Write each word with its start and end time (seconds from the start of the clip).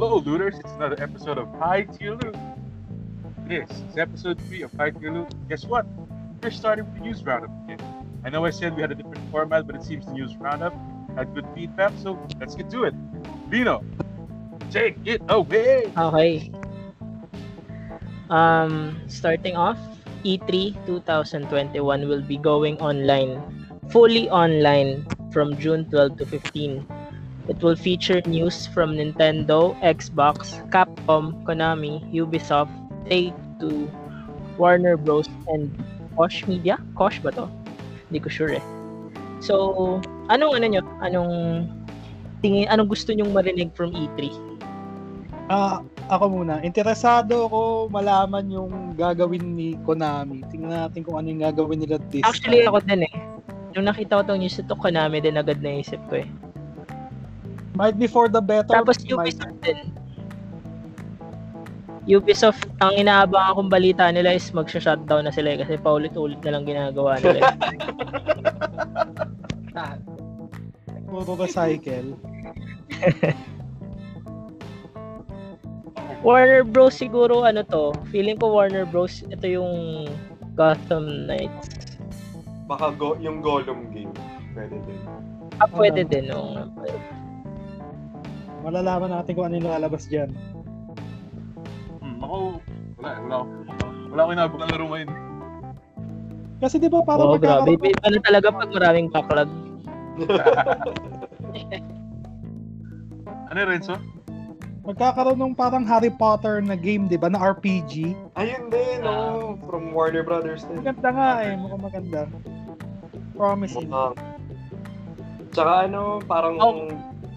Hello, 0.00 0.16
looters. 0.16 0.58
It's 0.58 0.72
another 0.80 0.96
episode 0.98 1.36
of 1.36 1.46
High 1.60 1.82
Tier 1.82 2.16
Loot. 2.16 2.34
This 3.46 3.68
is 3.68 3.98
episode 3.98 4.40
3 4.48 4.62
of 4.62 4.72
High 4.72 4.88
Tier 4.96 5.12
Loot. 5.12 5.28
Guess 5.50 5.66
what? 5.66 5.84
We're 6.42 6.50
starting 6.50 6.86
with 6.86 6.94
the 6.94 7.00
news 7.00 7.22
roundup 7.22 7.50
again. 7.64 7.84
I 8.24 8.30
know 8.30 8.46
I 8.46 8.48
said 8.48 8.74
we 8.74 8.80
had 8.80 8.92
a 8.92 8.94
different 8.94 9.20
format, 9.30 9.66
but 9.66 9.76
it 9.76 9.84
seems 9.84 10.06
the 10.06 10.12
news 10.12 10.34
roundup 10.38 10.72
had 11.16 11.34
good 11.34 11.44
feedback, 11.54 11.92
so 12.00 12.18
let's 12.40 12.54
get 12.54 12.70
to 12.70 12.84
it. 12.84 12.94
Vino, 13.50 13.84
take 14.70 14.96
it 15.04 15.20
away. 15.28 15.92
Okay. 15.94 16.50
Um, 18.30 19.02
starting 19.06 19.54
off, 19.54 19.76
E3 20.24 20.80
2021 20.86 22.08
will 22.08 22.22
be 22.22 22.38
going 22.38 22.78
online, 22.80 23.36
fully 23.90 24.30
online 24.30 25.04
from 25.30 25.58
June 25.58 25.84
12 25.90 26.16
to 26.16 26.24
15. 26.24 26.88
It 27.48 27.62
will 27.64 27.76
feature 27.76 28.20
news 28.28 28.66
from 28.68 29.00
Nintendo, 29.00 29.72
Xbox, 29.80 30.60
Capcom, 30.68 31.32
Konami, 31.48 32.04
Ubisoft, 32.12 32.70
Take-Two, 33.08 33.88
Warner 34.60 34.96
Bros. 35.00 35.26
and 35.48 35.72
Koch 36.16 36.44
Media? 36.44 36.76
Koch 36.94 37.16
ba 37.24 37.32
to? 37.32 37.48
Hindi 38.12 38.20
ko 38.20 38.28
sure 38.28 38.52
eh. 38.60 38.64
So, 39.40 39.98
anong 40.28 40.60
ano 40.60 40.66
nyo? 40.68 40.82
Anong 41.00 41.32
tingin, 42.44 42.68
anong 42.68 42.92
gusto 42.92 43.16
nyong 43.16 43.32
marinig 43.32 43.72
from 43.72 43.96
E 43.96 44.04
E3? 44.12 44.36
Ah, 45.50 45.82
ako 46.12 46.42
muna. 46.42 46.62
Interesado 46.62 47.48
ako 47.48 47.90
malaman 47.90 48.46
yung 48.52 48.94
gagawin 48.94 49.56
ni 49.56 49.74
Konami. 49.82 50.46
Tingnan 50.52 50.86
natin 50.86 51.02
kung 51.02 51.18
ano 51.18 51.26
yung 51.32 51.42
gagawin 51.42 51.82
nila 51.82 51.98
this 52.12 52.22
Actually, 52.22 52.62
time. 52.62 52.70
ako 52.70 52.78
din 52.86 53.02
eh. 53.08 53.14
Nung 53.74 53.86
nakita 53.88 54.20
ko 54.20 54.22
tong 54.28 54.38
news 54.44 54.60
ito, 54.60 54.74
Konami 54.76 55.18
din 55.18 55.40
agad 55.40 55.58
naisip 55.64 55.98
ko 56.06 56.22
eh. 56.22 56.28
Might 57.74 57.98
be 57.98 58.06
for 58.06 58.28
the 58.28 58.42
better. 58.42 58.66
Tapos 58.74 58.98
might- 59.06 59.34
Ubisoft 59.34 59.60
din. 59.62 59.78
Ubisoft, 62.10 62.66
ang 62.82 62.96
inaabangan 62.98 63.54
kong 63.54 63.70
balita 63.70 64.10
nila 64.10 64.34
is 64.34 64.50
magsha-shutdown 64.50 65.22
na 65.22 65.30
sila 65.30 65.54
eh, 65.54 65.58
kasi 65.62 65.78
paulit-ulit 65.78 66.42
na 66.42 66.50
lang 66.58 66.64
ginagawa 66.66 67.20
nila. 67.22 67.40
Puro 71.10 71.34
recycle. 71.38 72.14
Warner 76.20 76.62
Bros 76.68 76.94
siguro 77.00 77.48
ano 77.48 77.64
to, 77.64 77.96
feeling 78.12 78.36
ko 78.36 78.52
Warner 78.52 78.84
Bros 78.84 79.24
ito 79.24 79.46
yung 79.48 80.04
Gotham 80.52 81.26
Knights. 81.26 81.96
Baka 82.68 82.92
go, 82.94 83.16
yung 83.18 83.40
Gollum 83.42 83.88
game. 83.90 84.12
Pwede 84.54 84.78
din. 84.84 85.00
Ah, 85.58 85.66
pwede 85.70 86.04
Ano? 86.04 86.10
din. 86.12 86.24
No? 86.28 86.40
Malalaman 88.60 89.10
natin 89.10 89.32
kung 89.32 89.46
ano 89.46 89.54
yung 89.56 89.68
lalabas 89.68 90.04
dyan. 90.04 90.30
Hmm, 91.98 92.18
ako, 92.20 92.36
wala, 92.96 93.10
wala, 93.18 93.34
ako- 93.36 93.48
wala 94.06 94.20
akong 94.20 94.34
inaabang 94.34 94.60
na 94.60 94.68
laro 94.68 94.84
ngayon. 94.86 95.10
Kasi 96.60 96.76
di 96.76 96.88
ba 96.88 97.00
para 97.00 97.22
Oo, 97.22 97.40
grabe. 97.40 97.72
magkakaroon, 97.72 97.88
Iba 97.88 98.08
na 98.10 98.20
talaga 98.20 98.48
pag 98.52 98.70
maraming 98.70 99.08
backlog. 99.08 99.50
Ano 103.50 103.66
Renzo? 103.66 103.98
magkakaroon 104.80 105.36
ng 105.36 105.54
parang 105.54 105.84
Harry 105.84 106.08
Potter 106.08 106.62
na 106.62 106.72
game, 106.72 107.04
di 107.04 107.14
ba? 107.14 107.26
Na 107.26 107.42
RPG. 107.44 108.16
Ayun 108.32 108.70
din, 108.70 109.02
no? 109.02 109.54
From 109.66 109.90
Warner 109.90 110.22
Brothers 110.22 110.64
din. 110.64 110.80
Maganda 110.80 111.08
nga 111.10 111.28
eh. 111.44 111.52
Mukhang 111.54 111.82
maganda. 111.82 112.20
Promising. 113.34 113.86
Mukhang. 113.86 114.14
Tsaka 115.50 115.72
ano, 115.84 116.22
parang 116.24 116.54
Oh. 116.58 116.88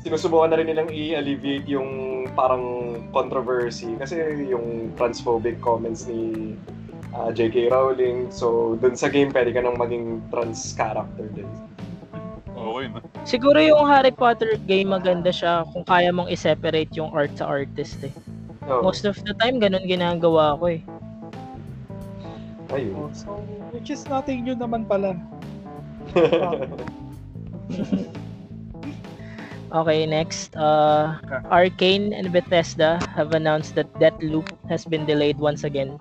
Sinusubukan 0.03 0.51
na 0.51 0.59
rin 0.59 0.67
nilang 0.67 0.91
i-alleviate 0.91 1.63
yung 1.71 1.89
parang 2.35 2.95
controversy 3.15 3.95
kasi 3.95 4.19
yung 4.51 4.91
transphobic 4.99 5.55
comments 5.64 6.03
ni 6.11 6.53
ah, 7.15 7.31
J.K. 7.31 7.71
Rowling. 7.71 8.27
So, 8.27 8.75
dun 8.83 8.99
sa 8.99 9.08
game, 9.08 9.31
pwede 9.31 9.55
ka 9.55 9.63
nang 9.63 9.80
maging 9.80 10.19
trans 10.27 10.75
character 10.75 11.23
din. 11.31 11.47
Okay 12.52 12.86
na. 12.92 12.99
Siguro 13.23 13.59
yung 13.63 13.87
Harry 13.87 14.11
Potter 14.11 14.59
game 14.67 14.92
maganda 14.92 15.31
siya 15.31 15.63
kung 15.71 15.87
kaya 15.87 16.11
mong 16.11 16.27
i-separate 16.27 16.92
yung 16.99 17.11
art 17.15 17.31
sa 17.39 17.47
artist 17.47 18.03
eh. 18.03 18.11
Oh, 18.67 18.83
Most 18.83 19.08
of 19.08 19.15
the 19.23 19.36
time, 19.39 19.59
ganun 19.59 19.87
ginagawa 19.87 20.59
ko 20.59 20.67
eh. 20.67 20.83
ayun. 22.73 23.11
So, 23.15 23.39
which 23.71 23.93
is 23.93 24.03
nothing 24.09 24.43
new 24.43 24.55
naman 24.55 24.83
pala. 24.83 25.15
Okay, 29.73 30.06
next. 30.06 30.54
Uh, 30.54 31.17
Arcane 31.50 32.14
and 32.14 32.30
Bethesda 32.30 33.02
have 33.17 33.34
announced 33.34 33.73
that 33.73 33.89
Deathloop 33.98 34.45
has 34.70 34.86
been 34.86 35.10
delayed 35.10 35.42
once 35.42 35.66
again. 35.66 35.98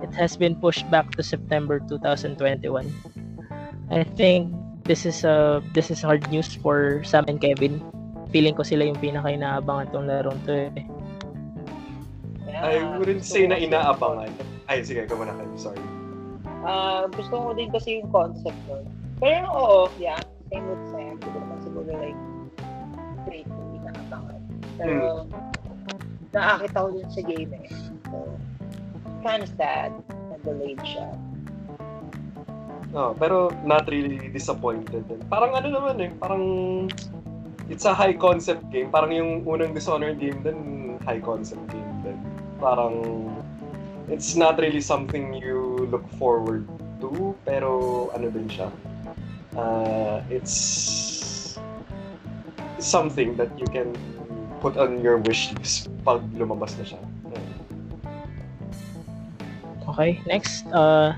It 0.00 0.16
has 0.16 0.32
been 0.40 0.56
pushed 0.56 0.88
back 0.88 1.12
to 1.16 1.22
September 1.22 1.76
2021. 1.92 2.88
I 3.92 4.04
think 4.16 4.56
this 4.88 5.04
is 5.04 5.28
uh, 5.28 5.60
this 5.76 5.92
is 5.92 6.00
hard 6.00 6.24
news 6.32 6.56
for 6.56 7.04
Sam 7.04 7.28
and 7.28 7.36
Kevin. 7.36 7.84
Feeling 8.32 8.56
ko 8.56 8.64
sila 8.64 8.88
yung 8.88 8.96
pinaka-inaabangan 8.96 9.92
tong 9.92 10.08
larong 10.08 10.40
to 10.48 10.72
eh. 10.72 10.88
I 12.56 12.80
wouldn't 12.96 13.28
say 13.28 13.44
na 13.44 13.60
inaabangan. 13.60 14.32
Ay, 14.72 14.88
sige, 14.88 15.04
ikaw 15.04 15.20
muna 15.20 15.36
kayo. 15.36 15.52
Sorry. 15.60 15.84
Ah, 16.64 17.04
gusto 17.12 17.44
ko 17.44 17.52
din 17.52 17.68
kasi 17.68 18.00
yung 18.00 18.08
concept 18.08 18.56
nun. 18.72 18.88
Pero 19.20 19.44
oo, 19.52 19.92
yeah, 20.00 20.16
same 20.48 20.64
with 20.64 20.80
Sam. 20.88 21.20
Hindi 21.20 21.28
ko 21.28 21.38
naman 21.44 21.58
siguro 21.60 21.92
like 21.92 22.20
great 23.30 23.46
hindi 23.46 23.78
nakabangan. 23.86 24.42
Pero 24.74 25.30
nakakita 26.34 26.78
ko 26.82 26.88
din 26.90 27.08
sa 27.14 27.22
game 27.22 27.52
eh. 27.54 27.70
So, 28.10 28.16
kind 29.22 29.46
of 29.46 29.50
sad 29.54 29.94
na 30.10 30.36
delayed 30.42 30.82
siya. 30.82 31.14
Oh, 32.90 33.14
pero 33.14 33.54
not 33.62 33.86
really 33.86 34.18
disappointed 34.34 35.06
din. 35.06 35.22
Parang 35.30 35.54
ano 35.54 35.70
naman 35.70 36.02
eh, 36.02 36.10
parang 36.18 36.44
it's 37.70 37.86
a 37.86 37.94
high 37.94 38.18
concept 38.18 38.66
game. 38.74 38.90
Parang 38.90 39.14
yung 39.14 39.46
unang 39.46 39.70
Dishonored 39.78 40.18
game 40.18 40.42
din, 40.42 40.58
high 41.06 41.22
concept 41.22 41.62
game 41.70 41.94
din. 42.02 42.18
Parang 42.58 43.30
it's 44.10 44.34
not 44.34 44.58
really 44.58 44.82
something 44.82 45.30
you 45.38 45.86
look 45.86 46.02
forward 46.18 46.66
to, 46.98 47.38
pero 47.46 48.10
ano 48.10 48.26
din 48.26 48.50
siya. 48.50 48.74
Uh, 49.54 50.18
it's 50.26 51.09
something 52.86 53.36
that 53.36 53.52
you 53.58 53.66
can 53.66 53.92
put 54.60 54.76
on 54.76 55.00
your 55.00 55.16
wish 55.24 55.52
list 55.56 55.88
pag 56.04 56.20
lumabas 56.36 56.76
na 56.76 56.84
siya. 56.84 57.00
Okay, 59.90 60.22
next. 60.28 60.68
Uh, 60.70 61.16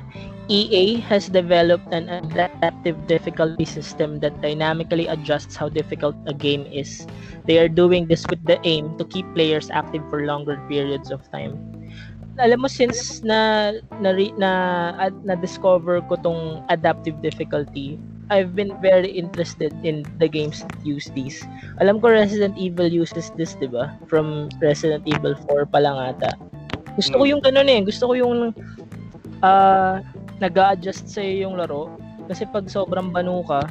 EA 0.49 0.99
has 1.07 1.29
developed 1.29 1.93
an 1.93 2.09
adaptive 2.09 2.97
difficulty 3.07 3.65
system 3.65 4.19
that 4.21 4.35
dynamically 4.43 5.07
adjusts 5.07 5.55
how 5.55 5.69
difficult 5.69 6.17
a 6.27 6.35
game 6.35 6.67
is. 6.67 7.07
They 7.47 7.59
are 7.59 7.69
doing 7.69 8.09
this 8.09 8.27
with 8.27 8.43
the 8.47 8.59
aim 8.65 8.97
to 8.99 9.05
keep 9.05 9.29
players 9.35 9.71
active 9.71 10.03
for 10.11 10.27
longer 10.27 10.59
periods 10.67 11.11
of 11.11 11.23
time. 11.31 11.59
Alam 12.41 12.65
mo 12.65 12.69
since 12.69 13.21
na 13.23 13.73
na 14.01 14.17
na, 14.41 14.51
na 15.23 15.35
discover 15.37 16.01
ko 16.09 16.17
tong 16.17 16.65
adaptive 16.73 17.21
difficulty, 17.21 18.01
I've 18.31 18.55
been 18.55 18.75
very 18.81 19.11
interested 19.11 19.75
in 19.83 20.07
the 20.23 20.29
games 20.29 20.63
that 20.63 20.77
use 20.87 21.11
these. 21.13 21.43
Alam 21.83 21.99
ko 21.99 22.15
Resident 22.15 22.55
Evil 22.57 22.87
uses 22.87 23.35
this, 23.35 23.59
'di 23.59 23.73
ba? 23.73 23.93
From 24.07 24.47
Resident 24.63 25.03
Evil 25.05 25.35
4 25.51 25.67
pa 25.67 25.83
lang 25.83 25.99
ata. 25.99 26.39
Gusto 26.95 27.19
ko 27.19 27.25
Mm. 27.27 27.31
yung 27.37 27.43
ganun 27.43 27.69
eh. 27.69 27.81
Gusto 27.83 28.05
ko 28.09 28.15
yung 28.15 28.37
ah 29.43 29.99
nag-a-adjust 30.39 31.09
sa 31.11 31.21
yung 31.23 31.59
laro. 31.59 31.91
Kasi 32.31 32.47
pag 32.47 32.71
sobrang 32.71 33.11
banu 33.11 33.43
ka, 33.45 33.67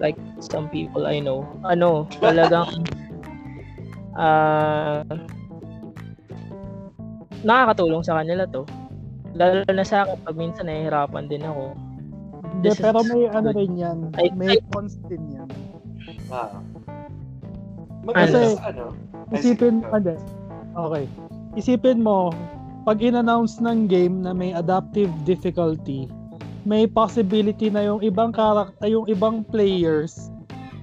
like 0.00 0.16
some 0.40 0.66
people 0.70 1.04
I 1.06 1.20
know, 1.20 1.44
ano, 1.66 2.08
talagang 2.24 2.82
ah 4.16 5.04
nakakatulong 7.44 8.02
sa 8.02 8.18
kanila 8.18 8.42
to. 8.50 8.66
Lalo 9.38 9.62
na 9.70 9.86
sa 9.86 10.02
akin, 10.02 10.18
pag 10.24 10.34
minsan 10.34 10.66
nahihirapan 10.66 11.30
din 11.30 11.44
ako. 11.46 11.76
Hindi, 12.54 12.70
pero 12.80 12.98
may 13.04 13.28
ano 13.28 13.50
good. 13.52 13.58
rin 13.58 13.72
yan. 13.76 13.98
I- 14.16 14.34
May 14.34 14.58
cons 14.72 14.96
din 15.06 15.22
yan. 15.30 15.48
Ah. 16.32 16.58
Maganda 18.04 18.38
Kasi- 18.40 18.56
sa 18.56 18.64
ano. 18.72 18.84
Ay, 19.28 19.44
Isipin 19.44 19.84
hindi. 19.84 20.14
Okay. 20.72 21.04
Isipin 21.58 22.00
mo, 22.00 22.32
pag 22.88 23.04
in-announce 23.04 23.60
ng 23.60 23.84
game 23.84 24.24
na 24.24 24.32
may 24.32 24.56
adaptive 24.56 25.12
difficulty, 25.28 26.08
may 26.64 26.88
possibility 26.88 27.68
na 27.68 27.84
yung 27.84 28.00
ibang 28.00 28.32
karakter, 28.32 28.88
yung 28.88 29.04
ibang 29.08 29.44
players, 29.44 30.32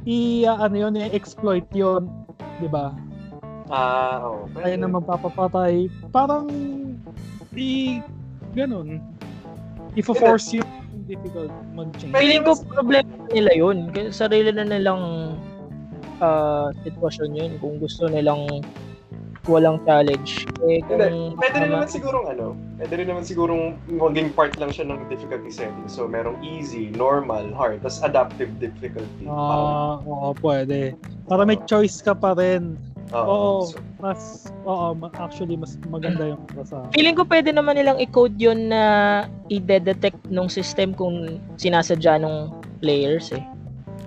i 0.06 0.46
uh, 0.46 0.62
ano 0.62 0.86
yun, 0.86 0.94
i-exploit 1.02 1.66
yun, 1.74 2.06
'di 2.62 2.70
ba? 2.70 2.94
Ah, 3.74 4.22
oo. 4.22 4.46
Kaya 4.54 4.78
na 4.78 4.86
magpapapatay, 4.86 5.90
parang 6.14 6.46
i 7.58 7.98
ganun. 8.54 9.02
If-force 9.98 10.54
you 10.54 10.62
yung 10.62 10.85
difficult 11.06 11.54
mag-change. 11.74 12.14
Feeling 12.14 12.44
ko 12.46 12.58
problema 12.70 13.14
nila 13.32 13.52
yun. 13.54 13.90
Kasi 13.94 14.10
sarili 14.14 14.50
na 14.52 14.66
nilang 14.66 15.36
ah, 16.20 16.70
sitwasyon 16.86 17.30
yun. 17.38 17.52
Kung 17.62 17.78
gusto 17.82 18.10
nilang 18.10 18.62
walang 19.48 19.82
challenge. 19.86 20.46
Eh, 20.66 20.82
kung 20.86 21.00
Hindi, 21.02 21.38
pwede 21.38 21.58
rin 21.62 21.70
naman 21.70 21.90
sigurong 21.90 22.26
ano, 22.30 22.58
pwede 22.82 22.94
rin 22.98 23.08
naman 23.10 23.24
sigurong 23.26 23.64
maging 23.88 24.34
part 24.34 24.58
lang 24.58 24.74
siya 24.74 24.90
ng 24.90 25.06
difficulty 25.08 25.54
setting. 25.54 25.86
So, 25.86 26.10
merong 26.10 26.42
easy, 26.42 26.90
normal, 26.94 27.54
hard, 27.54 27.86
tapos 27.86 28.02
adaptive 28.02 28.50
difficulty. 28.58 29.30
Ah, 29.30 30.02
oo, 30.02 30.34
pwede. 30.42 30.98
Para 31.30 31.46
may 31.46 31.58
choice 31.70 32.02
ka 32.02 32.18
pa 32.18 32.34
rin. 32.34 32.78
Oo. 33.14 33.26
Oo. 33.26 33.60
So, 33.70 33.78
Mas, 34.02 34.50
oo, 34.66 34.94
actually, 35.18 35.58
mas 35.58 35.78
maganda 35.90 36.34
yung 36.34 36.42
sa 36.66 36.86
Feeling 36.94 37.18
ko 37.18 37.26
pwede 37.26 37.54
naman 37.54 37.78
nilang 37.78 38.02
i-code 38.02 38.38
yun 38.38 38.70
na 38.70 38.84
i-detect 39.50 40.18
nung 40.30 40.50
system 40.50 40.94
kung 40.94 41.42
sinasadya 41.58 42.22
nung 42.22 42.54
players 42.82 43.30
eh. 43.34 43.44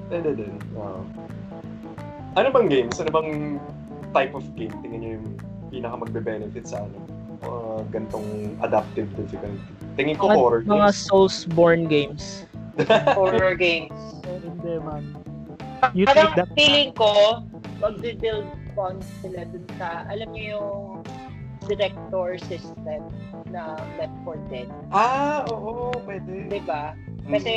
pwede 0.08 0.34
din. 0.40 0.54
Oo. 0.78 1.04
Ano 2.38 2.48
bang 2.54 2.68
games? 2.70 2.96
Ano 3.02 3.10
bang 3.10 3.30
type 4.16 4.32
of 4.32 4.46
game 4.56 4.72
tingin 4.80 5.00
niyo 5.02 5.10
yung 5.20 5.28
pinaka 5.68 5.94
magbe-benefit 6.00 6.64
sa 6.64 6.86
ano? 6.86 6.98
Uh, 7.38 7.80
gantong 7.94 8.56
adaptive 8.66 9.06
difficulty. 9.14 9.62
Tingin 9.94 10.18
ko 10.18 10.30
Mga, 10.30 10.36
horror 10.38 10.60
mga 10.66 10.90
games. 10.90 11.06
Soulsborne 11.06 11.84
games. 11.86 12.24
Horror 13.18 13.58
games. 13.58 13.94
Hindi 14.22 14.78
man. 14.78 15.02
You 15.94 16.06
Parang 16.06 16.34
feeling 16.54 16.94
ko, 16.94 17.42
magbe-build 17.82 18.46
on 18.78 19.02
sila 19.20 19.42
dun 19.50 19.66
sa, 19.76 20.06
alam 20.06 20.30
niyo 20.30 20.44
yung 20.56 20.78
director 21.66 22.38
system 22.38 23.02
na 23.50 23.76
Left 23.98 24.16
4 24.24 24.38
Dead. 24.48 24.68
Ah, 24.94 25.44
oo, 25.50 25.92
pwede. 26.06 26.48
Di 26.48 26.62
ba? 26.64 26.94
Mm. 27.26 27.32
Kasi 27.34 27.54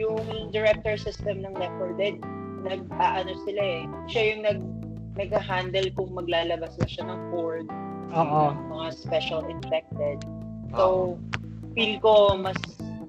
yung 0.00 0.50
director 0.50 0.96
system 0.96 1.44
ng 1.44 1.54
Left 1.54 1.76
4 1.78 2.00
Dead, 2.00 2.16
nag 2.64 2.82
ano 2.98 3.32
sila 3.46 3.62
eh. 3.62 3.82
Siya 4.10 4.22
yung 4.34 4.42
nag 4.44 4.60
nag-handle 5.20 5.90
kung 5.98 6.10
maglalabas 6.16 6.72
na 6.80 6.86
siya 6.86 7.04
ng 7.10 7.20
horde, 7.34 7.68
Oo. 8.14 8.54
ng 8.54 8.68
mga 8.72 8.88
special 8.94 9.42
infected. 9.50 10.22
So, 10.72 11.18
feel 11.74 11.98
ko 12.00 12.38
mas 12.38 12.56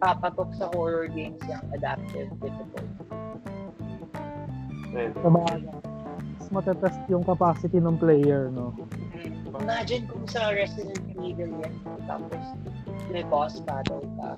papatok 0.02 0.50
sa 0.58 0.68
horror 0.74 1.08
games 1.08 1.40
yung 1.46 1.62
adaptive 1.72 2.34
difficulty. 2.42 3.06
Pwede. 4.92 5.14
Sa 5.24 5.30
mga, 5.30 5.50
mas 5.62 5.91
matetest 6.52 7.00
yung 7.08 7.24
capacity 7.24 7.80
ng 7.80 7.98
player, 7.98 8.52
no? 8.52 8.76
Imagine 9.58 10.08
kung 10.08 10.28
sa 10.28 10.52
Resident 10.52 11.00
Evil 11.20 11.52
yan, 11.64 11.74
tapos 12.06 12.40
may 13.12 13.24
boss 13.24 13.60
battle 13.64 14.04
ka. 14.20 14.36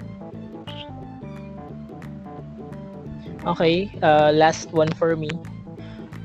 Okay, 3.43 3.91
uh, 3.99 4.31
last 4.31 4.71
one 4.71 4.89
for 4.95 5.19
me. 5.19 5.29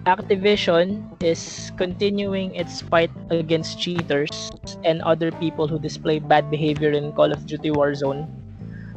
Activision 0.06 1.05
is 1.20 1.73
continuing 1.76 2.55
its 2.55 2.81
fight 2.81 3.11
against 3.29 3.76
cheaters 3.76 4.31
and 4.85 5.02
other 5.02 5.29
people 5.37 5.67
who 5.69 5.76
display 5.79 6.19
bad 6.19 6.49
behavior 6.49 6.93
in 6.93 7.12
Call 7.12 7.32
of 7.32 7.44
Duty 7.44 7.69
Warzone. 7.69 8.25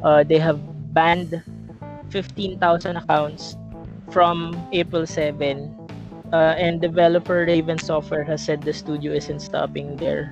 Uh, 0.04 0.24
they 0.24 0.38
have 0.38 0.62
banned 0.94 1.44
15,000 2.12 2.62
accounts 2.96 3.58
from 4.12 4.56
April 4.72 5.06
7. 5.08 5.81
Uh, 6.32 6.56
and 6.56 6.80
developer 6.80 7.44
Raven 7.44 7.76
Software 7.76 8.24
has 8.24 8.40
said 8.40 8.64
the 8.64 8.72
studio 8.72 9.12
isn't 9.12 9.44
stopping 9.44 10.00
there. 10.00 10.32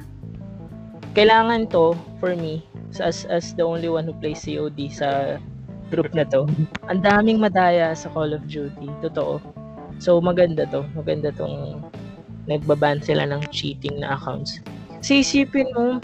Kailangan 1.11 1.67
to, 1.75 1.91
for 2.23 2.39
me, 2.39 2.63
as, 3.03 3.27
as 3.27 3.51
the 3.55 3.63
only 3.67 3.91
one 3.91 4.07
who 4.07 4.15
plays 4.15 4.47
COD 4.47 4.87
sa 4.87 5.37
group 5.91 6.13
na 6.15 6.23
to, 6.31 6.47
ang 6.87 7.03
daming 7.03 7.43
madaya 7.43 7.91
sa 7.97 8.07
Call 8.15 8.31
of 8.31 8.47
Duty. 8.47 8.87
Totoo. 9.03 9.43
So, 9.99 10.23
maganda 10.23 10.63
to. 10.71 10.87
Maganda 10.95 11.35
tong 11.35 11.83
nagbaban 12.47 13.03
sila 13.03 13.27
ng 13.27 13.43
cheating 13.51 13.99
na 13.99 14.15
accounts. 14.15 14.63
Kasi 15.03 15.19
isipin 15.19 15.67
mo, 15.75 15.99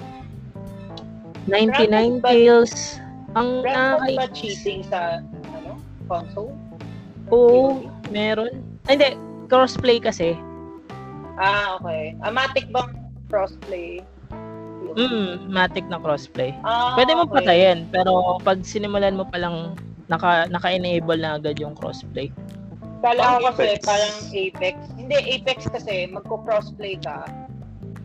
99 1.48 1.88
Rampant 1.88 2.16
ba- 2.20 2.36
kills. 2.36 3.00
Ang 3.40 3.64
Rampant 3.64 4.12
nakaka- 4.12 4.18
ba 4.20 4.26
cheating 4.36 4.84
sa 4.84 5.24
ano, 5.56 5.80
console? 6.12 6.52
Oo, 7.32 7.88
meron. 8.12 8.52
Ay, 8.86 9.00
hindi. 9.00 9.10
Crossplay 9.46 9.98
kasi. 10.00 10.34
Ah, 11.36 11.76
okay. 11.78 12.16
Amatic 12.24 12.72
bang 12.72 12.96
crossplay? 13.28 14.00
Mm, 14.96 15.52
matic 15.52 15.84
na 15.92 16.00
crossplay. 16.00 16.56
Ah, 16.64 16.96
Pwede 16.96 17.12
mo 17.18 17.28
okay. 17.28 17.44
patayin, 17.44 17.84
pero 17.92 18.40
pag 18.40 18.64
sinimulan 18.64 19.20
mo 19.20 19.28
palang 19.28 19.76
naka, 20.08 20.48
naka-enable 20.48 21.20
na 21.20 21.36
agad 21.36 21.60
yung 21.60 21.76
crossplay. 21.76 22.32
Kala 23.04 23.38
ko 23.44 23.52
kasi 23.52 23.76
Apex. 23.76 23.82
parang 23.84 24.16
Apex. 24.32 24.76
Hindi, 24.96 25.18
Apex 25.36 25.60
kasi 25.68 26.08
magko-crossplay 26.08 26.96
ka 27.04 27.28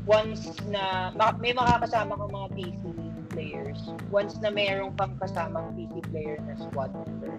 once 0.05 0.51
na 0.67 1.15
ma- 1.15 1.37
may 1.39 1.55
makakasama 1.55 2.19
kang 2.19 2.33
mga 2.35 2.49
PC 2.59 2.83
players. 3.31 3.81
Once 4.11 4.35
na 4.43 4.51
mayroong 4.51 4.91
kang 4.99 5.15
kasamang 5.23 5.71
PC 5.79 6.03
player 6.11 6.43
na 6.43 6.59
squad 6.59 6.91
member. 7.07 7.39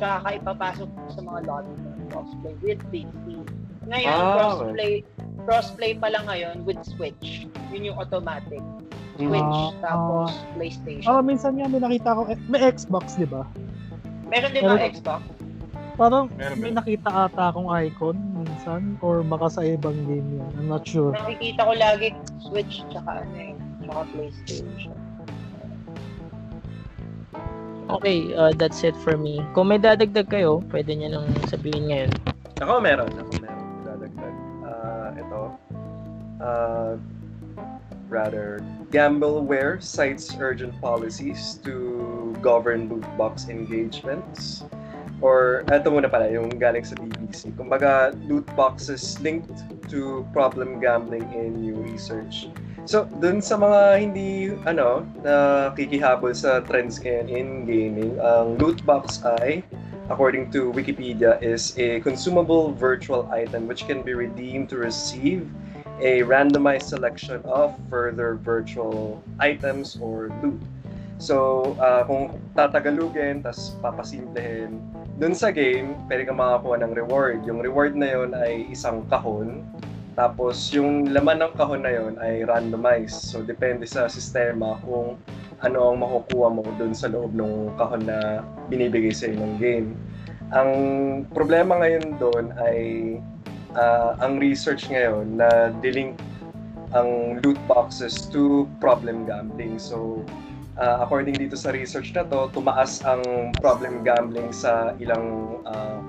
Tsaka 0.00 0.16
ka 0.24 0.28
ipapasok 0.40 0.88
sa 1.12 1.20
mga 1.20 1.38
lobby 1.44 1.74
crossplay 2.08 2.54
with 2.60 2.80
PC. 2.88 3.40
Ngayon, 3.88 4.12
Ah, 4.12 4.34
crossplay 4.36 4.92
crossplay 5.44 5.92
pa 5.96 6.12
lang 6.12 6.28
ngayon 6.28 6.64
with 6.64 6.80
Switch. 6.84 7.48
Yun 7.72 7.88
yung 7.88 7.98
automatic. 7.98 8.60
Switch, 9.16 9.42
Ah, 9.42 9.72
tapos 9.82 10.30
PlayStation. 10.54 11.08
Oh, 11.08 11.18
minsan 11.20 11.56
nga 11.56 11.66
may 11.66 11.80
nakita 11.80 12.14
ko, 12.14 12.28
eh, 12.28 12.38
may 12.46 12.62
Xbox, 12.62 13.18
di 13.18 13.26
ba? 13.26 13.42
Meron 14.28 14.52
din 14.52 14.62
mga 14.62 14.94
Xbox. 14.94 15.22
Parang 15.98 16.30
Meron, 16.38 16.58
may 16.62 16.70
nakita 16.70 17.10
ata 17.26 17.50
akong 17.50 17.66
icon 17.82 18.14
minsan 18.38 18.94
or 19.02 19.26
baka 19.26 19.50
sa 19.50 19.66
ibang 19.66 19.98
game 20.06 20.38
yan. 20.38 20.50
I'm 20.54 20.68
not 20.70 20.86
sure. 20.86 21.10
Nakikita 21.10 21.66
ko 21.66 21.72
lagi 21.74 22.14
Switch 22.38 22.86
tsaka 22.92 23.26
ano 23.26 23.34
eh, 23.34 23.54
tsaka 23.82 24.00
PlayStation. 24.14 24.94
Okay, 27.88 28.34
uh, 28.36 28.52
that's 28.52 28.84
it 28.84 28.96
for 29.00 29.16
me. 29.16 29.40
Kung 29.56 29.72
may 29.72 29.80
dadagdag 29.80 30.28
kayo, 30.28 30.60
pwede 30.68 30.92
nyo 30.92 31.08
nang 31.08 31.28
sabihin 31.48 31.88
ngayon. 31.88 32.12
Ako 32.60 32.84
meron, 32.84 33.08
ako 33.16 33.32
meron. 33.40 33.66
Dadagdag. 33.80 34.34
Ah, 34.68 35.08
ito. 35.16 35.40
Ah, 36.38 36.92
rather, 38.12 38.60
Gambleware 38.92 39.80
cites 39.80 40.32
urgent 40.40 40.72
policies 40.80 41.60
to 41.64 42.36
govern 42.40 42.88
loot 42.88 43.04
box 43.16 43.48
engagements. 43.48 44.64
Or, 45.20 45.64
eto 45.68 45.90
muna 45.90 46.06
pala, 46.08 46.30
yung 46.30 46.48
galing 46.60 46.84
sa 46.84 46.94
BBC. 46.94 47.52
Kumbaga, 47.56 48.14
loot 48.28 48.46
boxes 48.56 49.18
linked 49.20 49.64
to 49.90 50.24
problem 50.32 50.78
gambling 50.78 51.26
in 51.34 51.60
new 51.60 51.76
research. 51.88 52.52
So, 52.88 53.04
dun 53.20 53.44
sa 53.44 53.60
mga 53.60 53.80
hindi, 54.00 54.56
ano, 54.64 55.04
nakikihabol 55.20 56.32
sa 56.32 56.64
trends 56.64 56.96
ngayon 56.96 57.28
in 57.28 57.48
gaming, 57.68 58.16
ang 58.16 58.56
loot 58.56 58.80
box 58.88 59.20
ay 59.44 59.60
according 60.08 60.50
to 60.52 60.72
Wikipedia, 60.72 61.36
is 61.44 61.76
a 61.76 62.00
consumable 62.00 62.72
virtual 62.72 63.28
item 63.28 63.68
which 63.68 63.84
can 63.84 64.00
be 64.00 64.16
redeemed 64.16 64.68
to 64.72 64.80
receive 64.80 65.44
a 66.00 66.24
randomized 66.24 66.88
selection 66.88 67.44
of 67.44 67.76
further 67.92 68.40
virtual 68.40 69.20
items 69.40 69.98
or 70.00 70.32
loot. 70.42 70.56
So, 71.18 71.76
uh, 71.82 72.06
kung 72.06 72.38
tatagalugin, 72.54 73.42
tas 73.42 73.74
papasimplehin, 73.82 74.78
dun 75.18 75.34
sa 75.34 75.50
game, 75.50 75.98
pwede 76.06 76.30
ka 76.30 76.32
makakuha 76.32 76.80
ng 76.86 76.92
reward. 76.94 77.42
Yung 77.44 77.58
reward 77.58 77.98
na 77.98 78.14
yon 78.14 78.30
ay 78.32 78.70
isang 78.70 79.02
kahon. 79.10 79.66
Tapos, 80.18 80.74
yung 80.74 81.14
laman 81.14 81.46
ng 81.46 81.54
kahon 81.54 81.86
na 81.86 81.94
yon 81.94 82.18
ay 82.18 82.42
randomized. 82.42 83.30
So, 83.30 83.38
depende 83.46 83.86
sa 83.86 84.10
sistema 84.10 84.74
kung 84.82 85.14
ano 85.62 85.78
ang 85.94 86.02
makukuha 86.02 86.58
mo 86.58 86.66
dun 86.74 86.90
sa 86.90 87.06
loob 87.06 87.38
ng 87.38 87.78
kahon 87.78 88.02
na 88.02 88.42
binibigay 88.66 89.14
sa 89.14 89.30
ng 89.30 89.62
game. 89.62 89.94
Ang 90.50 90.70
problema 91.30 91.78
ngayon 91.78 92.18
doon 92.18 92.50
ay 92.58 92.78
ah, 93.78 94.18
ang 94.18 94.42
research 94.42 94.90
ngayon 94.90 95.38
na 95.38 95.70
dilink 95.78 96.18
ang 96.98 97.38
loot 97.46 97.58
boxes 97.70 98.26
to 98.26 98.66
problem 98.82 99.22
gambling. 99.22 99.78
So, 99.78 100.26
ah, 100.82 101.06
according 101.06 101.38
dito 101.38 101.54
sa 101.54 101.70
research 101.70 102.10
na 102.18 102.26
to, 102.26 102.50
tumaas 102.50 103.06
ang 103.06 103.54
problem 103.62 104.02
gambling 104.02 104.50
sa 104.50 104.98
ilang 104.98 105.62
ah, 105.62 106.02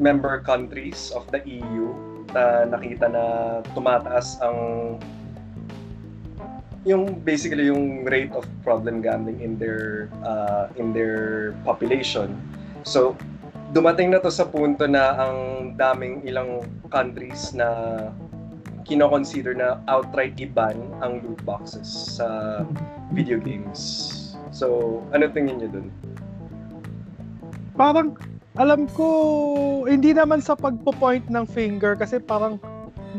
member 0.00 0.40
countries 0.40 1.12
of 1.12 1.28
the 1.28 1.44
EU 1.44 2.13
na 2.34 2.66
nakita 2.68 3.06
na 3.08 3.24
tumataas 3.72 4.42
ang 4.42 4.58
yung 6.84 7.16
basically 7.24 7.72
yung 7.72 8.04
rate 8.04 8.34
of 8.36 8.44
problem 8.60 9.00
gambling 9.00 9.40
in 9.40 9.56
their 9.56 10.12
uh, 10.20 10.68
in 10.76 10.92
their 10.92 11.54
population. 11.64 12.36
So 12.84 13.16
dumating 13.72 14.12
na 14.12 14.20
to 14.20 14.28
sa 14.28 14.44
punto 14.44 14.84
na 14.84 15.16
ang 15.16 15.38
daming 15.78 16.26
ilang 16.28 16.66
countries 16.92 17.56
na 17.56 17.70
kino-consider 18.84 19.56
na 19.56 19.80
outright 19.88 20.36
iban 20.36 20.76
ang 21.00 21.24
loot 21.24 21.40
boxes 21.42 21.88
sa 22.20 22.60
video 23.16 23.40
games. 23.40 23.80
So, 24.52 25.00
ano 25.10 25.26
tingin 25.32 25.58
niyo 25.58 25.68
dun? 25.80 25.88
Parang, 27.74 28.14
alam 28.54 28.86
ko, 28.94 29.06
hindi 29.90 30.14
naman 30.14 30.38
sa 30.38 30.54
pagpo-point 30.54 31.26
ng 31.26 31.42
finger 31.50 31.98
kasi 31.98 32.22
parang 32.22 32.62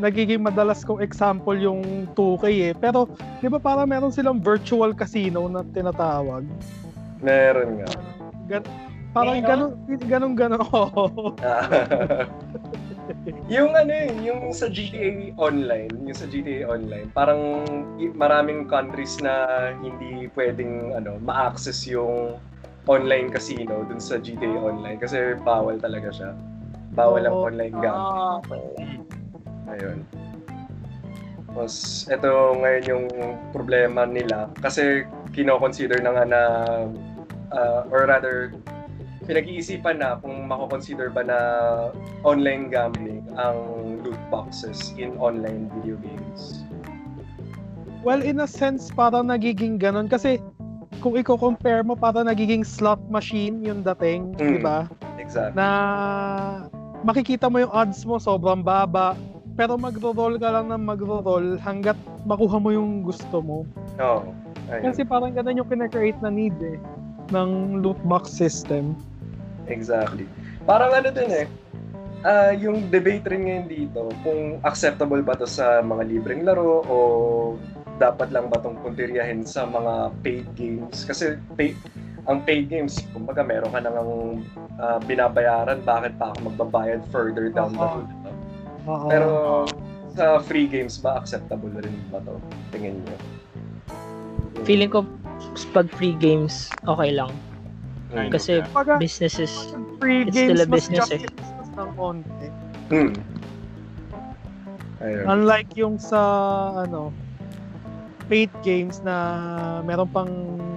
nagiging 0.00 0.40
madalas 0.44 0.84
kong 0.84 1.00
example 1.04 1.56
yung 1.56 2.08
2K 2.16 2.44
eh. 2.72 2.74
Pero, 2.76 3.08
di 3.40 3.48
ba 3.48 3.58
parang 3.60 3.88
meron 3.88 4.12
silang 4.12 4.40
virtual 4.40 4.94
casino 4.96 5.48
na 5.48 5.64
tinatawag? 5.72 6.44
Meron 7.20 7.84
nga. 7.84 7.88
Gan- 8.48 8.68
parang 9.12 9.40
ganun, 9.44 9.72
ganun, 10.08 10.34
ganun. 10.36 10.60
Yung 13.52 13.74
ano 13.74 13.92
eh, 13.92 14.10
yung 14.22 14.50
sa 14.50 14.66
GTA 14.66 15.34
Online, 15.38 15.90
yung 15.90 16.16
sa 16.16 16.26
GTA 16.26 16.66
Online, 16.66 17.06
parang 17.14 17.62
maraming 18.18 18.66
countries 18.66 19.18
na 19.22 19.70
hindi 19.78 20.26
pwedeng 20.34 20.94
ano, 20.94 21.18
ma-access 21.22 21.86
yung 21.86 22.38
online 22.86 23.28
casino 23.34 23.82
dun 23.86 23.98
sa 23.98 24.18
GTA 24.22 24.62
Online 24.62 24.98
kasi 24.98 25.34
bawal 25.42 25.82
talaga 25.82 26.10
siya. 26.14 26.30
Bawal 26.94 27.26
ang 27.26 27.34
Oo. 27.34 27.46
online 27.50 27.74
gambling. 27.76 28.16
Ah, 28.16 28.34
okay. 28.40 28.66
Ayun. 29.74 29.98
Tapos, 31.50 32.06
ito 32.06 32.30
ngayon 32.62 32.84
yung 32.86 33.06
problema 33.50 34.06
nila 34.06 34.48
kasi 34.62 35.04
kino-consider 35.34 35.98
na 36.00 36.10
nga 36.14 36.24
na 36.24 36.40
uh, 37.50 37.88
or 37.90 38.06
rather 38.06 38.54
pinag-iisipan 39.26 39.98
na 39.98 40.16
kung 40.22 40.46
mako-consider 40.46 41.10
ba 41.10 41.26
na 41.26 41.38
online 42.22 42.70
gambling 42.70 43.26
ang 43.34 43.58
loot 44.06 44.18
boxes 44.30 44.94
in 44.94 45.18
online 45.18 45.66
video 45.80 45.98
games. 45.98 46.62
Well, 48.06 48.22
in 48.22 48.38
a 48.38 48.46
sense, 48.46 48.94
parang 48.94 49.34
nagiging 49.34 49.82
ganun. 49.82 50.06
Kasi, 50.06 50.38
kung 51.06 51.14
i-compare 51.14 51.86
mo, 51.86 51.94
parang 51.94 52.26
nagiging 52.26 52.66
slot 52.66 52.98
machine 53.06 53.62
yung 53.62 53.86
dating, 53.86 54.34
Mm. 54.42 54.58
di 54.58 54.58
ba? 54.58 54.90
Exactly. 55.22 55.54
Na 55.54 55.66
makikita 57.06 57.46
mo 57.46 57.62
yung 57.62 57.70
odds 57.70 58.02
mo 58.02 58.18
sobrang 58.18 58.58
baba, 58.58 59.14
pero 59.54 59.78
magro-roll 59.78 60.34
ka 60.34 60.50
lang 60.50 60.66
ng 60.74 60.82
magro-roll 60.82 61.62
hanggat 61.62 61.94
makuha 62.26 62.58
mo 62.58 62.74
yung 62.74 63.06
gusto 63.06 63.38
mo. 63.38 63.62
Oo. 64.02 64.34
Ayun. 64.66 64.82
Kasi 64.90 65.06
parang 65.06 65.30
ganun 65.30 65.62
yung 65.62 65.70
kinakreate 65.70 66.18
na 66.18 66.26
need 66.26 66.58
eh 66.58 66.74
ng 67.30 67.78
loot 67.86 67.98
box 68.02 68.34
system. 68.34 68.98
Exactly. 69.70 70.26
Parang 70.66 70.90
ano 70.90 71.14
din 71.14 71.30
eh, 71.30 71.46
ah 72.26 72.50
yung 72.50 72.90
debate 72.90 73.30
rin 73.30 73.46
ngayon 73.46 73.66
dito, 73.70 74.10
kung 74.26 74.58
acceptable 74.66 75.22
ba 75.22 75.38
to 75.38 75.46
sa 75.46 75.78
mga 75.86 76.02
libreng 76.02 76.42
laro 76.42 76.82
o 76.82 76.96
dapat 77.96 78.28
lang 78.32 78.52
ba 78.52 78.60
itong 78.60 78.76
puntiryahin 78.84 79.42
sa 79.44 79.64
mga 79.64 80.12
paid 80.20 80.46
games? 80.56 81.04
Kasi 81.04 81.40
pay, 81.56 81.72
ang 82.28 82.44
paid 82.44 82.68
games, 82.68 83.00
kumbaga 83.16 83.40
meron 83.40 83.72
ka 83.72 83.80
nang 83.80 84.42
ah, 84.76 84.98
binabayaran, 85.04 85.80
bakit 85.84 86.12
pa 86.20 86.32
ako 86.32 86.52
magbabayad 86.52 87.00
further 87.08 87.48
down 87.48 87.72
the 87.72 87.80
Oo. 87.80 87.96
road? 88.00 88.08
no? 88.08 88.30
Oo. 88.86 89.08
Pero 89.08 89.30
sa 90.16 90.40
free 90.40 90.68
games 90.68 91.00
ba, 91.00 91.20
acceptable 91.20 91.72
rin 91.72 91.96
ba 92.12 92.20
to? 92.24 92.36
Tingin 92.72 93.00
nyo? 93.04 93.16
Feeling 94.64 94.90
ko 94.90 95.04
pag 95.72 95.88
free 95.96 96.16
games, 96.16 96.72
okay 96.88 97.12
lang. 97.12 97.32
Kind 98.12 98.30
of, 98.30 98.32
Kasi 98.38 98.62
yeah. 98.62 98.72
Pag 98.72 98.96
businesses, 98.96 99.52
free 100.00 100.24
it's 100.24 100.32
games, 100.32 100.56
still 100.56 100.64
a 100.64 100.68
business 100.68 101.08
eh. 101.12 101.20
ng 101.76 101.90
konti. 101.96 102.48
Hmm. 102.88 103.12
Ayun. 105.04 105.24
Unlike 105.28 105.70
yung 105.76 105.96
sa 106.00 106.20
ano 106.88 107.12
paid 108.26 108.50
games 108.66 108.98
na 109.06 109.16
meron 109.86 110.10
pang 110.10 110.30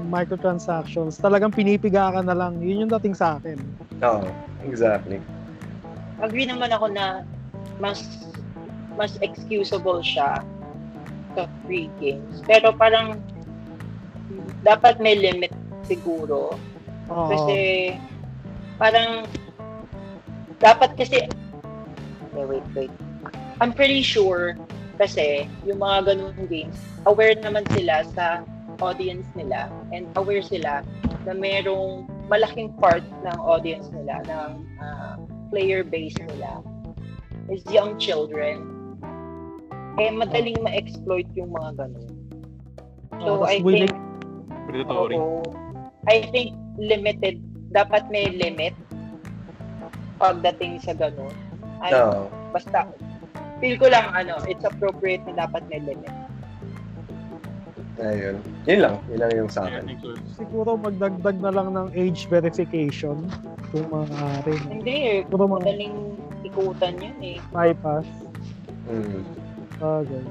microtransactions, 0.09 1.17
talagang 1.21 1.53
pinipiga 1.53 2.13
ka 2.13 2.21
na 2.21 2.33
lang. 2.33 2.57
Yun 2.61 2.85
yung 2.85 2.91
dating 2.97 3.17
sa 3.17 3.37
akin. 3.37 3.57
Oo, 4.01 4.25
exactly. 4.65 5.21
Agree 6.21 6.45
naman 6.49 6.73
ako 6.73 6.89
na 6.93 7.25
mas 7.79 8.03
mas 8.99 9.15
excusable 9.23 10.03
siya 10.03 10.43
sa 11.33 11.43
free 11.63 11.87
games. 12.01 12.43
Pero 12.43 12.75
parang 12.75 13.17
dapat 14.61 14.99
may 14.99 15.15
limit 15.15 15.53
siguro. 15.87 16.57
Oo. 17.09 17.29
Kasi 17.31 17.57
parang 18.75 19.25
dapat 20.59 20.93
kasi 20.99 21.25
okay, 22.29 22.45
wait, 22.45 22.65
wait. 22.75 22.93
I'm 23.63 23.71
pretty 23.71 24.03
sure 24.03 24.55
kasi 24.99 25.47
yung 25.63 25.79
mga 25.79 26.11
ganung 26.11 26.35
games, 26.51 26.75
aware 27.07 27.39
naman 27.39 27.63
sila 27.71 28.03
sa 28.11 28.43
audience 28.83 29.25
nila 29.33 29.71
and 29.95 30.05
aware 30.19 30.43
sila 30.43 30.83
na 31.23 31.31
merong 31.31 32.03
malaking 32.27 32.71
part 32.77 33.03
ng 33.23 33.37
audience 33.39 33.87
nila, 33.95 34.19
ng 34.27 34.51
ah, 34.83 35.15
player 35.49 35.81
base 35.81 36.15
nila 36.35 36.59
is 37.49 37.63
young 37.71 37.97
children. 37.97 38.61
Kaya 39.97 40.13
madaling 40.13 40.59
ma-exploit 40.61 41.27
yung 41.33 41.51
mga 41.51 41.79
ganun. 41.87 42.13
So, 43.19 43.43
tas 43.43 43.51
I 43.51 43.63
willing- 43.63 43.89
think 43.89 44.07
Predatory. 44.69 45.17
Oo. 45.17 45.41
I 46.05 46.29
think 46.29 46.53
limited, 46.77 47.41
dapat 47.73 48.05
may 48.13 48.29
limit 48.29 48.77
pagdating 50.21 50.77
sa 50.85 50.93
ganun. 50.93 51.33
Ay, 51.81 51.97
Oo. 51.97 52.29
basta, 52.53 52.85
feel 53.59 53.75
ko 53.77 53.87
lang, 53.91 54.11
ano, 54.15 54.39
it's 54.47 54.63
appropriate 54.63 55.23
na 55.27 55.45
dapat 55.45 55.63
may 55.67 55.79
limit. 55.83 56.11
Ayun. 57.99 58.39
Yun 58.63 58.79
lang. 58.79 58.95
Yun 59.11 59.19
lang 59.19 59.31
yung 59.35 59.51
sa 59.51 59.67
akin. 59.67 59.83
Siguro 60.39 60.79
magdagdag 60.79 61.35
na 61.43 61.51
lang 61.51 61.75
ng 61.75 61.91
age 61.91 62.31
verification 62.31 63.27
kung 63.75 63.85
maaari. 63.91 64.55
Hindi 64.71 64.95
eh, 65.03 65.17
Siguro 65.27 65.51
mga 65.51 65.55
madaling 65.59 65.95
ikutan 66.47 66.95
yun 67.03 67.19
eh. 67.19 67.37
bypass. 67.51 68.07
Mm. 68.87 69.27
Bagay. 69.83 70.23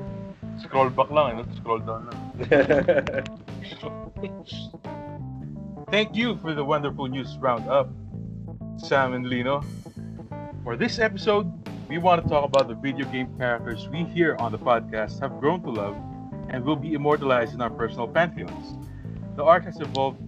Scroll 0.64 0.90
back 0.90 1.12
lang, 1.12 1.38
eh, 1.38 1.46
scroll 1.60 1.84
down 1.84 2.08
lang. 2.08 2.18
Thank 5.92 6.16
you 6.16 6.36
for 6.40 6.52
the 6.52 6.64
wonderful 6.64 7.06
news 7.06 7.36
roundup, 7.38 7.88
Sam 8.80 9.14
and 9.14 9.28
Lino. 9.28 9.62
For 10.64 10.76
this 10.76 10.98
episode, 10.98 11.48
we 11.88 11.96
want 11.96 12.22
to 12.22 12.28
talk 12.28 12.44
about 12.44 12.68
the 12.68 12.74
video 12.74 13.10
game 13.10 13.34
characters 13.38 13.88
we 13.88 14.04
here 14.04 14.36
on 14.36 14.52
the 14.52 14.58
podcast 14.58 15.20
have 15.20 15.40
grown 15.40 15.62
to 15.62 15.70
love 15.70 15.96
and 16.50 16.62
will 16.62 16.76
be 16.76 16.92
immortalized 16.92 17.54
in 17.54 17.62
our 17.62 17.70
personal 17.70 18.06
pantheons. 18.06 18.76
The 19.36 19.42
art 19.42 19.64
has 19.64 19.80
evolved 19.80 20.18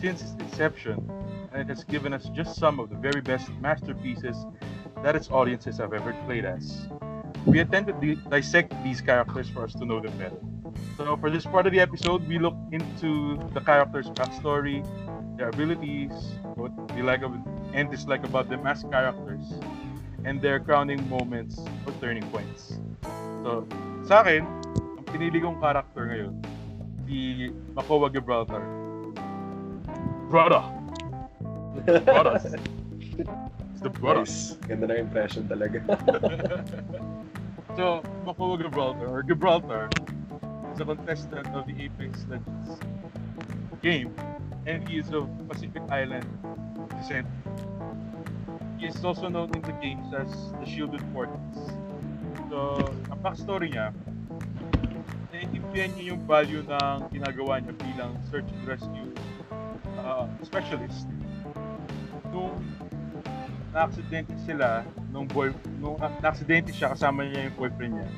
since 0.00 0.22
its 0.22 0.32
inception, 0.32 0.96
and 1.52 1.60
it 1.60 1.68
has 1.68 1.84
given 1.84 2.14
us 2.14 2.30
just 2.34 2.56
some 2.56 2.80
of 2.80 2.88
the 2.88 2.96
very 2.96 3.20
best 3.20 3.50
masterpieces 3.60 4.46
that 5.02 5.14
its 5.14 5.30
audiences 5.30 5.76
have 5.76 5.92
ever 5.92 6.14
played 6.24 6.46
as. 6.46 6.88
We 7.44 7.58
attempt 7.60 7.90
to 7.90 8.14
di- 8.14 8.22
dissect 8.30 8.72
these 8.82 9.02
characters 9.02 9.48
for 9.50 9.64
us 9.64 9.74
to 9.74 9.84
know 9.84 10.00
them 10.00 10.16
better. 10.16 10.40
So, 10.96 11.18
for 11.18 11.28
this 11.28 11.44
part 11.44 11.66
of 11.66 11.72
the 11.72 11.80
episode, 11.80 12.26
we 12.28 12.38
look 12.38 12.56
into 12.72 13.38
the 13.52 13.60
characters' 13.60 14.08
backstory, 14.08 14.86
their 15.36 15.50
abilities, 15.50 16.12
what 16.54 16.72
we 16.94 17.02
like 17.02 17.22
and 17.74 17.90
dislike 17.90 18.24
about 18.24 18.48
them 18.48 18.66
as 18.66 18.84
characters, 18.84 19.44
and 20.24 20.40
their 20.40 20.60
crowning 20.60 21.00
moments 21.08 21.58
or 21.86 21.92
turning 22.00 22.24
points. 22.30 22.78
So, 23.42 23.64
sa 24.04 24.20
akin, 24.20 24.44
ang 25.00 25.06
pinili 25.08 25.40
kong 25.40 25.60
character 25.60 26.04
ngayon, 26.06 26.34
si 27.08 27.48
Makoa 27.72 28.12
Gibraltar. 28.12 28.62
Brother! 30.28 30.62
Brothers! 32.04 32.54
It's 33.80 33.80
the 33.80 33.90
brothers. 33.90 34.60
Nice. 34.60 34.68
Ganda 34.68 34.92
ng 34.92 35.08
impression 35.08 35.48
talaga. 35.48 35.80
so, 37.80 38.04
Makoa 38.28 38.60
Gibraltar, 38.60 39.08
or 39.08 39.24
Gibraltar, 39.24 39.88
is 40.74 40.80
a 40.80 40.84
contestant 40.84 41.48
of 41.56 41.64
the 41.64 41.74
Apex 41.80 42.28
Legends 42.28 42.76
game, 43.80 44.12
and 44.68 44.86
he 44.86 45.00
is 45.00 45.08
of 45.16 45.26
Pacific 45.48 45.80
Island 45.88 46.28
descent. 47.00 47.26
Is 48.80 49.04
also 49.04 49.28
known 49.28 49.52
in 49.54 49.60
the 49.60 49.76
games 49.76 50.08
as 50.16 50.32
the 50.56 50.64
Shielded 50.64 51.04
Fortress. 51.12 51.76
So, 52.48 52.80
ang 53.12 53.20
backstory 53.20 53.76
niya, 53.76 53.92
naiintindihan 55.28 55.92
niya 55.94 56.04
yung 56.16 56.24
value 56.24 56.64
ng 56.64 57.12
ginagawa 57.12 57.60
niya 57.60 57.76
bilang 57.76 58.16
search 58.32 58.48
and 58.48 58.64
rescue 58.64 59.12
uh, 60.00 60.24
specialist. 60.40 61.04
Nung 62.32 62.56
na-aksidente 63.76 64.32
sila 64.48 64.82
nung 65.12 65.28
boy 65.28 65.52
nung 65.76 66.00
na-aksidente 66.00 66.72
siya 66.72 66.96
kasama 66.96 67.28
niya 67.28 67.52
yung 67.52 67.56
boyfriend 67.60 68.00
niya 68.00 68.10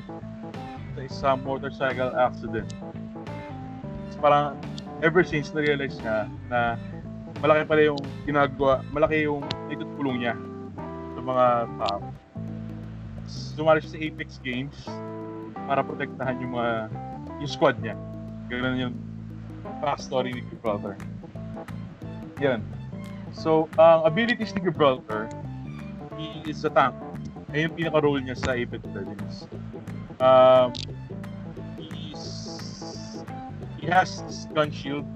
sa 0.95 1.01
isang 1.03 1.37
motorcycle 1.43 2.15
accident. 2.15 2.71
Tapos 2.71 4.17
parang 4.23 4.55
ever 5.03 5.27
since 5.27 5.51
na-realize 5.51 5.99
niya 5.99 6.31
na 6.47 6.79
malaki 7.43 7.67
pala 7.67 7.81
yung 7.83 8.01
ginagawa, 8.23 8.79
malaki 8.95 9.27
yung 9.27 9.43
itutulong 9.67 10.23
niya 10.23 10.33
mga 11.23 11.71
tao. 11.79 11.99
Sumali 13.25 13.79
siya 13.79 13.91
sa 13.95 13.99
Apex 14.03 14.29
Games 14.43 14.77
para 15.65 15.79
protektahan 15.81 16.37
yung 16.43 16.53
mga 16.59 16.91
yung 17.39 17.51
squad 17.51 17.79
niya. 17.79 17.95
Ganun 18.51 18.75
yung 18.77 18.95
backstory 19.79 20.35
ni 20.35 20.43
Gibraltar. 20.51 20.99
Yan. 22.43 22.59
So, 23.33 23.71
ang 23.79 24.05
abilities 24.05 24.53
ni 24.53 24.61
Gibraltar, 24.61 25.31
he 26.19 26.43
is 26.45 26.61
a 26.67 26.71
tank. 26.71 26.93
Ayun 27.55 27.71
yung 27.71 27.75
pinaka-role 27.79 28.21
niya 28.21 28.37
sa 28.37 28.53
Apex 28.53 28.83
Legends. 28.93 29.47
Um, 30.21 30.69
he 33.83 33.89
has 33.89 34.21
this 34.23 34.47
gun 34.53 34.71
shield 34.71 35.07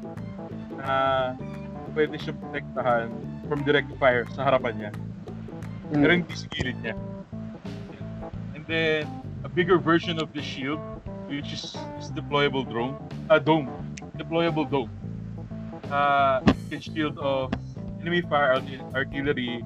na 0.76 1.34
pwede 1.96 2.20
siya 2.20 2.36
protektahan 2.36 3.08
from 3.48 3.64
direct 3.64 3.90
fire 3.96 4.28
sa 4.36 4.44
harapan 4.44 4.74
niya. 4.76 4.92
Gilid 5.92 6.78
niya. 6.84 6.96
And 8.56 8.66
then, 8.68 9.08
a 9.44 9.50
bigger 9.50 9.78
version 9.78 10.20
of 10.20 10.34
the 10.34 10.42
shield, 10.42 10.80
which 11.28 11.54
is, 11.54 11.76
is 12.00 12.12
deployable 12.12 12.70
drone, 12.70 12.98
uh, 13.30 13.40
dome, 13.40 13.70
deployable 14.18 14.70
dome. 14.70 14.92
Uh, 15.92 16.42
can 16.70 16.82
shield 16.82 17.18
of 17.20 17.54
enemy 18.02 18.22
fire 18.22 18.60
arti- 18.60 18.84
artillery, 18.94 19.64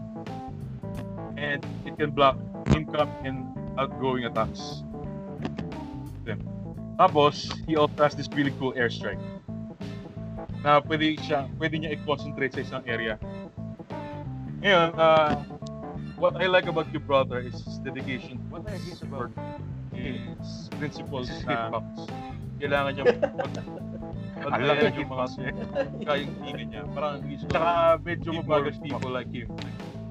and 1.38 1.66
it 1.86 1.98
can 1.98 2.12
block 2.12 2.38
incoming 2.76 3.16
and 3.26 3.38
outgoing 3.80 4.26
attacks. 4.26 4.84
Then, 6.26 6.46
tapos, 7.00 7.50
he 7.66 7.76
also 7.76 8.04
has 8.04 8.14
this 8.14 8.30
really 8.30 8.54
cool 8.60 8.74
airstrike 8.74 9.22
na 10.62 10.78
pwede 10.86 11.18
siya, 11.18 11.50
pwede 11.58 11.82
niya 11.82 11.98
i-concentrate 11.98 12.54
sa 12.54 12.62
isang 12.62 12.84
area. 12.86 13.18
Ngayon, 14.62 14.94
uh, 14.94 15.34
what 16.22 16.38
I 16.38 16.46
like 16.46 16.70
about 16.70 16.94
Gibraltar 16.94 17.42
is 17.42 17.58
his 17.66 17.82
dedication. 17.82 18.38
What 18.54 18.70
I 18.70 18.78
hate 18.78 19.02
about 19.02 19.34
his 19.90 20.70
principles 20.78 21.34
na 21.50 21.82
kailangan 22.62 22.92
niya 22.94 23.04
mag 23.10 23.22
Paglayan 24.42 24.94
yung 24.98 25.10
mga 25.10 25.26
tingin 26.42 26.68
niya. 26.74 26.82
Parang 26.94 27.22
hindi 27.22 27.42
siya. 27.42 27.50
Tsaka 27.50 27.72
medyo 28.02 28.30
mabagal 28.42 28.74
people 28.82 29.12
like 29.14 29.30
him. 29.34 29.50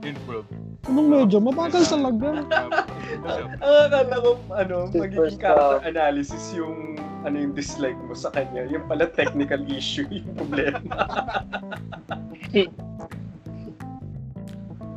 In 0.06 0.14
world. 0.26 0.46
Anong 0.86 1.08
medyo? 1.10 1.38
Mabagal 1.42 1.82
talaga. 1.90 2.28
Ang 3.30 3.90
akala 3.90 4.16
ko, 4.22 4.30
ano, 4.54 4.76
magiging 4.94 5.38
character 5.38 5.82
analysis 5.82 6.54
yung 6.54 6.94
ano 7.26 7.36
yung 7.36 7.52
dislike 7.52 7.98
mo 8.06 8.14
sa 8.14 8.30
kanya. 8.30 8.70
Yung 8.70 8.86
pala 8.86 9.10
technical 9.10 9.60
issue 9.78 10.06
yung 10.10 10.30
problema. 10.38 10.78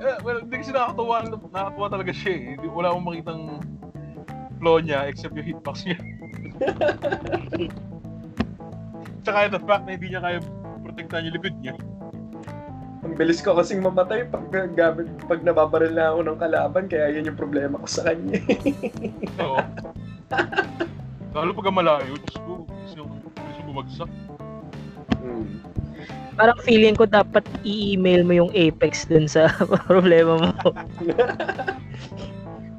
Eh, 0.04 0.20
well, 0.20 0.44
hindi 0.44 0.60
kasi 0.60 0.76
nakakatuwa, 0.76 1.16
nakakatuwa 1.48 1.88
talaga 1.88 2.12
siya 2.12 2.32
eh. 2.36 2.44
Hindi, 2.60 2.68
wala 2.68 2.92
akong 2.92 3.08
makitang 3.08 3.44
flaw 4.60 4.76
niya 4.84 5.08
except 5.08 5.32
yung 5.40 5.48
hitbox 5.48 5.88
niya. 5.88 6.00
Tsaka 9.24 9.56
the 9.56 9.62
fact 9.64 9.88
na 9.88 9.96
hindi 9.96 10.12
niya 10.12 10.20
kaya 10.20 10.40
protektahan 10.84 11.32
yung 11.32 11.36
likod 11.40 11.56
niya. 11.64 11.74
Ang 13.04 13.16
bilis 13.16 13.40
ko 13.40 13.56
kasing 13.56 13.80
mamatay 13.80 14.28
pag, 14.28 14.44
gamit, 14.76 15.08
pag 15.28 15.40
nababaril 15.40 15.96
na 15.96 16.12
ako 16.12 16.20
ng 16.28 16.40
kalaban, 16.40 16.86
kaya 16.92 17.16
yun 17.16 17.32
yung 17.32 17.40
problema 17.40 17.80
ko 17.80 17.88
sa 17.88 18.12
kanya. 18.12 18.44
Oo. 19.44 19.60
Lalo 21.32 21.50
pag 21.56 21.72
malayo, 21.72 22.20
Diyos 22.20 22.38
ko, 22.44 22.68
gusto 22.68 22.96
yung 23.00 23.68
bumagsak. 23.72 24.12
hmm. 25.24 25.83
Parang 26.34 26.58
feeling 26.66 26.98
ko 26.98 27.06
dapat 27.06 27.46
i-email 27.62 28.26
mo 28.26 28.34
yung 28.34 28.52
Apex 28.58 29.06
dun 29.06 29.30
sa 29.30 29.54
problema 29.90 30.50
mo. 30.50 30.50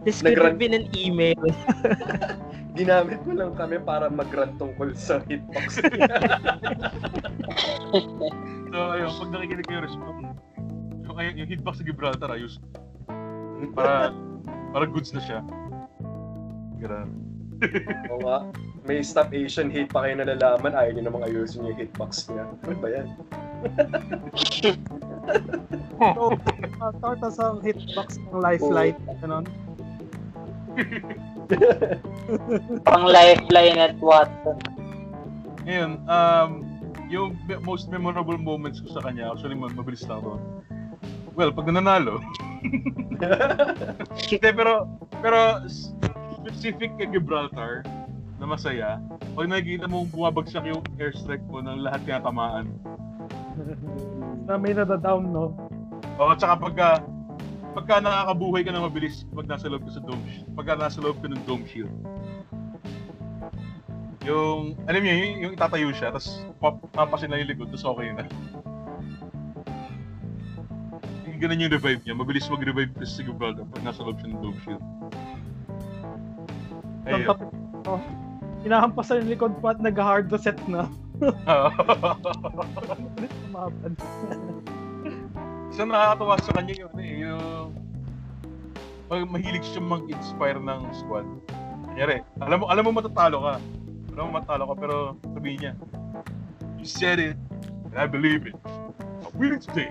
This 0.03 0.21
could 0.21 0.37
Nag-run- 0.37 0.55
have 0.55 0.61
been 0.61 0.75
an 0.75 0.87
email. 0.93 1.39
Ginamit 2.79 3.23
mo 3.23 3.39
lang 3.39 3.55
kami 3.55 3.79
para 3.79 4.11
mag-rant 4.11 4.59
tungkol 4.59 4.93
sa 4.99 5.23
hitbox. 5.31 5.79
So, 8.75 8.91
ayun, 8.91 9.07
pag 9.07 9.31
nakikinig 9.31 9.67
kayo, 9.71 9.87
respond. 9.87 10.35
Yung, 11.07 11.15
ayun, 11.15 11.39
yung 11.39 11.47
hitbox 11.47 11.79
sa 11.79 11.87
Gibraltar, 11.87 12.27
ayos. 12.27 12.59
Para, 13.71 14.11
para 14.75 14.85
goods 14.91 15.15
na 15.15 15.23
siya. 15.23 15.47
Ganun. 16.83 17.15
Oo 18.11 18.19
nga. 18.27 18.51
May 18.85 19.01
stop 19.01 19.33
Asian 19.33 19.73
hate 19.73 19.89
pa 19.89 20.05
kayo 20.05 20.21
nalalaman, 20.21 20.77
ayaw 20.77 20.93
nyo 20.93 21.03
namang 21.09 21.25
ayusin 21.25 21.65
yung 21.65 21.81
hitbox 21.81 22.29
niya. 22.29 22.45
Ano 22.69 22.77
ba 22.85 22.89
yan? 22.93 23.07
So, 25.97 26.37
uh, 26.85 26.93
torta 27.01 27.33
sa 27.33 27.57
hitbox 27.65 28.21
ng 28.21 28.45
lifeline. 28.45 29.01
Ganon. 29.25 29.49
Pang 32.85 33.09
lifeline 33.09 33.81
at 33.81 33.97
Watson. 34.05 34.61
Ngayon, 35.65 36.05
um, 36.05 36.51
yung 37.09 37.41
most 37.65 37.89
memorable 37.89 38.37
moments 38.37 38.85
ko 38.85 39.01
sa 39.01 39.03
kanya, 39.09 39.33
actually, 39.33 39.57
ma- 39.57 39.73
mabilis 39.73 40.05
lang 40.05 40.21
to. 40.21 40.37
Well, 41.33 41.57
pag 41.57 41.73
nananalo. 41.73 42.21
Hindi, 44.29 44.51
pero, 44.53 44.85
pero 45.25 45.65
specific 46.37 47.01
kay 47.01 47.09
Gibraltar 47.09 47.81
na 48.45 48.53
masaya, 48.53 49.01
pag 49.33 49.49
nakikita 49.49 49.89
mo 49.89 50.05
bumabagsak 50.05 50.69
yung 50.69 50.85
airstrike 51.01 51.41
mo 51.49 51.65
ng 51.65 51.81
lahat 51.81 52.05
kaya 52.05 52.21
tamaan. 52.21 52.69
Na 54.45 54.61
may 54.61 54.77
nadadown, 54.77 55.33
no? 55.33 55.57
O, 56.21 56.29
at 56.29 56.45
saka 56.45 56.61
pagka, 56.61 56.89
pagka 57.73 58.05
nakakabuhay 58.05 58.61
ka 58.61 58.77
na 58.77 58.85
mabilis 58.85 59.25
pag 59.33 59.49
nasa 59.49 59.73
loob 59.73 59.89
ka 59.89 59.97
sa 59.97 60.05
dome 60.05 60.21
shield. 60.29 60.53
Pagka 60.53 60.77
nasa 60.77 61.01
loob 61.01 61.17
ka 61.25 61.33
ng 61.33 61.41
dome 61.49 61.65
shield. 61.65 61.89
Yung, 64.29 64.77
alam 64.85 65.01
niyo, 65.01 65.15
yung, 65.17 65.35
yung 65.49 65.53
itatayo 65.57 65.89
siya, 65.97 66.13
tapos 66.13 66.45
pap, 66.61 66.77
papasin 66.93 67.33
lang 67.33 67.49
yung 67.49 67.57
likod, 67.57 67.73
tapos 67.73 67.89
okay 67.97 68.13
na. 68.13 68.29
Yung 71.25 71.41
ganun 71.41 71.65
yung 71.65 71.73
revive 71.73 72.05
niya. 72.05 72.13
Mabilis 72.13 72.53
mag-revive 72.53 72.93
kasi 73.01 73.11
si 73.17 73.23
Gibraltar 73.25 73.65
pag 73.73 73.83
nasa 73.89 74.05
loob 74.05 74.21
siya 74.21 74.29
ng 74.37 74.41
dome 74.45 74.61
shield. 74.69 74.85
Ayun. 77.09 77.25
oh, 77.89 78.24
hinahampasan 78.65 79.23
yung 79.25 79.31
likod 79.31 79.53
pa 79.61 79.77
at 79.77 79.81
nag-hard 79.81 80.33
reset 80.33 80.57
na. 80.67 80.89
Ulit 83.15 83.33
lumaban. 83.47 83.93
Isa 85.69 85.85
nakakatawa 85.85 86.35
sa 86.41 86.53
kanya 86.57 86.75
yun 86.75 86.95
eh, 86.99 87.13
yung 87.27 87.71
pag 89.05 89.29
mahilig 89.29 89.63
siya 89.63 89.85
mag-inspire 89.85 90.59
ng 90.59 90.81
squad. 90.97 91.29
Kanyari, 91.93 92.25
alam 92.41 92.59
mo, 92.59 92.67
alam 92.67 92.83
mo 92.83 92.91
matatalo 92.97 93.39
ka. 93.45 93.55
Alam 94.15 94.23
mo 94.27 94.31
matatalo 94.41 94.65
ka, 94.71 94.75
pero 94.81 94.97
sabihin 95.31 95.59
niya, 95.61 95.75
You 96.79 96.89
said 96.89 97.17
it, 97.17 97.37
and 97.89 97.97
I 97.97 98.05
believe 98.05 98.45
it. 98.45 98.57
I'm 99.25 99.33
winning 99.41 99.61
today. 99.61 99.89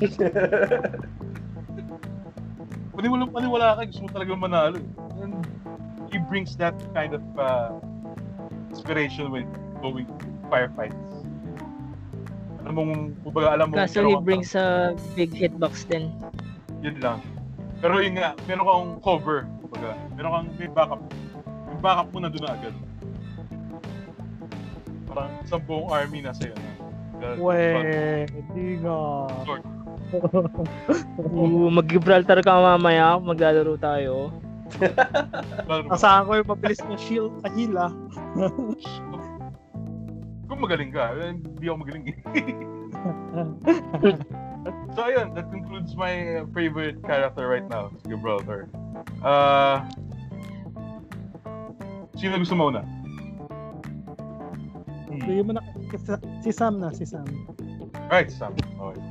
Paniwala, 2.94 3.24
paniwala 3.26 3.66
ka, 3.80 3.82
gusto 3.90 4.02
mo 4.04 4.10
talaga 4.12 4.32
manalo. 4.36 4.76
eh. 4.78 4.86
He 6.10 6.18
brings 6.18 6.58
that 6.58 6.74
kind 6.92 7.14
of 7.14 7.22
uh, 7.38 7.78
inspiration 8.70 9.30
when 9.30 9.46
going 9.78 10.06
firefights. 10.50 10.98
Alam 12.60 12.72
mo, 12.74 12.82
kumbaga, 13.24 13.48
alam 13.56 13.66
mo, 13.70 13.74
Kaso 13.78 14.04
he 14.04 14.16
brings 14.20 14.52
a 14.58 14.92
big 15.14 15.30
hitbox 15.32 15.86
din. 15.86 16.12
yun 16.82 16.98
lang. 17.00 17.22
Pero 17.80 18.02
yun 18.02 18.18
nga, 18.20 18.36
meron 18.44 18.64
kang 18.66 18.88
cover, 19.00 19.38
kumbaga. 19.64 19.96
Meron 20.18 20.30
kang 20.34 20.46
may 20.60 20.68
backup. 20.68 21.00
Yung 21.70 21.80
backup 21.80 22.08
mo 22.12 22.18
nandun 22.20 22.42
na 22.44 22.52
agad. 22.52 22.74
Parang 25.08 25.30
isang 25.46 25.62
buong 25.64 25.88
army 25.88 26.20
na 26.20 26.34
sa'yo 26.36 26.52
na. 26.54 26.70
Weh, 27.36 28.24
di 28.56 28.80
nga. 28.80 29.28
Sword. 29.44 29.64
Oo, 31.20 31.70
mag-Gibraltar 31.70 32.42
ka 32.42 32.52
mamaya, 32.58 33.20
maglalaro 33.20 33.78
tayo. 33.78 34.34
Asahan 35.94 36.26
ko 36.26 36.32
yung 36.38 36.48
mabilis 36.48 36.80
na 36.84 36.96
shield 36.96 37.32
sa 37.42 37.48
hila. 37.52 37.86
Kung 40.50 40.60
magaling 40.60 40.90
ka, 40.90 41.14
eh, 41.14 41.38
hindi 41.38 41.66
ako 41.66 41.76
magaling 41.86 42.04
eh. 42.10 42.16
so 44.94 45.00
ayun, 45.06 45.32
that 45.32 45.48
concludes 45.48 45.96
my 45.96 46.44
favorite 46.52 47.00
character 47.06 47.48
right 47.48 47.66
now, 47.70 47.88
Gibraltar. 48.04 48.68
Uh, 49.24 49.86
sino 52.18 52.36
gusto 52.36 52.54
mo 52.58 52.68
una? 52.68 52.82
Hmm. 55.10 55.22
Bigyan 55.24 55.44
mo 55.48 55.52
na 55.56 55.62
si 56.42 56.52
Sam 56.52 56.78
na, 56.78 56.92
si 56.92 57.06
Sam. 57.06 57.24
Right, 58.10 58.30
Sam. 58.30 58.54
Okay. 58.78 59.09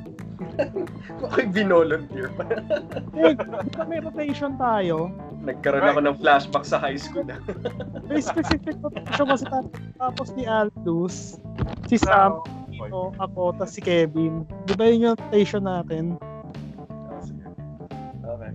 Ako'y 1.20 1.48
binolunteer 1.52 2.32
pa. 2.34 2.44
Eh, 3.16 3.36
may 3.86 4.00
rotation 4.00 4.56
tayo? 4.56 5.12
Nagkaroon 5.40 5.84
ako 5.84 6.00
ng 6.04 6.16
flashback 6.20 6.66
sa 6.68 6.80
high 6.80 7.00
school. 7.00 7.28
May 8.10 8.20
specific 8.20 8.76
rotation 8.80 9.26
kasi 9.28 9.46
ta- 9.48 9.72
tapos 9.98 10.32
ni 10.36 10.44
Aldous, 10.44 11.40
si 11.88 11.96
Sam, 12.00 12.44
Okay. 12.80 12.96
ako, 12.96 13.00
ako, 13.20 13.42
tapos 13.60 13.72
si 13.76 13.82
Kevin. 13.84 14.48
Di 14.64 14.72
ba 14.72 14.88
yun 14.88 15.12
yung 15.12 15.16
rotation 15.20 15.68
natin? 15.68 16.16
Sige. 17.20 17.44
Okay. 18.24 18.52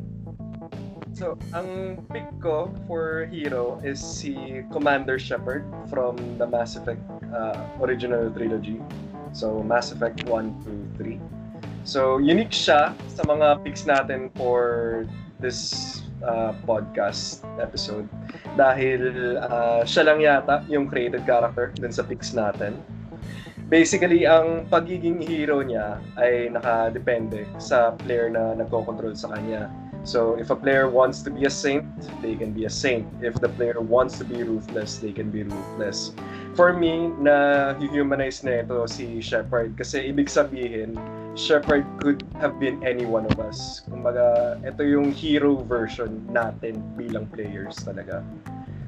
So, 1.13 1.37
ang 1.53 2.01
pick 2.09 2.25
ko 2.41 2.73
for 2.89 3.29
hero 3.29 3.79
is 3.85 4.01
si 4.01 4.65
Commander 4.73 5.21
Shepard 5.21 5.63
from 5.93 6.17
the 6.41 6.49
Mass 6.49 6.75
Effect 6.75 7.05
uh, 7.31 7.55
original 7.85 8.33
trilogy. 8.33 8.81
So, 9.31 9.61
Mass 9.61 9.93
Effect 9.93 10.25
1, 10.27 10.65
2, 10.99 11.05
3. 11.05 11.14
So, 11.85 12.17
unique 12.17 12.57
siya 12.57 12.97
sa 13.13 13.23
mga 13.29 13.61
picks 13.61 13.85
natin 13.85 14.33
for 14.33 15.05
this 15.37 16.01
uh, 16.25 16.57
podcast 16.65 17.45
episode 17.61 18.09
dahil 18.57 19.37
uh, 19.37 19.85
siya 19.85 20.03
lang 20.09 20.25
yata 20.25 20.65
yung 20.73 20.89
created 20.89 21.29
character 21.29 21.77
dun 21.77 21.93
sa 21.93 22.01
picks 22.01 22.33
natin. 22.33 22.81
Basically, 23.69 24.25
ang 24.25 24.65
pagiging 24.73 25.21
hero 25.21 25.61
niya 25.61 26.01
ay 26.17 26.49
nakadepende 26.49 27.45
sa 27.61 27.93
player 28.01 28.33
na 28.33 28.57
nagko-control 28.57 29.13
sa 29.13 29.37
kanya. 29.37 29.69
So, 30.05 30.37
if 30.41 30.49
a 30.53 30.57
player 30.57 30.89
wants 30.89 31.25
to 31.25 31.33
be 31.33 31.49
a 31.49 31.53
saint, 31.53 31.85
they 32.21 32.37
can 32.37 32.53
be 32.53 32.65
a 32.65 32.73
saint. 32.73 33.09
If 33.25 33.41
the 33.41 33.49
player 33.49 33.81
wants 33.81 34.21
to 34.21 34.25
be 34.25 34.41
ruthless, 34.45 35.01
they 35.01 35.13
can 35.13 35.33
be 35.33 35.49
ruthless. 35.49 36.13
For 36.55 36.71
me, 36.71 37.11
na 37.19 37.75
humanize 37.75 38.47
na 38.47 38.63
ito 38.63 38.87
si 38.87 39.19
Shepard 39.19 39.75
kasi 39.75 40.15
ibig 40.15 40.31
sabihin, 40.31 40.95
Shepard 41.35 41.83
could 41.99 42.23
have 42.39 42.63
been 42.63 42.79
any 42.87 43.03
one 43.03 43.27
of 43.27 43.43
us. 43.43 43.83
Kumbaga, 43.91 44.55
ito 44.63 44.87
yung 44.87 45.11
hero 45.11 45.59
version 45.67 46.23
natin 46.31 46.79
bilang 46.95 47.27
players 47.35 47.75
talaga. 47.83 48.23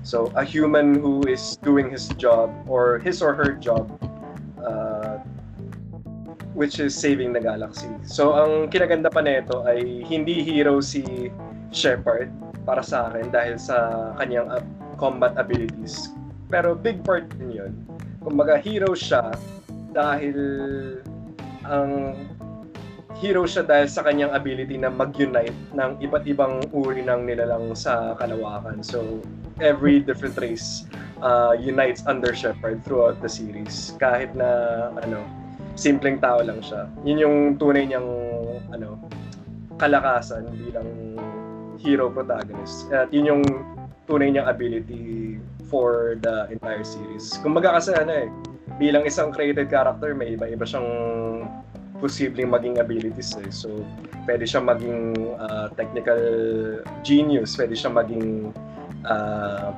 So, 0.07 0.31
a 0.39 0.47
human 0.47 1.03
who 1.03 1.27
is 1.27 1.59
doing 1.67 1.91
his 1.91 2.07
job 2.15 2.55
or 2.71 3.03
his 3.03 3.19
or 3.19 3.35
her 3.35 3.59
job 3.59 3.91
uh, 4.63 5.19
which 6.55 6.79
is 6.79 6.95
saving 6.95 7.35
the 7.35 7.43
galaxy. 7.43 7.91
So, 8.07 8.39
ang 8.39 8.71
kinaganda 8.71 9.11
pa 9.11 9.27
nito 9.27 9.67
ay 9.67 10.07
hindi 10.07 10.47
hero 10.47 10.79
si 10.79 11.35
Shepard 11.75 12.31
para 12.63 12.87
sa 12.87 13.11
akin 13.11 13.35
dahil 13.35 13.59
sa 13.59 14.15
kanyang 14.23 14.63
combat 15.03 15.35
abilities. 15.35 16.15
Pero 16.47 16.79
big 16.79 17.03
part 17.03 17.27
din 17.39 17.51
yun. 17.51 17.73
Kumbaga, 18.23 18.59
hero 18.59 18.95
siya 18.95 19.35
dahil 19.91 20.39
ang 21.67 22.15
hero 23.17 23.49
siya 23.49 23.65
dahil 23.65 23.89
sa 23.89 24.05
kanyang 24.05 24.31
ability 24.37 24.77
na 24.77 24.93
mag-unite 24.93 25.57
ng 25.73 25.91
iba't 26.05 26.25
ibang 26.29 26.61
uri 26.71 27.01
ng 27.01 27.25
nilalang 27.25 27.73
sa 27.73 28.13
kalawakan. 28.21 28.85
So, 28.85 29.25
every 29.57 30.05
different 30.05 30.37
race 30.37 30.85
uh, 31.25 31.57
unites 31.57 32.05
under 32.05 32.37
Shepard 32.37 32.85
throughout 32.85 33.19
the 33.25 33.31
series. 33.31 33.97
Kahit 33.97 34.37
na, 34.37 34.93
ano, 35.01 35.25
simpleng 35.81 36.21
tao 36.21 36.45
lang 36.45 36.61
siya. 36.61 36.93
Yun 37.09 37.19
yung 37.19 37.37
tunay 37.57 37.89
niyang, 37.89 38.09
ano, 38.69 39.01
kalakasan 39.81 40.45
bilang 40.61 40.89
hero 41.81 42.13
protagonist. 42.13 42.93
At 42.93 43.09
yun 43.17 43.25
yung 43.33 43.43
tunay 44.05 44.29
niyang 44.29 44.49
ability 44.49 45.41
for 45.67 46.19
the 46.23 46.51
entire 46.51 46.85
series. 46.85 47.37
Kumbaga 47.43 47.79
kasi 47.79 47.95
ano 47.95 48.13
eh, 48.13 48.29
bilang 48.79 49.07
isang 49.07 49.33
created 49.33 49.71
character, 49.71 50.15
may 50.15 50.35
iba-iba 50.35 50.65
siyang 50.67 50.89
posibleng 51.99 52.53
maging 52.53 52.77
abilities 52.79 53.33
eh. 53.41 53.49
So, 53.49 53.83
pwede 54.29 54.45
siya 54.45 54.61
maging 54.61 55.17
uh, 55.41 55.73
technical 55.75 56.21
genius, 57.01 57.57
pwede 57.57 57.73
siya 57.73 57.91
maging 57.93 58.53
uh, 59.09 59.73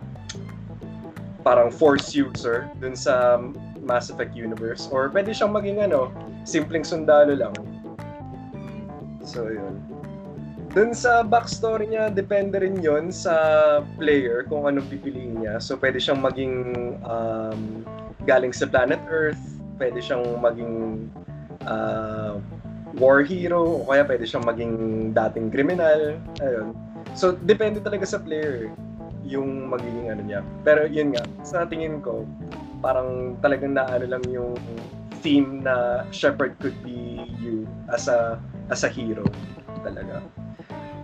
parang 1.46 1.70
force 1.70 2.12
user 2.12 2.66
dun 2.83 2.98
sa 2.98 3.38
Mass 3.81 4.11
Effect 4.11 4.35
universe 4.35 4.90
or 4.90 5.09
pwede 5.09 5.33
siyang 5.33 5.55
maging 5.55 5.81
ano, 5.81 6.11
simpleng 6.42 6.85
sundalo 6.85 7.33
lang. 7.38 7.55
So, 9.22 9.46
yun. 9.46 9.97
Dun 10.78 10.94
sa 10.94 11.26
backstory 11.26 11.90
niya, 11.90 12.06
depende 12.06 12.62
rin 12.62 12.78
yon 12.78 13.10
sa 13.10 13.34
player 13.98 14.46
kung 14.46 14.62
anong 14.62 14.86
pipiliin 14.86 15.42
niya. 15.42 15.58
So, 15.58 15.74
pwede 15.74 15.98
siyang 15.98 16.22
maging 16.22 16.54
um, 17.02 17.82
galing 18.22 18.54
sa 18.54 18.70
planet 18.70 19.02
Earth, 19.10 19.42
pwede 19.82 19.98
siyang 19.98 20.38
maging 20.38 21.10
uh, 21.66 22.38
war 22.94 23.26
hero, 23.26 23.82
o 23.82 23.90
kaya 23.90 24.06
pwede 24.06 24.22
siyang 24.22 24.46
maging 24.46 24.74
dating 25.18 25.50
criminal. 25.50 26.14
Ayun. 26.38 26.70
So, 27.18 27.34
depende 27.34 27.82
talaga 27.82 28.06
sa 28.06 28.22
player 28.22 28.70
yung 29.26 29.66
magiging 29.66 30.14
ano 30.14 30.22
niya. 30.22 30.46
Pero 30.62 30.86
yun 30.86 31.10
nga, 31.10 31.26
sa 31.42 31.66
tingin 31.66 31.98
ko, 32.06 32.22
parang 32.78 33.34
talagang 33.42 33.74
naano 33.74 34.06
lang 34.06 34.22
yung 34.30 34.54
theme 35.26 35.58
na 35.58 36.06
Shepard 36.14 36.54
could 36.62 36.78
be 36.86 37.26
you 37.42 37.66
as 37.90 38.06
a 38.06 38.38
as 38.70 38.86
a 38.86 38.90
hero 38.94 39.26
talaga. 39.82 40.22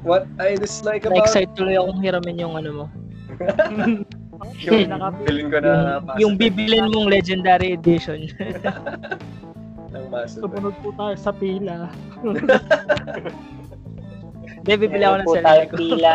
What 0.04 0.28
I 0.36 0.54
dislike 0.54 1.08
about... 1.08 1.24
Na-excite 1.24 1.56
tuloy 1.56 1.80
akong 1.80 2.00
hiramin 2.00 2.36
yung 2.36 2.54
ano 2.54 2.70
mo. 2.70 2.86
yung 4.60 4.84
bilin 5.24 5.48
ko 5.48 5.58
na 5.58 5.72
yung, 5.72 6.04
yung 6.20 6.34
bibilin 6.36 6.92
mong 6.92 7.08
legendary 7.08 7.72
edition. 7.72 8.28
ng 9.88 10.04
Mass 10.12 10.36
Effect. 10.36 10.44
Sumunod 10.44 10.76
po 10.84 10.92
tayo 10.94 11.16
sa 11.16 11.32
pila. 11.32 11.88
Hindi, 14.44 14.72
bibili 14.76 15.04
ako 15.04 15.16
ng 15.16 15.28
sarili 15.34 15.66
ko. 15.68 15.74
pila. 15.76 16.14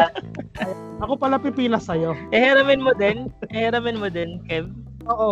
Ako 1.06 1.16
pala 1.16 1.40
pipila 1.40 1.80
sa'yo. 1.80 2.12
Eh, 2.30 2.40
hiramin 2.44 2.84
mo 2.84 2.92
din. 2.92 3.32
Eh, 3.56 3.72
hiramin 3.72 3.98
mo 3.98 4.12
din, 4.12 4.44
Kev. 4.44 4.68
Oo. 5.08 5.32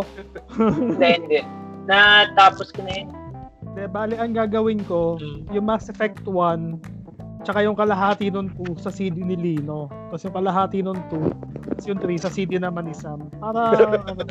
Hindi, 0.56 1.08
hindi. 1.20 1.40
Natapos 1.84 2.72
ko 2.72 2.88
na 2.88 3.04
yun. 3.04 3.08
De, 3.76 3.84
bali, 3.84 4.16
ang 4.16 4.32
gagawin 4.32 4.80
ko, 4.88 5.20
Mm. 5.20 5.44
yung 5.52 5.68
Mass 5.68 5.92
Effect 5.92 6.24
1, 6.24 6.80
tsaka 7.42 7.62
yung 7.62 7.76
kalahati 7.78 8.30
nun 8.30 8.50
2 8.54 8.78
sa 8.78 8.90
CD 8.90 9.22
ni 9.22 9.36
Lino. 9.36 9.86
Tapos 10.10 10.24
yung 10.24 10.36
kalahati 10.36 10.78
nun 10.82 10.98
2, 11.10 11.74
tapos 11.74 11.84
yung 11.86 12.00
3 12.00 12.24
sa 12.24 12.30
CD 12.30 12.58
naman 12.58 12.88
ni 12.88 12.94
Sam. 12.96 13.28
Para, 13.38 13.74
ano, 13.74 14.24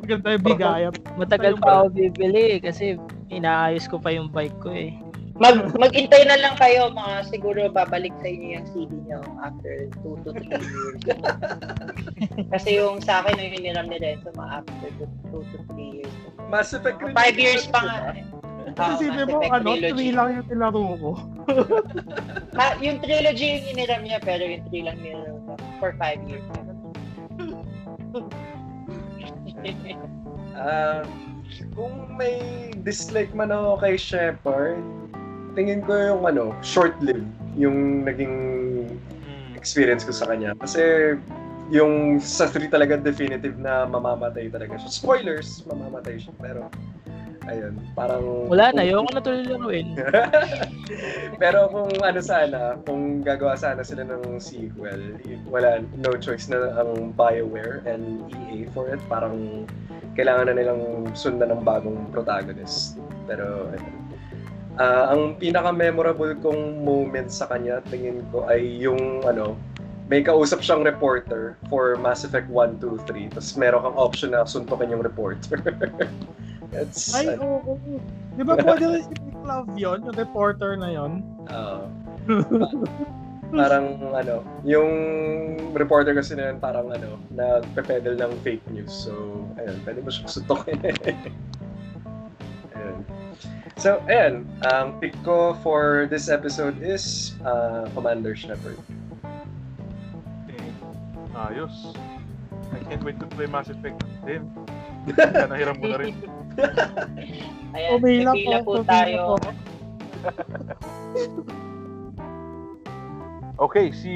maganda 0.00 0.28
yung 0.36 0.44
bigayan. 0.44 0.92
Matagal 1.16 1.54
pa 1.60 1.82
ako 1.82 1.94
bibili 1.94 2.58
eh, 2.58 2.60
kasi 2.60 2.98
inaayos 3.30 3.88
ko 3.88 3.96
pa 3.96 4.12
yung 4.12 4.28
bike 4.28 4.58
ko 4.60 4.70
eh. 4.72 4.92
Mag, 5.34 5.74
mag-intay 5.74 6.22
na 6.30 6.38
lang 6.38 6.54
kayo, 6.54 6.94
mga 6.94 7.26
siguro 7.26 7.66
babalik 7.66 8.14
sa 8.22 8.30
inyo 8.30 8.54
yung 8.54 8.66
CD 8.70 8.92
nyo 9.10 9.18
after 9.42 9.90
2 10.06 10.22
to 10.22 10.30
3 10.30 10.46
years. 10.46 11.02
Kasi 12.54 12.78
yung 12.78 13.02
sa 13.02 13.18
akin, 13.18 13.42
yung 13.42 13.52
hiniram 13.58 13.90
ni 13.90 13.98
Renzo, 13.98 14.30
mga 14.38 14.62
after 14.62 14.90
2 15.34 15.34
to 15.34 15.58
3 15.74 15.96
years. 15.98 16.14
Mass 16.46 16.70
Effect 16.70 17.02
5 17.02 17.10
years 17.34 17.66
pa 17.66 17.82
nga. 17.82 18.14
eh. 18.14 18.22
Ah, 18.74 18.98
Kasi 18.98 19.06
Mass 19.06 19.30
mo, 19.30 19.38
ano, 19.38 19.70
trilogy. 19.78 20.10
3 20.10 20.18
lang 20.18 20.28
yung 20.34 20.48
nilaro 20.50 20.82
ko. 20.98 21.10
Ha, 22.58 22.66
yung 22.84 22.98
trilogy 22.98 23.46
yung 23.54 23.64
hiniram 23.70 24.02
niya, 24.02 24.18
pero 24.18 24.42
yung 24.42 24.64
3 24.66 24.86
lang 24.90 24.98
niya 24.98 25.16
for 25.78 25.94
5 25.94 26.18
years. 26.26 26.46
Ah, 30.54 31.02
kung 31.74 32.14
may 32.14 32.70
dislike 32.86 33.34
man 33.34 33.50
ako 33.50 33.82
kay 33.82 33.98
Shepard, 33.98 34.78
tingin 35.58 35.82
ko 35.82 35.92
yung 35.98 36.22
ano, 36.22 36.54
short-lived 36.62 37.26
yung 37.58 38.06
naging 38.06 38.34
experience 39.58 40.06
ko 40.06 40.14
sa 40.14 40.30
kanya. 40.30 40.54
Kasi 40.58 41.14
yung 41.72 42.20
sa 42.20 42.46
3 42.46 42.68
talaga 42.68 43.00
definitive 43.00 43.56
na 43.56 43.88
mamamatay 43.88 44.46
talaga 44.52 44.76
siya. 44.78 44.90
Spoilers, 44.92 45.64
mamamatay 45.66 46.20
siya. 46.20 46.34
Pero, 46.38 46.68
ayun, 47.48 47.74
parang... 47.92 48.48
Wala 48.48 48.72
na, 48.72 48.82
ayoko 48.84 49.10
na 49.12 49.22
tuloy 49.22 49.44
laruin. 49.44 49.88
Pero 51.42 51.68
kung 51.68 51.92
ano 52.00 52.20
sana, 52.20 52.78
kung 52.84 53.20
gagawa 53.24 53.58
sana 53.58 53.82
sila 53.84 54.04
ng 54.06 54.40
sequel, 54.40 55.18
wala, 55.48 55.84
no 55.98 56.14
choice 56.16 56.48
na 56.48 56.76
ang 56.80 57.12
BioWare 57.16 57.84
and 57.84 58.26
EA 58.50 58.68
for 58.72 58.88
it. 58.90 59.00
Parang 59.06 59.66
kailangan 60.14 60.50
na 60.50 60.54
nilang 60.56 60.82
sundan 61.12 61.52
ng 61.52 61.62
bagong 61.62 62.08
protagonist. 62.14 62.96
Pero, 63.26 63.70
ayun. 63.72 63.94
Ah, 64.74 65.14
ang 65.14 65.38
pinaka-memorable 65.38 66.34
kong 66.42 66.82
moment 66.82 67.30
sa 67.30 67.46
kanya, 67.46 67.78
tingin 67.86 68.26
ko, 68.34 68.42
ay 68.50 68.62
yung, 68.82 69.22
ano, 69.22 69.54
may 70.08 70.20
kausap 70.20 70.60
siyang 70.60 70.84
reporter 70.84 71.56
for 71.72 71.96
Mass 71.96 72.28
Effect 72.28 72.50
1, 72.52 72.76
2, 72.76 73.08
3. 73.08 73.32
Tapos 73.32 73.56
meron 73.56 73.80
kang 73.88 73.96
option 73.96 74.30
na 74.36 74.44
suntukin 74.44 74.92
yung 74.92 75.00
reporter. 75.00 75.56
It's, 76.74 77.14
Ay, 77.14 77.38
oo. 77.38 77.62
oo. 77.62 77.78
Di 78.34 78.42
ba 78.42 78.58
pwede 78.58 78.84
rin 78.98 79.02
si 79.06 79.14
Love 79.44 79.70
yun? 79.78 80.02
Yung 80.02 80.16
reporter 80.18 80.74
na 80.74 80.90
yun? 80.90 81.22
Oo. 81.52 81.86
parang 83.54 84.02
ano, 84.10 84.42
yung 84.66 84.90
reporter 85.76 86.16
kasi 86.16 86.34
na 86.34 86.50
yun, 86.50 86.58
parang 86.58 86.90
ano, 86.90 87.20
nagpe-peddle 87.30 88.18
ng 88.18 88.32
fake 88.42 88.66
news. 88.74 88.90
So, 88.90 89.44
ayun, 89.60 89.78
pwede 89.86 90.02
mo 90.02 90.10
siyang 90.10 90.30
sutukin. 90.32 90.82
ayun. 92.74 92.98
So, 93.78 94.02
ayun, 94.10 94.46
ang 94.66 94.98
pick 94.98 95.14
ko 95.22 95.54
for 95.62 96.10
this 96.10 96.26
episode 96.26 96.82
is 96.82 97.34
uh, 97.46 97.86
Commander 97.94 98.34
Shepard. 98.34 98.78
Okay. 100.50 100.66
Ayos. 101.38 101.94
I 102.74 102.82
can't 102.90 103.04
wait 103.06 103.20
to 103.22 103.26
play 103.30 103.46
Mass 103.46 103.70
Effect 103.70 104.02
din. 104.26 104.50
Kaya 105.14 105.46
nahiram 105.46 105.78
mo 105.78 105.86
na 105.94 105.98
rin. 106.00 106.16
Ayan, 107.74 107.98
Pumila 107.98 108.30
po, 108.62 108.64
po 108.64 108.74
tayo. 108.86 109.36
po. 109.36 109.38
Okay, 113.54 113.94
si 113.94 114.10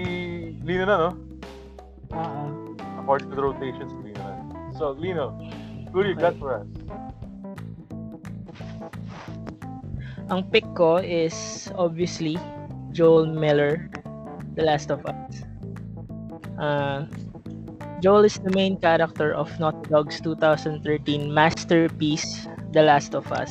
Lino 0.67 0.83
na, 0.83 0.97
no? 0.99 1.11
Ah. 2.11 2.51
According 2.99 3.31
to 3.31 3.39
the 3.39 3.45
rotations, 3.47 3.95
Lino 4.03 4.19
na. 4.19 4.35
So, 4.75 4.99
Lino, 4.99 5.31
who 5.95 6.03
do 6.03 6.11
you 6.11 6.19
got 6.19 6.35
for 6.43 6.59
us? 6.59 6.67
Ang 10.29 10.43
pick 10.51 10.67
ko 10.75 10.99
is 10.99 11.71
obviously 11.79 12.35
Joel 12.91 13.31
Miller 13.31 13.87
The 14.59 14.67
Last 14.67 14.91
of 14.91 15.07
Us. 15.07 15.47
Uh, 16.59 17.07
Joel 17.99 18.31
is 18.31 18.39
the 18.39 18.55
main 18.55 18.79
character 18.79 19.35
of 19.35 19.51
Naughty 19.59 19.91
Dog's 19.91 20.21
2013 20.23 21.35
masterpiece, 21.35 22.47
The 22.71 22.87
Last 22.87 23.11
of 23.13 23.27
Us. 23.35 23.51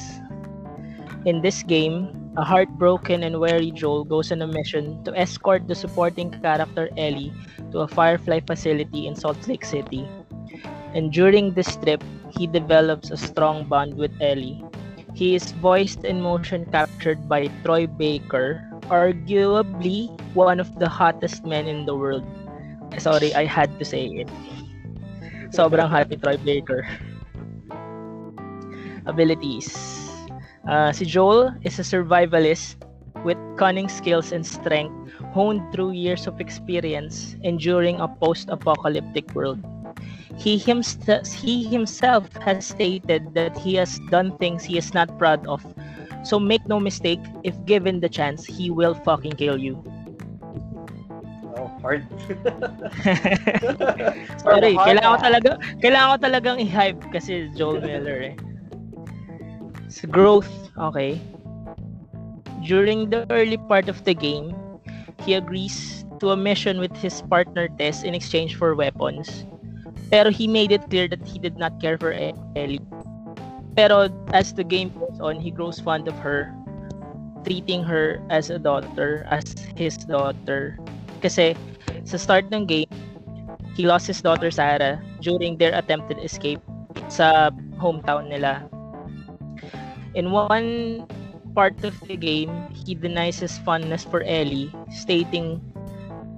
In 1.25 1.41
this 1.41 1.63
game, 1.63 2.31
a 2.37 2.45
heartbroken 2.47 3.23
and 3.27 3.41
weary 3.41 3.71
Joel 3.71 4.05
goes 4.05 4.31
on 4.31 4.41
a 4.41 4.47
mission 4.47 5.03
to 5.03 5.11
escort 5.19 5.67
the 5.67 5.75
supporting 5.75 6.31
character 6.31 6.87
Ellie 6.95 7.33
to 7.75 7.83
a 7.83 7.91
Firefly 7.91 8.39
facility 8.47 9.07
in 9.07 9.19
Salt 9.19 9.35
Lake 9.49 9.65
City. 9.65 10.07
And 10.95 11.11
during 11.11 11.51
this 11.51 11.75
trip, 11.75 12.01
he 12.31 12.47
develops 12.47 13.11
a 13.11 13.17
strong 13.17 13.67
bond 13.67 13.99
with 13.99 14.15
Ellie. 14.21 14.63
He 15.13 15.35
is 15.35 15.51
voiced 15.59 16.05
and 16.05 16.23
motion 16.23 16.63
captured 16.71 17.27
by 17.27 17.51
Troy 17.67 17.85
Baker, 17.85 18.63
arguably 18.87 20.07
one 20.31 20.61
of 20.61 20.71
the 20.79 20.87
hottest 20.87 21.43
men 21.43 21.67
in 21.67 21.83
the 21.85 21.95
world. 21.99 22.23
Sorry, 22.95 23.35
I 23.35 23.43
had 23.43 23.75
to 23.79 23.83
say 23.83 24.07
it. 24.23 24.29
Sobrang 25.51 25.91
ni 26.07 26.15
Troy 26.15 26.37
Baker. 26.39 26.87
Abilities. 29.05 29.67
Uh, 30.67 30.91
si 30.91 31.05
Joel 31.05 31.55
is 31.63 31.79
a 31.79 31.83
survivalist 31.83 32.75
with 33.23 33.37
cunning 33.55 33.87
skills 33.87 34.31
and 34.31 34.45
strength 34.45 34.93
honed 35.31 35.63
through 35.71 35.91
years 35.91 36.27
of 36.27 36.39
experience 36.39 37.35
enduring 37.43 37.99
a 37.99 38.07
post-apocalyptic 38.07 39.33
world. 39.33 39.59
He, 40.37 40.59
himst- 40.59 41.07
he 41.33 41.63
himself 41.63 42.29
has 42.43 42.67
stated 42.67 43.33
that 43.33 43.57
he 43.57 43.75
has 43.75 43.99
done 44.11 44.37
things 44.37 44.63
he 44.63 44.77
is 44.77 44.93
not 44.93 45.17
proud 45.17 45.45
of. 45.47 45.63
So 46.23 46.39
make 46.39 46.67
no 46.67 46.79
mistake, 46.79 47.21
if 47.43 47.55
given 47.65 47.99
the 47.99 48.09
chance, 48.09 48.45
he 48.45 48.69
will 48.69 48.93
fucking 48.93 49.33
kill 49.33 49.57
you. 49.57 49.81
Hard. 51.87 52.03
Sorry, 54.43 54.75
Hard 54.75 54.91
kailangan 54.91 55.07
ko 55.07 55.15
ah. 55.15 55.23
talaga 55.23 55.51
kailangan 55.79 56.07
ko 56.11 56.17
talagang 56.19 56.59
i-hype 56.59 56.99
kasi 57.15 57.47
Joel 57.55 57.79
Miller 57.87 58.19
eh. 58.27 58.35
So, 59.87 60.03
growth, 60.11 60.51
okay. 60.75 61.15
During 62.67 63.07
the 63.07 63.23
early 63.31 63.55
part 63.55 63.87
of 63.87 64.03
the 64.03 64.11
game, 64.11 64.51
he 65.23 65.39
agrees 65.39 66.03
to 66.19 66.35
a 66.35 66.35
mission 66.35 66.83
with 66.83 66.91
his 66.99 67.23
partner 67.23 67.71
Tess 67.79 68.03
in 68.03 68.11
exchange 68.11 68.59
for 68.59 68.75
weapons. 68.75 69.47
Pero 70.11 70.27
he 70.27 70.43
made 70.43 70.75
it 70.75 70.83
clear 70.91 71.07
that 71.07 71.23
he 71.23 71.39
did 71.39 71.55
not 71.55 71.79
care 71.79 71.95
for 71.95 72.11
E- 72.11 72.35
Ellie. 72.59 72.83
Pero 73.79 74.11
as 74.35 74.51
the 74.51 74.67
game 74.67 74.91
goes 74.91 75.23
on, 75.23 75.39
he 75.39 75.55
grows 75.55 75.79
fond 75.79 76.11
of 76.11 76.19
her, 76.19 76.51
treating 77.47 77.79
her 77.79 78.19
as 78.27 78.51
a 78.51 78.59
daughter, 78.59 79.23
as 79.31 79.55
his 79.79 79.95
daughter. 79.95 80.75
Kasi 81.23 81.55
sa 82.07 82.15
start 82.15 82.47
ng 82.55 82.63
game, 82.63 82.87
he 83.75 83.83
lost 83.83 84.07
his 84.07 84.23
daughter 84.23 84.47
Sarah 84.47 85.03
during 85.19 85.59
their 85.59 85.75
attempted 85.75 86.17
escape 86.23 86.63
sa 87.11 87.51
hometown 87.75 88.31
nila. 88.31 88.63
In 90.15 90.31
one 90.31 91.03
part 91.51 91.83
of 91.83 91.99
the 92.07 92.15
game, 92.15 92.49
he 92.71 92.95
denies 92.95 93.43
his 93.43 93.59
fondness 93.67 94.07
for 94.07 94.23
Ellie, 94.23 94.71
stating 94.89 95.59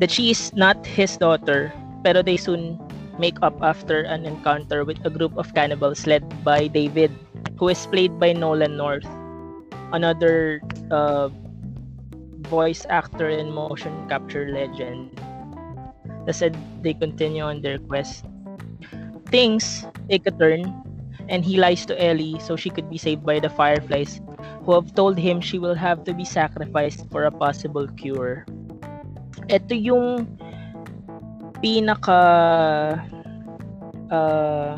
that 0.02 0.10
she 0.10 0.34
is 0.34 0.52
not 0.58 0.82
his 0.84 1.16
daughter, 1.16 1.72
pero 2.04 2.26
they 2.26 2.36
soon 2.36 2.82
make 3.22 3.38
up 3.46 3.56
after 3.62 4.02
an 4.10 4.26
encounter 4.26 4.84
with 4.84 4.98
a 5.06 5.12
group 5.12 5.36
of 5.38 5.54
cannibals 5.54 6.08
led 6.08 6.26
by 6.44 6.66
David, 6.66 7.14
who 7.62 7.70
is 7.70 7.86
played 7.86 8.18
by 8.18 8.34
Nolan 8.34 8.76
North, 8.76 9.08
another 9.94 10.64
uh, 10.90 11.30
voice 12.48 12.88
actor 12.90 13.30
and 13.30 13.54
motion 13.54 13.94
capture 14.10 14.50
legend. 14.50 15.14
They 16.30 16.38
said 16.38 16.54
they 16.86 16.94
continue 16.94 17.42
on 17.42 17.66
their 17.66 17.82
quest. 17.82 18.22
Things 19.34 19.82
take 20.14 20.30
a 20.30 20.34
turn, 20.38 20.62
and 21.26 21.42
he 21.42 21.58
lies 21.58 21.90
to 21.90 21.98
Ellie 21.98 22.38
so 22.38 22.54
she 22.54 22.70
could 22.70 22.86
be 22.86 23.02
saved 23.02 23.26
by 23.26 23.42
the 23.42 23.50
Fireflies, 23.50 24.22
who 24.62 24.78
have 24.78 24.94
told 24.94 25.18
him 25.18 25.42
she 25.42 25.58
will 25.58 25.74
have 25.74 26.06
to 26.06 26.14
be 26.14 26.22
sacrificed 26.22 27.10
for 27.10 27.26
a 27.26 27.34
possible 27.34 27.90
cure. 27.98 28.46
Ito 29.50 29.74
yung 29.74 30.30
pinaka 31.66 32.22
uh, 34.14 34.78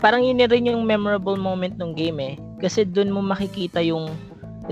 parang 0.00 0.24
yun 0.24 0.40
rin 0.40 0.72
yung 0.72 0.88
memorable 0.88 1.36
moment 1.36 1.76
ng 1.76 1.92
game 1.92 2.16
eh. 2.24 2.34
Kasi 2.64 2.88
dun 2.88 3.12
mo 3.12 3.20
makikita 3.20 3.84
yung 3.84 4.08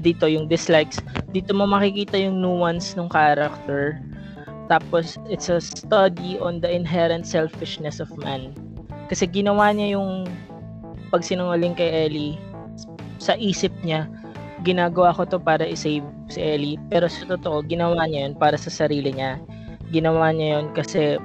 dito 0.00 0.24
yung 0.24 0.48
dislikes, 0.48 0.96
dito 1.28 1.52
mo 1.52 1.68
makikita 1.68 2.16
yung 2.16 2.40
nuance 2.40 2.96
ng 2.96 3.12
character. 3.12 4.00
Tapos 4.66 5.18
it's 5.30 5.46
a 5.48 5.62
study 5.62 6.38
on 6.42 6.58
the 6.58 6.70
inherent 6.70 7.26
selfishness 7.26 8.02
of 8.02 8.10
man. 8.18 8.50
Kasi 9.06 9.30
ginawa 9.30 9.70
niya 9.70 9.98
yung 9.98 10.26
pagsinungaling 11.14 11.78
kay 11.78 12.10
Ellie 12.10 12.34
sa 13.22 13.38
isip 13.38 13.72
niya, 13.80 14.10
ginagawa 14.66 15.14
ko 15.14 15.24
to 15.24 15.38
para 15.40 15.64
i-save 15.64 16.04
si 16.28 16.38
Ellie. 16.42 16.78
Pero 16.90 17.06
sa 17.08 17.24
totoo, 17.24 17.64
ginawa 17.64 18.04
niya 18.06 18.28
yun 18.28 18.34
para 18.36 18.58
sa 18.58 18.68
sarili 18.68 19.14
niya. 19.14 19.40
Ginawa 19.94 20.34
niya 20.34 20.60
yun 20.60 20.66
kasi 20.74 21.16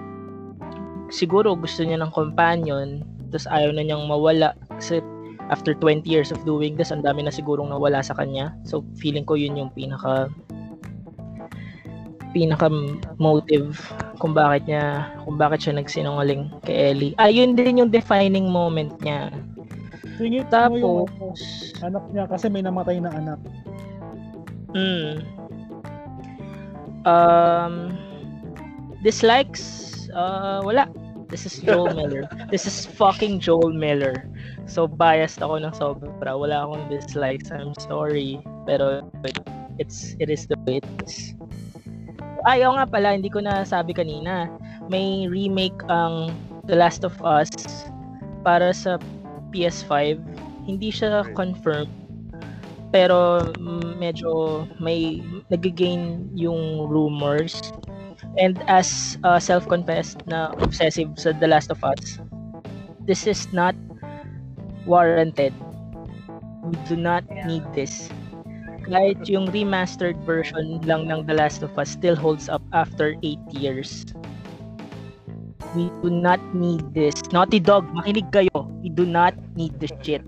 siguro 1.12 1.58
gusto 1.58 1.84
niya 1.84 1.99
ng 1.99 2.13
companion, 2.13 3.04
tapos 3.30 3.47
ayaw 3.49 3.73
na 3.75 3.84
niyang 3.84 4.08
mawala. 4.08 4.56
Kasi 4.77 5.04
after 5.51 5.75
20 5.75 6.08
years 6.08 6.32
of 6.32 6.39
doing 6.47 6.80
this, 6.80 6.93
ang 6.93 7.04
dami 7.04 7.25
na 7.25 7.34
sigurong 7.34 7.69
nawala 7.69 7.99
sa 7.99 8.15
kanya. 8.15 8.56
So, 8.63 8.86
feeling 8.95 9.27
ko 9.27 9.36
yun 9.36 9.60
yung 9.60 9.71
pinaka 9.75 10.32
pinaka 12.32 12.67
motive 13.20 13.78
kung 14.20 14.32
bakit 14.32 14.67
niya 14.67 15.12
kung 15.24 15.36
bakit 15.36 15.67
siya 15.67 15.80
nagsinungaling 15.80 16.52
kay 16.63 16.91
Ellie. 16.96 17.13
Ayun 17.20 17.56
din 17.56 17.84
yung 17.84 17.91
defining 17.91 18.48
moment 18.50 18.91
niya. 19.04 19.32
Singit 20.20 20.48
mo 20.52 20.76
yung 20.78 21.10
Tapos, 21.10 21.41
anak 21.82 22.04
niya 22.13 22.26
kasi 22.30 22.46
may 22.52 22.62
namatay 22.62 23.02
na 23.02 23.12
anak. 23.12 23.39
mm, 24.72 25.20
um, 27.06 27.91
dislikes, 29.04 30.08
uh, 30.13 30.62
wala. 30.63 30.88
This 31.32 31.48
is 31.48 31.63
Joel 31.63 31.96
Miller. 31.98 32.28
This 32.52 32.67
is 32.67 32.86
fucking 32.86 33.39
Joel 33.39 33.72
Miller. 33.72 34.28
So 34.67 34.88
biased 34.88 35.39
ako 35.39 35.63
ng 35.63 35.74
sobra. 35.74 36.32
Wala 36.36 36.67
akong 36.67 36.91
dislikes. 36.91 37.50
I'm 37.52 37.72
sorry. 37.80 38.44
Pero 38.67 39.00
it's 39.80 40.13
it 40.20 40.28
is 40.28 40.46
the 40.46 40.60
way 40.67 40.84
it 40.84 40.88
is. 41.08 41.34
Ayaw 42.49 42.73
nga 42.73 42.86
pala, 42.89 43.13
hindi 43.13 43.30
ko 43.30 43.38
na 43.41 43.62
sabi 43.62 43.93
kanina. 43.93 44.49
May 44.89 45.30
remake 45.30 45.77
ang 45.93 46.34
The 46.65 46.73
Last 46.73 47.06
of 47.06 47.13
Us 47.21 47.49
para 48.41 48.73
sa 48.73 48.97
PS5. 49.54 50.17
Hindi 50.65 50.89
siya 50.89 51.25
confirmed. 51.38 51.91
Pero 52.89 53.45
medyo 53.97 54.65
may 54.82 55.21
nagigain 55.54 56.27
yung 56.34 56.89
rumors. 56.89 57.62
And 58.38 58.58
as 58.65 59.17
uh, 59.23 59.39
self-confessed 59.39 60.25
na 60.25 60.54
obsessive 60.62 61.13
sa 61.17 61.38
The 61.38 61.47
Last 61.49 61.69
of 61.69 61.82
Us, 61.86 62.17
this 63.06 63.25
is 63.30 63.49
not 63.54 63.77
warranted. 64.86 65.54
We 66.65 66.77
do 66.89 66.97
not 66.97 67.25
need 67.45 67.65
this. 67.73 68.10
Kahit 68.91 69.23
yung 69.32 69.47
remastered 69.56 70.19
version 70.27 70.84
lang 70.84 71.08
ng 71.08 71.23
The 71.23 71.39
Last 71.39 71.63
of 71.63 71.71
Us 71.80 71.95
still 71.95 72.19
holds 72.19 72.51
up 72.51 72.60
after 72.75 73.15
8 73.23 73.39
years. 73.56 74.04
We 75.71 75.88
do 76.04 76.12
not 76.12 76.43
need 76.51 76.84
this. 76.91 77.15
Naughty 77.32 77.63
Dog, 77.63 77.88
makinig 77.95 78.27
kayo. 78.36 78.67
We 78.84 78.91
do 78.91 79.08
not 79.08 79.32
need 79.56 79.80
this 79.80 79.95
shit. 80.04 80.19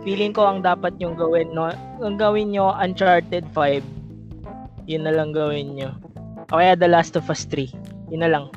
Feeling 0.00 0.32
ko 0.32 0.48
ang 0.48 0.64
dapat 0.64 0.96
yung 0.96 1.12
gawin, 1.20 1.52
no? 1.52 1.68
Ang 2.00 2.16
gawin 2.16 2.56
nyo, 2.56 2.72
Uncharted 2.72 3.44
5. 3.52 3.84
Yun 4.88 5.04
na 5.04 5.12
lang 5.12 5.36
gawin 5.36 5.76
nyo. 5.76 5.92
O 6.48 6.56
kaya 6.56 6.72
The 6.72 6.88
Last 6.88 7.20
of 7.20 7.28
Us 7.28 7.44
3. 7.44 7.68
Yun 8.08 8.24
na 8.24 8.32
lang. 8.32 8.48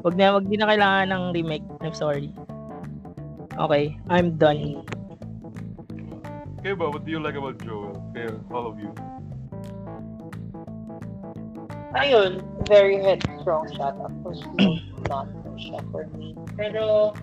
Wag 0.00 0.16
na, 0.16 0.32
wag 0.32 0.48
din 0.48 0.64
na 0.64 0.72
kailangan 0.72 1.12
ng 1.12 1.24
remake. 1.36 1.66
I'm 1.84 1.92
sorry. 1.92 2.32
Okay, 3.60 4.00
I'm 4.08 4.40
done. 4.40 4.80
Okay, 6.60 6.76
but 6.76 6.92
what 6.92 7.06
do 7.06 7.10
you 7.10 7.20
like 7.20 7.36
about 7.36 7.56
Joel? 7.64 7.96
Okay, 8.12 8.28
all 8.52 8.68
of 8.68 8.76
you. 8.76 8.92
Ayun, 11.96 12.44
very 12.68 13.00
headstrong 13.00 13.64
siya. 13.72 13.96
Tapos, 13.96 14.44
no, 14.60 14.76
not 15.08 15.24
no 15.40 15.56
siya 15.56 15.80
for 15.88 16.04
me. 16.20 16.36
Pero, 16.60 17.16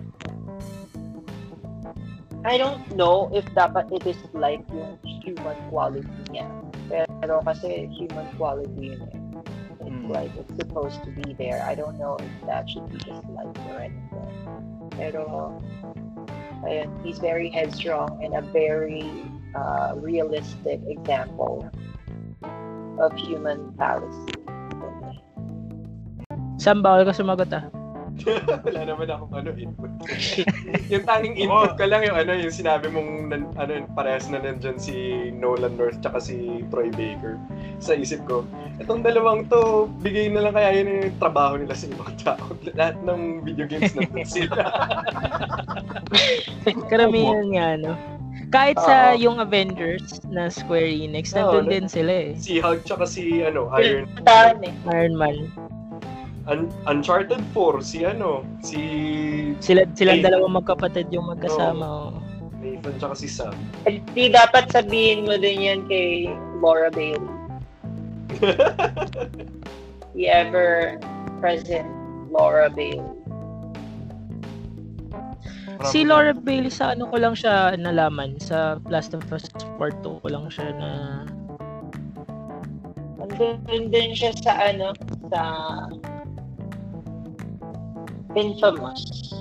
I 2.42 2.58
don't 2.58 2.82
know 2.98 3.30
if 3.30 3.46
dapat 3.54 3.94
it 3.94 4.10
is 4.10 4.18
like 4.34 4.66
yung 4.74 4.98
human 5.22 5.54
quality 5.70 6.10
niya. 6.34 6.50
Pero 6.90 7.38
kasi 7.46 7.86
human 7.94 8.26
quality 8.34 8.90
yun 8.90 9.06
eh. 9.06 9.22
It's 9.86 10.02
Mm. 10.02 10.10
like, 10.10 10.34
it's 10.34 10.50
supposed 10.58 10.98
to 11.06 11.14
be 11.14 11.30
there. 11.38 11.62
I 11.62 11.78
don't 11.78 11.94
know 11.94 12.18
if 12.18 12.34
that 12.50 12.66
should 12.66 12.90
be 12.90 12.98
just 12.98 13.22
like 13.30 13.54
or 13.70 13.78
anything. 13.86 14.34
Pero, 14.98 15.54
ayun, 16.66 16.88
he's 17.04 17.18
very 17.18 17.50
headstrong 17.50 18.22
and 18.22 18.34
a 18.34 18.42
very 18.42 19.06
uh, 19.54 19.94
realistic 19.96 20.80
example 20.86 21.70
of 22.98 23.14
human 23.16 23.72
fallacy. 23.78 24.34
Sam, 26.58 26.82
bawal 26.82 27.06
ka 27.06 27.14
sumagot 27.14 27.54
ah. 27.54 27.77
Wala 28.66 28.80
naman 28.84 29.06
akong 29.08 29.34
ano 29.34 29.50
input. 29.54 29.90
yung 30.92 31.04
tanging 31.06 31.36
input 31.38 31.78
ko 31.78 31.84
lang 31.86 32.02
yung 32.04 32.18
ano 32.18 32.32
yung 32.34 32.54
sinabi 32.54 32.90
mong 32.90 33.10
nan, 33.30 33.42
ano 33.56 33.84
parehas 33.94 34.26
na 34.28 34.42
nandiyan 34.42 34.78
si 34.78 35.28
Nolan 35.34 35.78
North 35.78 35.98
tsaka 36.02 36.18
si 36.18 36.66
Troy 36.72 36.90
Baker. 36.92 37.38
Sa 37.78 37.94
isip 37.94 38.24
ko, 38.26 38.42
itong 38.82 39.06
dalawang 39.06 39.46
to, 39.46 39.86
bigay 40.02 40.30
na 40.30 40.48
lang 40.48 40.54
kaya 40.54 40.82
yun 40.82 40.86
yung 41.10 41.16
trabaho 41.22 41.54
nila 41.58 41.74
sa 41.74 41.86
ibang 41.86 42.14
tao. 42.18 42.46
Lahat 42.74 42.96
ng 43.06 43.46
video 43.46 43.66
games 43.70 43.94
nandun 43.94 44.26
sila. 44.26 44.62
Karamihan 46.90 47.46
nga, 47.54 47.68
no? 47.78 47.94
Kahit 48.48 48.80
sa 48.80 49.12
Oo. 49.12 49.20
yung 49.20 49.36
Avengers 49.44 50.24
na 50.32 50.48
Square 50.48 50.88
Enix, 50.88 51.36
nandun 51.36 51.68
na- 51.68 51.72
din 51.76 51.86
sila 51.86 52.12
eh. 52.12 52.30
si 52.40 52.56
Hulk 52.64 52.80
tsaka 52.88 53.04
si 53.04 53.44
ano, 53.44 53.68
Iron 53.76 54.08
eh. 54.64 54.72
Iron 54.88 55.14
Man. 55.16 55.52
Un- 56.48 56.72
Uncharted 56.88 57.44
4, 57.52 57.84
si 57.84 58.08
ano, 58.08 58.40
si 58.64 58.80
Sila, 59.60 59.84
silang 59.92 60.20
Hey. 60.20 60.24
dalawang 60.24 60.56
magkapatid 60.56 61.12
yung 61.12 61.28
magkasama. 61.28 61.84
oh. 61.84 62.12
Nathan 62.58 62.96
tsaka 62.98 63.14
si 63.14 63.28
Sam. 63.30 63.54
Eh, 63.86 64.02
Di 64.16 64.32
dapat 64.32 64.72
sabihin 64.72 65.28
mo 65.28 65.36
din 65.36 65.62
yan 65.62 65.80
kay 65.86 66.26
Laura 66.58 66.90
Bailey. 66.90 67.30
The 70.16 70.24
ever 70.26 70.98
present 71.38 71.86
Laura 72.34 72.66
Bailey. 72.66 73.04
Si 75.86 76.02
Laura 76.02 76.34
Bailey 76.34 76.74
sa 76.74 76.98
ano 76.98 77.06
ko 77.06 77.22
lang 77.22 77.38
siya 77.38 77.78
nalaman 77.78 78.34
sa 78.42 78.82
Last 78.90 79.14
of 79.14 79.22
Us 79.30 79.46
Part 79.78 79.94
2 80.02 80.18
ko 80.18 80.26
lang 80.26 80.50
siya 80.50 80.74
na 80.74 80.90
Nandun 83.38 83.86
din 83.92 84.10
siya 84.10 84.34
sa 84.34 84.58
ano, 84.58 84.90
sa 85.30 85.40
Infamous. 88.38 89.34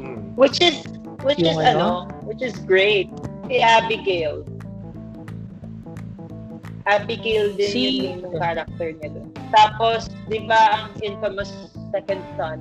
Hmm. 0.00 0.32
Which 0.34 0.58
is, 0.64 0.80
which 1.22 1.38
Yung 1.38 1.60
is 1.60 1.60
ano? 1.60 2.08
ano, 2.08 2.24
which 2.24 2.40
is 2.40 2.56
great. 2.64 3.12
Si 3.48 3.60
Abigail. 3.60 4.48
Abigail 6.88 7.52
din 7.52 7.68
Si- 7.68 7.84
yung 7.84 8.00
name 8.00 8.20
ng 8.24 8.34
character 8.40 8.88
niya 8.96 9.08
doon. 9.12 9.28
Tapos, 9.52 10.08
di 10.32 10.40
ba 10.48 10.88
ang 10.88 10.96
Infamous 11.04 11.52
Second 11.92 12.24
Son, 12.40 12.58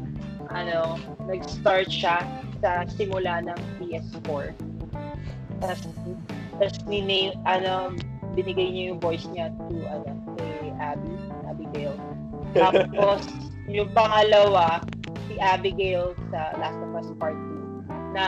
ano, 0.52 1.00
nag-start 1.32 1.88
siya 1.88 2.24
sa 2.60 2.84
simula 2.92 3.44
ng 3.48 3.60
PS4. 3.80 4.52
Tapos, 5.64 5.88
tapos 6.60 6.78
ni 6.92 7.32
ano, 7.48 7.96
binigay 8.36 8.68
niya 8.68 8.84
yung 8.94 9.00
voice 9.00 9.26
niya 9.32 9.52
to, 9.56 9.80
ano, 9.88 10.12
kay 10.36 10.76
Abby, 10.78 11.16
Abigail. 11.48 11.96
Tapos, 12.58 13.24
yung 13.68 13.92
pangalawa, 13.92 14.84
Abigail 15.40 16.14
sa 16.30 16.54
Last 16.58 16.80
of 16.80 16.92
Us 16.94 17.10
Part 17.18 17.36
2 17.36 18.14
na 18.14 18.26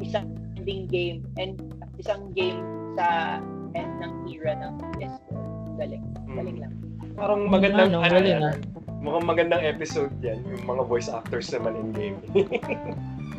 isang 0.00 0.26
ending 0.56 0.86
game 0.86 1.18
and 1.36 1.58
isang 1.98 2.30
game 2.32 2.62
sa 2.94 3.38
end 3.74 3.92
ng 4.00 4.12
era 4.30 4.54
ng 4.58 4.74
PS4. 4.96 5.42
Galing. 5.78 6.04
Galing 6.34 6.56
lang. 6.58 6.72
Parang 7.14 7.46
magandang 7.46 7.90
Ano, 7.94 8.02
ano, 8.02 8.14
galing, 8.18 8.38
yan. 8.38 8.42
ah. 8.44 8.56
Mukhang 8.98 9.26
magandang 9.30 9.62
episode 9.62 10.10
yan, 10.18 10.42
yung 10.42 10.66
mga 10.66 10.82
voice 10.90 11.06
actors 11.06 11.54
naman 11.54 11.78
in 11.78 11.88
game. 11.94 12.18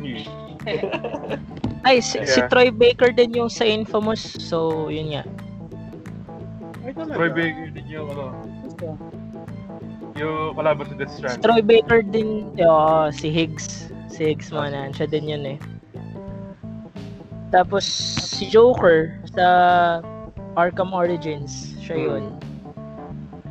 ay 1.88 2.00
si, 2.00 2.20
si 2.24 2.40
Yeah. 2.40 2.48
Troy 2.48 2.72
Baker 2.72 3.12
din 3.12 3.36
yung 3.36 3.52
sa 3.52 3.64
Infamous. 3.64 4.20
So, 4.40 4.88
yun 4.88 5.12
nga. 5.16 5.24
Troy 7.12 7.28
Baker 7.28 7.68
din 7.72 7.86
yung 7.88 8.08
ano, 8.08 8.32
yung 10.20 10.52
kalaban 10.54 10.84
sa 10.84 10.94
Death 10.94 11.12
Si 11.12 11.18
Stranding. 11.24 11.42
Troy 11.42 11.62
Baker 11.64 12.00
din, 12.04 12.28
oh, 12.60 13.08
si 13.08 13.32
Higgs. 13.32 13.88
Si 14.12 14.20
Higgs 14.28 14.52
Manan, 14.52 14.92
siya 14.92 15.08
din 15.08 15.24
yun 15.26 15.44
eh. 15.56 15.58
Tapos 17.50 17.82
si 18.36 18.46
Joker 18.46 19.16
sa 19.34 19.46
Arkham 20.54 20.92
Origins, 20.92 21.74
siya 21.82 21.96
Hmm. 21.96 22.06
yun. 22.06 22.24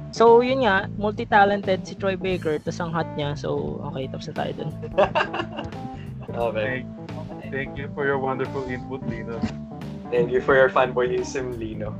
So, 0.09 0.41
yun 0.41 0.65
nga, 0.65 0.89
multi-talented 0.97 1.85
si 1.85 1.93
Troy 1.93 2.17
Baker, 2.17 2.57
tas 2.57 2.81
ang 2.81 2.89
hot 2.89 3.05
niya. 3.13 3.37
So, 3.37 3.77
okay, 3.93 4.09
tapos 4.09 4.25
na 4.33 4.35
tayo 4.35 4.51
dun. 4.57 4.71
okay. 6.49 6.81
Thank, 6.81 6.85
thank 7.53 7.71
you 7.77 7.87
for 7.93 8.09
your 8.09 8.17
wonderful 8.17 8.65
input, 8.65 9.05
Lino. 9.05 9.37
Thank 10.09 10.33
you 10.33 10.41
for 10.41 10.57
your 10.57 10.69
fanboyism, 10.73 11.61
Lino. 11.61 11.93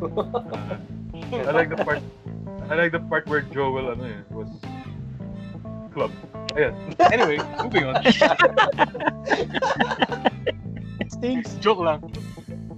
Uh, 0.50 0.82
I 1.46 1.52
like 1.54 1.70
the 1.70 1.78
part 1.86 2.02
I 2.70 2.78
like 2.78 2.94
the 2.94 3.02
part 3.02 3.26
where 3.26 3.42
Joel 3.42 3.92
ano 3.92 4.06
eh, 4.06 4.22
was 4.30 4.50
club. 5.90 6.14
Ayan. 6.54 6.74
Anyway, 7.10 7.38
moving 7.62 7.86
on. 7.90 7.98
Stinks. 11.10 11.58
Joke 11.58 11.82
lang. 11.82 12.00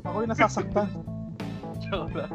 Ako 0.08 0.24
yung 0.24 0.32
nasasaktan. 0.32 0.88
Joke 1.84 2.12
lang. 2.16 2.32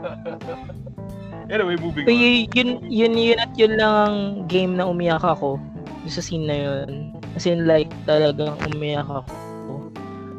anyway, 1.48 1.76
moving 1.80 2.04
So, 2.04 2.12
on. 2.12 2.20
y- 2.20 2.48
yun, 2.52 2.68
yun, 2.84 3.12
yun 3.16 3.38
at 3.40 3.52
yun 3.56 3.72
lang 3.80 3.92
ang 4.04 4.16
game 4.48 4.76
na 4.76 4.84
umiyak 4.84 5.24
ako. 5.24 5.56
Yung 6.04 6.12
sa 6.12 6.20
scene 6.20 6.44
na 6.44 6.56
yun. 6.56 7.16
As 7.36 7.48
in, 7.48 7.64
like, 7.64 7.88
talagang 8.04 8.56
umiyak 8.72 9.04
ako. 9.08 9.24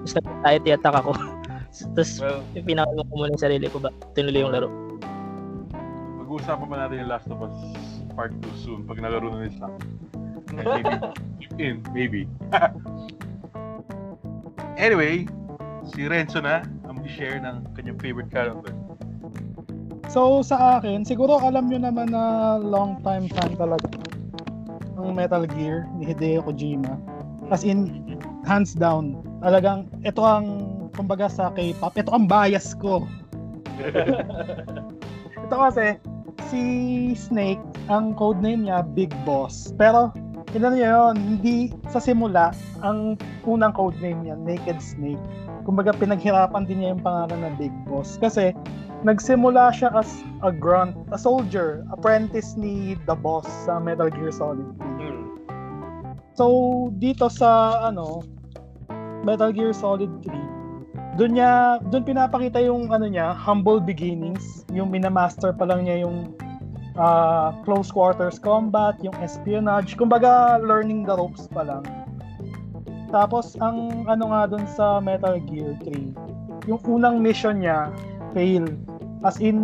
Tapos 0.06 0.14
nag-anxiety 0.18 0.70
attack 0.74 0.96
ako. 0.98 1.12
Tapos, 1.94 2.12
Well, 2.22 2.42
yung 2.58 2.66
pinakulong 2.66 3.06
ko 3.06 3.14
muna 3.14 3.34
yung 3.34 3.44
sarili 3.44 3.66
ko 3.70 3.78
ba, 3.78 3.90
tinuloy 4.14 4.42
yung 4.42 4.54
laro. 4.54 4.70
Mag-uusapan 6.38 6.70
pa 6.70 6.76
natin 6.86 6.96
yung 7.02 7.10
Last 7.10 7.28
of 7.34 7.42
Us 7.42 7.58
Part 8.14 8.30
2 8.46 8.62
soon 8.62 8.80
pag 8.86 9.02
nalaro 9.02 9.34
na 9.34 9.50
nila. 9.50 9.74
And 10.54 10.70
maybe 10.70 10.94
chip 11.42 11.58
in, 11.58 11.82
maybe. 11.98 12.30
anyway, 14.78 15.26
si 15.90 16.06
Renzo 16.06 16.38
na 16.38 16.62
ang 16.86 17.02
share 17.10 17.42
ng 17.42 17.74
kanyang 17.74 17.98
favorite 17.98 18.30
character. 18.30 18.70
So, 20.14 20.46
sa 20.46 20.78
akin, 20.78 21.10
siguro 21.10 21.42
alam 21.42 21.74
nyo 21.74 21.82
naman 21.82 22.14
na 22.14 22.62
long 22.62 23.02
time 23.02 23.34
fan 23.34 23.58
talaga 23.58 23.90
ng 24.94 25.18
Metal 25.18 25.50
Gear 25.58 25.90
ni 25.98 26.06
Hideo 26.06 26.46
Kojima. 26.46 27.02
As 27.50 27.66
in, 27.66 28.14
hands 28.46 28.78
down. 28.78 29.26
Talagang, 29.42 29.90
ito 30.06 30.22
ang, 30.22 30.46
kumbaga 30.94 31.34
sa 31.34 31.50
K-pop, 31.50 31.98
ito 31.98 32.14
ang 32.14 32.30
bias 32.30 32.78
ko. 32.78 33.10
Ito 35.48 35.64
kasi, 35.64 35.96
si 36.48 36.62
Snake, 37.14 37.62
ang 37.92 38.16
codename 38.16 38.68
niya, 38.68 38.80
Big 38.84 39.12
Boss. 39.28 39.76
Pero, 39.76 40.12
ilan 40.56 40.80
niya 40.80 40.90
yun, 40.96 41.16
hindi 41.16 41.72
sa 41.92 42.00
simula, 42.00 42.56
ang 42.84 43.20
unang 43.44 43.76
codename 43.76 44.24
niya, 44.24 44.36
Naked 44.40 44.80
Snake. 44.80 45.22
Kumbaga, 45.68 45.92
pinaghirapan 45.92 46.64
din 46.64 46.84
niya 46.84 46.96
yung 46.96 47.04
pangalan 47.04 47.40
na 47.44 47.52
Big 47.60 47.74
Boss. 47.86 48.16
Kasi, 48.16 48.56
nagsimula 49.04 49.76
siya 49.76 49.92
as 49.94 50.24
a 50.42 50.50
grunt, 50.50 50.96
a 51.12 51.20
soldier, 51.20 51.84
apprentice 51.92 52.56
ni 52.56 52.96
The 53.06 53.16
Boss 53.20 53.46
sa 53.68 53.78
Metal 53.78 54.08
Gear 54.08 54.32
Solid 54.32 54.68
3. 54.80 55.04
Hmm. 55.04 55.24
So, 56.38 56.46
dito 56.98 57.28
sa, 57.28 57.82
ano, 57.92 58.24
Metal 59.28 59.52
Gear 59.52 59.76
Solid 59.76 60.10
3, 60.24 60.57
doon 61.18 61.34
niya, 61.34 61.82
doon 61.90 62.06
pinapakita 62.06 62.62
yung, 62.62 62.94
ano 62.94 63.10
niya, 63.10 63.34
humble 63.34 63.82
beginnings, 63.82 64.62
yung 64.70 64.94
minamaster 64.94 65.50
pa 65.50 65.66
lang 65.66 65.90
niya 65.90 66.06
yung 66.06 66.38
ah, 66.94 67.58
close 67.66 67.90
quarters 67.90 68.38
combat, 68.38 68.94
yung 69.02 69.18
espionage, 69.26 69.98
kumbaga, 69.98 70.62
learning 70.62 71.02
the 71.10 71.14
ropes 71.18 71.50
pa 71.50 71.66
lang. 71.66 71.84
Tapos, 73.10 73.58
ang 73.58 74.06
ano 74.06 74.30
nga 74.30 74.42
doon 74.46 74.66
sa 74.70 75.02
Metal 75.02 75.42
Gear 75.50 75.74
3, 75.82 76.70
yung 76.70 76.82
unang 76.86 77.18
mission 77.18 77.66
niya, 77.66 77.90
fail. 78.38 78.70
As 79.26 79.42
in, 79.42 79.58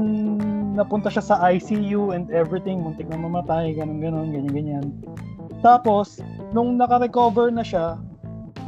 napunta 0.73 1.13
siya 1.13 1.21
sa 1.21 1.36
ICU 1.53 2.17
and 2.17 2.34
everything, 2.34 2.82
muntik 2.82 3.05
na 3.05 3.19
mamatay, 3.19 3.77
ganun 3.77 4.01
ganun, 4.01 4.34
ganyan 4.34 4.49
ganyan. 4.49 4.86
Tapos, 5.61 6.17
nung 6.49 6.82
naka-recover 6.82 7.53
na 7.53 7.61
siya, 7.61 8.01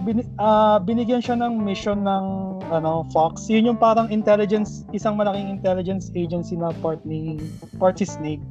bin, 0.05 0.21
ah, 0.37 0.77
binigyan 0.77 1.23
siya 1.23 1.39
ng 1.39 1.65
mission 1.65 2.05
ng 2.05 2.54
ano, 2.71 3.05
Fox. 3.13 3.49
Yun 3.49 3.73
yung 3.73 3.79
parang 3.79 4.09
intelligence, 4.09 4.85
isang 4.95 5.17
malaking 5.17 5.49
intelligence 5.49 6.09
agency 6.17 6.57
na 6.57 6.73
part 6.81 7.01
ni 7.05 7.37
part 7.77 7.97
si 7.99 8.05
Snake. 8.07 8.41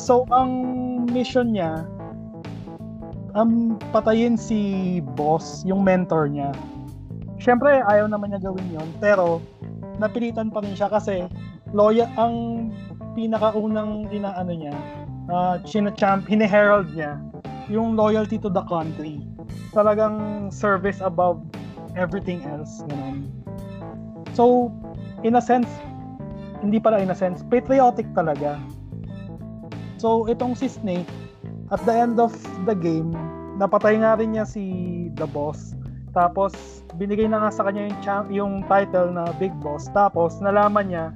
So, 0.00 0.24
ang 0.32 0.50
mission 1.12 1.52
niya, 1.52 1.84
um, 3.36 3.76
patayin 3.92 4.38
si 4.40 5.00
boss, 5.18 5.66
yung 5.68 5.84
mentor 5.84 6.30
niya. 6.30 6.54
Siyempre, 7.36 7.84
ayaw 7.84 8.08
naman 8.08 8.32
niya 8.32 8.40
gawin 8.40 8.64
yon 8.72 8.88
pero 9.02 9.42
napilitan 10.00 10.48
pa 10.48 10.64
rin 10.64 10.72
siya 10.72 10.88
kasi 10.88 11.28
loyal 11.76 12.08
ang 12.16 12.70
pinakaunang 13.12 14.08
inaano 14.08 14.52
niya, 14.54 14.74
uh, 15.28 15.60
champ 15.68 16.24
hine-herald 16.24 16.88
niya 16.96 17.20
yung 17.68 17.96
loyalty 17.96 18.40
to 18.40 18.48
the 18.48 18.64
country. 18.64 19.20
Talagang 19.74 20.48
service 20.48 21.02
above 21.02 21.42
everything 21.94 22.42
else. 22.46 22.82
Ganun. 22.86 23.30
So, 24.34 24.74
in 25.22 25.38
a 25.38 25.42
sense, 25.42 25.70
hindi 26.60 26.82
pala 26.82 26.98
in 26.98 27.10
a 27.10 27.16
sense, 27.16 27.46
patriotic 27.46 28.06
talaga. 28.14 28.58
So, 29.98 30.26
itong 30.26 30.58
si 30.58 30.68
Snake, 30.68 31.08
at 31.72 31.80
the 31.88 31.94
end 31.94 32.20
of 32.20 32.34
the 32.68 32.76
game, 32.76 33.14
napatay 33.56 34.00
nga 34.02 34.18
rin 34.18 34.36
niya 34.36 34.44
si 34.44 34.64
The 35.16 35.28
Boss. 35.30 35.78
Tapos, 36.12 36.54
binigay 36.98 37.26
na 37.26 37.42
nga 37.46 37.50
sa 37.50 37.66
kanya 37.66 37.90
yung, 37.90 37.98
cha- 38.04 38.30
yung 38.30 38.54
title 38.68 39.10
na 39.10 39.30
Big 39.40 39.54
Boss. 39.64 39.90
Tapos, 39.90 40.38
nalaman 40.38 40.86
niya 40.90 41.06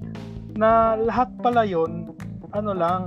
na 0.59 0.99
lahat 0.99 1.31
pala 1.39 1.63
yon 1.63 2.11
ano 2.57 2.73
lang, 2.75 3.03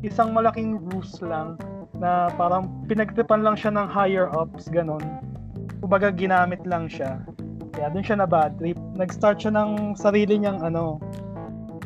isang 0.00 0.32
malaking 0.32 0.80
ruse 0.92 1.18
lang 1.20 1.58
na 1.96 2.30
parang 2.36 2.68
pinagtipan 2.86 3.42
lang 3.42 3.56
siya 3.58 3.72
ng 3.74 3.88
higher 3.88 4.28
ups, 4.32 4.68
ganon. 4.68 5.02
Kumbaga, 5.86 6.10
ginamit 6.10 6.66
lang 6.66 6.90
siya. 6.90 7.22
Kaya 7.70 7.94
doon 7.94 8.02
siya 8.02 8.18
na 8.18 8.26
bad 8.26 8.58
trip. 8.58 8.74
Nag-start 8.98 9.38
siya 9.38 9.54
ng 9.54 9.94
sarili 9.94 10.34
niyang 10.34 10.58
ano, 10.58 10.98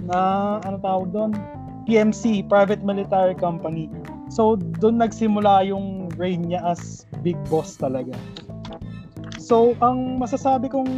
na 0.09 0.57
ano 0.65 0.81
tawag 0.81 1.13
doon? 1.13 1.37
PMC, 1.85 2.49
Private 2.49 2.81
Military 2.81 3.37
Company. 3.37 3.93
So, 4.33 4.57
doon 4.57 5.05
nagsimula 5.05 5.69
yung 5.69 6.09
reign 6.17 6.49
niya 6.49 6.65
as 6.65 7.05
big 7.21 7.37
boss 7.53 7.77
talaga. 7.77 8.17
So, 9.37 9.77
ang 9.85 10.17
masasabi 10.17 10.73
kong 10.73 10.89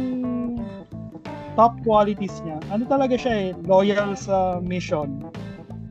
top 1.59 1.75
qualities 1.83 2.39
niya, 2.47 2.63
ano 2.71 2.87
talaga 2.87 3.19
siya 3.19 3.33
eh, 3.35 3.49
loyal 3.67 4.15
sa 4.15 4.63
mission. 4.63 5.27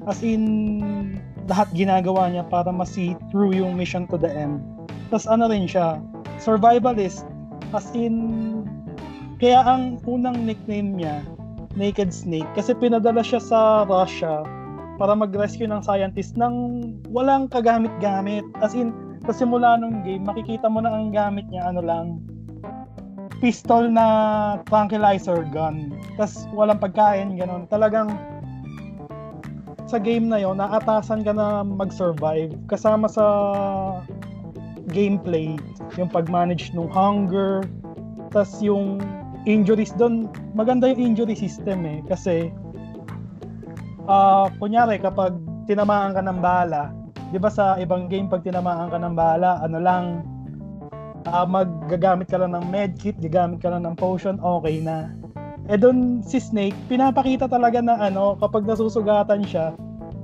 As 0.09 0.25
in, 0.25 1.21
lahat 1.45 1.69
ginagawa 1.77 2.33
niya 2.33 2.49
para 2.49 2.73
ma-see 2.73 3.21
through 3.29 3.53
yung 3.53 3.77
mission 3.77 4.09
to 4.09 4.17
the 4.17 4.33
end. 4.33 4.65
Tapos 5.13 5.29
ano 5.29 5.51
rin 5.51 5.69
siya, 5.69 6.01
survivalist. 6.43 7.23
As 7.71 7.87
in, 7.95 8.67
kaya 9.39 9.63
ang 9.63 10.03
unang 10.05 10.45
nickname 10.45 10.99
niya, 10.99 11.23
Naked 11.79 12.13
Snake, 12.13 12.51
kasi 12.53 12.77
pinadala 12.77 13.25
siya 13.25 13.41
sa 13.41 13.89
Russia 13.89 14.45
para 15.01 15.17
mag-rescue 15.17 15.71
ng 15.71 15.81
scientist 15.81 16.37
ng 16.37 16.55
walang 17.09 17.49
kagamit-gamit. 17.49 18.45
As 18.61 18.77
in, 18.77 18.93
sa 19.25 19.33
simula 19.33 19.79
ng 19.81 20.05
game, 20.05 20.27
makikita 20.27 20.69
mo 20.69 20.85
na 20.85 20.93
ang 20.93 21.15
gamit 21.15 21.49
niya, 21.49 21.73
ano 21.73 21.81
lang, 21.81 22.07
pistol 23.41 23.89
na 23.91 24.07
tranquilizer 24.69 25.43
gun. 25.49 25.97
Tapos 26.21 26.47
walang 26.55 26.79
pagkain, 26.79 27.35
ganun. 27.35 27.67
Talagang 27.67 28.15
sa 29.91 29.99
game 29.99 30.31
na 30.31 30.41
yon 30.41 30.57
naatasan 30.57 31.21
ka 31.27 31.37
na 31.37 31.61
mag-survive 31.67 32.57
kasama 32.71 33.11
sa 33.11 33.25
gameplay 34.91 35.55
yung 35.95 36.11
pag-manage 36.11 36.75
ng 36.75 36.91
hunger 36.91 37.63
tas 38.35 38.59
yung 38.65 38.99
injuries 39.47 39.95
doon 39.95 40.27
maganda 40.57 40.91
yung 40.91 41.15
injury 41.15 41.37
system 41.37 41.87
eh 41.87 42.03
kasi 42.11 42.51
uh, 44.11 44.51
kunyari 44.59 44.99
kapag 44.99 45.37
tinamaan 45.71 46.17
ka 46.17 46.23
ng 46.25 46.41
bala 46.43 46.91
di 47.31 47.39
ba 47.39 47.49
sa 47.49 47.79
ibang 47.79 48.11
game 48.11 48.27
pag 48.27 48.43
tinamaan 48.43 48.91
ka 48.91 48.99
ng 48.99 49.15
bala 49.15 49.63
ano 49.63 49.79
lang 49.79 50.05
uh, 51.29 51.47
maggagamit 51.47 52.27
ka 52.27 52.41
lang 52.41 52.57
ng 52.57 52.67
medkit 52.71 53.15
gagamit 53.23 53.63
ka 53.63 53.71
lang 53.71 53.87
ng 53.87 53.95
potion 53.95 54.39
okay 54.43 54.83
na. 54.83 55.13
Eh 55.71 55.79
doon 55.79 56.27
si 56.27 56.43
Snake, 56.43 56.75
pinapakita 56.91 57.47
talaga 57.47 57.79
na 57.79 57.95
ano, 58.03 58.35
kapag 58.43 58.67
nasusugatan 58.67 59.47
siya, 59.47 59.71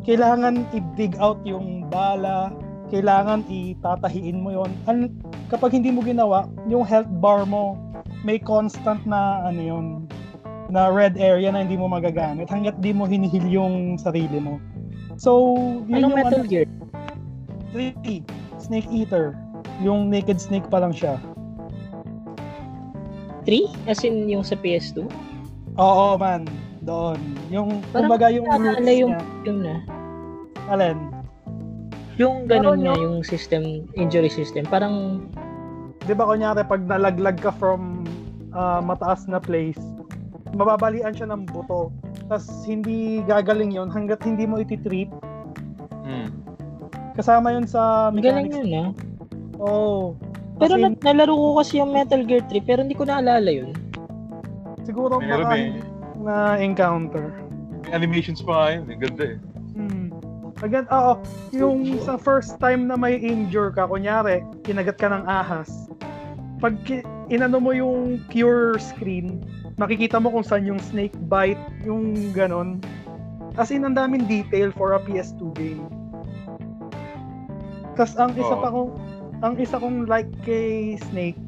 kailangan 0.03 0.67
i-dig 0.75 1.15
out 1.23 1.39
yung 1.47 1.87
bala, 1.87 2.51
kailangan 2.89 3.45
itatahiin 3.49 4.41
mo 4.41 4.53
yon. 4.53 4.71
An 4.89 5.13
kapag 5.53 5.77
hindi 5.77 5.93
mo 5.93 6.01
ginawa, 6.05 6.49
yung 6.69 6.85
health 6.85 7.09
bar 7.21 7.45
mo, 7.45 7.77
may 8.25 8.41
constant 8.41 9.01
na 9.05 9.47
ano 9.47 9.61
yun, 9.61 9.87
na 10.69 10.93
red 10.93 11.17
area 11.17 11.49
na 11.49 11.65
hindi 11.65 11.81
mo 11.81 11.89
magagamit 11.89 12.49
hanggat 12.53 12.77
di 12.85 12.93
mo 12.93 13.09
hinihil 13.09 13.45
yung 13.49 13.97
sarili 13.97 14.37
mo. 14.37 14.61
So, 15.17 15.57
yun 15.89 16.05
Anong 16.05 16.13
yung 16.13 16.15
Metal 16.15 16.43
ano, 16.45 16.51
Gear? 16.51 16.67
3, 17.73 18.23
Snake 18.61 18.89
Eater. 18.93 19.35
Yung 19.81 20.13
Naked 20.13 20.39
Snake 20.39 20.69
pa 20.69 20.81
lang 20.85 20.93
siya. 20.93 21.17
3? 23.49 23.89
As 23.89 24.05
in 24.05 24.29
yung 24.29 24.45
sa 24.45 24.55
PS2? 24.61 25.09
Oo, 25.81 26.07
man. 26.21 26.45
Doon. 26.85 27.19
Yung, 27.49 27.81
Parang 27.91 28.13
kumbaga 28.13 28.29
yung 28.29 28.47
roots 28.47 28.85
yung, 28.85 29.13
niya. 29.17 29.21
yung 29.49 29.59
na. 29.65 29.75
Alin? 30.69 31.18
Yung 32.19 32.45
ganun 32.45 32.83
niya, 32.83 32.95
yung- 32.95 33.03
yung 33.15 33.17
system, 33.23 33.63
injury 33.95 34.29
system. 34.29 34.67
Parang, 34.67 35.23
Di 36.01 36.17
ba 36.17 36.25
kunyari, 36.25 36.65
pag 36.65 36.81
nalaglag 36.83 37.37
ka 37.37 37.53
from 37.53 38.01
ah, 38.51 38.81
mataas 38.81 39.29
na 39.29 39.37
place, 39.37 39.77
mababalian 40.51 41.13
siya 41.13 41.29
ng 41.29 41.45
buto. 41.45 41.93
Tapos 42.27 42.49
hindi 42.65 43.21
gagaling 43.23 43.71
yon 43.71 43.89
hanggat 43.89 44.25
hindi 44.25 44.43
mo 44.43 44.57
ititrip. 44.57 45.13
Hmm. 46.01 46.33
Kasama 47.13 47.53
yun 47.53 47.69
sa 47.69 48.09
galing 48.09 48.49
mechanics. 48.49 48.57
yun 48.57 48.73
ah. 48.75 48.89
Oo. 49.61 50.17
Pero 50.57 50.75
Kasi 50.75 50.83
na- 50.83 50.97
nalaro 51.05 51.35
ko 51.35 51.49
kasi 51.61 51.73
yung 51.77 51.93
Metal 51.93 52.25
Gear 52.25 52.41
3 52.43 52.65
pero 52.65 52.81
hindi 52.81 52.97
ko 52.97 53.05
naalala 53.05 53.47
yun. 53.47 53.71
siguro 54.81 55.21
Meron 55.21 55.45
baka 55.45 55.55
eh. 55.55 55.69
na 56.19 56.35
encounter. 56.57 57.37
May 57.85 57.93
animations 57.93 58.41
pa 58.41 58.53
nga 58.57 58.67
yun. 58.73 58.85
Ang 58.89 59.01
ganda 59.05 59.25
eh. 59.29 59.37
Again, 60.59 60.91
oo. 60.91 61.23
Yung 61.55 62.03
sa 62.03 62.19
first 62.19 62.59
time 62.59 62.91
na 62.91 62.99
may 62.99 63.15
injure 63.15 63.71
ka, 63.71 63.87
kunyari, 63.87 64.43
kinagat 64.67 64.99
ka 64.99 65.07
ng 65.07 65.23
ahas, 65.23 65.87
pag 66.59 66.75
inano 67.31 67.63
mo 67.63 67.71
yung 67.71 68.19
cure 68.27 68.75
screen, 68.83 69.39
makikita 69.79 70.19
mo 70.19 70.35
kung 70.35 70.43
saan 70.43 70.67
yung 70.67 70.83
snake 70.83 71.15
bite, 71.31 71.63
yung 71.87 72.35
ganon. 72.35 72.83
As 73.55 73.71
in, 73.71 73.87
ang 73.87 73.95
daming 73.95 74.27
detail 74.27 74.75
for 74.75 74.99
a 74.99 75.01
PS2 75.03 75.55
game. 75.55 75.87
Tapos 77.99 78.15
ang 78.15 78.31
isa 78.39 78.55
Oo. 78.55 78.63
pa 78.63 78.69
kong, 78.71 78.91
ang 79.43 79.55
isa 79.59 79.77
kong 79.79 80.07
like 80.07 80.31
kay 80.47 80.95
Snake, 81.11 81.39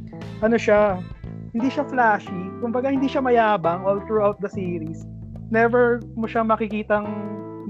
ano 0.42 0.58
siya, 0.58 0.98
hindi 1.54 1.70
siya 1.70 1.86
flashy, 1.86 2.42
kumbaga 2.58 2.90
hindi 2.90 3.06
siya 3.06 3.22
mayabang 3.22 3.86
all 3.86 4.02
throughout 4.06 4.38
the 4.42 4.50
series. 4.50 5.06
Never 5.50 6.02
mo 6.18 6.26
siya 6.26 6.42
makikitang 6.42 7.06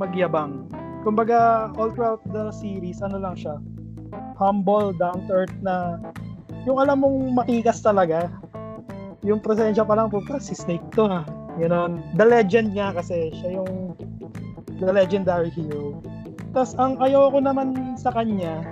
magyabang. 0.00 0.68
Kumbaga 1.00 1.70
all 1.80 1.90
throughout 1.92 2.20
the 2.28 2.52
series, 2.52 3.00
ano 3.00 3.16
lang 3.16 3.36
siya, 3.36 3.56
humble, 4.36 4.92
down 4.92 5.24
to 5.24 5.44
earth 5.44 5.56
na 5.64 5.96
yung 6.68 6.76
alam 6.76 7.00
mong 7.00 7.40
matikas 7.40 7.80
talaga. 7.80 8.28
Yung 9.24 9.40
presensya 9.40 9.84
pa 9.84 9.96
lang 9.96 10.12
po, 10.12 10.20
si 10.40 10.52
Snake 10.56 10.84
to 10.92 11.08
ha. 11.08 11.24
You 11.60 11.68
know, 11.68 11.92
the 12.16 12.24
legend 12.24 12.72
niya 12.72 12.96
kasi 12.96 13.32
siya 13.36 13.60
yung 13.60 13.96
the 14.80 14.92
legendary 14.92 15.52
hero. 15.52 16.00
Tapos 16.56 16.72
ang 16.80 16.96
ayoko 17.00 17.40
naman 17.40 17.96
sa 18.00 18.12
kanya, 18.12 18.64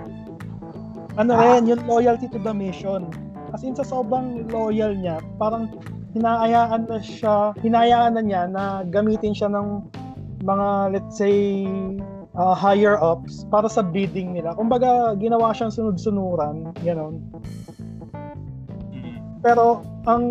ano 1.17 1.31
rin, 1.37 1.69
yung 1.69 1.81
loyalty 1.85 2.25
to 2.29 2.41
the 2.41 2.53
mission. 2.53 3.09
As 3.53 3.65
in 3.65 3.73
sa 3.73 3.85
sobrang 3.85 4.49
loyal 4.49 4.93
niya, 4.93 5.21
parang 5.41 5.69
hinayaan 6.13 6.89
na 6.89 6.97
siya, 7.01 7.53
hinayaan 7.61 8.17
na 8.17 8.21
niya 8.25 8.41
na 8.49 8.85
gamitin 8.85 9.33
siya 9.33 9.49
ng 9.53 9.85
mga 10.45 10.67
let's 10.95 11.17
say 11.19 11.55
uh, 12.35 12.53
higher 12.53 12.99
ups 12.99 13.45
para 13.49 13.69
sa 13.69 13.81
bidding 13.81 14.33
nila. 14.35 14.53
Kumbaga 14.53 15.15
ginawa 15.17 15.55
siyang 15.55 15.73
sunod-sunuran, 15.73 16.75
gano'n. 16.85 17.15
Hmm. 18.93 19.15
Pero 19.41 19.81
ang 20.05 20.23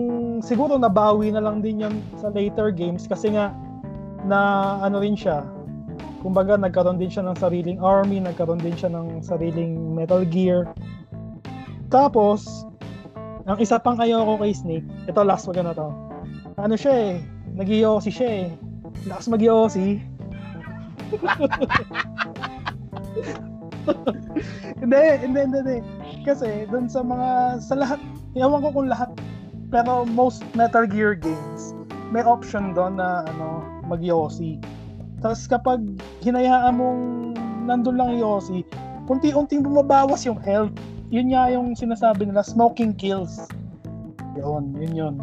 siguro 0.44 0.76
nabawi 0.76 1.32
na 1.32 1.42
lang 1.42 1.64
din 1.64 1.82
'yon 1.82 1.94
sa 2.20 2.28
later 2.30 2.70
games 2.70 3.09
kasi 3.09 3.32
nga 3.32 3.55
na 4.26 4.38
ano 4.84 5.01
rin 5.01 5.16
siya. 5.16 5.42
Kumbaga 6.18 6.59
nagkaroon 6.59 6.99
din 6.99 7.11
siya 7.11 7.22
ng 7.30 7.38
sariling 7.38 7.78
army, 7.78 8.18
nagkaroon 8.18 8.59
din 8.59 8.74
siya 8.74 8.90
ng 8.90 9.22
sariling 9.22 9.94
Metal 9.94 10.26
Gear. 10.26 10.66
Tapos 11.88 12.66
ang 13.49 13.57
isa 13.62 13.80
pang 13.80 13.96
ayoko 13.96 14.36
kay 14.42 14.53
Snake, 14.53 14.88
ito 15.09 15.20
last 15.24 15.49
wag 15.49 15.62
na 15.62 15.72
to. 15.72 15.88
Ano 16.59 16.74
siya 16.74 16.92
eh, 16.92 17.12
nag 17.55 17.70
siya 18.05 18.28
eh. 18.44 18.46
Lakas 19.07 19.30
mag 19.30 19.40
hindi, 24.78 25.02
hindi, 25.24 25.40
hindi, 25.40 25.59
hindi. 25.64 25.78
Kasi 26.24 26.68
dun 26.68 26.88
sa 26.88 27.00
mga, 27.00 27.61
sa 27.64 27.74
lahat, 27.76 28.00
ewan 28.36 28.61
ko 28.61 28.68
kung 28.72 28.88
lahat, 28.92 29.11
pero 29.72 30.04
most 30.04 30.44
Metal 30.52 30.84
Gear 30.84 31.16
games, 31.16 31.72
may 32.12 32.24
option 32.24 32.72
doon 32.72 32.96
na 33.00 33.24
ano, 33.28 33.64
mag 33.88 34.00
Tapos 35.18 35.48
kapag 35.48 35.80
hinayaan 36.20 36.76
mong 36.76 37.00
nandun 37.68 37.96
lang 38.00 38.16
Yossi, 38.16 38.64
unti-unting 39.09 39.64
bumabawas 39.64 40.24
yung 40.28 40.40
health. 40.40 40.72
Yun 41.09 41.32
nga 41.32 41.48
yung 41.48 41.72
sinasabi 41.72 42.28
nila, 42.28 42.44
smoking 42.44 42.92
kills. 42.92 43.48
Yun, 44.36 44.76
yun 44.76 44.92
yun. 44.92 45.16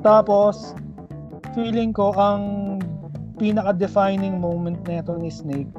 Tapos, 0.00 0.72
feeling 1.52 1.94
ko 1.94 2.12
ang 2.16 2.42
pinaka-defining 3.38 4.42
moment 4.42 4.78
nito 4.84 5.14
ni 5.16 5.30
Snake 5.30 5.70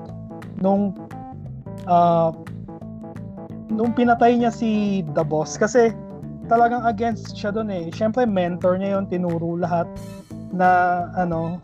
nung 0.63 0.95
ah, 1.87 2.31
nung 3.69 3.93
pinatay 3.93 4.35
niya 4.35 4.51
si 4.51 5.01
The 5.13 5.23
Boss 5.23 5.55
kasi 5.55 5.93
talagang 6.49 6.83
against 6.89 7.37
siya 7.37 7.53
doon 7.53 7.69
eh. 7.69 7.87
Siyempre, 7.93 8.25
mentor 8.25 8.81
niya 8.81 8.97
yon 8.97 9.05
tinuro 9.05 9.55
lahat 9.55 9.85
na 10.49 11.05
ano, 11.13 11.61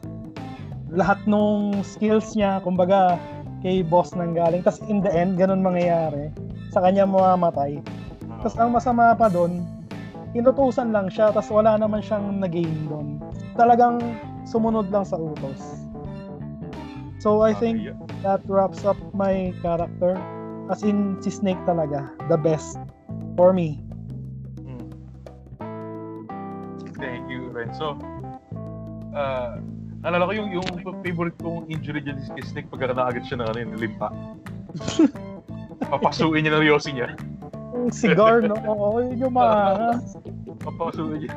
lahat 0.93 1.17
nung 1.25 1.81
skills 1.81 2.37
niya, 2.37 2.61
kumbaga, 2.61 3.17
kay 3.65 3.81
boss 3.81 4.13
nang 4.13 4.37
galing. 4.37 4.61
Tapos 4.61 4.79
in 4.85 5.01
the 5.01 5.09
end, 5.09 5.41
ganun 5.41 5.65
mangyayari. 5.65 6.29
Sa 6.69 6.85
kanya 6.85 7.09
mamamatay. 7.09 7.81
Tapos 8.45 8.55
ang 8.61 8.77
masama 8.77 9.17
pa 9.17 9.25
doon, 9.25 9.65
inutusan 10.37 10.93
lang 10.93 11.09
siya, 11.09 11.33
tapos 11.33 11.49
wala 11.49 11.81
naman 11.81 12.05
siyang 12.05 12.37
nag-gain 12.37 12.85
doon. 12.85 13.17
Talagang 13.55 14.03
sumunod 14.43 14.91
lang 14.91 15.07
sa 15.07 15.15
utos. 15.15 15.87
So 17.23 17.41
I 17.41 17.57
think 17.57 17.89
that 18.21 18.45
wraps 18.45 18.85
up 18.85 18.99
my 19.15 19.49
character. 19.65 20.13
As 20.69 20.83
in, 20.85 21.17
si 21.23 21.33
Snake 21.33 21.61
talaga. 21.65 22.13
The 22.29 22.37
best. 22.37 22.77
For 23.33 23.53
me. 23.53 23.81
Hmm. 24.61 24.85
Thank 26.99 27.25
you, 27.31 27.49
Renzo. 27.49 27.97
Uh, 29.15 29.63
naalala 30.05 30.29
ko 30.29 30.33
yung, 30.37 30.49
yung 30.61 30.67
favorite 31.01 31.37
kong 31.41 31.65
injury 31.71 32.03
dyan 32.03 32.21
si 32.21 32.29
Snake 32.45 32.69
pagka 32.69 32.93
naagad 32.93 33.25
siya 33.25 33.41
ng 33.41 33.47
ano 33.49 33.57
yun, 33.57 33.71
limpa. 33.79 34.09
Papasuin 35.91 36.45
niya 36.45 36.53
ng 36.59 36.65
Yossi 36.65 36.91
niya. 36.93 37.13
Yung 37.73 37.89
cigar, 37.89 38.45
no? 38.45 38.55
Oo, 38.69 39.01
yun 39.01 39.17
yung 39.17 39.33
mga... 39.33 39.97
Papasuin 40.61 41.25
niya. 41.25 41.33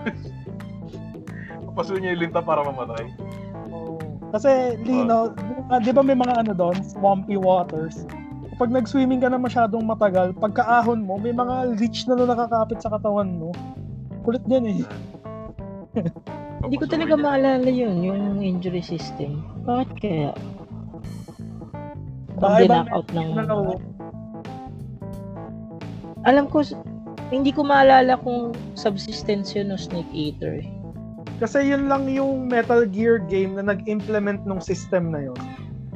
Papasuin 1.79 2.03
niya 2.03 2.19
yung 2.19 2.23
linta 2.27 2.43
para 2.43 2.67
mamatay. 2.67 3.07
Oo. 3.71 4.03
Kasi, 4.35 4.75
Lino, 4.83 5.31
ah, 5.71 5.79
di 5.79 5.95
ba 5.95 6.03
may 6.03 6.19
mga 6.19 6.43
ano 6.43 6.51
doon, 6.51 6.75
swampy 6.83 7.39
waters? 7.39 8.03
Pag 8.59 8.75
nag-swimming 8.75 9.23
ka 9.23 9.31
na 9.31 9.39
masyadong 9.39 9.87
matagal, 9.87 10.35
pagkaahon 10.43 11.07
mo, 11.07 11.23
may 11.23 11.31
mga 11.31 11.79
leech 11.79 12.11
na, 12.11 12.19
na 12.19 12.35
nakakapit 12.35 12.83
sa 12.83 12.91
katawan 12.91 13.31
mo. 13.31 13.55
Kulit 14.27 14.43
din 14.51 14.67
eh. 14.67 14.83
Hindi 16.67 16.83
ko 16.83 16.91
talaga 16.91 17.15
maalala 17.15 17.71
yun, 17.71 18.03
yung 18.03 18.43
injury 18.43 18.83
system. 18.83 19.47
Bakit 19.63 19.91
kaya? 20.03 20.31
Pag 22.43 22.91
out 22.91 23.07
ng... 23.15 23.39
Alam 26.27 26.51
ko, 26.51 26.67
hindi 27.31 27.55
ko 27.55 27.63
maalala 27.63 28.19
kung 28.19 28.51
subsistence 28.75 29.55
yun 29.55 29.71
o 29.71 29.79
Snake 29.79 30.11
Eater. 30.11 30.59
eh. 30.59 30.78
Kasi 31.39 31.63
yun 31.65 31.87
lang 31.87 32.11
yung 32.11 32.47
Metal 32.47 32.83
Gear 32.85 33.23
game 33.23 33.55
na 33.55 33.63
nag-implement 33.65 34.43
nung 34.43 34.59
system 34.59 35.11
na 35.11 35.23
yun 35.25 35.39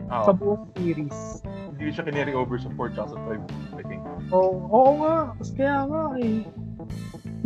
Ah, 0.07 0.23
sa 0.23 0.33
buong 0.33 0.69
series. 0.77 1.43
hindi 1.73 1.89
siya 1.91 2.05
kinary 2.05 2.31
over 2.31 2.55
sa 2.57 2.69
4005, 2.77 3.43
I 3.75 3.83
think. 3.83 4.03
Oo, 4.31 4.61
oo 4.69 4.91
nga. 5.01 5.35
Kasi 5.35 5.51
kaya 5.57 5.79
nga 5.83 6.03
eh. 6.17 6.45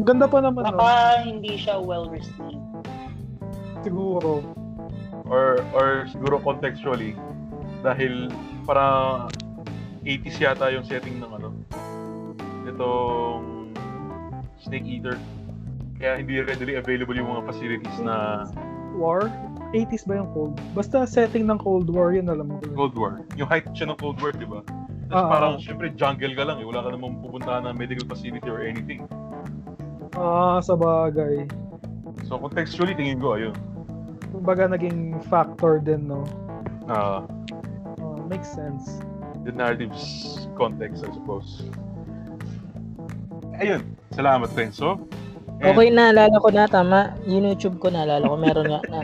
Ganda 0.02 0.26
pa 0.26 0.42
naman 0.42 0.66
Baka 0.66 1.24
hindi 1.24 1.56
siya 1.56 1.78
well 1.78 2.04
received. 2.06 2.60
siguro. 3.80 4.42
Or, 5.24 5.62
or 5.72 6.04
siguro 6.06 6.38
contextually, 6.38 7.14
dahil 7.80 8.28
para 8.62 8.84
80s 10.02 10.36
yata 10.36 10.68
yung 10.68 10.82
setting 10.82 11.16
ng 11.16 11.30
ano, 11.32 11.50
itong 12.66 13.70
Snake 14.58 14.84
Eater. 14.84 15.14
Kaya 15.96 16.20
hindi 16.20 16.40
readily 16.40 16.76
available 16.76 17.16
yung 17.16 17.28
mga 17.30 17.42
facilities 17.48 17.98
na 18.00 18.44
War? 18.96 19.28
80s 19.74 20.08
ba 20.08 20.20
yung 20.20 20.30
Cold? 20.32 20.56
Basta 20.72 21.04
setting 21.04 21.44
ng 21.44 21.58
Cold 21.60 21.88
War, 21.88 22.12
yun 22.12 22.28
alam 22.28 22.48
ko. 22.48 22.64
Cold 22.72 22.94
War. 22.96 23.12
Yung 23.36 23.48
height 23.48 23.68
siya 23.72 23.92
ng 23.92 23.98
Cold 24.00 24.16
War, 24.20 24.32
di 24.32 24.48
ba? 24.48 24.64
Tapos 25.06 25.12
Ah, 25.12 25.28
parang, 25.28 25.52
ah. 25.56 25.60
syempre, 25.60 25.92
jungle 25.92 26.32
ka 26.32 26.44
lang 26.44 26.58
eh. 26.58 26.66
Wala 26.66 26.80
ka 26.80 26.90
namang 26.90 27.20
pupuntahan 27.20 27.68
ng 27.68 27.76
medical 27.76 28.06
facility 28.08 28.48
or 28.48 28.64
anything. 28.64 29.04
Ah, 30.16 30.58
sa 30.58 30.74
bagay. 30.74 31.44
So, 32.24 32.40
contextually, 32.40 32.96
tingin 32.96 33.20
ko, 33.20 33.36
ayun. 33.36 33.54
Kumbaga 34.32 34.66
naging 34.66 35.20
factor 35.28 35.76
din, 35.78 36.08
no? 36.08 36.24
Ah, 36.88 37.22
Ah, 38.00 38.18
makes 38.26 38.48
sense. 38.48 38.98
the 39.44 39.52
narrative's 39.54 40.02
context, 40.58 41.06
I 41.06 41.10
suppose. 41.14 41.68
Ayun. 43.56 43.82
Salamat, 44.10 44.50
Renzo. 44.52 45.04
And, 45.56 45.72
Okay, 45.72 45.88
naalala 45.88 46.36
ko 46.36 46.52
na, 46.52 46.68
tama. 46.68 47.16
Yung 47.24 47.48
YouTube 47.48 47.80
ko, 47.80 47.88
naalala 47.88 48.28
ko, 48.28 48.36
meron 48.36 48.68
nga 48.68 48.80
na. 48.92 48.98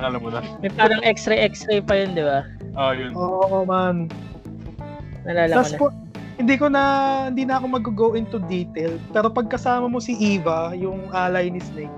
Alam 0.00 0.20
mo 0.24 0.28
na. 0.32 0.40
May 0.64 0.72
parang 0.72 1.04
x-ray, 1.04 1.44
x-ray 1.44 1.84
pa 1.84 1.92
yun, 1.92 2.16
di 2.16 2.24
ba? 2.24 2.48
Ah, 2.72 2.96
yun. 2.96 3.12
Oo, 3.12 3.68
man. 3.68 4.08
Naalala 5.28 5.52
ko 5.52 5.56
Tapos 5.60 5.72
na. 5.72 5.78
po, 5.78 5.86
hindi 6.38 6.54
ko 6.56 6.66
na, 6.72 6.82
hindi 7.28 7.44
na 7.44 7.60
ako 7.60 7.66
mag-go 7.68 8.08
into 8.16 8.40
detail. 8.48 8.96
Pero 9.12 9.28
pag 9.28 9.50
kasama 9.52 9.90
mo 9.90 10.00
si 10.00 10.16
Eva, 10.16 10.72
yung 10.72 11.10
ally 11.12 11.50
ni 11.52 11.60
Snake, 11.60 11.92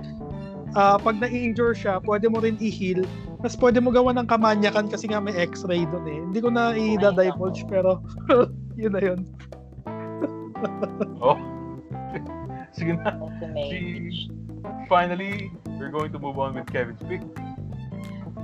ah 0.74 0.96
pag 0.98 1.20
na-injure 1.20 1.76
siya, 1.76 2.00
pwede 2.02 2.26
mo 2.26 2.40
rin 2.42 2.56
i-heal. 2.58 3.04
Tapos 3.44 3.56
pwede 3.60 3.78
mo 3.78 3.92
gawa 3.92 4.16
ng 4.16 4.26
kamanyakan 4.26 4.88
kasi 4.88 5.12
nga 5.12 5.20
may 5.20 5.36
x-ray 5.36 5.84
doon 5.86 6.06
eh. 6.08 6.18
Hindi 6.26 6.38
ko 6.40 6.48
na 6.50 6.72
i-divulge 6.74 7.68
pero 7.68 8.00
yun 8.80 8.92
na 8.96 9.02
yun. 9.02 9.20
Oh. 11.20 11.36
Sige 12.72 12.96
na. 12.96 13.10
Si- 13.54 14.30
Finally, 14.88 15.50
we're 15.78 15.88
going 15.90 16.12
to 16.12 16.18
move 16.18 16.38
on 16.38 16.54
with 16.54 16.66
Kevin's 16.70 17.00
pick. 17.06 17.22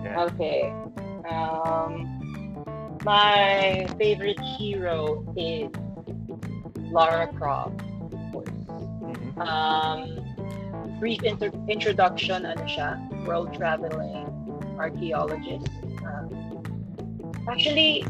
Yeah. 0.02 0.26
Okay. 0.30 0.72
Um, 1.28 2.06
my 3.04 3.86
favorite 3.98 4.38
hero 4.56 5.26
is 5.36 5.68
Lara 6.90 7.26
Croft, 7.34 7.82
of 8.14 8.22
course. 8.32 8.62
Mhm. 9.02 9.34
Um, 9.42 10.00
brief 11.02 11.22
inter- 11.26 11.52
introduction, 11.68 12.46
ano 12.46 12.62
siya, 12.64 12.96
world 13.26 13.52
traveling 13.52 14.26
archaeologist. 14.78 15.66
Um, 16.06 16.30
actually, 17.50 18.06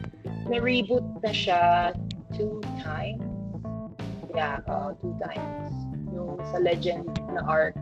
na-reboot 0.46 1.02
na 1.24 1.32
siya 1.32 1.96
two 2.36 2.60
times. 2.84 3.24
Yeah, 4.36 4.60
uh, 4.68 4.92
two 5.00 5.16
times. 5.24 5.72
Yung 6.16 6.40
sa 6.48 6.58
Legend 6.58 7.04
na 7.36 7.44
arc, 7.44 7.76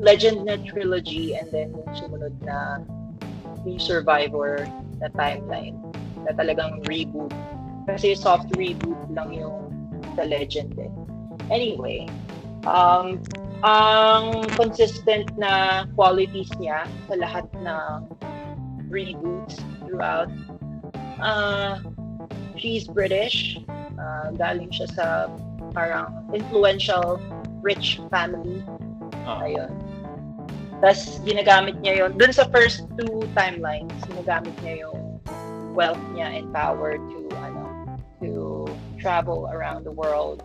Legend 0.00 0.48
na 0.48 0.56
trilogy, 0.64 1.36
and 1.36 1.52
then 1.52 1.76
yung 1.76 1.92
sumunod 1.92 2.34
na 2.40 2.80
yung 3.68 3.76
Survivor 3.76 4.64
na 4.98 5.12
timeline 5.12 5.76
na 6.24 6.32
talagang 6.32 6.80
reboot. 6.88 7.32
Kasi 7.84 8.16
soft 8.16 8.48
reboot 8.56 8.96
lang 9.12 9.36
yung 9.36 9.68
sa 10.16 10.24
Legend 10.24 10.72
eh. 10.80 10.92
Anyway, 11.52 12.08
um, 12.64 13.20
ang 13.60 14.48
consistent 14.56 15.28
na 15.36 15.84
qualities 15.92 16.48
niya 16.56 16.88
sa 17.08 17.14
lahat 17.20 17.44
ng 17.60 18.08
reboots 18.88 19.60
throughout. 19.84 20.32
Uh, 21.20 21.76
she's 22.56 22.88
British. 22.88 23.60
Uh, 24.00 24.32
galing 24.40 24.72
siya 24.72 24.88
sa 24.96 25.06
parang 25.72 26.30
influential 26.34 27.20
rich 27.62 28.00
family. 28.10 28.62
Ah. 29.26 29.44
Ayun. 29.44 29.70
Tapos 30.80 31.20
ginagamit 31.28 31.76
niya 31.84 32.04
yon 32.06 32.16
Dun 32.16 32.32
sa 32.32 32.48
first 32.48 32.88
two 32.96 33.28
timelines, 33.36 33.92
ginagamit 34.08 34.56
niya 34.64 34.88
yung 34.88 35.20
wealth 35.76 36.00
niya 36.16 36.40
and 36.40 36.48
power 36.52 36.96
to 36.96 37.18
ano 37.36 37.64
to 38.18 38.66
travel 38.98 39.48
around 39.52 39.84
the 39.84 39.92
world 39.92 40.42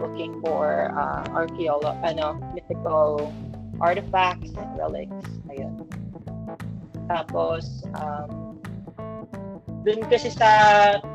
looking 0.00 0.40
for 0.40 0.92
uh, 0.92 1.24
archeolo 1.32 1.96
ano 2.04 2.36
mythical 2.52 3.32
artifacts 3.80 4.52
and 4.56 4.70
relics 4.76 5.28
ayun 5.48 5.72
tapos 7.08 7.84
um, 7.96 8.60
dun 9.86 10.02
kasi 10.10 10.28
sa 10.32 10.50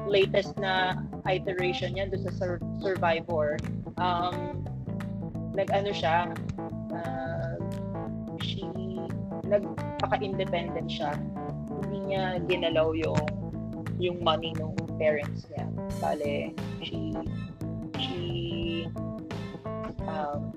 latest 0.07 0.55
na 0.57 0.97
iteration 1.30 1.93
niya 1.95 2.09
dun 2.09 2.22
sa 2.26 2.32
Sur- 2.34 2.63
Survivor. 2.82 3.57
Um, 4.01 4.65
nag-ano 5.53 5.91
siya 5.91 6.32
uh, 6.95 7.55
she 8.39 8.65
nagpaka-independent 9.45 10.88
siya. 10.88 11.11
Hindi 11.86 11.97
niya 12.13 12.39
ginalaw 12.47 12.95
yung 12.95 13.26
yung 14.01 14.17
money 14.24 14.55
ng 14.57 14.74
parents 14.97 15.45
niya. 15.53 15.67
Bale 15.99 16.55
she 16.82 17.13
she 17.99 18.22
um, 20.07 20.55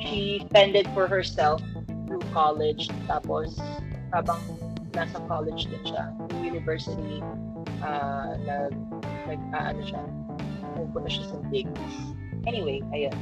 she 0.00 0.42
fended 0.50 0.88
for 0.96 1.06
herself 1.06 1.62
through 2.08 2.24
college. 2.32 2.88
Tapos 3.06 3.60
habang 4.10 4.40
nasa 4.96 5.20
college 5.28 5.68
din 5.68 5.82
siya 5.84 6.08
university 6.40 7.20
uh, 7.82 8.36
nag 8.44 8.72
nag 9.26 9.40
ah, 9.54 9.72
ano 9.72 9.80
siya 9.82 10.02
pupunta 10.76 11.08
siya 11.08 11.24
sa 11.30 11.36
digs 11.48 11.94
anyway 12.44 12.80
ayun 12.92 13.14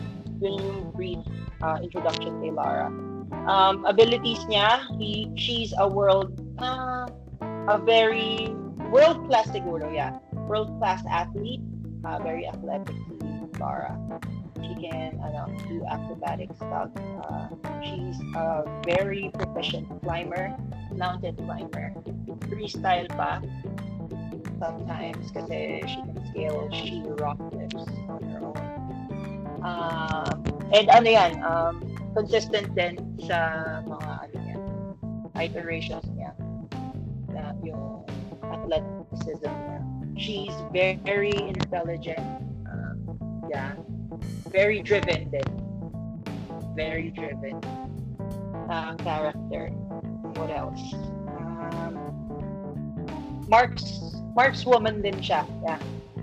yun 0.42 0.58
yung 0.58 0.90
brief 0.92 1.22
uh, 1.62 1.78
introduction 1.80 2.34
kay 2.42 2.50
Lara 2.52 2.90
um, 3.46 3.86
abilities 3.86 4.42
niya 4.50 4.84
he, 4.98 5.30
she's 5.38 5.72
a 5.78 5.86
world 5.86 6.34
uh, 6.58 7.06
a 7.70 7.76
very 7.78 8.52
world 8.90 9.22
class 9.30 9.48
siguro 9.50 9.88
yeah 9.88 10.18
world 10.50 10.70
class 10.82 11.00
athlete 11.08 11.62
uh, 12.04 12.18
very 12.20 12.44
athletic 12.44 12.94
si 13.20 13.26
Lara 13.56 13.94
she 14.64 14.88
can 14.88 15.20
ano, 15.20 15.50
do 15.68 15.84
acrobatic 15.84 16.48
stuff. 16.56 16.90
Uh, 16.96 17.48
she's 17.82 18.18
a 18.36 18.64
very 18.84 19.30
proficient 19.34 19.86
climber, 20.02 20.56
mountain 20.94 21.36
climber. 21.36 21.92
Freestyle 22.48 23.08
pa. 23.12 23.44
Sometimes 24.64 25.28
kasi 25.28 25.84
she 25.84 26.00
can 26.00 26.16
scale 26.32 26.64
sheer 26.72 27.12
rock 27.20 27.36
cliffs 27.52 27.84
on 28.08 28.24
her 28.32 28.40
own. 28.40 28.64
Um, 29.60 30.40
and 30.72 30.88
ano 30.88 31.04
yan, 31.04 31.36
um, 31.44 31.84
consistent 32.16 32.72
din 32.72 32.96
sa 33.28 33.84
mga 33.84 34.10
ano 34.24 34.36
yan, 34.40 34.60
iterations 35.36 36.08
niya 36.16 36.32
na 37.28 37.52
yung 37.60 38.08
athleticism 38.40 39.52
niya. 39.52 39.80
She's 40.16 40.56
very, 40.72 40.96
very 41.04 41.36
intelligent. 41.36 42.24
Um, 42.64 43.20
yeah. 43.52 43.76
Very 44.48 44.80
driven 44.80 45.28
din. 45.28 45.48
Very 46.72 47.12
driven. 47.12 47.60
Uh, 48.72 48.96
character. 48.96 49.68
What 50.40 50.48
else? 50.48 50.80
Um, 51.36 52.00
Mark's 53.44 54.23
Mark's 54.34 54.66
woman 54.66 55.02
din 55.02 55.14
siya. 55.22 55.46
Yeah. 55.62 55.78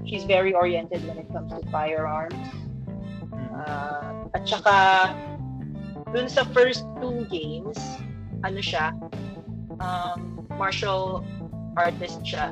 She's 0.06 0.28
very 0.28 0.54
oriented 0.54 1.00
when 1.08 1.18
it 1.18 1.32
comes 1.32 1.52
to 1.56 1.64
firearms. 1.72 2.36
Uh, 3.56 4.28
at 4.36 4.44
saka 4.48 5.16
dun 6.12 6.28
sa 6.28 6.44
first 6.52 6.84
two 7.00 7.24
games, 7.32 7.80
ano 8.44 8.60
siya, 8.60 8.92
um, 9.80 10.44
martial 10.60 11.24
artist 11.80 12.20
siya. 12.28 12.52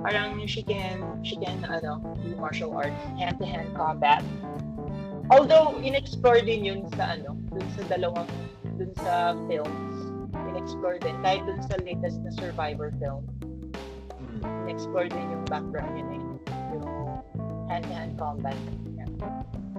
Parang 0.00 0.40
she 0.48 0.64
can, 0.64 1.00
she 1.24 1.36
can, 1.36 1.60
ano, 1.64 2.00
do 2.24 2.36
martial 2.36 2.72
arts, 2.72 2.96
hand-to-hand 3.20 3.68
combat. 3.76 4.24
Although, 5.28 5.76
in-explore 5.80 6.40
din 6.40 6.64
yun 6.64 6.80
sa, 6.96 7.16
ano, 7.16 7.36
dun 7.52 7.68
sa 7.76 7.82
dalawang, 7.86 8.28
dun 8.80 8.92
sa 8.96 9.36
films. 9.44 9.96
In-explore 10.50 10.98
din. 11.04 11.14
Kahit 11.20 11.44
dun 11.44 11.60
sa 11.62 11.76
latest 11.84 12.20
na 12.24 12.32
Survivor 12.32 12.90
film. 12.96 13.28
In-explore 14.44 15.08
din 15.08 15.26
yung 15.30 15.44
background 15.46 15.92
yun 15.96 16.08
eh. 16.14 16.22
Yung 16.76 16.88
hand-to-hand 17.68 18.14
combat. 18.18 18.58
Yan. 18.98 19.10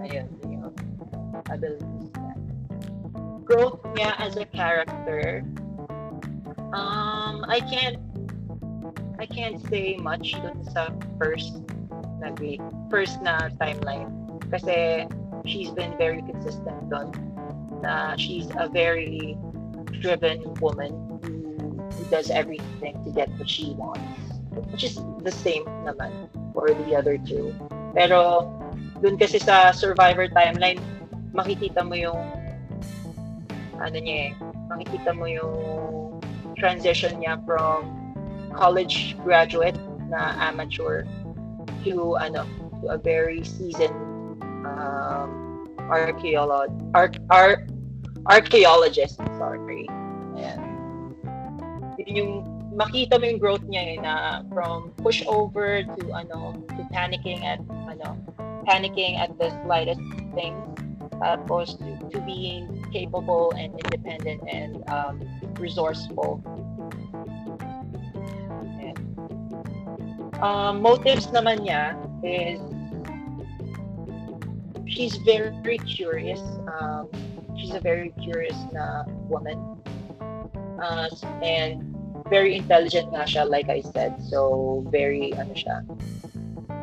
Ayun, 0.02 0.28
yung 0.48 0.74
abilities 1.50 2.12
niya. 2.16 2.34
Growth 3.44 3.82
niya 3.98 4.16
as 4.22 4.38
a 4.38 4.46
character. 4.46 5.44
Um, 6.72 7.44
I 7.48 7.60
can't 7.68 8.00
I 9.22 9.28
can't 9.28 9.62
say 9.70 10.02
much 10.02 10.34
dun 10.34 10.66
sa 10.74 10.90
first 11.22 11.62
na 12.18 12.34
first 12.90 13.22
na 13.22 13.54
timeline 13.62 14.10
kasi 14.50 15.06
she's 15.46 15.70
been 15.70 15.94
very 15.98 16.26
consistent 16.26 16.90
dun 16.90 17.14
na 17.86 18.18
she's 18.18 18.50
a 18.58 18.66
very 18.66 19.38
driven 20.02 20.42
woman 20.58 20.94
who 21.22 22.04
does 22.10 22.34
everything 22.34 22.98
to 23.06 23.10
get 23.14 23.30
what 23.38 23.50
she 23.50 23.78
wants 23.78 24.21
which 24.72 24.84
is 24.84 25.00
the 25.24 25.32
same 25.32 25.64
naman 25.88 26.12
for 26.52 26.68
the 26.70 26.96
other 26.96 27.16
two 27.22 27.54
pero 27.96 28.48
dun 29.00 29.16
kasi 29.18 29.40
sa 29.40 29.72
survivor 29.72 30.28
timeline 30.32 30.80
makikita 31.32 31.82
mo 31.84 31.96
yung 31.96 32.20
ano 33.80 33.98
niya 33.98 34.30
eh 34.30 34.32
makikita 34.70 35.12
mo 35.16 35.26
yung 35.26 35.56
transition 36.60 37.18
niya 37.20 37.40
from 37.48 37.88
college 38.54 39.16
graduate 39.24 39.78
na 40.12 40.36
amateur 40.38 41.08
to 41.82 42.20
ano 42.20 42.44
to 42.84 42.92
a 42.92 43.00
very 43.00 43.42
seasoned 43.42 43.96
um, 44.68 45.66
archaeolog 45.90 46.70
ar- 46.94 47.16
ar- 47.32 47.66
archaeologist 48.30 49.18
sorry 49.40 49.88
Ayan. 50.38 50.60
Yun 52.00 52.14
yung 52.16 52.34
makita 52.72 53.20
mo 53.20 53.26
yung 53.28 53.40
growth 53.40 53.66
niya 53.68 53.96
eh, 53.96 53.98
na 54.00 54.44
from 54.48 54.96
pushover 55.04 55.84
to 56.00 56.02
ano 56.16 56.56
to 56.72 56.82
panicking 56.96 57.44
at 57.44 57.60
ano 57.88 58.16
panicking 58.64 59.20
at 59.20 59.32
the 59.38 59.52
slightest 59.64 60.02
thing 60.34 60.56
tapos 61.22 61.78
to, 61.78 62.00
to 62.10 62.18
being 62.26 62.66
capable 62.90 63.54
and 63.60 63.76
independent 63.86 64.42
and 64.50 64.82
um, 64.90 65.22
resourceful 65.60 66.42
um, 70.42 70.82
motives 70.82 71.30
naman 71.30 71.64
niya 71.64 71.94
is 72.26 72.60
she's 74.92 75.16
very, 75.18 75.56
very 75.64 75.78
curious. 75.80 76.42
Um, 76.68 77.08
she's 77.58 77.74
a 77.74 77.80
very 77.80 78.14
curious 78.22 78.58
na 78.74 79.06
woman. 79.30 79.58
Uh, 80.82 81.08
and 81.42 81.91
very 82.32 82.56
intelligent 82.56 83.12
nga 83.12 83.28
siya, 83.28 83.44
like 83.44 83.68
I 83.68 83.84
said. 83.84 84.16
So, 84.24 84.82
very, 84.88 85.36
ano 85.36 85.52
siya, 85.52 85.84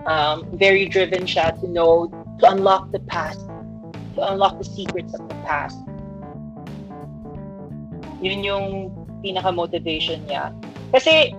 um, 0.05 0.45
very 0.53 0.85
driven 0.85 1.25
siya 1.25 1.57
to 1.59 1.67
know, 1.67 2.13
to 2.39 2.45
unlock 2.53 2.93
the 2.93 3.01
past, 3.09 3.41
to 4.15 4.21
unlock 4.29 4.61
the 4.61 4.69
secrets 4.69 5.17
of 5.17 5.25
the 5.25 5.41
past. 5.49 5.81
Yun 8.21 8.45
yung 8.45 8.93
pinaka-motivation 9.25 10.29
niya. 10.29 10.53
Kasi, 10.93 11.33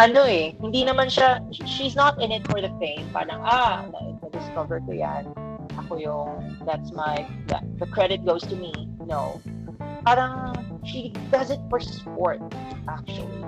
ano 0.00 0.24
eh, 0.24 0.56
hindi 0.56 0.88
naman 0.88 1.12
siya, 1.12 1.44
she's 1.52 1.92
not 1.92 2.16
in 2.16 2.32
it 2.32 2.46
for 2.48 2.64
the 2.64 2.72
fame. 2.80 3.04
Parang, 3.12 3.44
ah, 3.44 3.84
na-discover 3.92 4.80
ko 4.88 4.96
yan. 4.96 5.28
Ako 5.84 6.00
yung, 6.00 6.56
that's 6.64 6.96
my, 6.96 7.28
the 7.52 7.86
credit 7.92 8.24
goes 8.24 8.40
to 8.48 8.56
me. 8.56 8.88
No. 9.04 9.36
Parang, 10.06 10.54
she 10.84 11.12
does 11.30 11.50
it 11.50 11.60
for 11.68 11.80
sport, 11.80 12.40
actually. 12.88 13.44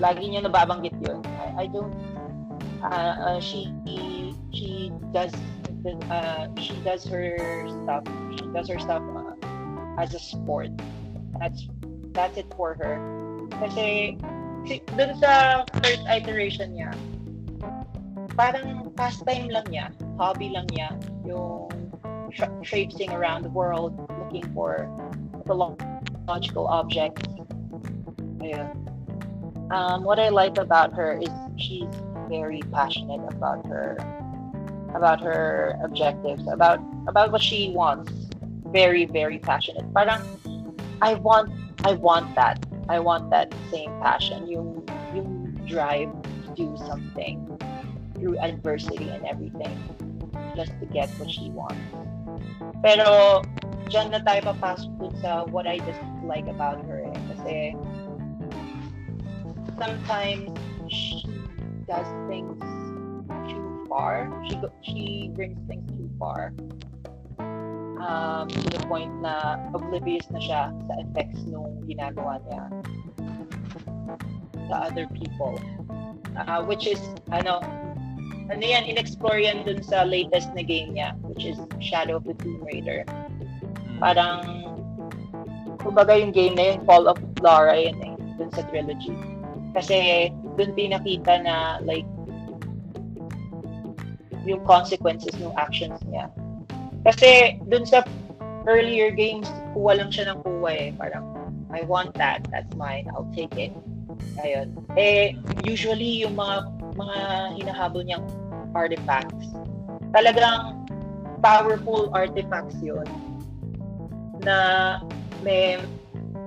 Lagi 0.00 0.32
niya 0.32 0.44
nababanggit 0.48 0.96
yun. 1.00 1.20
I, 1.40 1.64
I 1.64 1.66
don't, 1.68 1.92
uh, 2.82 3.36
uh, 3.36 3.40
she, 3.40 3.68
she 4.52 4.92
does, 5.12 5.32
uh, 6.08 6.48
she 6.56 6.76
does 6.84 7.04
her 7.04 7.36
stuff, 7.68 8.04
she 8.36 8.44
does 8.52 8.68
her 8.68 8.78
stuff 8.78 9.02
uh, 9.16 9.36
as 10.00 10.14
a 10.14 10.20
sport. 10.20 10.70
That's, 11.38 11.68
that's 12.12 12.36
it 12.36 12.48
for 12.56 12.74
her. 12.80 12.96
Kasi, 13.60 14.16
si, 14.64 14.80
dun 14.96 15.16
sa 15.20 15.64
first 15.84 16.04
iteration 16.08 16.72
niya, 16.72 16.96
parang 18.36 18.88
pastime 18.96 19.52
lang 19.52 19.68
niya, 19.68 19.92
hobby 20.16 20.48
lang 20.48 20.64
niya, 20.72 20.96
yung 21.28 21.68
tra- 22.32 22.52
traipsing 22.64 23.12
around 23.12 23.44
the 23.44 23.52
world 23.52 23.92
looking 24.16 24.46
for 24.54 24.88
objects. 26.30 27.22
Ayun. 28.40 28.70
Um, 29.70 30.02
what 30.02 30.18
I 30.18 30.30
like 30.30 30.58
about 30.58 30.94
her 30.94 31.18
is 31.20 31.30
she's 31.56 31.86
very 32.28 32.62
passionate 32.72 33.22
about 33.32 33.66
her 33.66 33.98
about 34.94 35.20
her 35.22 35.78
objectives, 35.82 36.42
about 36.50 36.80
about 37.06 37.30
what 37.30 37.42
she 37.42 37.70
wants. 37.70 38.10
Very, 38.70 39.04
very 39.06 39.38
passionate. 39.38 39.86
Parang 39.94 40.22
I 41.02 41.14
want 41.14 41.50
I 41.84 41.94
want 41.94 42.34
that. 42.34 42.66
I 42.88 42.98
want 42.98 43.30
that 43.30 43.54
same 43.70 43.90
passion, 44.02 44.46
yung 44.46 44.82
yung 45.14 45.54
drive 45.66 46.10
to 46.10 46.48
do 46.54 46.76
something 46.86 47.46
through 48.18 48.38
adversity 48.38 49.08
and 49.08 49.24
everything 49.24 49.78
just 50.56 50.74
to 50.80 50.86
get 50.86 51.08
what 51.18 51.30
she 51.30 51.50
wants. 51.50 51.78
Pero 52.82 53.40
dyan 53.86 54.10
na 54.10 54.20
tayo 54.22 54.54
papasok 54.54 55.14
sa 55.22 55.46
what 55.48 55.66
I 55.66 55.78
dislike 56.30 56.48
about 56.48 56.84
her 56.86 57.02
eh. 57.04 57.18
Kasi 57.34 57.76
sometimes 59.78 60.50
she 60.88 61.24
does 61.86 62.06
things 62.28 62.60
too 63.50 63.86
far. 63.88 64.30
She 64.48 64.54
go, 64.56 64.70
she 64.82 65.30
brings 65.34 65.58
things 65.66 65.90
too 65.90 66.10
far. 66.18 66.52
Um, 68.00 68.48
to 68.48 68.70
the 68.70 68.80
point 68.88 69.12
na 69.20 69.60
oblivious 69.74 70.30
na 70.30 70.40
siya 70.40 70.72
sa 70.72 70.92
effects 71.04 71.44
nung 71.44 71.84
ginagawa 71.84 72.40
niya 72.48 72.64
sa 74.70 74.88
other 74.88 75.06
people. 75.12 75.60
Uh, 76.32 76.62
which 76.64 76.86
is, 76.86 77.02
ano, 77.34 77.60
ano 78.48 78.62
yan, 78.62 78.86
in-explore 78.86 79.36
yan 79.36 79.66
dun 79.66 79.82
sa 79.82 80.06
latest 80.06 80.48
na 80.56 80.62
game 80.62 80.94
niya, 80.94 81.12
which 81.26 81.44
is 81.44 81.58
Shadow 81.82 82.16
of 82.16 82.24
the 82.24 82.32
Tomb 82.38 82.62
Raider. 82.64 83.04
Parang, 84.00 84.69
kumbaga 85.80 86.16
yung 86.16 86.32
game 86.32 86.54
na 86.56 86.74
yun, 86.74 86.78
Fall 86.84 87.08
of 87.08 87.18
Lara 87.40 87.76
yun 87.76 87.96
eh, 88.00 88.14
dun 88.36 88.52
sa 88.52 88.64
trilogy. 88.68 89.12
Kasi, 89.72 90.28
dun 90.58 90.72
pinakita 90.74 91.40
na, 91.42 91.80
like, 91.84 92.06
yung 94.48 94.60
consequences 94.64 95.36
ng 95.36 95.52
actions 95.56 96.00
niya. 96.08 96.32
Kasi, 97.04 97.60
dun 97.68 97.84
sa 97.84 98.04
earlier 98.68 99.12
games, 99.12 99.48
kuha 99.72 99.96
lang 99.96 100.12
siya 100.12 100.32
ng 100.34 100.38
kuha 100.44 100.70
eh. 100.72 100.88
Parang, 100.96 101.24
I 101.70 101.86
want 101.86 102.12
that, 102.18 102.44
that's 102.50 102.72
mine, 102.76 103.08
I'll 103.14 103.28
take 103.32 103.54
it. 103.56 103.72
Ayun. 104.42 104.74
Eh, 104.98 105.38
usually, 105.64 106.24
yung 106.24 106.36
mga 106.36 106.68
mga 106.98 107.16
hinahabol 107.56 108.02
niyang 108.04 108.26
artifacts, 108.74 109.54
talagang 110.12 110.84
powerful 111.40 112.10
artifacts 112.12 112.76
yun 112.82 113.06
na 114.44 114.98
may 115.42 115.78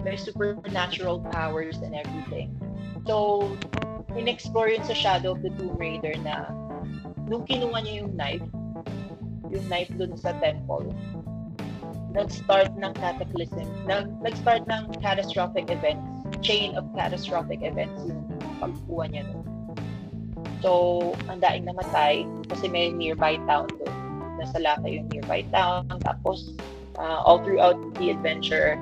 may 0.04 0.16
supernatural 0.20 1.24
powers 1.32 1.80
and 1.80 1.96
everything. 1.96 2.52
So, 3.08 3.48
in-explore 4.16 4.70
yun 4.70 4.84
sa 4.84 4.96
Shadow 4.96 5.36
of 5.36 5.41
the 5.41 5.52
Tomb 5.56 5.76
Raider 5.80 6.16
na 6.24 6.52
nung 7.28 7.48
kinuha 7.48 7.84
niya 7.84 8.04
yung 8.04 8.14
knife, 8.16 8.48
yung 9.52 9.66
knife 9.72 9.91
dun 9.96 10.16
sa 10.20 10.36
temple, 10.44 10.91
nag-start 12.14 12.72
ng 12.78 12.94
cataclysm, 12.94 13.66
nag, 13.89 14.12
nag-start 14.22 14.68
ng 14.70 14.91
catastrophic 15.02 15.72
events, 15.72 16.04
chain 16.46 16.76
of 16.78 16.86
catastrophic 16.94 17.64
events 17.64 18.06
yung 18.06 18.22
pagkuha 18.62 19.10
niya 19.10 19.24
nun. 19.32 19.48
So, 20.64 21.12
ang 21.28 21.44
daing 21.44 21.68
namatay 21.68 22.24
kasi 22.48 22.72
may 22.72 22.94
nearby 22.96 23.36
town 23.50 23.68
doon. 23.68 23.96
Nasa 24.39 24.64
Laka 24.64 24.88
yung 24.88 25.12
nearby 25.12 25.44
town. 25.52 25.91
Tapos, 26.04 26.56
uh, 26.98 27.22
all 27.26 27.41
throughout 27.41 27.78
the 27.98 28.10
adventure, 28.10 28.78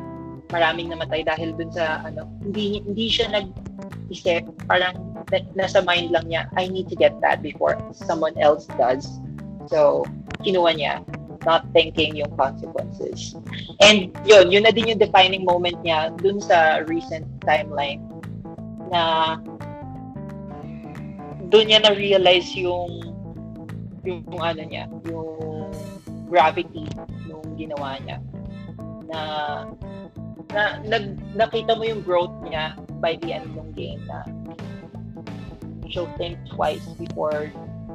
maraming 0.51 0.91
namatay 0.91 1.23
dahil 1.23 1.55
dun 1.55 1.71
sa 1.71 2.03
ano, 2.03 2.27
hindi 2.43 2.83
hindi 2.83 3.07
siya 3.07 3.31
nag-isip, 3.31 4.47
parang 4.67 4.99
nasa 5.55 5.79
mind 5.83 6.11
lang 6.11 6.27
niya, 6.27 6.51
I 6.59 6.67
need 6.67 6.91
to 6.91 6.97
get 6.99 7.15
that 7.23 7.39
before 7.39 7.79
someone 7.95 8.35
else 8.37 8.67
does. 8.75 9.07
So, 9.71 10.03
kinuha 10.43 10.75
niya, 10.75 10.93
not 11.47 11.65
thinking 11.71 12.19
yung 12.19 12.35
consequences. 12.35 13.33
And 13.79 14.11
yun, 14.27 14.51
yun 14.51 14.67
na 14.67 14.75
din 14.75 14.91
yung 14.91 15.01
defining 15.01 15.47
moment 15.47 15.79
niya 15.81 16.11
dun 16.19 16.43
sa 16.43 16.83
recent 16.85 17.25
timeline 17.47 18.03
na 18.91 19.37
doon 21.47 21.65
niya 21.71 21.79
na-realize 21.83 22.51
yung 22.59 23.15
yung 24.03 24.25
ano 24.41 24.63
niya, 24.65 24.89
yung 25.07 25.69
gravity 26.27 26.89
ginawa 27.61 28.01
niya. 28.01 28.17
Na 29.05 29.21
na 30.51 30.83
nag, 30.83 31.15
nakita 31.35 31.75
mo 31.79 31.83
yung 31.87 32.03
growth 32.03 32.33
niya 32.43 32.75
by 32.99 33.15
the 33.23 33.31
end 33.31 33.55
ng 33.55 33.71
game 33.71 34.03
na 34.05 34.27
she'll 35.87 36.11
think 36.19 36.39
twice 36.47 36.83
before 36.99 37.51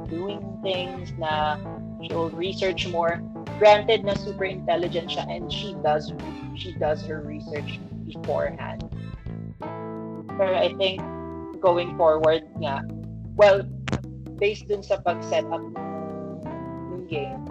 doing 0.09 0.41
things 0.61 1.13
na 1.17 1.57
she'll 2.01 2.33
research 2.33 2.87
more 2.89 3.21
granted 3.57 4.05
na 4.05 4.13
super 4.13 4.45
intelligent 4.45 5.09
siya 5.09 5.25
and 5.29 5.49
she 5.49 5.73
does 5.81 6.13
she 6.53 6.73
does 6.77 7.01
her 7.05 7.21
research 7.25 7.81
beforehand 8.05 8.85
pero 10.37 10.53
I 10.53 10.73
think 10.77 11.01
going 11.61 11.97
forward 11.97 12.45
nga 12.61 12.85
well 13.37 13.65
based 14.37 14.69
dun 14.69 14.85
sa 14.85 15.01
pag-set 15.01 15.45
up 15.49 15.61
ng 16.93 17.05
game 17.09 17.41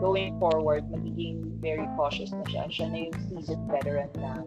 going 0.00 0.34
forward, 0.40 0.88
magiging 0.88 1.44
very 1.60 1.84
cautious 1.94 2.32
na 2.32 2.42
siya. 2.48 2.64
Siya 2.72 2.86
na 2.88 2.98
yung 3.06 3.16
seasoned 3.28 3.64
veteran 3.68 4.08
na 4.16 4.42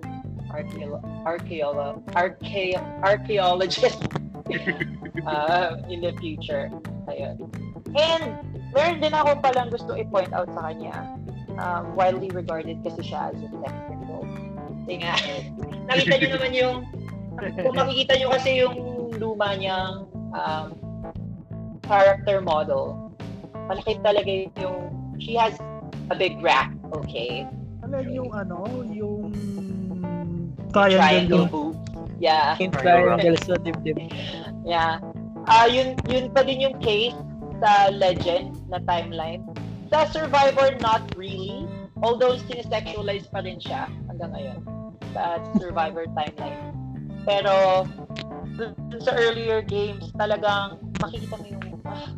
archeolo- 0.50 1.04
archeolo- 1.24 2.02
archae- 2.18 2.82
archaeologist 3.06 4.02
uh, 5.30 5.78
in 5.88 6.02
the 6.02 6.12
future. 6.18 6.74
Ayun. 7.08 7.48
And 7.94 8.42
meron 8.74 8.98
din 9.00 9.14
ako 9.14 9.38
palang 9.40 9.70
gusto 9.70 9.94
i-point 9.94 10.34
out 10.34 10.50
sa 10.52 10.74
kanya. 10.74 11.16
Um, 11.54 11.94
widely 11.94 12.34
regarded 12.34 12.82
kasi 12.82 13.14
siya 13.14 13.30
as 13.30 13.38
a 13.38 13.50
symbol. 13.86 14.26
Kasi 14.84 14.94
nga, 15.06 15.14
nakita 15.88 16.14
niyo 16.18 16.30
naman 16.34 16.52
yung 16.58 16.78
kung 17.38 17.76
makikita 17.78 18.18
niyo 18.18 18.28
kasi 18.34 18.50
yung 18.62 18.76
luma 19.18 19.54
niyang 19.58 20.10
um, 20.34 20.68
character 21.86 22.42
model, 22.42 23.14
malaki 23.70 23.98
talaga 24.02 24.30
yung 24.58 25.03
she 25.20 25.36
has 25.36 25.58
a 26.10 26.16
big 26.16 26.40
rack, 26.42 26.74
okay? 26.94 27.48
Ano 27.84 28.00
yung 28.02 28.32
ano, 28.34 28.66
yung 28.90 29.34
Triangle 30.74 30.98
triangle. 30.98 31.46
boob. 31.48 31.76
Yeah. 32.18 32.58
Yung 32.58 32.74
triangle 32.74 33.38
sa 33.46 33.62
dibdib. 33.62 34.10
Yeah. 34.66 34.98
Ah, 35.46 35.70
yun 35.70 35.94
yun 36.10 36.34
pa 36.34 36.42
din 36.42 36.66
yung 36.66 36.82
case 36.82 37.14
sa 37.62 37.94
Legend 37.94 38.58
na 38.74 38.82
timeline. 38.90 39.46
Sa 39.94 40.10
Survivor, 40.10 40.74
not 40.82 41.06
really. 41.14 41.70
Although 42.02 42.42
sinesexualize 42.50 43.30
pa 43.30 43.46
rin 43.46 43.62
siya 43.62 43.86
hanggang 44.10 44.34
ngayon 44.34 44.60
sa 45.14 45.38
Survivor 45.62 46.10
timeline. 46.18 46.74
Pero 47.24 47.86
sa 49.00 49.12
earlier 49.16 49.62
games, 49.62 50.10
talagang 50.18 50.82
makikita 51.00 51.38
mo 51.38 51.46
yung 51.48 51.64
ah, 51.86 52.10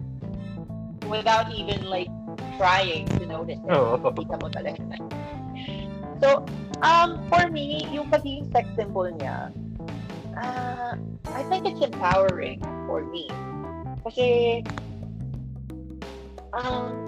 without 1.12 1.52
even 1.52 1.84
like 1.86 2.10
trying 2.58 3.06
to 3.20 3.26
notice 3.26 3.60
it. 3.60 3.70
Makikita 4.06 4.36
mo 4.42 4.48
talaga. 4.50 4.82
So, 6.24 6.46
um, 6.82 7.20
for 7.28 7.52
me, 7.52 7.88
yung 7.92 8.08
pagiging 8.08 8.52
sex 8.52 8.68
symbol 8.80 9.12
niya, 9.12 9.52
uh, 10.40 10.96
I 11.36 11.42
think 11.52 11.68
it's 11.68 11.84
empowering 11.84 12.64
for 12.88 13.04
me. 13.04 13.28
Kasi, 14.04 14.64
um, 16.56 17.06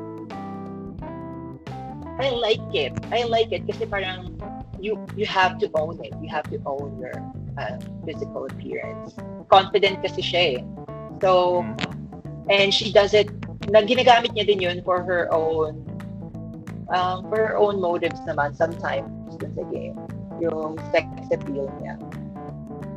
I 2.20 2.30
like 2.34 2.64
it. 2.74 2.94
I 3.14 3.24
like 3.24 3.54
it 3.54 3.64
kasi 3.70 3.86
parang 3.86 4.34
you 4.82 4.98
you 5.14 5.26
have 5.30 5.62
to 5.62 5.70
own 5.78 6.02
it. 6.02 6.14
You 6.18 6.30
have 6.34 6.50
to 6.50 6.58
own 6.66 6.98
your 6.98 7.14
uh, 7.58 7.78
physical 8.06 8.50
appearance. 8.50 9.14
Confident 9.54 10.02
kasi 10.02 10.22
siya 10.26 10.42
eh. 10.58 10.60
So, 11.22 11.62
and 12.50 12.74
she 12.74 12.92
does 12.92 13.14
it, 13.14 13.30
na 13.68 13.84
ginagamit 13.84 14.32
niya 14.32 14.46
din 14.48 14.64
yun 14.64 14.78
for 14.84 15.04
her 15.04 15.28
own 15.36 15.84
um, 16.90 17.28
for 17.28 17.52
her 17.52 17.56
own 17.60 17.80
motives 17.84 18.20
naman 18.24 18.56
sometimes 18.56 19.12
dun 19.38 19.52
sa 19.54 19.64
game. 19.70 19.98
Yung 20.40 20.80
sex 20.94 21.06
appeal 21.30 21.68
niya. 21.82 22.00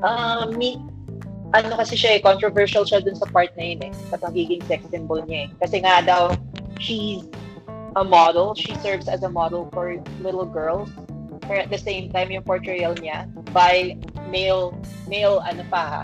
Um, 0.00 0.56
me, 0.56 0.80
ano 1.52 1.76
kasi 1.76 1.98
siya 1.98 2.16
eh, 2.16 2.20
controversial 2.22 2.86
siya 2.86 3.02
dun 3.02 3.18
sa 3.18 3.26
part 3.28 3.50
na 3.58 3.74
yun 3.74 3.80
eh, 3.90 3.92
sa 4.08 4.16
pagiging 4.16 4.62
sex 4.70 4.86
symbol 4.88 5.20
niya 5.26 5.46
eh. 5.46 5.48
Kasi 5.58 5.82
nga 5.82 6.00
daw, 6.04 6.32
she's 6.78 7.26
a 7.96 8.04
model, 8.04 8.54
she 8.54 8.72
serves 8.78 9.10
as 9.10 9.26
a 9.26 9.30
model 9.30 9.68
for 9.74 9.98
little 10.22 10.46
girls. 10.46 10.88
Pero 11.44 11.66
at 11.66 11.70
the 11.72 11.80
same 11.80 12.14
time, 12.14 12.30
yung 12.30 12.46
portrayal 12.46 12.94
niya 12.94 13.26
by 13.50 13.98
male, 14.30 14.70
male 15.10 15.42
ano 15.42 15.66
pa 15.66 15.82
ha, 15.82 16.02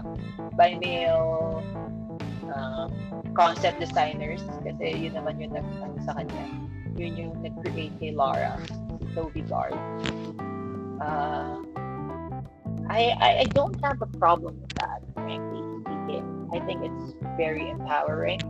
by 0.59 0.75
male 0.83 1.63
um, 2.51 2.91
concept 3.37 3.79
designers 3.79 4.41
kasi 4.65 4.97
yun 4.97 5.13
naman 5.13 5.37
yung 5.37 5.53
nag 5.53 5.69
ano 5.85 5.97
sa 6.09 6.17
kanya. 6.17 6.45
Yun 6.97 7.13
yung 7.21 7.33
nag-create 7.45 7.93
kay 8.01 8.17
Lara, 8.17 8.57
si 8.65 9.05
Toby 9.13 9.45
Gard. 9.45 9.77
Uh, 10.97 11.61
I, 12.89 13.13
I 13.21 13.31
I 13.45 13.47
don't 13.53 13.77
have 13.85 14.01
a 14.01 14.09
problem 14.17 14.57
with 14.57 14.73
that, 14.81 15.05
frankly 15.13 15.61
speaking. 15.85 16.25
I 16.57 16.59
think 16.65 16.81
it's 16.81 17.13
very 17.37 17.69
empowering 17.69 18.41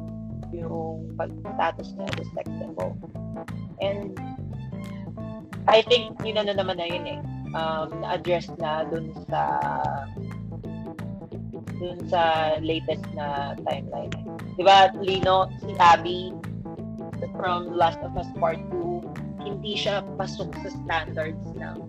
yung 0.55 1.11
pag-status 1.19 1.99
niya 1.99 2.07
as 2.23 2.29
sex 2.39 2.47
symbol. 2.61 2.95
And 3.83 4.15
I 5.67 5.83
think 5.83 6.23
yun 6.23 6.39
ano 6.39 6.55
naman 6.55 6.79
na 6.79 6.87
yun 6.87 7.05
eh. 7.19 7.21
Um, 7.57 8.05
na-address 8.05 8.53
na 8.61 8.85
dun 8.87 9.11
sa 9.27 9.43
dun 11.81 11.99
sa 12.07 12.55
latest 12.63 13.05
na 13.17 13.57
timeline. 13.65 14.13
Di 14.57 14.65
ba, 14.65 14.89
Lino, 15.05 15.53
si 15.61 15.77
Abby 15.77 16.33
from 17.37 17.77
Last 17.77 18.01
of 18.01 18.17
Us 18.17 18.29
Part 18.41 18.57
2, 18.73 19.45
hindi 19.45 19.77
siya 19.77 20.01
pasok 20.17 20.49
sa 20.65 20.69
standards 20.73 21.45
ng 21.53 21.85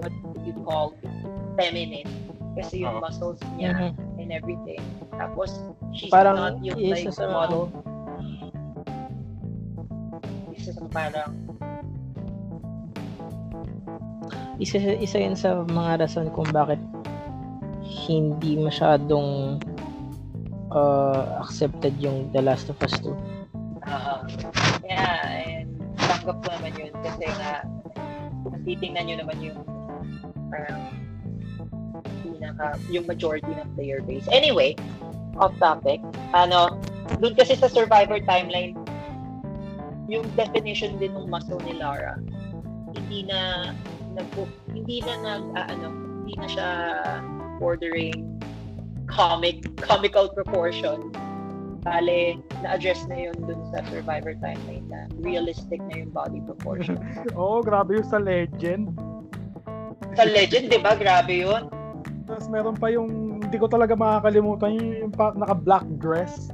what 0.00 0.12
you 0.42 0.56
call 0.64 0.96
feminine. 1.60 2.08
Kasi 2.56 2.82
yung 2.82 2.98
muscles 2.98 3.38
niya 3.60 3.92
Mhm. 3.92 4.18
and 4.18 4.30
everything. 4.32 4.80
Tapos, 5.14 5.60
she's 5.92 6.10
Parang 6.10 6.40
not 6.40 6.56
yung 6.64 6.80
like 6.80 7.06
sa 7.12 7.28
model. 7.28 7.68
Isa 10.56 10.72
sa 10.72 10.84
parang, 10.88 11.30
isa 14.60 14.76
isa 14.76 15.16
yun 15.20 15.36
sa 15.36 15.64
mga 15.64 16.04
rason 16.04 16.28
kung 16.32 16.48
bakit 16.52 16.80
hindi 17.80 18.60
masyadong 18.60 19.60
uh, 20.70 21.42
accepted 21.42 21.94
yung 21.98 22.30
The 22.32 22.42
Last 22.42 22.70
of 22.70 22.78
Us 22.82 22.94
2. 23.02 23.14
ah 23.88 24.22
yeah, 24.84 25.40
and 25.40 25.72
tanggap 25.96 26.36
ko 26.44 26.48
naman 26.60 26.72
yun 26.76 26.92
kasi 27.00 27.26
nga, 27.26 27.64
titingnan 28.62 29.04
nyo 29.08 29.16
naman 29.24 29.36
yung 29.40 29.58
parang 30.50 30.82
pinaka, 32.22 32.76
yung 32.92 33.04
majority 33.08 33.50
ng 33.50 33.68
player 33.74 34.00
base. 34.04 34.26
Anyway, 34.30 34.76
off 35.40 35.54
topic, 35.58 35.98
ano, 36.36 36.78
dun 37.18 37.34
kasi 37.34 37.56
sa 37.56 37.68
Survivor 37.68 38.20
timeline, 38.24 38.76
yung 40.10 40.26
definition 40.34 40.98
din 40.98 41.14
ng 41.14 41.30
muscle 41.30 41.60
ni 41.62 41.78
Lara, 41.78 42.18
hindi 42.90 43.22
na 43.26 43.70
nag 44.18 44.26
hindi 44.74 44.98
na 45.06 45.14
nag 45.22 45.44
ah, 45.54 45.66
ano, 45.70 45.86
hindi 46.26 46.34
na 46.34 46.48
siya 46.50 46.68
bordering 47.62 48.39
comic 49.10 49.62
comical 49.78 50.30
proportion. 50.30 51.10
bale, 51.80 52.36
na-address 52.60 53.08
na 53.08 53.16
yun 53.16 53.36
dun 53.40 53.56
sa 53.72 53.80
Survivor 53.88 54.36
timeline 54.36 54.84
na 54.92 55.08
realistic 55.16 55.80
na 55.88 56.04
yung 56.04 56.12
body 56.12 56.44
proportion. 56.44 57.00
Oo, 57.40 57.64
grabe 57.64 57.96
yung 57.96 58.04
sa 58.04 58.20
Legend. 58.20 58.92
sa 60.12 60.28
Legend, 60.28 60.68
di 60.68 60.76
ba? 60.76 60.92
Grabe 60.92 61.40
yun. 61.40 61.72
Tapos 62.28 62.52
meron 62.52 62.76
pa 62.76 62.92
yung, 62.92 63.08
hindi 63.40 63.56
ko 63.56 63.64
talaga 63.64 63.96
makakalimutan, 63.96 64.76
yung, 64.76 65.08
yung 65.08 65.12
pa, 65.12 65.32
naka-black 65.32 65.88
dress. 65.96 66.52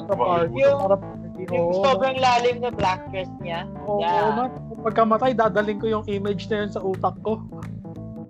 Sa 0.00 0.14
party. 0.16 0.56
Yung- 0.56 0.80
para. 0.80 0.96
Yung 1.44 1.76
Oo, 1.76 1.84
sobrang 1.84 2.16
lalim 2.16 2.62
na 2.62 2.72
black 2.72 3.04
dress 3.10 3.28
niya. 3.38 3.68
Oo, 3.84 4.00
Yeah. 4.00 4.32
man. 4.32 4.48
Pagkamatay, 4.80 5.36
dadaling 5.36 5.76
ko 5.76 5.92
yung 5.92 6.04
image 6.08 6.48
na 6.48 6.64
yun 6.64 6.70
sa 6.72 6.80
utak 6.80 7.20
ko. 7.20 7.42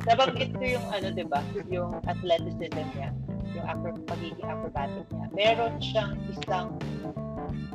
Nabanggit 0.04 0.50
ko 0.52 0.64
yung 0.64 0.86
ano, 0.92 1.06
di 1.10 1.24
ba? 1.24 1.40
Yung 1.72 1.96
athleticism 2.04 2.86
niya. 2.96 3.08
Yung 3.56 3.64
acro, 3.64 3.96
pagiging 4.04 4.44
acrobatic 4.44 5.04
niya. 5.08 5.26
Meron 5.32 5.74
siyang 5.80 6.12
isang 6.28 6.68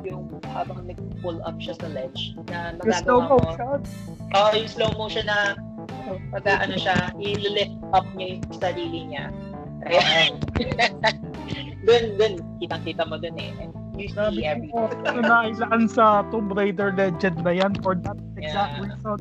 yung 0.00 0.32
habang 0.56 0.88
nag-pull 0.88 1.42
up 1.44 1.56
siya 1.60 1.76
sa 1.76 1.88
ledge 1.92 2.32
na 2.48 2.72
magagawa 2.80 3.36
mo. 3.36 3.38
Oo, 4.32 4.48
yung 4.56 4.70
slow 4.70 4.90
motion 4.96 5.26
na 5.28 5.52
pag 6.32 6.46
ano 6.48 6.74
siya, 6.78 7.12
i-lift 7.20 7.76
up 7.92 8.06
niya 8.16 8.38
yung 8.40 8.44
sarili 8.56 9.00
niya. 9.12 9.28
Kaya, 9.84 10.32
dun, 11.88 12.04
dun, 12.16 12.32
kitang-kita 12.60 13.04
mo 13.04 13.16
dun 13.20 13.36
eh. 13.36 13.52
You 14.00 14.08
Grabe 14.16 14.40
see 14.40 14.48
everything. 14.48 14.72
ko. 14.72 14.88
Ano 15.04 15.20
na 15.20 15.36
ilaan 15.52 15.84
sa 15.84 16.24
Tomb 16.32 16.48
Raider 16.56 16.96
Legend 16.96 17.44
na 17.44 17.52
yan 17.52 17.76
for 17.84 17.92
that 18.00 18.16
exact 18.40 18.80
Yeah. 18.80 18.84
reason. 18.88 19.18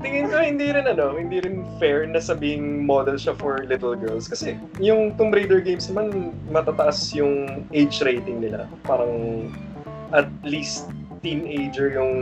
Tingin 0.00 0.32
ko 0.32 0.40
hindi 0.40 0.72
rin 0.72 0.88
ano, 0.88 1.12
hindi 1.12 1.44
rin 1.44 1.68
fair 1.76 2.08
na 2.08 2.24
sabing 2.24 2.88
model 2.88 3.20
siya 3.20 3.36
for 3.36 3.68
little 3.68 3.92
girls 3.92 4.24
kasi 4.24 4.56
yung 4.80 5.12
Tomb 5.20 5.28
Raider 5.28 5.60
games 5.60 5.92
naman 5.92 6.32
matataas 6.48 7.12
yung 7.12 7.68
age 7.68 8.00
rating 8.00 8.40
nila. 8.40 8.64
Parang 8.88 9.44
at 10.16 10.32
least 10.40 10.88
teenager 11.20 11.92
yung 11.92 12.12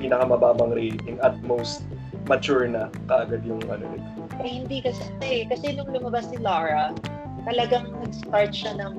pinakamababang 0.00 0.72
rating 0.72 1.20
at 1.20 1.36
most 1.44 1.84
mature 2.24 2.64
na 2.64 2.88
kaagad 3.08 3.44
yung 3.44 3.60
ano 3.68 3.84
nila. 3.84 4.08
Eh, 4.40 4.64
hindi 4.64 4.80
kasi, 4.80 5.04
eh, 5.20 5.44
kasi 5.48 5.76
nung 5.76 5.92
lumabas 5.92 6.32
si 6.32 6.40
Lara, 6.40 6.96
talagang 7.44 7.92
nag-start 8.04 8.52
siya 8.56 8.72
ng, 8.80 8.94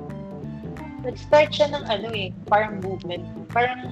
nag-start 1.02 1.50
siya 1.50 1.74
ng 1.74 1.84
ano 1.90 2.08
eh, 2.14 2.30
parang 2.46 2.78
movement. 2.86 3.26
Parang, 3.50 3.90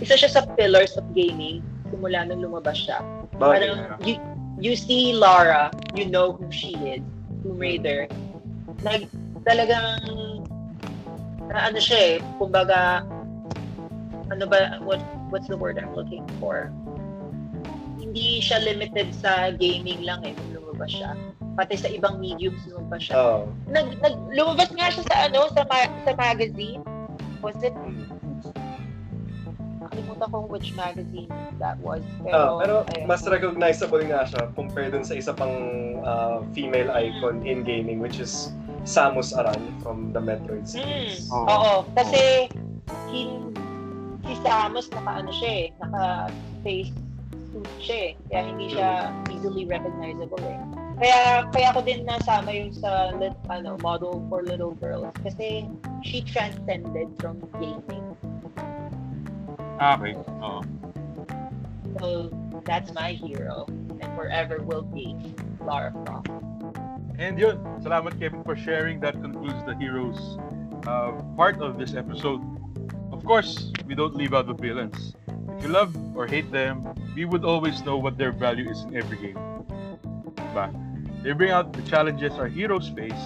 isa 0.00 0.16
siya 0.16 0.40
sa 0.40 0.42
pillars 0.56 0.96
of 0.96 1.04
gaming 1.12 1.60
simula 1.88 2.24
nung 2.28 2.44
lumabas 2.44 2.76
siya. 2.76 3.00
Parang, 3.38 4.00
you, 4.00 4.16
you 4.60 4.74
see 4.76 5.12
Lara, 5.12 5.70
you 5.94 6.08
know 6.08 6.32
who 6.32 6.48
she 6.50 6.72
is, 6.76 7.02
Tomb 7.44 7.58
Raider. 7.60 8.08
Nag, 8.82 9.08
talagang, 9.44 10.00
na 11.46 11.70
ano 11.70 11.78
siya 11.78 11.98
eh, 11.98 12.24
kumbaga, 12.40 13.04
ano 14.32 14.44
ba, 14.48 14.80
what, 14.82 15.00
what's 15.30 15.46
the 15.46 15.56
word 15.56 15.78
I'm 15.78 15.94
looking 15.94 16.24
for? 16.40 16.72
Hindi 18.00 18.40
siya 18.40 18.64
limited 18.64 19.12
sa 19.12 19.52
gaming 19.54 20.04
lang 20.04 20.24
eh, 20.24 20.32
nung 20.34 20.64
lumabas 20.64 20.90
siya. 20.92 21.12
Pati 21.56 21.76
sa 21.76 21.88
ibang 21.88 22.20
mediums 22.20 22.60
lumabas 22.68 23.08
siya. 23.08 23.16
Oo. 23.16 23.40
Nag, 23.68 23.96
nag, 24.00 24.14
lumabas 24.32 24.72
nga 24.72 24.88
siya 24.92 25.04
sa 25.08 25.16
ano, 25.28 25.48
sa, 25.52 25.62
ma- 25.68 25.94
sa 26.04 26.12
magazine. 26.16 26.80
Was 27.44 27.56
it, 27.60 27.76
nakalimutan 29.96 30.28
ko 30.28 30.38
which 30.46 30.76
magazine 30.76 31.30
that 31.58 31.78
was. 31.80 32.04
Pero, 32.20 32.36
Ah, 32.36 32.58
pero 32.60 32.74
ayun. 32.92 33.06
mas 33.08 33.22
recognizable 33.24 34.02
nga 34.04 34.28
siya 34.28 34.42
compared 34.52 34.92
dun 34.92 35.04
sa 35.04 35.16
isa 35.16 35.32
pang 35.32 35.56
ah, 36.04 36.44
female 36.52 36.92
icon 36.92 37.40
in 37.42 37.64
gaming 37.64 37.98
which 37.98 38.20
is 38.20 38.52
Samus 38.86 39.34
Aran 39.34 39.58
from 39.82 40.12
the 40.12 40.20
Metroid 40.22 40.68
series. 40.68 41.26
Mm. 41.26 41.34
Oo. 41.34 41.46
Oo, 41.48 41.74
kasi 41.96 42.46
hin, 43.10 43.50
si 44.22 44.34
Samus 44.44 44.86
naka 44.92 45.24
ano 45.24 45.30
siya 45.32 45.50
eh, 45.50 45.66
naka 45.82 46.30
face 46.62 46.92
suit 47.50 47.70
siya 47.82 47.98
eh. 47.98 48.10
Kaya 48.30 48.42
hindi 48.46 48.66
siya 48.70 48.88
easily 49.32 49.64
recognizable 49.66 50.44
eh. 50.44 50.60
Kaya 50.96 51.44
kaya 51.52 51.68
ko 51.76 51.84
din 51.84 52.08
nasama 52.08 52.48
yung 52.56 52.72
sa 52.72 53.12
lit, 53.20 53.36
ano 53.52 53.76
model 53.84 54.24
for 54.32 54.40
little 54.40 54.72
girls 54.80 55.12
kasi 55.20 55.68
she 56.00 56.24
transcended 56.24 57.10
from 57.20 57.36
gaming. 57.60 58.16
Ah, 59.78 60.00
Okay. 60.00 60.16
Oo. 60.40 60.60
So 62.00 62.08
that's 62.64 62.92
my 62.92 63.12
hero 63.12 63.64
and 64.00 64.08
forever 64.16 64.60
will 64.60 64.82
be 64.84 65.16
Lara 65.60 65.92
Croft. 66.04 66.28
And 67.16 67.40
yun, 67.40 67.56
salamat 67.80 68.20
Kevin 68.20 68.44
for 68.44 68.56
sharing. 68.56 69.00
That 69.00 69.16
concludes 69.20 69.56
the 69.64 69.72
heroes 69.80 70.36
uh, 70.84 71.16
part 71.36 71.64
of 71.64 71.80
this 71.80 71.96
episode. 71.96 72.44
Of 73.12 73.24
course, 73.24 73.72
we 73.88 73.96
don't 73.96 74.12
leave 74.12 74.36
out 74.36 74.46
the 74.46 74.56
villains. 74.56 75.16
If 75.56 75.64
you 75.64 75.72
love 75.72 75.96
or 76.12 76.28
hate 76.28 76.52
them, 76.52 76.84
we 77.16 77.24
would 77.24 77.44
always 77.44 77.80
know 77.88 77.96
what 77.96 78.20
their 78.20 78.32
value 78.32 78.68
is 78.68 78.84
in 78.84 78.96
every 78.96 79.16
game. 79.16 79.40
Diba? 80.36 80.68
They 81.24 81.32
bring 81.32 81.50
out 81.50 81.72
the 81.72 81.80
challenges 81.88 82.36
our 82.36 82.48
heroes 82.48 82.92
face, 82.92 83.24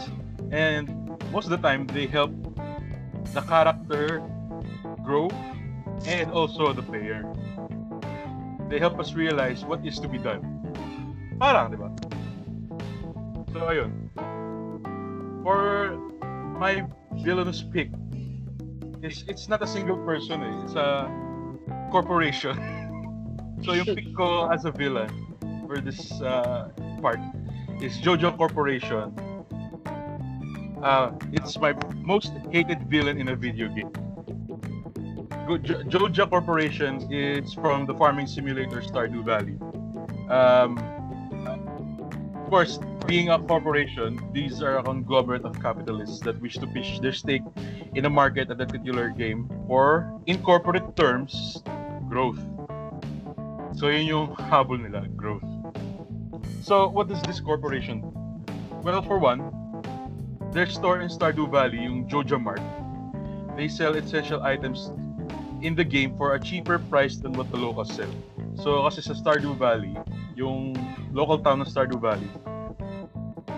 and 0.54 0.86
most 1.34 1.50
of 1.50 1.50
the 1.50 1.62
time, 1.62 1.90
they 1.90 2.06
help 2.06 2.30
the 3.34 3.42
character 3.42 4.22
grow 5.02 5.26
and 6.06 6.30
also 6.30 6.72
the 6.72 6.82
player. 6.82 7.24
They 8.68 8.78
help 8.78 8.98
us 8.98 9.14
realize 9.14 9.64
what 9.64 9.84
is 9.84 9.98
to 10.00 10.08
be 10.08 10.18
done. 10.18 10.40
Parang, 11.40 11.72
di 11.72 11.76
ba? 11.76 11.90
So, 13.52 13.66
ayun. 13.66 13.90
For 15.42 15.98
my 16.60 16.86
villainous 17.24 17.64
pick, 17.64 17.90
it's, 19.02 19.24
it's 19.26 19.48
not 19.48 19.62
a 19.62 19.66
single 19.66 19.98
person 20.06 20.42
eh. 20.42 20.62
It's 20.64 20.76
a 20.76 21.10
corporation. 21.90 22.54
so, 23.64 23.72
yung 23.72 23.90
pick 23.90 24.14
ko 24.14 24.46
as 24.52 24.64
a 24.64 24.70
villain 24.70 25.10
for 25.66 25.80
this 25.80 26.14
uh, 26.22 26.70
part 27.02 27.18
is 27.82 27.98
Jojo 27.98 28.36
Corporation. 28.36 29.10
Uh, 30.82 31.12
it's 31.32 31.58
my 31.58 31.74
most 31.96 32.32
hated 32.52 32.88
villain 32.88 33.18
in 33.20 33.28
a 33.28 33.36
video 33.36 33.68
game. 33.68 33.92
Joja 35.48 36.28
Corporation 36.28 37.12
is 37.12 37.54
from 37.54 37.86
the 37.86 37.94
farming 37.94 38.26
simulator 38.26 38.80
Stardew 38.80 39.24
Valley. 39.24 39.56
Um, 40.28 40.78
of 42.34 42.50
course, 42.50 42.78
being 43.06 43.30
a 43.30 43.38
corporation, 43.38 44.20
these 44.32 44.62
are 44.62 44.78
a 44.78 44.82
conglomerate 44.82 45.44
of 45.44 45.60
capitalists 45.60 46.20
that 46.20 46.40
wish 46.40 46.58
to 46.58 46.66
push 46.66 46.98
their 47.00 47.12
stake 47.12 47.42
in 47.94 48.04
a 48.04 48.10
market 48.10 48.50
at 48.50 48.60
a 48.60 48.66
particular 48.66 49.08
game, 49.10 49.50
or 49.66 50.12
in 50.26 50.42
corporate 50.42 50.96
terms, 50.96 51.62
growth. 52.08 52.38
So 53.74 53.88
yun 53.88 54.06
yung 54.06 54.36
habol 54.36 54.78
nila, 54.82 55.08
growth. 55.14 55.46
So 56.62 56.88
what 56.88 57.08
does 57.08 57.22
this 57.22 57.40
corporation 57.40 58.00
do? 58.02 58.12
Well, 58.82 59.02
for 59.02 59.18
one, 59.18 59.42
their 60.52 60.66
store 60.66 61.00
in 61.00 61.08
Stardew 61.08 61.50
Valley, 61.50 61.82
yung 61.82 62.08
Joja 62.08 62.40
Mart, 62.40 62.62
they 63.56 63.68
sell 63.68 63.94
essential 63.94 64.42
items 64.42 64.90
in 65.62 65.74
the 65.74 65.84
game 65.84 66.16
for 66.16 66.34
a 66.34 66.40
cheaper 66.40 66.78
price 66.78 67.16
than 67.16 67.32
what 67.32 67.50
the 67.50 67.56
locals 67.56 67.92
sell. 67.92 68.10
So 68.56 68.84
kasi 68.84 69.00
sa 69.00 69.14
Stardew 69.14 69.56
Valley, 69.56 69.96
yung 70.36 70.76
local 71.12 71.38
town 71.38 71.60
ng 71.60 71.68
Stardew 71.68 72.00
Valley, 72.00 72.28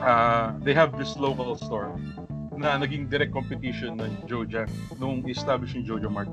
uh, 0.03 0.53
they 0.61 0.75
have 0.75 0.99
this 0.99 1.17
local 1.17 1.55
store 1.57 1.95
na 2.59 2.79
naging 2.79 3.09
direct 3.09 3.33
competition 3.33 3.99
ng 3.99 4.13
Joja 4.27 4.69
nung 4.99 5.25
establish 5.27 5.75
yung 5.75 5.87
Joja 5.87 6.11
Mart. 6.11 6.31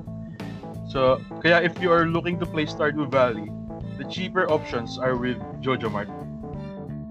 So, 0.90 1.22
kaya 1.42 1.62
if 1.62 1.78
you 1.78 1.90
are 1.90 2.06
looking 2.06 2.38
to 2.42 2.46
play 2.46 2.66
Stardew 2.66 3.10
Valley, 3.10 3.50
the 3.98 4.06
cheaper 4.10 4.50
options 4.50 4.98
are 4.98 5.14
with 5.14 5.38
Joja 5.62 5.90
Mart. 5.90 6.10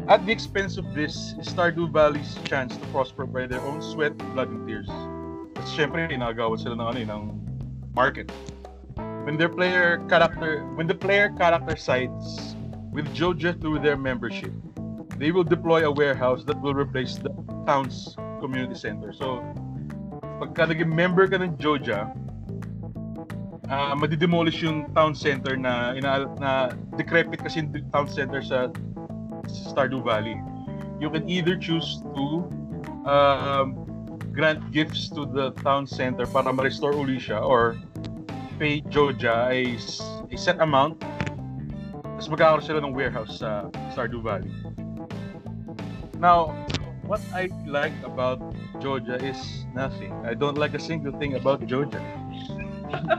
At 0.07 0.25
the 0.25 0.31
expense 0.31 0.77
of 0.77 0.89
this, 0.93 1.37
is 1.37 1.47
Stardew 1.47 1.91
Valley's 1.91 2.35
chance 2.43 2.75
to 2.75 2.85
prosper 2.89 3.25
by 3.25 3.45
their 3.45 3.61
own 3.61 3.81
sweat, 3.81 4.17
blood, 4.33 4.49
and 4.49 4.65
tears. 4.67 4.89
Kasi 5.53 5.85
syempre, 5.85 6.09
inagawan 6.09 6.57
sila 6.57 6.75
ng 6.75 6.87
ano 6.87 6.97
eh, 6.97 7.07
ng 7.07 7.23
market. 7.93 8.31
When 9.25 9.37
their 9.37 9.49
player 9.49 10.01
character, 10.09 10.65
when 10.75 10.87
the 10.87 10.95
player 10.95 11.29
character 11.37 11.75
sides 11.75 12.55
with 12.91 13.05
Joja 13.13 13.59
through 13.59 13.79
their 13.79 13.97
membership, 13.97 14.51
they 15.17 15.31
will 15.31 15.43
deploy 15.43 15.85
a 15.85 15.91
warehouse 15.91 16.43
that 16.45 16.59
will 16.61 16.73
replace 16.73 17.15
the 17.15 17.29
town's 17.67 18.15
community 18.39 18.75
center. 18.75 19.13
So, 19.13 19.43
pagka 20.39 20.71
naging 20.71 20.95
member 20.95 21.27
ka 21.27 21.37
ng 21.37 21.59
Joja, 21.59 22.09
ah 23.69 23.93
madidemolish 23.93 24.65
yung 24.65 24.89
town 24.97 25.13
center 25.13 25.53
na 25.53 25.93
ina 25.93 26.25
na 26.41 26.73
decrepit 26.97 27.43
kasi 27.43 27.61
yung 27.61 27.85
town 27.93 28.09
center 28.09 28.41
sa, 28.41 28.73
Stardew 29.49 30.05
Valley. 30.05 30.37
You 31.01 31.09
can 31.09 31.25
either 31.25 31.57
choose 31.57 32.05
to 32.13 32.45
um, 33.09 33.88
grant 34.31 34.71
gifts 34.71 35.09
to 35.09 35.25
the 35.25 35.51
town 35.65 35.85
center 35.85 36.25
para 36.25 36.53
ma-restore 36.53 36.93
uli 36.93 37.17
siya 37.17 37.41
or 37.41 37.77
pay 38.57 38.81
Joja 38.91 39.49
a, 39.49 39.77
a 40.31 40.37
set 40.37 40.59
amount 40.59 41.01
tapos 42.19 42.35
magkakaroon 42.35 42.65
sila 42.67 42.79
ng 42.83 42.91
warehouse 42.91 43.39
sa 43.39 43.71
Stardew 43.95 44.19
Valley. 44.19 44.51
Now, 46.19 46.51
what 47.07 47.23
I 47.31 47.47
like 47.63 47.95
about 48.03 48.43
Georgia 48.83 49.15
is 49.23 49.39
nothing. 49.71 50.11
I 50.27 50.35
don't 50.35 50.59
like 50.59 50.75
a 50.75 50.83
single 50.83 51.15
thing 51.15 51.39
about 51.39 51.63
Georgia. 51.63 52.03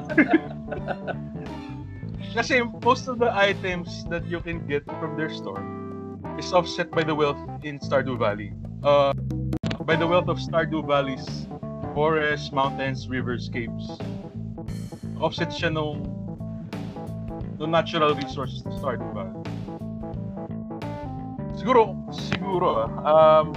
Kasi 2.37 2.61
most 2.85 3.09
of 3.09 3.17
the 3.17 3.33
items 3.33 4.05
that 4.13 4.29
you 4.29 4.45
can 4.45 4.69
get 4.69 4.85
from 5.01 5.17
their 5.17 5.33
store 5.33 5.65
is 6.37 6.53
offset 6.53 6.93
by 6.93 7.01
the 7.01 7.17
wealth 7.17 7.41
in 7.65 7.81
Stardew 7.81 8.21
Valley. 8.21 8.53
Uh, 8.85 9.17
by 9.85 9.97
the 9.97 10.07
wealth 10.07 10.29
of 10.29 10.39
Stardew 10.39 10.87
Valley's 10.87 11.47
forests, 11.95 12.53
mountains, 12.53 13.09
rivers, 13.09 13.49
caves. 13.49 13.91
Offset 15.21 15.49
siya 15.49 15.73
nung, 15.73 16.05
nung 17.59 17.71
natural 17.71 18.15
resources 18.15 18.63
to 18.63 18.71
Stardew 18.77 19.09
Valley. 19.13 19.37
Siguro, 21.57 21.97
siguro, 22.13 22.89
um, 23.05 23.53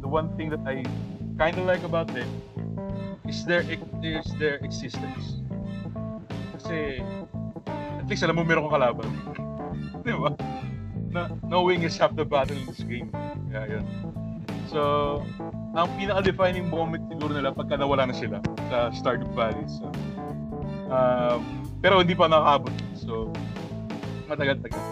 the 0.00 0.08
one 0.08 0.34
thing 0.36 0.50
that 0.50 0.62
I 0.66 0.82
kind 1.38 1.58
of 1.58 1.66
like 1.66 1.82
about 1.82 2.10
it 2.16 2.26
is 3.28 3.44
their 3.44 3.62
is 4.02 4.26
their 4.38 4.58
existence. 4.62 5.42
Kasi 6.54 7.02
at 7.98 8.06
least 8.06 8.22
alam 8.22 8.36
mo 8.38 8.44
meron 8.46 8.66
kang 8.66 8.74
kalaban. 8.78 9.10
Di 10.04 10.12
ba? 10.14 10.34
Na, 11.14 11.30
knowing 11.46 11.86
is 11.86 11.94
half 11.98 12.14
the 12.18 12.26
battle 12.26 12.58
in 12.58 12.66
this 12.66 12.82
game. 12.82 13.10
Yeah, 13.54 13.78
yun. 13.78 13.86
So, 14.66 15.22
ang 15.74 15.90
pinaka-defining 15.98 16.70
moment 16.70 17.02
siguro 17.10 17.34
nila 17.34 17.50
pagka 17.50 17.74
nawala 17.74 18.06
na 18.06 18.14
sila 18.14 18.38
sa 18.70 18.94
Stardew 18.94 19.26
Valley. 19.34 19.66
So, 19.66 19.90
um, 20.86 21.42
pero 21.82 21.98
hindi 21.98 22.14
pa 22.14 22.30
nakakabot. 22.30 22.74
So, 22.94 23.28
matagal-tagal. 24.30 24.82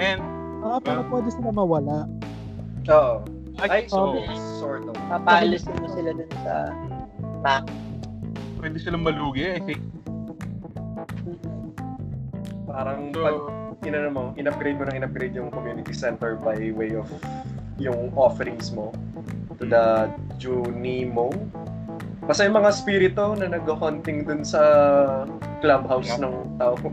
And, 0.00 0.20
Ah, 0.64 0.80
pero 0.80 1.04
pwede 1.12 1.28
sila 1.28 1.52
mawala. 1.52 2.08
Oo. 2.88 3.20
I 3.60 3.68
think 3.68 3.92
so. 3.92 4.16
sort 4.56 4.88
of. 4.88 4.96
Papaalisin 5.12 5.76
mo 5.76 5.92
sila 5.92 6.16
dun 6.16 6.30
sa 6.40 6.72
map. 7.44 7.68
Pwede 8.56 8.80
silang 8.80 9.04
malugi, 9.04 9.44
I 9.44 9.60
think. 9.60 9.84
Parang 12.64 13.12
pag 13.12 13.36
So, 13.36 13.76
inano 13.84 14.08
mo, 14.08 14.22
in-upgrade 14.40 14.80
mo 14.80 14.88
ng 14.88 15.04
in-upgrade 15.04 15.36
yung 15.36 15.52
community 15.52 15.92
center 15.92 16.40
by 16.40 16.56
way 16.72 16.96
of 16.96 17.04
yung 17.76 18.08
offerings 18.16 18.72
mo 18.72 18.96
to 19.58 19.64
the 19.64 20.10
Junimo. 20.38 21.30
Basta 22.24 22.48
yung 22.48 22.56
mga 22.56 22.70
spirito 22.72 23.36
na 23.36 23.52
nag-hunting 23.52 24.24
dun 24.24 24.44
sa 24.44 24.60
clubhouse 25.60 26.08
ng 26.16 26.56
tao. 26.56 26.74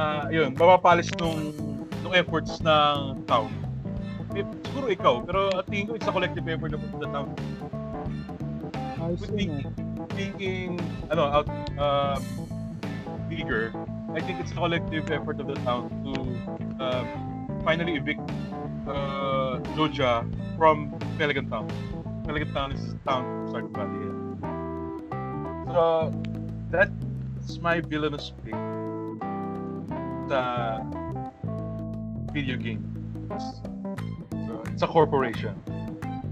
ah 0.00 0.26
yun, 0.26 0.50
mapapalis 0.58 1.06
nung, 1.22 1.54
nung 2.02 2.14
efforts 2.14 2.58
ng 2.60 3.22
town. 3.30 3.50
Eh, 4.34 4.42
Siguro 4.74 4.90
ikaw, 4.90 5.14
pero 5.22 5.54
at 5.54 5.70
tingin 5.70 5.86
ko 5.86 5.94
it's 5.94 6.02
a 6.02 6.10
collective 6.10 6.42
effort 6.50 6.74
of 6.74 6.82
the 6.98 7.06
town. 7.14 7.30
Ayos 8.98 9.22
yun 9.22 9.30
thinking, 9.30 9.52
ah. 9.62 10.06
thinking 10.18 10.68
ano, 11.14 11.22
out, 11.30 11.46
um, 11.78 12.18
bigger, 13.30 13.70
I 14.10 14.18
think 14.18 14.42
it's 14.42 14.50
a 14.50 14.58
collective 14.58 15.06
effort 15.14 15.38
of 15.38 15.46
the 15.46 15.54
town 15.62 15.94
to 16.02 16.10
um, 16.82 17.06
finally 17.62 17.94
evict 17.94 18.26
uh, 18.86 19.58
Georgia 19.76 20.24
from 20.56 20.96
Pelican 21.18 21.48
Town. 21.50 21.68
Pelican 22.24 22.52
Town 22.52 22.72
is 22.72 22.92
a 22.92 22.96
town 23.06 23.48
Stardew 23.48 23.72
Valley. 23.74 24.10
So, 25.72 26.12
that's 26.70 27.58
my 27.58 27.80
villainous 27.80 28.32
pick. 28.44 28.54
The 30.28 30.80
video 32.32 32.56
game. 32.56 32.82
So, 33.30 34.62
it's 34.66 34.82
a 34.82 34.86
corporation. 34.86 35.54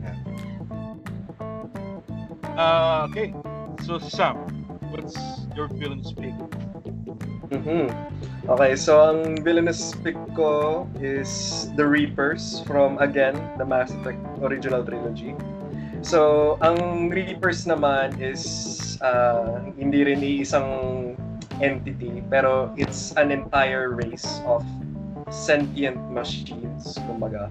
Yeah. 0.03 0.17
Uh, 2.57 3.07
okay. 3.11 3.35
So, 3.85 3.99
Sam, 3.99 4.37
what's 4.91 5.17
your 5.57 5.69
villainous 5.69 6.13
pick? 6.13 6.35
Mhm. 7.53 7.93
Okay, 8.49 8.73
so 8.75 9.05
ang 9.05 9.45
villainous 9.45 9.93
pick 10.01 10.17
ko 10.33 10.89
is 10.99 11.69
The 11.77 11.85
Reapers 11.85 12.65
from, 12.65 12.97
again, 12.99 13.37
the 13.61 13.67
Mass 13.69 13.93
Effect 13.93 14.19
original 14.41 14.81
trilogy. 14.83 15.37
So, 16.03 16.57
ang 16.59 17.07
Reapers 17.13 17.69
naman 17.69 18.19
is 18.19 18.43
uh, 19.05 19.63
hindi 19.79 20.03
rin 20.03 20.25
isang 20.25 20.67
entity, 21.63 22.25
pero 22.27 22.75
it's 22.75 23.15
an 23.15 23.31
entire 23.31 23.95
race 23.95 24.43
of 24.49 24.67
sentient 25.31 26.01
machines, 26.11 26.99
kumbaga. 27.07 27.47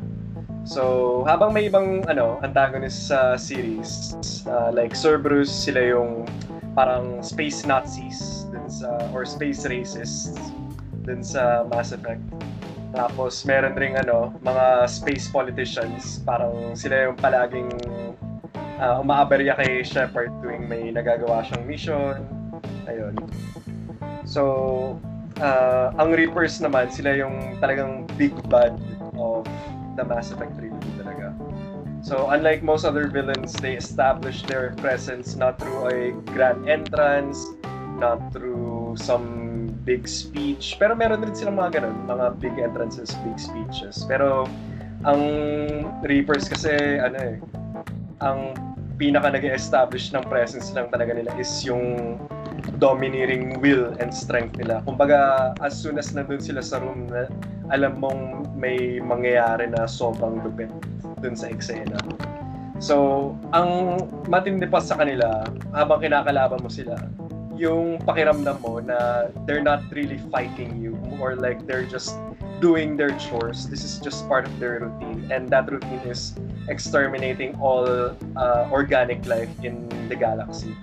So, 0.67 1.23
habang 1.23 1.55
may 1.55 1.71
ibang 1.71 2.03
ano, 2.11 2.41
antagonist 2.43 3.07
sa 3.07 3.39
series, 3.39 4.17
uh, 4.49 4.75
like 4.75 4.97
Cerberus, 4.97 5.47
sila 5.47 5.95
yung 5.95 6.27
parang 6.75 7.23
space 7.23 7.63
Nazis 7.63 8.40
sa, 8.71 8.87
or 9.11 9.27
space 9.27 9.67
racists 9.67 10.31
dun 11.03 11.19
sa 11.19 11.67
Mass 11.67 11.91
Effect. 11.91 12.23
Tapos 12.91 13.43
meron 13.43 13.75
ring 13.75 13.95
ano, 13.95 14.35
mga 14.43 14.87
space 14.87 15.27
politicians, 15.31 16.19
parang 16.23 16.75
sila 16.75 17.11
yung 17.11 17.17
palaging 17.19 17.71
uh, 18.79 18.99
umaaberya 18.99 19.55
kay 19.55 19.83
Shepard 19.83 20.31
tuwing 20.43 20.67
may 20.67 20.91
nagagawa 20.91 21.43
siyang 21.47 21.63
mission. 21.67 22.15
Ayun. 22.89 23.15
So, 24.27 24.99
uh, 25.39 25.95
ang 25.95 26.11
Reapers 26.11 26.59
naman, 26.59 26.91
sila 26.91 27.15
yung 27.15 27.57
talagang 27.63 28.09
big 28.19 28.35
bad 28.51 28.75
of 29.15 29.47
the 29.95 30.03
Mass 30.03 30.31
Effect 30.31 30.57
trilogy 30.57 30.91
talaga. 30.99 31.31
So, 32.01 32.27
unlike 32.33 32.65
most 32.65 32.83
other 32.83 33.05
villains, 33.07 33.53
they 33.61 33.77
establish 33.77 34.41
their 34.49 34.73
presence 34.81 35.37
not 35.37 35.61
through 35.61 35.85
a 35.87 35.99
grand 36.33 36.65
entrance, 36.67 37.45
not 38.01 38.33
through 38.33 38.97
some 38.97 39.69
big 39.85 40.09
speech. 40.09 40.81
Pero 40.81 40.97
meron 40.97 41.21
din 41.21 41.37
silang 41.37 41.61
mga 41.61 41.81
ganun, 41.81 41.95
mga 42.09 42.25
big 42.41 42.55
entrances, 42.57 43.13
big 43.21 43.37
speeches. 43.37 44.01
Pero, 44.09 44.49
ang 45.05 45.21
Reapers 46.01 46.49
kasi, 46.49 46.97
ano 46.97 47.17
eh, 47.21 47.35
ang 48.21 48.57
pinaka 49.01 49.33
nag 49.33 49.41
establish 49.41 50.13
ng 50.13 50.21
presence 50.29 50.69
lang 50.77 50.85
talaga 50.93 51.17
nila 51.17 51.33
is 51.41 51.49
yung 51.65 52.17
domineering 52.77 53.57
will 53.57 53.89
and 53.97 54.13
strength 54.13 54.57
nila. 54.61 54.85
Kumbaga, 54.85 55.53
as 55.65 55.73
soon 55.73 55.97
as 55.97 56.13
nandun 56.13 56.37
sila 56.37 56.61
sa 56.61 56.77
room, 56.81 57.09
alam 57.73 57.97
mong 57.97 58.53
may 58.53 59.01
mangyayari 59.01 59.69
na 59.69 59.89
sobrang 59.89 60.45
lupit 60.45 60.69
dun 61.21 61.33
sa 61.33 61.49
eksena. 61.49 61.97
So, 62.81 63.33
ang 63.53 64.01
matindi 64.25 64.65
pa 64.65 64.81
sa 64.81 64.97
kanila, 64.97 65.45
habang 65.73 66.01
kinakalaban 66.01 66.61
mo 66.61 66.69
sila, 66.69 66.97
yung 67.61 68.01
pakiramdam 68.01 68.57
mo 68.65 68.81
na 68.81 69.29
they're 69.45 69.61
not 69.61 69.85
really 69.93 70.17
fighting 70.33 70.81
you, 70.81 70.97
or 71.21 71.37
like 71.37 71.61
they're 71.69 71.85
just 71.85 72.17
doing 72.57 72.97
their 72.97 73.13
chores. 73.21 73.69
This 73.69 73.85
is 73.85 74.01
just 74.01 74.25
part 74.25 74.49
of 74.49 74.53
their 74.57 74.81
routine. 74.81 75.29
And 75.29 75.45
that 75.53 75.69
routine 75.69 76.01
is 76.09 76.33
exterminating 76.65 77.53
all 77.61 77.85
uh, 77.85 78.65
organic 78.73 79.29
life 79.29 79.53
in 79.61 79.85
the 80.09 80.17
galaxy. 80.17 80.73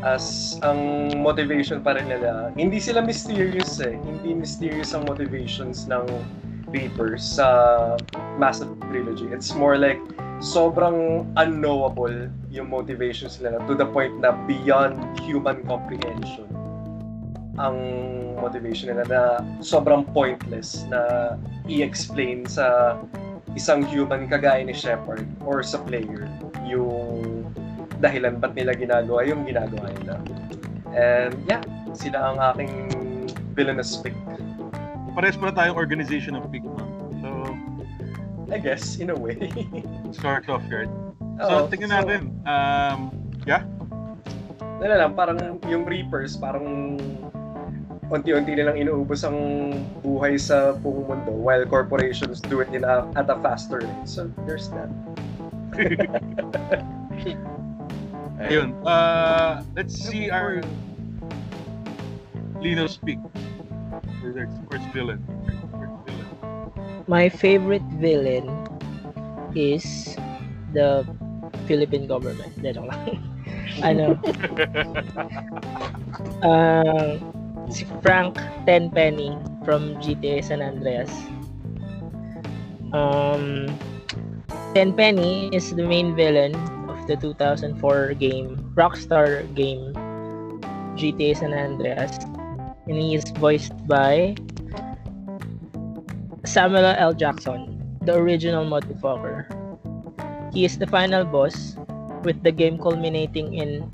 As 0.00 0.56
ang 0.64 1.12
motivation 1.20 1.84
pa 1.84 1.92
rin 1.92 2.08
nila, 2.08 2.56
hindi 2.56 2.80
sila 2.80 3.04
mysterious 3.04 3.84
eh. 3.84 3.92
Hindi 4.00 4.32
mysterious 4.32 4.96
ang 4.96 5.04
motivations 5.04 5.84
ng 5.84 6.08
Reapers 6.72 7.20
sa 7.20 8.00
Mass 8.40 8.64
Effect 8.64 8.80
Trilogy. 8.88 9.28
It's 9.28 9.52
more 9.52 9.76
like 9.76 10.00
sobrang 10.40 11.28
unknowable 11.36 12.32
yung 12.48 12.72
motivations 12.72 13.36
nila 13.44 13.60
to 13.68 13.76
the 13.76 13.84
point 13.92 14.16
na 14.24 14.32
beyond 14.48 14.96
human 15.20 15.60
comprehension 15.68 16.48
ang 17.60 17.76
motivation 18.40 18.88
nila 18.88 19.04
na 19.04 19.22
sobrang 19.60 20.08
pointless 20.16 20.88
na 20.88 21.36
i-explain 21.68 22.48
sa 22.48 22.96
isang 23.52 23.84
human 23.84 24.24
kagaya 24.24 24.64
ni 24.64 24.72
Shepard 24.72 25.28
or 25.44 25.60
sa 25.60 25.76
player 25.84 26.24
yung 26.64 27.44
dahilan 28.00 28.40
ba't 28.40 28.56
nila 28.56 28.72
ginagawa 28.72 29.28
yung 29.28 29.44
ginagawa 29.44 29.92
nila. 30.00 30.16
And 30.96 31.36
yeah, 31.44 31.60
sila 31.92 32.32
ang 32.32 32.38
aking 32.56 32.72
villainous 33.52 34.00
pick. 34.00 34.16
Pares 35.12 35.36
pala 35.36 35.52
tayong 35.52 35.76
organization 35.76 36.32
of 36.38 36.48
Pigma. 36.48 36.89
So, 38.50 38.56
I 38.56 38.58
guess, 38.58 38.98
in 38.98 39.10
a 39.10 39.14
way. 39.14 39.38
start 40.10 40.48
off 40.50 40.66
here. 40.66 40.90
Oo, 41.38 41.46
So, 41.46 41.70
tingnan 41.70 42.02
natin. 42.02 42.20
Um, 42.42 43.14
yeah? 43.46 43.62
Ano 44.82 44.90
lang, 44.90 45.14
parang 45.14 45.38
yung 45.70 45.86
Reapers, 45.86 46.34
parang 46.34 46.98
unti-unti 48.10 48.58
nilang 48.58 48.74
inuubos 48.74 49.22
ang 49.22 49.38
buhay 50.02 50.34
sa 50.34 50.74
buong 50.74 51.06
mundo 51.06 51.30
while 51.30 51.62
corporations 51.62 52.42
do 52.42 52.58
it 52.58 52.66
in 52.74 52.82
a, 52.82 53.06
at 53.14 53.30
a 53.30 53.38
faster 53.38 53.86
rate. 53.86 54.02
So, 54.02 54.26
there's 54.50 54.66
that. 54.74 54.90
Ayun. 58.40 58.74
Uh, 58.82 59.62
let's 59.78 59.94
see 59.94 60.26
our 60.26 60.58
Lino 62.58 62.90
speak. 62.90 63.22
Villain. 64.20 64.50
First 64.68 64.84
villain. 64.92 65.20
My 67.10 67.26
favorite 67.26 67.82
villain 67.98 68.46
is 69.58 70.14
the 70.70 71.02
Philippine 71.66 72.06
government. 72.06 72.54
Hindi, 72.54 72.70
joke 72.70 72.86
lang. 72.86 73.02
ano? 73.90 74.14
Uh, 76.46 77.18
si 77.74 77.82
Frank 77.98 78.38
Tenpenny 78.62 79.34
from 79.66 79.98
GTA 79.98 80.38
San 80.38 80.62
Andreas. 80.62 81.10
Um, 82.94 83.66
Tenpenny 84.70 85.50
is 85.50 85.74
the 85.74 85.82
main 85.82 86.14
villain 86.14 86.54
of 86.86 86.94
the 87.10 87.18
2004 87.18 88.14
game, 88.22 88.54
Rockstar 88.78 89.42
game, 89.58 89.90
GTA 90.94 91.42
San 91.42 91.50
Andreas. 91.50 92.22
And 92.86 92.94
he 92.94 93.18
is 93.18 93.26
voiced 93.38 93.74
by 93.90 94.38
Samuel 96.44 96.96
L. 96.96 97.12
Jackson, 97.12 97.80
the 98.02 98.16
original 98.16 98.64
motherfucker. 98.64 99.44
He 100.52 100.64
is 100.64 100.78
the 100.78 100.86
final 100.86 101.24
boss, 101.24 101.76
with 102.24 102.42
the 102.42 102.52
game 102.52 102.78
culminating 102.78 103.54
in, 103.54 103.88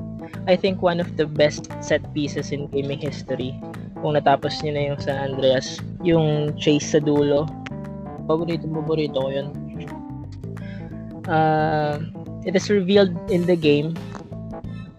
I 0.47 0.57
think, 0.57 0.83
one 0.83 1.01
of 1.01 1.17
the 1.17 1.27
best 1.27 1.71
set 1.83 2.03
pieces 2.15 2.53
in 2.53 2.69
gaming 2.69 2.99
history. 2.99 3.55
Kung 4.03 4.15
natapos 4.15 4.63
niyo 4.63 4.73
na 4.75 4.83
yung 4.95 5.01
San 5.01 5.17
Andreas, 5.33 5.81
yung 6.03 6.55
chase 6.59 6.95
sa 6.95 7.01
dulo. 7.03 7.51
Paborito, 8.27 8.67
paborito 8.67 9.19
ko 9.19 9.31
yun. 9.31 9.49
Uh, 11.27 11.99
it 12.47 12.55
is 12.55 12.71
revealed 12.71 13.15
in 13.31 13.47
the 13.51 13.59
game 13.59 13.99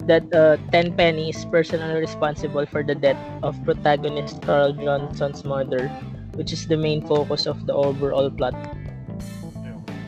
that 0.08 0.24
uh, 0.36 0.56
Tenpenny 0.72 1.30
is 1.32 1.46
personally 1.48 2.00
responsible 2.00 2.66
for 2.66 2.84
the 2.84 2.96
death 2.96 3.20
of 3.44 3.56
protagonist 3.64 4.42
Carl 4.42 4.74
Johnson's 4.74 5.44
mother, 5.44 5.92
which 6.38 6.54
is 6.54 6.70
the 6.70 6.78
main 6.78 7.02
focus 7.02 7.50
of 7.50 7.66
the 7.66 7.74
overall 7.74 8.30
plot. 8.30 8.54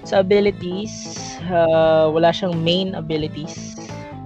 Sa 0.05 0.21
abilities, 0.21 0.93
uh, 1.49 2.07
wala 2.13 2.29
siyang 2.29 2.61
main 2.61 2.93
abilities. 2.93 3.75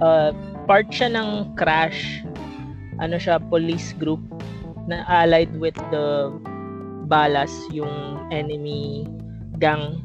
Uh, 0.03 0.35
part 0.67 0.91
siya 0.91 1.15
ng 1.15 1.55
Crash. 1.55 2.21
Ano 2.99 3.17
siya, 3.17 3.39
police 3.39 3.95
group 3.97 4.21
na 4.85 5.07
allied 5.07 5.51
with 5.57 5.75
the 5.89 6.29
Balas, 7.07 7.51
yung 7.71 7.91
enemy 8.31 9.07
gang 9.59 10.03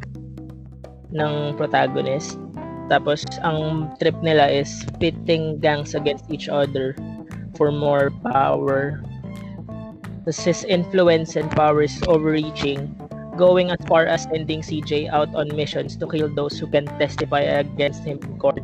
ng 1.15 1.55
protagonist. 1.55 2.39
Tapos, 2.89 3.23
ang 3.45 3.93
trip 4.01 4.17
nila 4.25 4.49
is 4.49 4.87
pitting 4.99 5.61
gangs 5.61 5.95
against 5.95 6.27
each 6.33 6.49
other 6.49 6.97
for 7.55 7.71
more 7.71 8.11
power. 8.25 9.03
His 10.29 10.65
influence 10.65 11.37
and 11.37 11.51
power 11.51 11.83
is 11.83 11.97
overreaching, 12.07 12.95
going 13.37 13.71
as 13.71 13.81
far 13.89 14.07
as 14.07 14.25
sending 14.29 14.61
CJ 14.63 15.09
out 15.09 15.33
on 15.35 15.49
missions 15.57 15.97
to 15.97 16.07
kill 16.07 16.29
those 16.29 16.59
who 16.59 16.67
can 16.69 16.87
testify 17.01 17.41
against 17.41 18.05
him 18.05 18.21
in 18.23 18.39
court. 18.39 18.61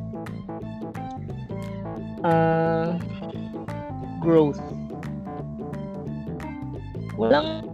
Uh, 2.24 2.98
growth. 4.20 4.60
Walang 7.18 7.64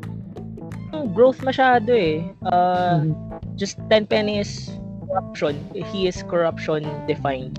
growth 1.15 1.41
masyado 1.43 1.93
eh. 1.95 2.23
Uh, 2.45 3.03
Mhm. 3.03 3.15
just 3.57 3.79
10 3.89 4.07
pennies 4.07 4.71
corruption. 5.09 5.57
He 5.75 6.07
is 6.07 6.23
corruption 6.23 6.85
defined. 7.07 7.59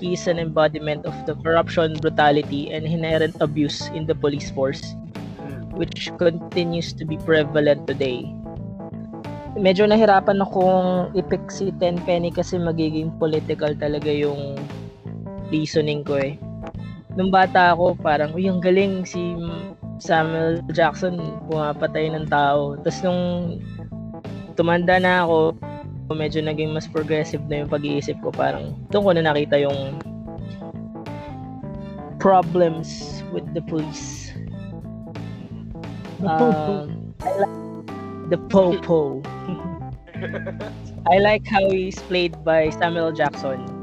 He 0.00 0.12
is 0.14 0.26
an 0.26 0.38
embodiment 0.40 1.04
of 1.06 1.14
the 1.26 1.34
corruption, 1.36 2.00
brutality, 2.00 2.72
and 2.72 2.84
inherent 2.86 3.36
abuse 3.40 3.88
in 3.92 4.06
the 4.06 4.16
police 4.16 4.50
force, 4.50 4.80
which 5.80 6.12
continues 6.20 6.92
to 6.92 7.08
be 7.08 7.16
prevalent 7.24 7.88
today. 7.88 8.28
Medyo 9.56 9.88
nahirapan 9.88 10.44
akong 10.44 11.16
i-pick 11.16 11.48
si 11.48 11.72
Tenpenny 11.80 12.28
kasi 12.28 12.60
magiging 12.60 13.08
political 13.16 13.72
talaga 13.72 14.12
yung 14.12 14.60
reasoning 15.48 16.04
ko 16.04 16.20
eh. 16.20 16.36
Nung 17.16 17.32
bata 17.32 17.72
ako, 17.72 17.96
parang, 17.96 18.36
uy, 18.36 18.46
ang 18.46 18.60
galing 18.60 19.08
si 19.08 19.34
Samuel 19.98 20.60
Jackson, 20.70 21.16
pumapatay 21.48 22.12
ng 22.12 22.28
tao. 22.28 22.76
Tapos 22.84 23.00
nung 23.00 23.58
tumanda 24.54 25.00
na 25.00 25.24
ako, 25.24 25.56
medyo 26.12 26.44
naging 26.44 26.76
mas 26.76 26.86
progressive 26.86 27.42
na 27.48 27.64
yung 27.64 27.70
pag-iisip 27.72 28.20
ko. 28.20 28.28
Parang 28.30 28.76
doon 28.92 29.02
ko 29.02 29.10
na 29.16 29.24
nakita 29.24 29.56
yung 29.56 29.96
problems 32.20 33.24
with 33.32 33.48
the 33.56 33.64
police. 33.64 34.19
Um, 36.26 37.14
I 37.20 37.30
like 37.38 38.30
the 38.30 38.38
Popo. 38.48 39.22
I 41.10 41.18
like 41.18 41.46
how 41.48 41.70
he's 41.70 41.98
played 42.12 42.44
by 42.44 42.68
Samuel 42.70 43.12
Jackson 43.12 43.80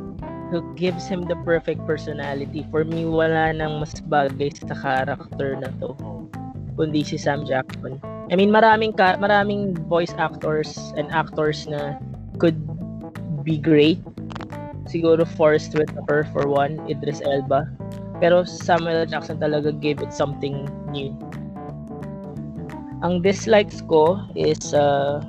who 0.51 0.63
gives 0.75 1.07
him 1.07 1.27
the 1.27 1.35
perfect 1.43 1.85
personality. 1.85 2.65
For 2.71 2.83
me, 2.83 3.03
wala 3.05 3.51
nang 3.51 3.83
mas 3.83 3.99
bagay 3.99 4.55
sa 4.55 4.75
character 4.75 5.59
na 5.59 5.67
to 5.83 5.91
kundi 6.77 7.01
si 7.01 7.17
Sam 7.17 7.43
Jackson. 7.43 7.99
I 8.29 8.38
mean, 8.38 8.53
maraming 8.53 8.95
ka, 8.95 9.17
maraming 9.17 9.75
voice 9.89 10.13
actors 10.15 10.77
and 10.95 11.09
actors 11.09 11.65
na 11.65 11.97
could 12.38 12.57
be 13.41 13.57
great. 13.57 13.99
Siguro 14.88 15.25
Forrest 15.25 15.73
Whitaker 15.75 16.29
for 16.31 16.47
one, 16.47 16.79
Idris 16.88 17.19
Elba. 17.25 17.67
Pero 18.21 18.45
Samuel 18.45 19.09
Jackson 19.09 19.41
talaga 19.41 19.73
gave 19.73 19.99
it 19.99 20.13
something 20.13 20.69
new. 20.93 21.11
Ang 23.05 23.21
dislikes 23.21 23.85
ko 23.85 24.17
is 24.33 24.73
uh, 24.73 25.21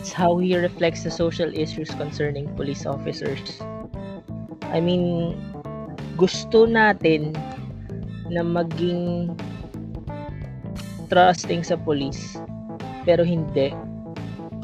it's 0.00 0.08
how 0.08 0.40
he 0.40 0.56
reflects 0.56 1.04
the 1.04 1.12
social 1.12 1.52
issues 1.52 1.92
concerning 2.00 2.48
police 2.56 2.88
officers. 2.88 3.60
I 4.72 4.80
mean, 4.80 5.36
gusto 6.16 6.64
natin 6.64 7.36
na 8.32 8.40
maging 8.40 9.36
trusting 11.12 11.60
sa 11.60 11.76
police 11.76 12.40
pero 13.04 13.20
hindi. 13.20 13.76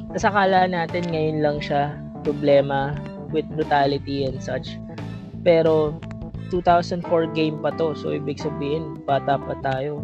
Tapos 0.09 0.25
akala 0.25 0.65
natin 0.65 1.05
ngayon 1.13 1.39
lang 1.45 1.59
siya 1.61 1.93
problema 2.25 2.97
with 3.29 3.45
brutality 3.53 4.25
and 4.25 4.41
such. 4.41 4.81
Pero 5.45 6.01
2004 6.49 7.05
game 7.37 7.61
pa 7.61 7.69
to. 7.77 7.93
So 7.93 8.17
ibig 8.17 8.41
sabihin, 8.41 9.05
bata 9.05 9.37
pa 9.37 9.61
tayo. 9.61 10.01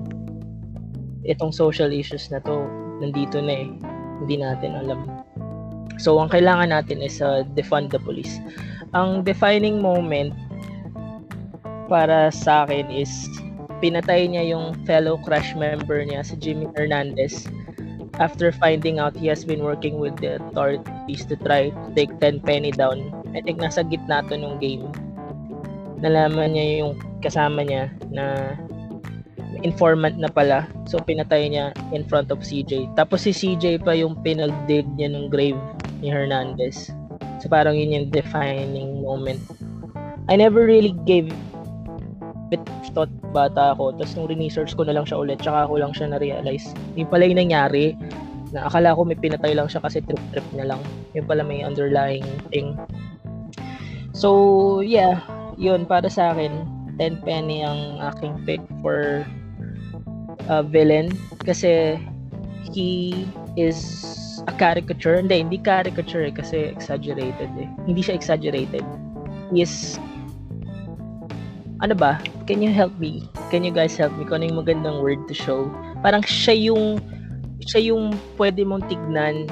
Itong 1.25 1.53
social 1.53 1.89
issues 1.91 2.29
na 2.29 2.41
to, 2.45 2.69
nandito 3.01 3.41
na 3.41 3.65
eh. 3.65 3.69
Hindi 4.23 4.41
natin 4.41 4.77
alam. 4.77 5.25
So 5.99 6.19
ang 6.19 6.31
kailangan 6.31 6.75
natin 6.75 7.01
is 7.01 7.23
uh, 7.23 7.47
defund 7.55 7.91
the 7.95 8.01
police. 8.03 8.41
Ang 8.95 9.27
defining 9.27 9.83
moment 9.83 10.35
para 11.87 12.31
sa 12.33 12.65
akin 12.67 12.89
is 12.91 13.11
pinatay 13.83 14.31
niya 14.31 14.55
yung 14.55 14.75
fellow 14.89 15.21
Crash 15.21 15.53
member 15.55 16.01
niya 16.03 16.25
si 16.25 16.35
Jimmy 16.41 16.71
Hernandez 16.73 17.47
after 18.23 18.55
finding 18.55 19.03
out 19.03 19.17
he 19.19 19.27
has 19.27 19.43
been 19.43 19.63
working 19.63 19.99
with 19.99 20.15
the 20.23 20.39
authorities 20.39 21.27
to 21.27 21.35
try 21.43 21.71
to 21.71 21.89
take 21.99 22.11
10 22.23 22.47
penny 22.47 22.71
down. 22.71 23.11
I 23.35 23.43
think 23.43 23.59
nasa 23.59 23.83
gitna 23.83 24.23
to 24.31 24.39
nung 24.39 24.63
game. 24.63 24.87
Nalaman 25.99 26.55
niya 26.55 26.87
yung 26.87 26.95
kasama 27.23 27.67
niya 27.67 27.91
na 28.15 28.55
informant 29.65 30.21
na 30.21 30.29
pala. 30.29 30.69
So 30.85 31.01
pinatay 31.01 31.51
niya 31.51 31.73
in 31.97 32.05
front 32.05 32.29
of 32.29 32.45
CJ. 32.45 32.95
Tapos 32.95 33.25
si 33.25 33.33
CJ 33.33 33.83
pa 33.83 33.97
yung 33.97 34.21
pinagdig 34.21 34.85
niya 34.95 35.11
ng 35.11 35.33
grave 35.33 35.59
ni 36.05 36.13
Hernandez. 36.13 36.93
So 37.41 37.49
parang 37.49 37.75
yun 37.75 37.97
yung 37.97 38.09
defining 38.13 39.01
moment. 39.01 39.41
I 40.29 40.37
never 40.37 40.69
really 40.69 40.93
gave 41.09 41.33
it 42.53 42.63
thought 42.95 43.11
bata 43.35 43.75
ako. 43.75 43.97
Tapos 43.99 44.15
nung 44.15 44.31
research 44.31 44.77
ko 44.79 44.87
na 44.87 44.95
lang 44.95 45.09
siya 45.09 45.19
ulit, 45.19 45.43
tsaka 45.43 45.67
ako 45.67 45.83
lang 45.83 45.93
siya 45.97 46.15
na-realize. 46.15 46.71
Yung 46.95 47.11
pala 47.11 47.27
yung 47.27 47.43
nangyari, 47.43 47.99
na 48.55 48.71
akala 48.71 48.95
ko 48.95 49.03
may 49.03 49.19
pinatay 49.19 49.51
lang 49.59 49.67
siya 49.67 49.83
kasi 49.83 49.99
trip-trip 50.07 50.47
na 50.55 50.71
lang. 50.71 50.81
Yung 51.19 51.27
pala 51.27 51.43
may 51.43 51.67
underlying 51.67 52.25
thing. 52.55 52.79
So, 54.15 54.79
yeah. 54.79 55.19
Yun, 55.59 55.91
para 55.91 56.07
sa 56.07 56.31
akin, 56.31 56.63
10 57.03 57.27
penny 57.27 57.67
ang 57.67 57.99
aking 58.15 58.39
pick 58.47 58.63
for 58.79 59.27
uh, 60.49 60.63
villain. 60.63 61.13
Kasi 61.45 62.01
he 62.73 63.25
is 63.57 63.79
a 64.49 64.53
caricature. 64.53 65.17
Hindi, 65.17 65.45
hindi 65.45 65.59
caricature 65.59 66.29
eh, 66.29 66.35
kasi 66.35 66.57
exaggerated 66.73 67.51
eh. 67.57 67.69
Hindi 67.87 68.01
siya 68.03 68.15
exaggerated. 68.19 68.85
He 69.53 69.63
is 69.63 70.01
ano 71.85 71.93
ba? 71.93 72.17
Can 72.49 72.65
you 72.65 72.73
help 72.73 72.97
me? 72.97 73.29
Can 73.53 73.61
you 73.61 73.75
guys 73.75 73.93
help 73.97 74.17
me? 74.17 74.25
Kung 74.25 74.41
ano 74.41 74.49
yung 74.49 74.59
magandang 74.65 75.05
word 75.05 75.21
to 75.29 75.35
show? 75.37 75.69
Parang 76.01 76.25
siya 76.25 76.57
yung 76.57 76.97
siya 77.65 77.93
yung 77.93 78.17
pwede 78.41 78.65
mong 78.65 78.89
tignan 78.89 79.45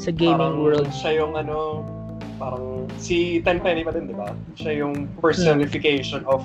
sa 0.00 0.08
gaming 0.08 0.40
parang 0.40 0.64
world. 0.64 0.90
Siya 0.96 1.20
yung 1.20 1.36
ano, 1.36 1.84
parang 2.40 2.88
si 2.96 3.40
Tenpenny 3.44 3.84
pa 3.84 3.92
din, 3.92 4.08
di 4.08 4.16
ba? 4.16 4.32
Siya 4.56 4.80
yung 4.80 5.08
personification 5.20 6.24
of 6.24 6.44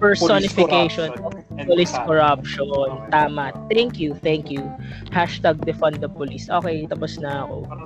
Personification 0.00 1.14
of. 1.22 1.32
And 1.58 1.66
Police 1.68 1.92
brutality. 1.92 2.08
corruption. 2.08 2.66
Okay. 2.70 3.10
Tama. 3.10 3.52
Thank 3.70 3.98
you, 3.98 4.14
thank 4.14 4.50
you. 4.50 4.62
Hashtag 5.10 5.62
defund 5.62 6.00
the 6.00 6.08
police. 6.10 6.50
Okay, 6.50 6.86
tapos 6.86 7.18
na 7.22 7.46
ako. 7.46 7.56
Para, 7.68 7.84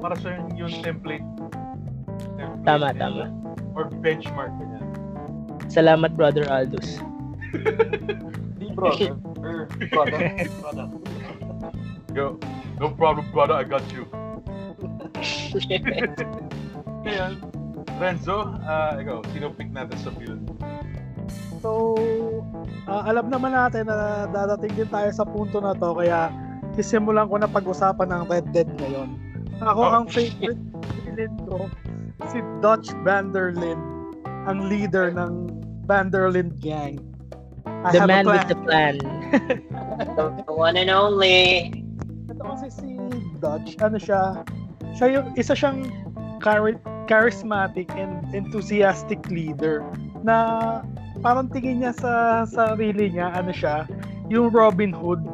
para 0.00 0.14
sa 0.18 0.28
yung 0.56 0.72
template. 0.80 1.24
template 2.40 2.64
Tama, 2.64 2.92
nila. 2.96 3.00
tama. 3.00 3.24
Or 3.76 3.90
benchmark. 4.00 4.52
Ganyan. 4.56 4.86
Salamat, 5.68 6.16
Brother 6.16 6.46
Aldous. 6.48 7.00
Di 8.58 8.66
brother. 8.72 9.18
Or 9.42 9.66
brother. 9.90 10.20
brother. 10.62 10.86
Yo, 12.14 12.38
no 12.78 12.88
problem, 12.94 13.26
brother. 13.34 13.54
I 13.58 13.64
got 13.66 13.82
you. 13.92 14.06
Ayan. 17.04 17.36
Renzo, 17.94 18.50
ah, 18.66 18.98
ikaw, 18.98 19.22
sino 19.30 19.54
pick 19.54 19.70
natin 19.70 19.94
sa 20.02 20.10
build? 20.10 20.42
So, 21.64 21.96
ah, 22.84 23.08
alam 23.08 23.32
naman 23.32 23.56
natin 23.56 23.88
na 23.88 24.28
dadating 24.28 24.84
din 24.84 24.88
tayo 24.92 25.08
sa 25.16 25.24
punto 25.24 25.64
na 25.64 25.72
to 25.72 25.96
kaya 25.96 26.28
sisimulan 26.76 27.24
ko 27.32 27.40
na 27.40 27.48
pag-usapan 27.48 28.12
ng 28.12 28.22
Red 28.28 28.52
Dead 28.52 28.68
ngayon. 28.76 29.16
Ako 29.64 29.80
Oh. 29.80 29.96
ang 29.96 30.04
favorite 30.12 30.60
villain 31.08 31.32
ko 31.48 31.72
si 32.28 32.44
Dutch 32.60 32.92
Vanderlyn, 33.00 33.80
ang 34.44 34.68
leader 34.68 35.08
ng 35.08 35.48
Vanderlyn 35.88 36.52
gang. 36.60 37.00
I 37.64 37.96
The 37.96 38.04
man 38.04 38.28
with 38.28 38.44
the 38.44 38.60
plan. 38.60 39.00
the 40.20 40.44
one 40.52 40.76
and 40.76 40.92
only. 40.92 41.72
Ito 42.28 42.44
kasi 42.44 42.68
si 42.76 42.88
Dutch, 43.40 43.80
ano 43.80 43.96
siya, 43.96 44.44
siya 44.92 45.06
yung, 45.16 45.26
isa 45.40 45.56
siyang 45.56 45.88
chari- 46.44 46.80
charismatic 47.08 47.88
and 47.96 48.20
enthusiastic 48.36 49.20
leader 49.32 49.80
na 50.24 50.80
parang 51.24 51.48
tingin 51.48 51.80
niya 51.80 51.96
sa 51.96 52.44
sarili 52.44 53.08
niya, 53.08 53.32
ano 53.32 53.48
siya, 53.48 53.88
yung 54.28 54.52
Robin 54.52 54.92
Hood 54.92 55.24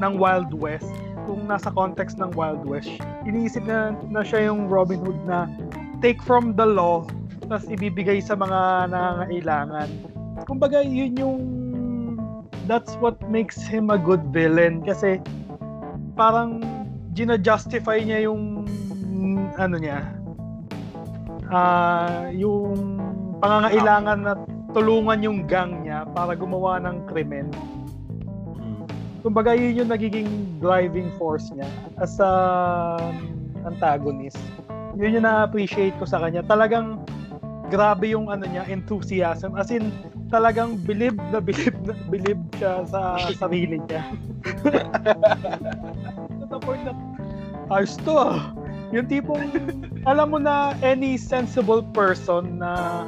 ng 0.00 0.12
Wild 0.16 0.56
West. 0.56 0.88
Kung 1.28 1.44
nasa 1.44 1.68
context 1.68 2.16
ng 2.16 2.32
Wild 2.32 2.64
West, 2.64 2.88
iniisip 3.28 3.68
na, 3.68 3.92
na 4.08 4.24
siya 4.24 4.48
yung 4.48 4.72
Robin 4.72 5.04
Hood 5.04 5.20
na 5.28 5.44
take 6.00 6.24
from 6.24 6.56
the 6.56 6.64
law 6.64 7.04
tapos 7.44 7.68
ibibigay 7.68 8.24
sa 8.24 8.32
mga 8.40 8.88
nangangailangan. 8.88 9.88
Kumbaga, 10.48 10.80
yun 10.80 11.12
yung 11.20 11.40
that's 12.64 12.96
what 13.04 13.20
makes 13.28 13.60
him 13.60 13.92
a 13.92 14.00
good 14.00 14.24
villain 14.32 14.80
kasi 14.80 15.20
parang 16.16 16.64
gina-justify 17.12 18.00
niya 18.00 18.24
yung 18.24 18.64
ano 19.60 19.76
niya 19.76 20.00
ah 21.52 22.32
yung 22.32 22.96
pangangailangan 23.44 24.18
na 24.24 24.32
tulungan 24.74 25.22
yung 25.22 25.38
gang 25.46 25.86
niya 25.86 26.02
para 26.10 26.34
gumawa 26.34 26.82
ng 26.82 27.06
krimen. 27.06 27.48
Kumbaga 29.24 29.56
yun 29.56 29.80
yung 29.80 29.88
nagiging 29.88 30.28
driving 30.60 31.08
force 31.16 31.48
niya 31.54 31.70
as 31.96 32.20
a 32.20 32.32
antagonist. 33.64 34.36
Yun 34.98 35.16
yung 35.16 35.24
na-appreciate 35.24 35.96
ko 35.96 36.04
sa 36.04 36.20
kanya. 36.20 36.44
Talagang 36.44 37.00
grabe 37.72 38.12
yung 38.12 38.28
ano 38.28 38.44
niya, 38.44 38.68
enthusiasm. 38.68 39.56
As 39.56 39.72
in, 39.72 39.88
talagang 40.28 40.76
believe 40.84 41.16
na 41.32 41.40
believe 41.40 41.78
na 41.88 41.96
believe 42.12 42.42
siya 42.60 42.84
sa 42.84 43.16
sarili 43.32 43.80
niya. 43.88 44.04
to 46.38 46.44
the 46.50 46.58
point 46.60 46.84
na, 46.84 46.92
ayos 47.72 47.96
to 48.04 48.12
ah. 48.12 48.52
Yung 48.92 49.08
tipong, 49.08 49.50
alam 50.04 50.36
mo 50.36 50.38
na 50.38 50.76
any 50.84 51.16
sensible 51.16 51.82
person 51.96 52.60
na 52.60 53.02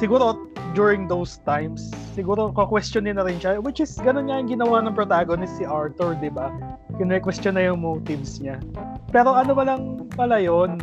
siguro 0.00 0.48
during 0.72 1.04
those 1.04 1.44
times, 1.44 1.92
siguro 2.16 2.48
ka-questionin 2.56 3.20
na 3.20 3.28
rin 3.28 3.36
siya, 3.36 3.60
which 3.60 3.84
is 3.84 3.92
ganun 4.00 4.32
nga 4.32 4.40
yung 4.40 4.48
ginawa 4.56 4.80
ng 4.88 4.96
protagonist 4.96 5.60
si 5.60 5.68
Arthur, 5.68 6.16
di 6.16 6.32
ba? 6.32 6.48
Kine-question 6.96 7.60
na 7.60 7.68
yung 7.68 7.84
motives 7.84 8.40
niya. 8.40 8.56
Pero 9.12 9.36
ano 9.36 9.52
ba 9.52 9.68
lang 9.68 10.08
pala 10.16 10.40
yun, 10.40 10.80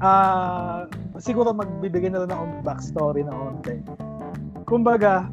ah 0.00 0.88
siguro 1.20 1.52
magbibigay 1.52 2.08
na 2.08 2.24
rin 2.24 2.32
ng 2.32 2.64
backstory 2.64 3.26
na 3.26 3.34
onte. 3.34 3.82
Kumbaga, 4.64 5.26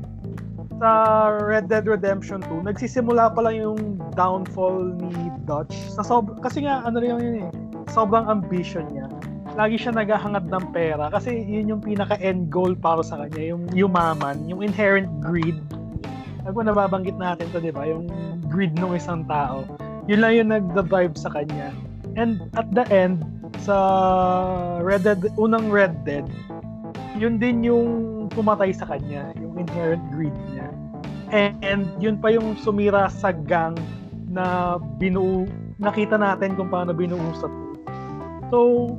sa 0.82 0.92
Red 1.32 1.72
Dead 1.72 1.88
Redemption 1.88 2.44
2, 2.44 2.68
nagsisimula 2.68 3.32
pa 3.32 3.48
lang 3.48 3.56
yung 3.56 3.80
downfall 4.18 4.92
ni 5.00 5.32
Dutch. 5.48 5.72
Sa 5.96 6.04
sob 6.04 6.42
kasi 6.44 6.68
nga, 6.68 6.84
ano 6.84 7.00
rin 7.00 7.16
yun 7.16 7.36
eh, 7.46 7.50
sobrang 7.94 8.28
ambition 8.28 8.84
niya. 8.92 9.08
Lagi 9.56 9.80
siya 9.80 9.96
naghahangad 9.96 10.52
ng 10.52 10.66
pera 10.76 11.08
kasi 11.08 11.32
yun 11.32 11.72
yung 11.72 11.80
pinaka-end 11.80 12.52
goal 12.52 12.76
para 12.76 13.00
sa 13.00 13.24
kanya, 13.24 13.56
yung 13.56 13.64
yumaman, 13.72 14.44
yung 14.52 14.60
inherent 14.60 15.08
greed. 15.24 15.56
Ako 16.44 16.60
nababanggit 16.60 17.16
natin 17.16 17.48
to, 17.56 17.64
di 17.64 17.72
ba? 17.72 17.88
Yung 17.88 18.12
greed 18.52 18.76
ng 18.76 18.92
isang 19.00 19.24
tao. 19.32 19.64
Yun 20.12 20.20
lang 20.20 20.32
yung 20.36 20.50
nagda-drive 20.52 21.16
sa 21.16 21.32
kanya. 21.32 21.72
And 22.20 22.52
at 22.60 22.68
the 22.76 22.84
end, 22.92 23.24
sa 23.64 23.76
Red 24.84 25.08
Dead, 25.08 25.24
unang 25.40 25.72
Red 25.72 26.04
Dead, 26.04 26.28
yun 27.16 27.40
din 27.40 27.64
yung 27.64 27.88
pumatay 28.36 28.76
sa 28.76 28.84
kanya, 28.92 29.32
yung 29.40 29.56
inherent 29.56 30.04
greed 30.12 30.36
niya. 30.52 30.68
And, 31.32 31.56
and 31.64 31.84
yun 32.04 32.20
pa 32.20 32.28
yung 32.36 32.60
sumira 32.60 33.08
sa 33.08 33.32
gang 33.32 33.80
na 34.28 34.76
binuo, 35.00 35.48
nakita 35.80 36.20
natin 36.20 36.60
kung 36.60 36.68
paano 36.68 36.92
binuo 36.92 37.24
sa 37.40 37.48
So, 38.54 38.94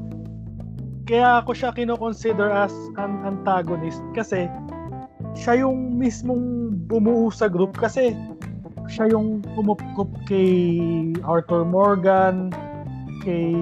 kaya 1.07 1.41
ako 1.41 1.55
siya 1.55 1.71
kino-consider 1.71 2.51
as 2.51 2.75
an 2.99 3.23
antagonist 3.23 4.03
kasi 4.13 4.51
siya 5.39 5.63
yung 5.63 5.95
mismong 5.95 6.75
bumuo 6.91 7.31
sa 7.31 7.47
group 7.47 7.79
kasi 7.79 8.11
siya 8.91 9.15
yung 9.15 9.43
umupkup 9.55 10.11
kay 10.27 11.15
Arthur 11.23 11.63
Morgan, 11.67 12.51
kay 13.23 13.55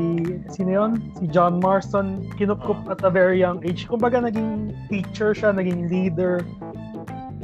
sino 0.53 0.71
yun? 0.73 0.91
Si 1.17 1.25
John 1.29 1.61
Marston, 1.61 2.29
kinupkup 2.37 2.85
at 2.89 3.01
a 3.05 3.13
very 3.13 3.41
young 3.41 3.65
age. 3.65 3.89
Kumbaga 3.89 4.21
naging 4.21 4.77
teacher 4.93 5.33
siya, 5.33 5.53
naging 5.57 5.89
leader. 5.89 6.45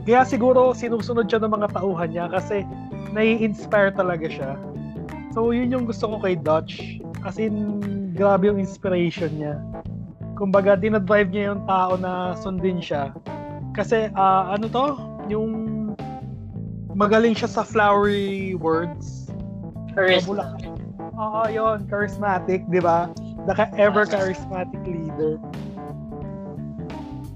Kaya 0.05 0.25
siguro 0.25 0.73
sinusunod 0.73 1.29
siya 1.29 1.45
ng 1.45 1.53
mga 1.53 1.77
tauhan 1.77 2.09
niya 2.13 2.27
kasi 2.29 2.65
nai-inspire 3.13 3.93
talaga 3.93 4.29
siya. 4.29 4.51
So 5.33 5.53
yun 5.53 5.73
yung 5.73 5.85
gusto 5.89 6.09
ko 6.09 6.17
kay 6.21 6.37
Dutch. 6.37 7.01
As 7.25 7.37
in, 7.37 7.77
grabe 8.17 8.49
yung 8.49 8.61
inspiration 8.61 9.33
niya. 9.37 9.61
Kumbaga, 10.41 10.73
dinadrive 10.73 11.29
niya 11.29 11.53
yung 11.53 11.69
tao 11.69 12.01
na 12.01 12.33
sundin 12.41 12.81
siya. 12.81 13.13
Kasi, 13.77 14.09
ah, 14.17 14.57
ano 14.57 14.73
to? 14.73 14.87
Yung 15.29 15.53
magaling 16.97 17.37
siya 17.37 17.53
sa 17.53 17.61
flowery 17.61 18.57
words. 18.57 19.29
Charisma. 19.93 20.57
Oo, 21.21 21.45
yun. 21.53 21.85
Charismatic, 21.93 22.65
di 22.73 22.81
ba? 22.81 23.13
The 23.45 23.53
ka- 23.53 23.77
ever 23.77 24.09
charismatic 24.09 24.81
leader. 24.89 25.37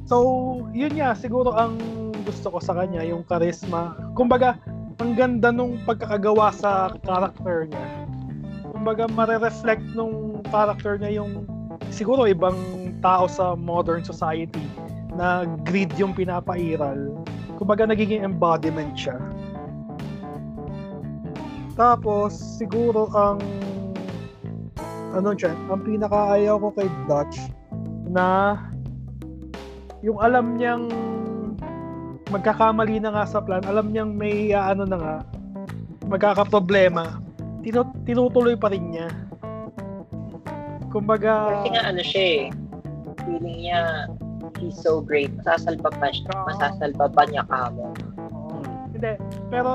So, 0.09 0.65
yun 0.73 0.97
nga, 0.97 1.13
siguro 1.13 1.53
ang 1.53 1.77
gusto 2.25 2.57
ko 2.57 2.59
sa 2.61 2.73
kanya, 2.73 3.05
yung 3.05 3.25
charisma. 3.29 3.93
Kumbaga, 4.17 4.57
ang 4.97 5.13
ganda 5.13 5.53
nung 5.53 5.77
pagkakagawa 5.85 6.57
sa 6.57 6.93
character 7.05 7.69
niya. 7.69 7.87
Kumbaga, 8.73 9.05
mare-reflect 9.13 9.85
nung 9.93 10.41
character 10.49 10.97
niya 10.97 11.21
yung 11.21 11.45
siguro 11.89 12.29
ibang 12.29 12.57
tao 13.05 13.29
sa 13.29 13.53
modern 13.53 14.01
society 14.01 14.65
na 15.13 15.45
greed 15.69 15.93
yung 16.01 16.17
pinapairal. 16.17 17.13
Kumbaga, 17.61 17.85
nagiging 17.85 18.25
embodiment 18.25 18.97
siya. 18.97 19.21
Tapos, 21.77 22.33
siguro 22.33 23.13
ang 23.13 23.39
ano 25.15 25.31
siya, 25.37 25.55
ang 25.71 25.85
pinakaayaw 25.87 26.59
ko 26.59 26.69
kay 26.75 26.89
Dutch 27.07 27.39
na 28.11 28.59
yung 30.03 30.19
alam 30.19 30.59
niyang 30.59 30.91
magkakamali 32.35 32.99
na 32.99 33.15
nga 33.15 33.25
sa 33.25 33.39
plan, 33.39 33.63
alam 33.63 33.95
niyang 33.95 34.11
may 34.11 34.51
ah, 34.51 34.75
ano 34.75 34.83
na 34.83 34.99
nga, 34.99 35.17
magkakaproblema, 36.11 37.23
tinu- 37.63 37.95
tinutuloy 38.03 38.59
pa 38.59 38.75
rin 38.75 38.91
niya. 38.91 39.09
Kumbaga, 40.91 41.63
Kasi 41.63 41.69
nga 41.75 41.85
ano 41.91 42.03
siya 42.03 42.25
eh. 42.27 42.43
Feeling 43.25 43.65
niya 43.65 44.09
he's 44.61 44.77
so 44.77 45.01
great. 45.01 45.33
Masasalba 45.43 45.91
pa 45.97 46.09
siya. 46.13 46.35
Masasalba 46.49 47.07
pa 47.13 47.23
niya 47.29 47.45
kamo. 47.49 47.93
Oo. 48.21 48.61
Hindi. 48.93 49.15
Pero 49.51 49.73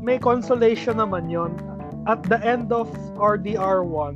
may 0.00 0.20
consolation 0.20 1.00
naman 1.00 1.28
yon 1.28 1.52
At 2.06 2.22
the 2.30 2.38
end 2.46 2.70
of 2.70 2.86
RDR1, 3.18 4.14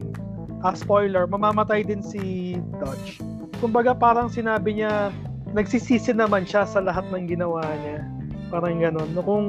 ah, 0.63 0.75
spoiler, 0.79 1.27
mamamatay 1.27 1.83
din 1.83 2.07
si 2.07 2.55
Dodge. 2.79 3.19
Kumbaga 3.59 3.99
parang 3.99 4.31
sinabi 4.31 4.79
niya, 4.79 5.11
nagsisisi 5.51 6.15
naman 6.15 6.47
siya 6.47 6.63
sa 6.71 6.79
lahat 6.79 7.03
ng 7.11 7.27
ginawa 7.27 7.67
niya. 7.83 8.07
Parang 8.47 8.79
ganun. 8.79 9.11
No, 9.11 9.27
kung 9.27 9.47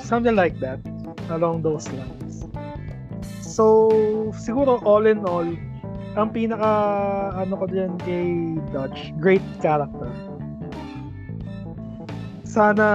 something 0.00 0.32
like 0.32 0.56
that, 0.64 0.80
along 1.28 1.60
those 1.60 1.84
lines. 1.92 2.48
So, 3.44 4.32
siguro 4.32 4.80
all 4.88 5.04
in 5.04 5.20
all, 5.28 5.44
ang 6.16 6.32
pinaka 6.32 6.70
ano 7.36 7.54
ko 7.54 7.64
diyan 7.68 7.92
kay 8.00 8.26
Dodge, 8.72 9.12
great 9.20 9.44
character. 9.60 10.08
sana 12.46 12.86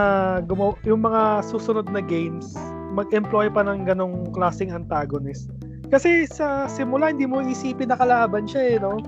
gumaw 0.42 0.74
yung 0.82 1.06
mga 1.06 1.46
susunod 1.46 1.86
na 1.94 2.02
games 2.02 2.58
mag-employ 2.92 3.46
pa 3.46 3.62
ng 3.62 3.86
ganong 3.86 4.34
klaseng 4.34 4.74
antagonist. 4.74 5.54
Kasi 5.88 6.26
sa 6.26 6.66
simula 6.66 7.14
hindi 7.14 7.24
mo 7.24 7.40
isipin 7.40 7.88
na 7.88 7.96
kalaban 7.96 8.50
siya 8.50 8.64
eh, 8.66 8.78
no? 8.82 9.00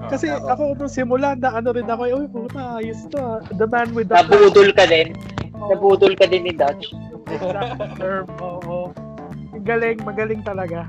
Ah, 0.00 0.08
Kasi 0.08 0.32
Oo. 0.32 0.48
ako 0.48 0.62
nung 0.74 0.88
simula 0.88 1.36
na 1.36 1.52
ano 1.52 1.70
rin 1.70 1.84
ako, 1.84 2.02
uy, 2.08 2.26
puta, 2.26 2.80
ayos 2.80 3.04
to. 3.12 3.20
ah. 3.20 3.38
The 3.54 3.68
man 3.68 3.92
with 3.92 4.08
the 4.08 4.18
Nabudol 4.18 4.72
ka 4.72 4.88
din. 4.88 5.12
Nabudol 5.52 6.16
ka 6.16 6.24
din 6.26 6.48
ni 6.48 6.54
Dutch. 6.56 6.90
exact 7.28 7.76
term. 8.00 8.26
Oo. 8.40 8.90
Ang 9.52 9.62
Galing, 9.62 10.00
magaling 10.00 10.40
talaga. 10.40 10.88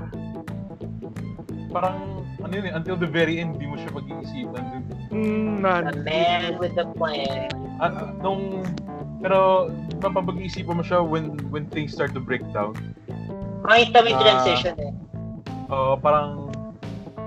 parang, 1.68 2.21
ano 2.42 2.52
yun 2.52 2.66
eh, 2.68 2.74
until 2.74 2.96
the 2.98 3.06
very 3.06 3.38
end, 3.38 3.58
di 3.58 3.66
mo 3.66 3.78
siya 3.78 3.90
pag-iisipan. 3.94 4.62
Dun. 4.62 4.82
Mm, 5.10 5.50
man. 5.62 5.82
The 5.88 6.02
man 6.02 6.50
with 6.58 6.74
the 6.74 6.86
plan. 6.98 7.48
Ah, 7.78 8.12
nung, 8.20 8.66
pero, 9.22 9.70
mapapag-iisipan 10.02 10.74
mo 10.78 10.84
siya 10.84 11.00
when 11.00 11.38
when 11.54 11.66
things 11.70 11.94
start 11.94 12.10
to 12.12 12.22
break 12.22 12.42
down. 12.50 12.74
Makita 13.62 14.02
mo 14.02 14.06
yung 14.10 14.18
Ah. 14.18 14.26
transition 14.26 14.74
eh. 14.82 14.92
Uh, 15.72 15.94
parang, 15.96 16.50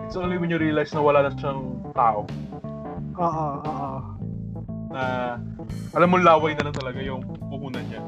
it's 0.05 0.19
only 0.19 0.37
when 0.37 0.51
you 0.51 0.59
realize 0.59 0.91
na 0.91 1.01
wala 1.01 1.25
na 1.25 1.31
siyang 1.39 1.81
tao. 1.95 2.27
Oo, 3.15 3.47
oo. 3.63 3.99
Na, 4.91 5.01
alam 5.95 6.07
mo, 6.11 6.19
laway 6.19 6.53
na 6.59 6.67
lang 6.67 6.75
talaga 6.75 6.99
yung 6.99 7.23
puhunan 7.49 7.83
niya. 7.87 8.03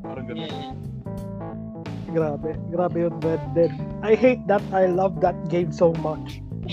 Parang 0.00 0.24
ganun. 0.30 0.48
Mm. 0.48 0.74
Grabe. 2.14 2.54
Grabe 2.70 2.96
yun, 3.10 3.14
Red 3.26 3.42
Dead. 3.58 3.74
I 4.06 4.14
hate 4.14 4.46
that. 4.46 4.62
I 4.70 4.86
love 4.86 5.18
that 5.18 5.34
game 5.50 5.74
so 5.74 5.90
much. 5.98 6.38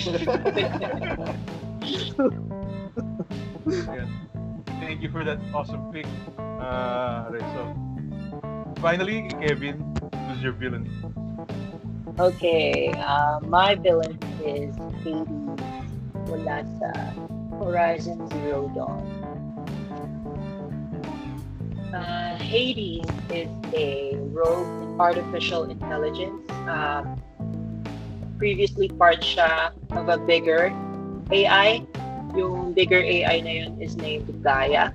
Thank 4.80 5.02
you 5.02 5.10
for 5.12 5.26
that 5.26 5.38
awesome 5.54 5.92
pick. 5.92 6.06
Uh, 6.38 7.30
so, 7.30 7.76
finally, 8.80 9.28
Kevin, 9.42 9.84
who's 10.30 10.42
your 10.42 10.54
villain? 10.54 10.88
Okay, 12.20 12.94
uh, 12.94 13.40
my 13.44 13.76
villain 13.76 14.18
is 14.46 14.74
Hades 15.04 15.28
mula 16.28 16.64
Horizon 17.60 18.28
Zero 18.30 18.72
Dawn. 18.74 19.04
Uh, 21.94 22.38
Hades 22.38 23.06
is 23.30 23.50
a 23.74 24.16
rogue 24.32 25.00
artificial 25.02 25.66
intelligence. 25.66 26.50
Uh, 26.50 27.04
previously 28.42 28.90
part 28.98 29.22
siya 29.22 29.70
of 29.94 30.10
a 30.10 30.18
bigger 30.18 30.74
AI. 31.30 31.86
Yung 32.34 32.74
bigger 32.74 32.98
AI 32.98 33.38
na 33.46 33.54
yun 33.62 33.78
is 33.78 33.94
named 34.02 34.26
Gaia. 34.42 34.90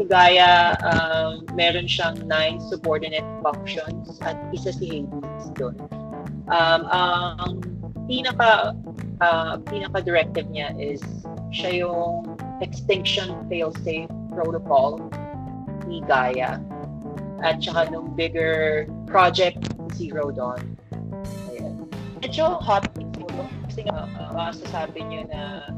Si 0.00 0.08
Gaia, 0.08 0.72
um, 0.80 1.44
meron 1.52 1.84
siyang 1.84 2.24
nine 2.24 2.56
subordinate 2.72 3.26
functions 3.44 4.16
at 4.24 4.40
isa 4.56 4.72
si 4.72 5.04
Hades 5.04 5.52
doon. 5.60 5.76
Um, 6.48 6.88
ang 6.88 7.60
pinaka 8.08 8.72
uh, 9.20 9.60
pinaka 9.68 10.00
directive 10.00 10.48
niya 10.48 10.72
is 10.80 11.04
siya 11.52 11.84
yung 11.84 12.32
extinction 12.64 13.28
failsafe 13.52 14.08
protocol 14.32 15.04
ni 15.84 16.00
Gaia 16.08 16.56
at 17.44 17.60
saka 17.60 17.92
nung 17.92 18.16
bigger 18.16 18.88
project 19.04 19.60
Zero 19.92 20.32
Dawn. 20.32 20.77
Medyo 22.18 22.58
hot 22.58 22.84
siguro 22.98 23.46
kasi 23.66 23.86
nga 23.86 24.10
uh, 24.34 24.50
sasabi 24.50 25.06
niyo 25.06 25.22
na 25.30 25.70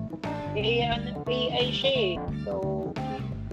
eh, 0.56 0.82
ano, 0.82 1.22
AI 1.30 1.70
siya 1.70 1.92
eh. 1.94 2.12
So, 2.42 2.90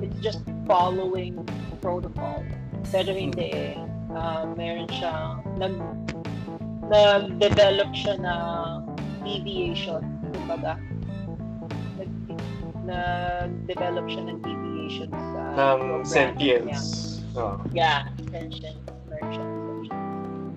it's 0.01 0.17
just 0.21 0.41
following 0.65 1.37
protocol. 1.81 2.41
Pero 2.89 3.13
hindi 3.13 3.53
eh. 3.53 3.75
Uh, 4.17 4.49
meron 4.57 4.89
siyang 4.89 5.43
nag 5.61 5.75
nag-develop 6.87 7.91
siya 7.91 8.15
ng 8.23 8.95
deviation, 9.21 10.01
kumbaga. 10.31 10.79
Nag, 11.99 12.11
nag-develop 12.87 14.05
siya 14.07 14.23
ng 14.31 14.39
deviation 14.41 15.11
sa 15.11 15.75
niya. 15.75 16.07
sentience. 16.07 17.19
Oh. 17.35 17.59
Yeah, 17.75 18.07
sentient 18.31 18.79
merchant. 19.11 19.51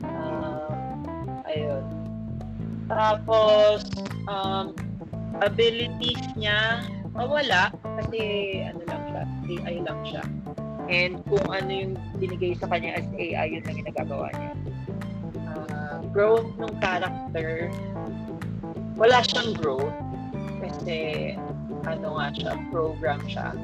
Um, 0.07 0.73
ayun. 1.45 2.00
Tapos, 2.91 3.87
um, 4.27 4.75
abilities 5.39 6.21
niya, 6.35 6.83
mawala 7.15 7.71
kasi 8.03 8.21
ano 8.67 8.83
lang 8.87 9.03
siya, 9.07 9.23
AI 9.47 9.77
lang 9.87 10.01
siya. 10.03 10.25
And 10.91 11.23
kung 11.31 11.47
ano 11.47 11.71
yung 11.71 11.95
binigay 12.19 12.59
sa 12.59 12.67
kanya 12.67 12.99
as 12.99 13.07
AI, 13.15 13.47
yun 13.55 13.63
ang 13.63 13.79
ginagawa 13.79 14.27
niya. 14.35 14.53
Uh, 15.55 15.97
growth 16.11 16.51
ng 16.59 16.75
character, 16.83 17.71
wala 18.99 19.23
siyang 19.23 19.55
growth 19.55 19.95
kasi 20.59 21.33
ano 21.87 22.19
nga 22.19 22.27
siya, 22.35 22.53
program 22.75 23.23
siya. 23.31 23.55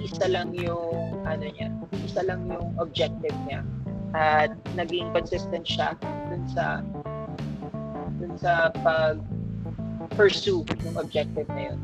Isa 0.00 0.32
lang 0.32 0.56
yung 0.56 1.20
ano 1.28 1.44
niya, 1.44 1.68
isa 2.08 2.24
lang 2.24 2.48
yung 2.48 2.72
objective 2.80 3.36
niya. 3.44 3.60
At 4.16 4.56
naging 4.78 5.12
consistent 5.12 5.68
siya 5.68 5.92
dun 6.00 6.44
sa 6.48 6.80
dun 8.20 8.34
sa 8.38 8.70
pag 8.82 9.18
pursue 10.14 10.62
yung 10.84 10.96
objective 10.96 11.48
na 11.50 11.72
yun. 11.72 11.80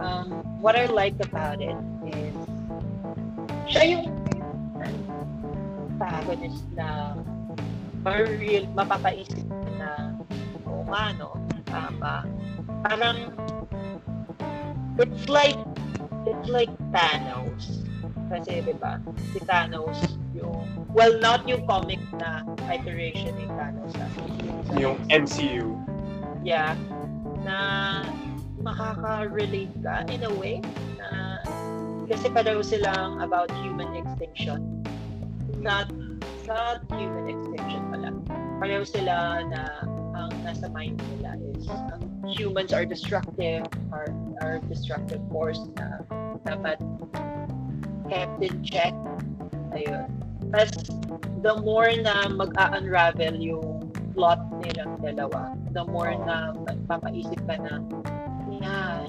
Um, 0.00 0.28
what 0.64 0.76
I 0.76 0.86
like 0.88 1.18
about 1.20 1.60
it 1.60 1.76
is 2.08 2.36
siya 3.68 3.82
yung 3.98 4.04
protagonist 6.00 6.64
na 6.72 7.12
real, 8.04 8.64
mapapaisip 8.72 9.44
na 9.76 10.16
o 10.64 10.80
nga 10.88 11.12
no, 11.20 11.36
tama. 11.68 12.24
Parang 12.88 13.36
it's 14.96 15.28
like 15.28 15.60
it's 16.24 16.48
like 16.48 16.72
Thanos. 16.88 17.89
Kasi, 18.30 18.62
di 18.62 18.74
ba, 18.78 19.02
si 19.34 19.42
Thanos, 19.42 20.14
yung, 20.32 20.62
well, 20.94 21.18
not 21.18 21.42
yung 21.50 21.66
comic 21.66 21.98
na 22.22 22.46
iteration 22.70 23.34
ni 23.34 23.50
Thanos. 23.50 23.90
Yung 24.78 24.96
MCU. 25.10 25.74
yeah, 26.44 26.76
na 27.44 27.58
makaka-relate 28.60 29.72
ka 29.80 30.04
in 30.12 30.24
a 30.24 30.32
way 30.36 30.60
na 31.00 31.40
kasi 32.08 32.28
pareho 32.28 32.60
silang 32.60 33.20
about 33.22 33.48
human 33.62 33.88
extinction. 33.96 34.84
Not 35.60 35.88
not 36.44 36.82
human 36.96 37.30
extinction 37.30 37.80
pala. 37.92 38.10
Pareho 38.60 38.84
sila 38.84 39.46
na 39.48 39.60
ang 40.16 40.32
nasa 40.44 40.68
mind 40.68 41.00
nila 41.16 41.38
is 41.56 41.64
ang 41.68 42.02
humans 42.28 42.74
are 42.74 42.84
destructive, 42.84 43.64
are, 43.94 44.12
are 44.44 44.60
destructive 44.68 45.22
force 45.32 45.60
na 45.78 46.04
dapat 46.44 46.76
kept 48.10 48.42
in 48.42 48.58
check. 48.66 48.92
Ayun. 49.70 50.10
Tapos, 50.50 50.90
the 51.46 51.54
more 51.62 51.94
na 51.94 52.26
mag-unravel 52.26 53.38
yung 53.38 53.86
plot 54.18 54.42
nilang 54.58 54.98
dalawa, 54.98 55.54
the 55.70 55.86
more 55.86 56.12
na 56.26 56.50
papaisip 56.90 57.38
ka 57.46 57.54
na, 57.62 57.78
yeah, 58.50 59.06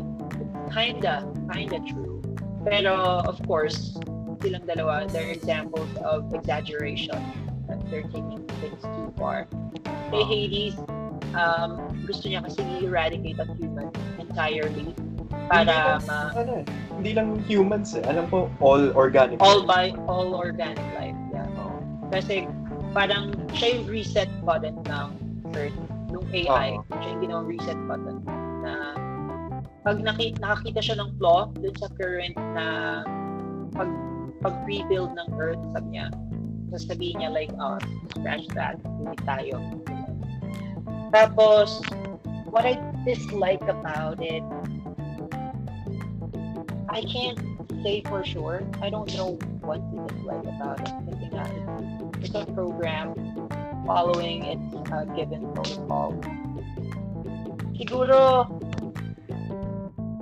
kinda, 0.69 1.25
kinda 1.49 1.81
true. 1.89 2.21
Pero, 2.61 3.25
of 3.25 3.41
course, 3.49 3.97
silang 4.45 4.69
dalawa, 4.69 5.09
they're 5.09 5.33
examples 5.33 5.89
of 6.05 6.29
exaggeration 6.37 7.17
that 7.65 7.81
they're 7.89 8.05
taking 8.13 8.45
things 8.61 8.81
too 8.85 9.09
far. 9.17 9.49
Kay 10.13 10.23
Hades, 10.29 10.77
um, 11.33 11.81
gusto 12.05 12.29
niya 12.29 12.45
kasi 12.45 12.61
i-eradicate 12.81 13.41
ang 13.41 13.57
human 13.57 13.89
entirely 14.21 14.93
para 15.51 15.99
ma 16.07 16.31
Ano 16.31 16.63
hindi 17.01 17.11
lang 17.17 17.41
humans 17.43 17.97
eh. 17.97 18.03
Alam 18.07 18.29
ko, 18.31 18.47
all 18.63 18.93
organic. 18.95 19.41
all 19.43 19.67
by 19.67 19.91
all 20.07 20.31
organic 20.31 20.85
life. 20.95 21.17
Yeah. 21.33 21.49
Kasi 22.13 22.47
parang 22.95 23.35
siya 23.55 23.81
yung 23.81 23.85
reset 23.89 24.31
button 24.47 24.79
ng 24.85 25.09
Earth, 25.51 25.75
nung 26.11 26.27
AI. 26.31 26.77
Oo. 26.77 26.85
Siya 27.01 27.09
yung 27.17 27.21
ginawang 27.25 27.47
reset 27.49 27.79
button 27.89 28.23
na 28.63 28.95
pag 29.81 29.97
naki, 29.97 30.37
nakakita 30.37 30.79
siya 30.79 30.95
ng 31.01 31.09
flaw 31.17 31.49
dun 31.57 31.73
sa 31.73 31.89
current 31.97 32.37
na 32.53 32.65
pag 33.73 33.89
pag-rebuild 34.41 35.13
ng 35.13 35.27
Earth, 35.37 35.61
sabi 35.73 35.97
niya, 35.97 36.09
sasabihin 36.73 37.21
niya 37.21 37.29
like, 37.29 37.53
oh, 37.61 37.77
scratch 38.13 38.45
that, 38.57 38.77
hindi 38.81 39.17
tayo. 39.25 39.57
Tapos, 41.13 41.81
what 42.49 42.65
I 42.65 42.77
dislike 43.05 43.61
about 43.69 44.17
it, 44.21 44.41
I 46.91 47.01
can't 47.07 47.39
say 47.83 48.03
for 48.03 48.23
sure. 48.23 48.67
I 48.81 48.91
don't 48.91 49.07
know 49.15 49.39
what 49.63 49.79
to 49.79 49.97
dislike 50.11 50.43
about 50.43 50.83
it. 50.83 50.93
It's, 52.19 52.27
it's 52.27 52.35
a 52.35 52.45
program 52.51 53.15
following 53.87 54.43
its 54.43 54.91
uh, 54.91 55.05
given 55.15 55.47
protocol. 55.55 56.19
Siguro, 57.79 58.45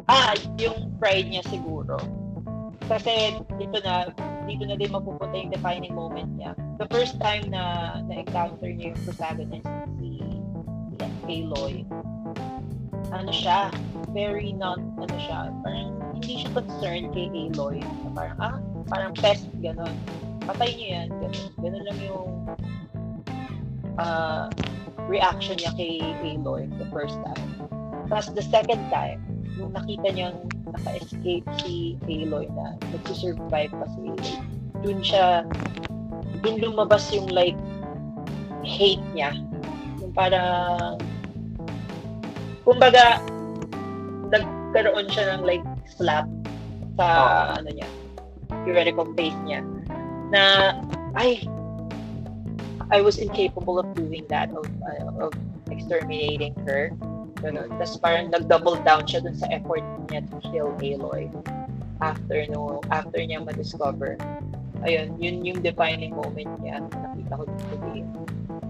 ah, 0.07 0.33
yung 0.61 0.93
pride 1.01 1.27
niya 1.33 1.43
siguro. 1.49 1.97
kasi 2.89 3.37
dito 3.61 3.77
na 3.85 4.09
dito 4.49 4.65
na 4.65 4.73
din 4.73 4.89
mapupunta 4.89 5.37
yung 5.37 5.53
defining 5.53 5.93
moment 5.93 6.25
niya. 6.33 6.57
The 6.81 6.89
first 6.89 7.21
time 7.21 7.53
na 7.53 7.93
na-encounter 8.09 8.65
niya 8.65 8.97
yung 8.97 9.01
protagonist, 9.05 9.69
si, 10.01 10.25
si 10.97 11.33
Aloy, 11.45 11.85
ano 13.09 13.31
siya, 13.33 13.73
very 14.13 14.53
not, 14.53 14.79
ano 14.97 15.15
siya, 15.17 15.49
parang 15.65 15.97
hindi 16.19 16.43
siya 16.43 16.49
concerned 16.53 17.09
kay 17.15 17.29
Aloy. 17.31 17.81
Parang, 18.13 18.37
ah, 18.41 18.57
parang 18.89 19.11
pest, 19.17 19.47
gano'n. 19.63 19.93
Patay 20.45 20.69
niyo 20.75 20.87
yan, 20.97 21.07
gano'n. 21.13 21.47
Gano'n 21.61 21.83
lang 21.85 21.99
yung 22.05 22.29
uh, 23.97 24.45
reaction 25.09 25.57
niya 25.57 25.71
kay 25.77 26.01
Aloy 26.21 26.69
the 26.77 26.87
first 26.93 27.17
time. 27.25 27.49
Tapos 28.09 28.33
the 28.33 28.45
second 28.45 28.81
time, 28.89 29.21
nung 29.57 29.73
nakita 29.73 30.09
niyang 30.13 30.37
naka-escape 30.69 31.45
si 31.61 31.97
Aloy 32.05 32.49
na 32.53 32.77
nagsusurvive 32.93 33.73
pa 33.73 33.85
si 33.95 33.99
Aloy, 34.05 34.33
dun 34.81 34.99
siya, 35.01 35.45
dun 36.41 36.55
lumabas 36.61 37.09
yung 37.13 37.29
like, 37.29 37.57
hate 38.65 39.03
niya. 39.15 39.33
Yung 40.03 40.13
parang, 40.13 40.99
kumbaga, 42.69 43.17
nagkaroon 44.29 45.09
siya 45.09 45.37
ng 45.37 45.41
like, 45.41 45.65
slap 45.89 46.29
sa, 47.01 47.05
Oh. 47.09 47.57
ano 47.57 47.69
niya, 47.73 47.89
theoretical 48.65 49.09
face 49.17 49.37
niya, 49.49 49.65
na, 50.29 50.77
ay, 51.17 51.41
I 52.93 53.01
was 53.01 53.17
incapable 53.17 53.81
of 53.81 53.89
doing 53.97 54.25
that, 54.29 54.53
of, 54.53 54.65
uh, 54.85 55.29
of 55.29 55.33
exterminating 55.69 56.53
her. 56.65 56.93
Ganun. 57.39 57.71
Tapos 57.79 57.95
parang 58.01 58.33
nag-double 58.33 58.81
down 58.83 59.05
siya 59.07 59.23
dun 59.23 59.37
sa 59.37 59.47
effort 59.53 59.85
niya 60.11 60.25
to 60.27 60.37
kill 60.51 60.75
Aloy 60.81 61.31
after 62.03 62.43
no 62.51 62.83
after 62.91 63.19
niya 63.21 63.45
ma-discover. 63.45 64.19
Ayun, 64.83 65.15
yun 65.19 65.43
yung 65.43 65.59
defining 65.63 66.15
moment 66.15 66.51
niya 66.59 66.83
nakita 66.83 67.33
ko 67.39 67.43
dito 67.47 67.75
din. 67.91 68.05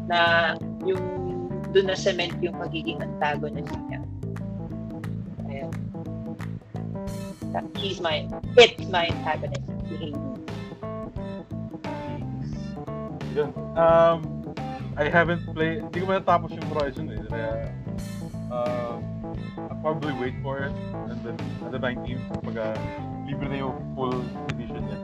Na 0.05 0.53
yung 0.85 1.01
dun 1.71 1.85
na 1.87 1.95
cement 1.97 2.33
yung 2.41 2.57
pagiging 2.57 2.97
antagonist 3.01 3.73
niya. 3.87 4.01
That- 7.53 7.65
He's 7.77 7.99
my, 8.01 8.27
it's 8.57 8.87
my 8.89 9.07
antagonist. 9.07 9.63
Hades. 9.89 10.15
Yun. 13.35 13.53
Um, 13.77 14.53
I 14.97 15.07
haven't 15.09 15.41
played, 15.55 15.81
hindi 15.81 16.03
ko 16.03 16.05
pa 16.11 16.19
natapos 16.19 16.51
yung 16.53 16.67
Horizon 16.69 17.07
eh. 17.09 17.21
Kaya, 17.25 17.51
um, 18.51 18.99
I'll 19.57 19.79
probably 19.81 20.13
wait 20.19 20.35
for 20.43 20.59
it. 20.59 20.73
And 21.09 21.17
then, 21.23 21.37
at 21.65 21.71
the 21.71 21.79
19th, 21.79 22.25
pag 22.43 22.57
uh, 22.57 22.77
libre 23.25 23.47
na 23.49 23.57
yung 23.63 23.77
full 23.95 24.19
edition 24.53 24.83
niya. 24.85 24.99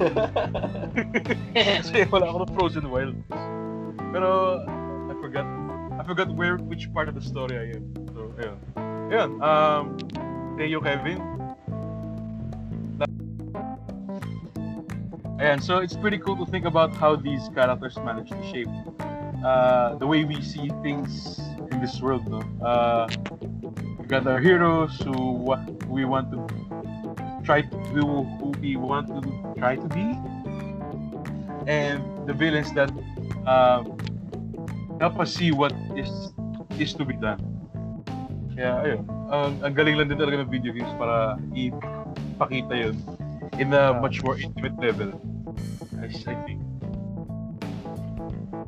Kasi 1.82 2.04
wala 2.06 2.30
ako 2.30 2.36
ng 2.44 2.52
Frozen 2.54 2.86
Wild. 2.92 3.16
Pero, 4.12 4.60
I 5.10 5.14
forgot, 5.18 5.46
I 6.00 6.02
forgot 6.02 6.34
where, 6.34 6.56
which 6.56 6.90
part 6.94 7.10
of 7.10 7.14
the 7.14 7.20
story 7.20 7.58
I 7.58 7.76
am. 7.76 7.92
So, 8.16 8.32
ayun. 8.40 8.56
Ayun, 9.12 9.30
um, 9.44 9.98
thank 10.56 10.70
you, 10.70 10.80
Kevin. 10.80 11.20
Ayan, 15.36 15.62
so 15.62 15.76
it's 15.76 15.96
pretty 15.96 16.16
cool 16.16 16.38
to 16.42 16.50
think 16.50 16.64
about 16.64 16.94
how 16.94 17.16
these 17.16 17.50
characters 17.54 17.98
manage 17.98 18.30
to 18.30 18.42
shape 18.50 18.72
uh, 19.44 19.94
the 19.96 20.06
way 20.06 20.24
we 20.24 20.40
see 20.40 20.70
things 20.82 21.38
in 21.70 21.82
this 21.82 22.00
world, 22.00 22.26
no? 22.32 22.40
Uh, 22.64 23.06
we 23.98 24.06
got 24.06 24.26
our 24.26 24.40
heroes 24.40 24.96
who 25.04 25.32
what 25.32 25.60
we 25.84 26.06
want 26.06 26.32
to 26.32 26.40
try 27.44 27.60
to 27.60 27.76
do, 27.92 28.24
who 28.40 28.54
we 28.62 28.74
want 28.76 29.08
to 29.08 29.20
try 29.60 29.76
to 29.76 29.88
be, 29.92 30.16
and 31.68 32.00
the 32.26 32.32
villains 32.32 32.72
that 32.72 32.88
um, 33.46 33.99
help 35.00 35.18
us 35.18 35.32
see 35.32 35.50
what 35.50 35.72
is 35.96 36.12
is 36.76 36.92
to 36.92 37.08
be 37.08 37.16
done. 37.16 37.40
Kaya 38.52 38.84
ayun, 38.84 39.00
ang, 39.32 39.56
ang 39.64 39.72
galing 39.72 39.96
lang 39.96 40.12
din 40.12 40.20
talaga 40.20 40.44
ng 40.44 40.50
video 40.52 40.76
games 40.76 40.92
para 41.00 41.40
ipakita 41.56 42.76
yun 42.76 42.96
in 43.56 43.72
a 43.72 43.96
much 43.96 44.20
more 44.20 44.36
intimate 44.36 44.76
level. 44.76 45.16
I, 45.96 46.12
I 46.12 46.36
think. 46.44 46.60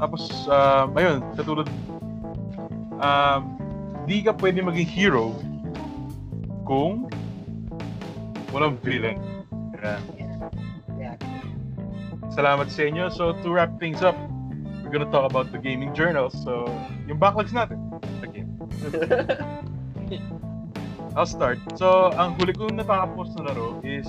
Tapos, 0.01 0.25
um, 0.49 0.97
ayun, 0.99 1.21
katulad, 1.37 1.69
um, 2.99 3.41
di 4.09 4.25
ka 4.25 4.35
pwede 4.35 4.65
maging 4.65 4.89
hero 4.89 5.37
kung 6.65 7.07
walang 8.51 8.81
villain. 8.81 9.21
Yeah. 9.79 10.01
Salamat 12.33 12.73
sa 12.73 12.89
inyo. 12.89 13.13
So, 13.13 13.37
to 13.45 13.49
wrap 13.53 13.77
things 13.77 14.01
up, 14.01 14.17
we're 14.93 14.99
gonna 14.99 15.11
talk 15.11 15.31
about 15.31 15.51
the 15.53 15.59
gaming 15.59 15.95
journals. 15.95 16.37
So, 16.45 16.69
yung 17.09 17.17
backlogs 17.17 17.57
natin. 17.57 17.81
Again. 18.21 18.53
I'll 21.17 21.25
start. 21.25 21.57
So, 21.81 22.13
ang 22.13 22.37
huli 22.37 22.53
kong 22.53 22.77
nakakapos 22.77 23.33
na 23.41 23.49
laro 23.49 23.81
is 23.81 24.05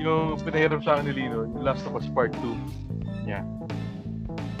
yung 0.00 0.40
pinahiram 0.40 0.80
sa 0.80 0.96
akin 0.96 1.12
ni 1.12 1.20
Lino, 1.20 1.44
yung 1.44 1.60
Last 1.60 1.84
of 1.84 1.92
Us 1.92 2.08
Part 2.16 2.32
2. 2.40 3.28
Yeah. 3.28 3.44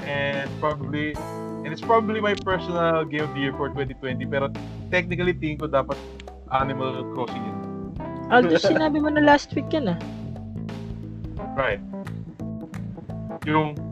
And 0.04 0.48
probably, 0.60 1.16
and 1.64 1.72
it's 1.72 1.84
probably 1.84 2.20
my 2.20 2.36
personal 2.36 3.08
game 3.08 3.24
of 3.24 3.32
the 3.32 3.48
year 3.48 3.56
for 3.56 3.72
2020, 3.72 4.28
pero 4.28 4.52
technically 4.92 5.32
tingin 5.32 5.56
ko 5.56 5.72
dapat 5.72 5.96
Animal 6.52 7.00
Crossing 7.16 7.40
yun. 7.40 7.56
Aldo, 8.32 8.60
sinabi 8.60 9.00
mo 9.00 9.08
na 9.08 9.24
last 9.24 9.56
week 9.56 9.72
yan 9.72 9.96
ah. 9.96 9.98
Right. 11.56 11.80
Yung 13.48 13.87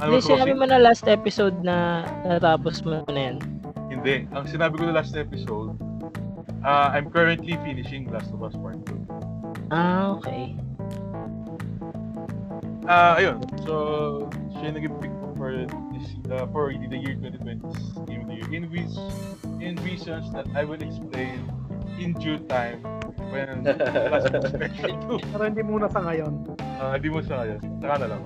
Hindi, 0.00 0.16
Animal 0.16 0.24
sinabi 0.24 0.52
mo 0.56 0.64
na 0.64 0.78
last 0.80 1.04
episode 1.04 1.56
na 1.60 2.08
natapos 2.24 2.80
mo 2.80 3.04
na 3.04 3.20
yan. 3.20 3.36
hindi. 3.92 4.24
Ang 4.32 4.48
sinabi 4.48 4.80
ko 4.80 4.88
na 4.88 4.96
last 4.96 5.12
episode, 5.12 5.76
uh, 6.64 6.88
I'm 6.88 7.12
currently 7.12 7.60
finishing 7.60 8.08
Last 8.08 8.32
of 8.32 8.40
Us 8.40 8.56
Part 8.56 8.80
2. 8.88 8.96
Ah, 9.68 10.16
okay. 10.16 10.56
Ah, 12.88 13.20
ayun. 13.20 13.44
So, 13.68 13.74
siya 14.56 14.72
yung 14.72 14.76
naging 14.80 14.94
pick 15.04 15.12
ko 15.20 15.26
for 15.36 15.50
this 15.92 16.06
uh, 16.32 16.48
for 16.48 16.72
the 16.72 16.96
year 16.96 17.14
2020 17.20 17.60
game 18.08 18.24
of 18.24 18.28
the 18.32 18.36
year. 18.40 18.48
In 18.50 18.64
which 18.72 18.94
in 19.60 19.76
reasons 19.84 20.32
that 20.32 20.48
I 20.56 20.64
will 20.64 20.80
explain 20.80 21.44
in 22.00 22.16
due 22.16 22.40
time 22.48 22.80
when 23.30 23.62
last 23.64 24.32
special 24.56 25.20
2. 25.20 25.36
Pero 25.36 25.42
hindi 25.44 25.62
muna 25.62 25.86
sa 25.92 26.00
ngayon. 26.00 26.56
Ah, 26.80 26.96
di 26.96 27.12
mo 27.12 27.20
siya 27.20 27.44
ngayon. 27.44 27.58
Saka 27.84 27.94
na 28.00 28.06
lang. 28.08 28.20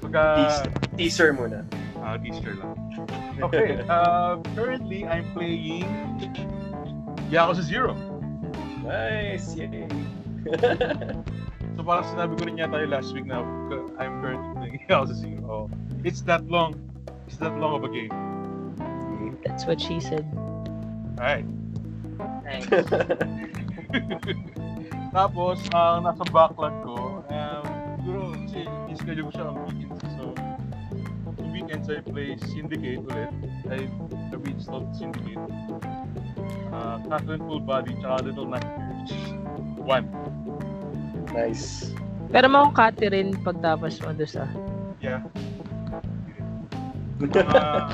Pagka 0.00 0.22
Teaser, 0.40 0.68
teaser 0.96 1.30
muna. 1.36 1.58
ah, 2.00 2.16
teaser 2.16 2.56
lang. 2.56 2.72
Okay. 3.44 3.84
Uh, 3.86 4.40
currently, 4.56 5.04
I'm 5.04 5.28
playing 5.36 5.84
Yakuza 7.28 7.62
Zero. 7.62 7.92
Nice! 8.84 9.52
Yay! 9.56 9.88
So 11.74 11.82
parang 11.82 12.06
sinabi 12.06 12.38
ko 12.38 12.46
rin 12.46 12.56
yata 12.60 12.78
yung 12.84 12.92
last 12.94 13.10
week 13.16 13.26
na 13.26 13.42
I'm 13.98 14.22
currently 14.22 14.50
playing 14.56 14.78
Yakuza 14.88 15.14
Zero. 15.18 15.42
Oh, 15.44 15.64
it's 16.06 16.22
that 16.24 16.46
long. 16.48 16.78
It's 17.28 17.36
that 17.40 17.52
long 17.58 17.76
of 17.76 17.82
a 17.84 17.90
game. 17.92 18.12
That's 19.44 19.64
what 19.66 19.80
she 19.80 19.98
said. 20.00 20.24
Alright. 21.18 21.44
Tapos, 25.16 25.58
ang 25.72 26.04
nasa 26.04 26.24
backlog 26.28 26.76
ko, 26.84 27.24
um, 27.24 27.64
siguro, 28.02 28.20
kasi 28.44 28.68
i-schedule 28.90 29.30
ko 29.30 29.32
siya 29.32 29.46
ang 29.48 29.58
weekends. 29.64 30.02
So, 30.18 30.24
yung 31.40 31.50
weekends 31.54 31.86
I 31.88 32.02
play 32.02 32.36
Syndicate 32.50 33.00
ulit. 33.00 33.30
I 33.70 33.88
reinstalled 34.34 34.90
Syndicate. 34.92 35.38
Uh, 36.74 36.98
Catherine 37.06 37.46
Full 37.46 37.62
Body, 37.62 37.94
tsaka 38.02 38.26
Little 38.26 38.50
Nightmares. 38.50 39.14
One. 39.78 40.10
nice. 41.34 41.90
Pero 42.30 42.46
mo 42.50 42.70
Kati 42.74 43.10
rin 43.10 43.34
pagtapos 43.42 44.02
mo 44.02 44.10
doon 44.14 44.30
sa... 44.30 44.44
Yeah. 44.98 45.22
Uh, 47.24 47.88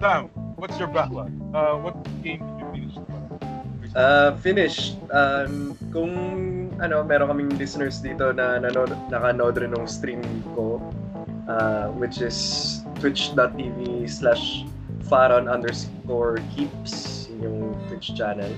Sam, 0.00 0.30
what's 0.56 0.78
your 0.78 0.88
backlog? 0.88 1.28
Uh, 1.52 1.74
what 1.82 1.98
game? 2.22 2.40
Uh, 3.96 4.36
finish. 4.44 4.96
Um, 5.08 5.72
kung 5.92 6.12
ano, 6.78 7.02
meron 7.04 7.32
kaming 7.32 7.52
listeners 7.56 8.00
dito 8.04 8.32
na 8.36 8.60
nanood, 8.60 8.92
nakanood 9.08 9.56
rin 9.56 9.72
ng 9.72 9.88
stream 9.88 10.20
ko, 10.52 10.80
uh, 11.48 11.88
which 11.96 12.20
is 12.20 12.80
twitch.tv 13.00 14.04
slash 14.04 14.68
faron 15.08 15.48
underscore 15.48 16.38
keeps 16.52 17.26
yung 17.40 17.72
Twitch 17.88 18.12
channel. 18.12 18.50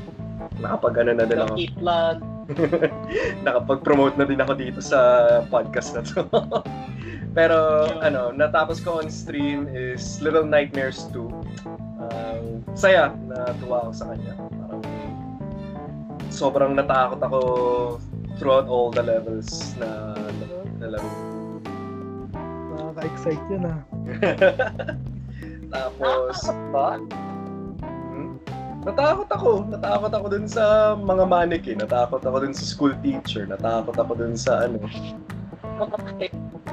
Nakapag 0.59 1.05
ano 1.05 1.11
na 1.15 1.25
din 1.29 1.39
ako. 1.39 1.55
Keep 1.57 1.75
plug. 1.79 2.19
Nakapag-promote 3.47 4.19
na 4.19 4.27
din 4.27 4.41
ako 4.43 4.53
dito 4.59 4.81
sa 4.83 4.99
podcast 5.47 5.95
na 5.95 6.03
to. 6.03 6.27
Pero 7.39 7.87
ano, 8.03 8.35
natapos 8.35 8.83
ko 8.83 8.99
on 8.99 9.07
stream 9.07 9.71
is 9.71 10.19
Little 10.19 10.45
Nightmares 10.45 11.07
2. 11.15 11.31
Um, 12.01 12.67
saya, 12.75 13.15
natuwa 13.31 13.87
ako 13.87 13.93
sa 13.95 14.05
kanya. 14.11 14.35
Sobrang 16.31 16.79
natakot 16.79 17.21
ako 17.21 17.41
throughout 18.39 18.71
all 18.71 18.89
the 18.95 19.03
levels 19.03 19.75
na 19.77 20.15
na 20.81 20.97
laro. 20.97 21.11
Nakaka-excite 22.73 23.45
yun 23.53 23.69
ah. 23.69 23.79
Tapos, 25.75 26.37
hmm? 28.11 28.35
natakot 28.83 29.29
ako. 29.31 29.51
Natakot 29.71 30.11
ako 30.11 30.27
dun 30.33 30.47
sa 30.51 30.97
mga 30.99 31.25
mannequin. 31.29 31.79
Natakot 31.79 32.23
ako 32.25 32.37
dun 32.43 32.55
sa 32.57 32.65
school 32.67 32.95
teacher. 33.05 33.47
Natakot 33.47 33.95
ako 33.95 34.13
dun 34.19 34.35
sa 34.35 34.67
ano. 34.67 34.83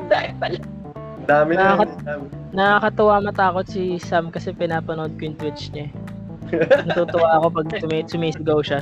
Dahil 0.09 0.31
pala. 0.41 0.57
Ang 0.95 1.27
Dami 1.27 1.51
na. 1.53 1.75
Nakaka- 1.75 1.93
ang 1.93 2.05
dami. 2.05 2.25
Nakakatuwa 2.55 3.15
matakot 3.21 3.65
si 3.67 3.99
Sam 4.01 4.31
kasi 4.31 4.55
pinapanood 4.55 5.13
ko 5.19 5.29
yung 5.29 5.37
Twitch 5.37 5.69
niya. 5.75 5.91
Natutuwa 6.87 7.43
ako 7.43 7.61
pag 7.61 7.67
sumi- 7.77 8.07
sumisigaw 8.07 8.63
siya. 8.63 8.81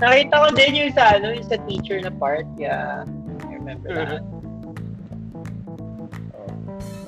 Nakita 0.00 0.34
ko 0.34 0.48
din 0.56 0.72
yung 0.74 0.92
sa, 0.96 1.20
ano, 1.20 1.34
yung 1.34 1.48
sa 1.48 1.58
teacher 1.68 2.00
na 2.00 2.12
part. 2.12 2.46
Yeah. 2.56 3.04
I 3.46 3.58
remember 3.58 3.92
that. 3.92 4.24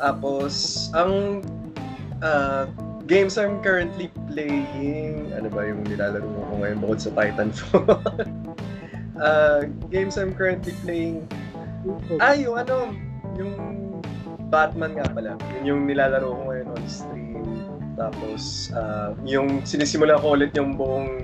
Tapos, 0.03 0.89
ang 0.99 1.41
ah, 2.23 2.67
games 3.07 3.39
I'm 3.39 3.63
currently 3.63 4.11
playing, 4.31 5.31
ano 5.35 5.49
ba 5.51 5.67
yung 5.67 5.87
nilalaro 5.87 6.27
ko 6.27 6.53
ngayon 6.63 6.79
bukod 6.83 6.99
sa 7.03 7.11
Titanfall? 7.15 7.87
Ah, 9.23 9.63
games 9.93 10.19
I'm 10.19 10.35
currently 10.35 10.75
playing, 10.83 11.29
ah, 12.19 12.35
yung 12.35 12.59
ano, 12.59 12.91
yung 13.39 13.55
Batman 14.51 14.99
nga 14.99 15.07
pala. 15.15 15.39
Yun 15.55 15.63
yung 15.63 15.81
nilalaro 15.87 16.33
ko 16.33 16.41
ngayon 16.51 16.67
on 16.75 16.85
stream. 16.91 17.45
Tapos, 17.95 18.73
ah, 18.75 19.15
yung 19.23 19.63
sinisimula 19.63 20.19
ko 20.19 20.35
ulit 20.35 20.51
yung 20.59 20.75
buong 20.75 21.23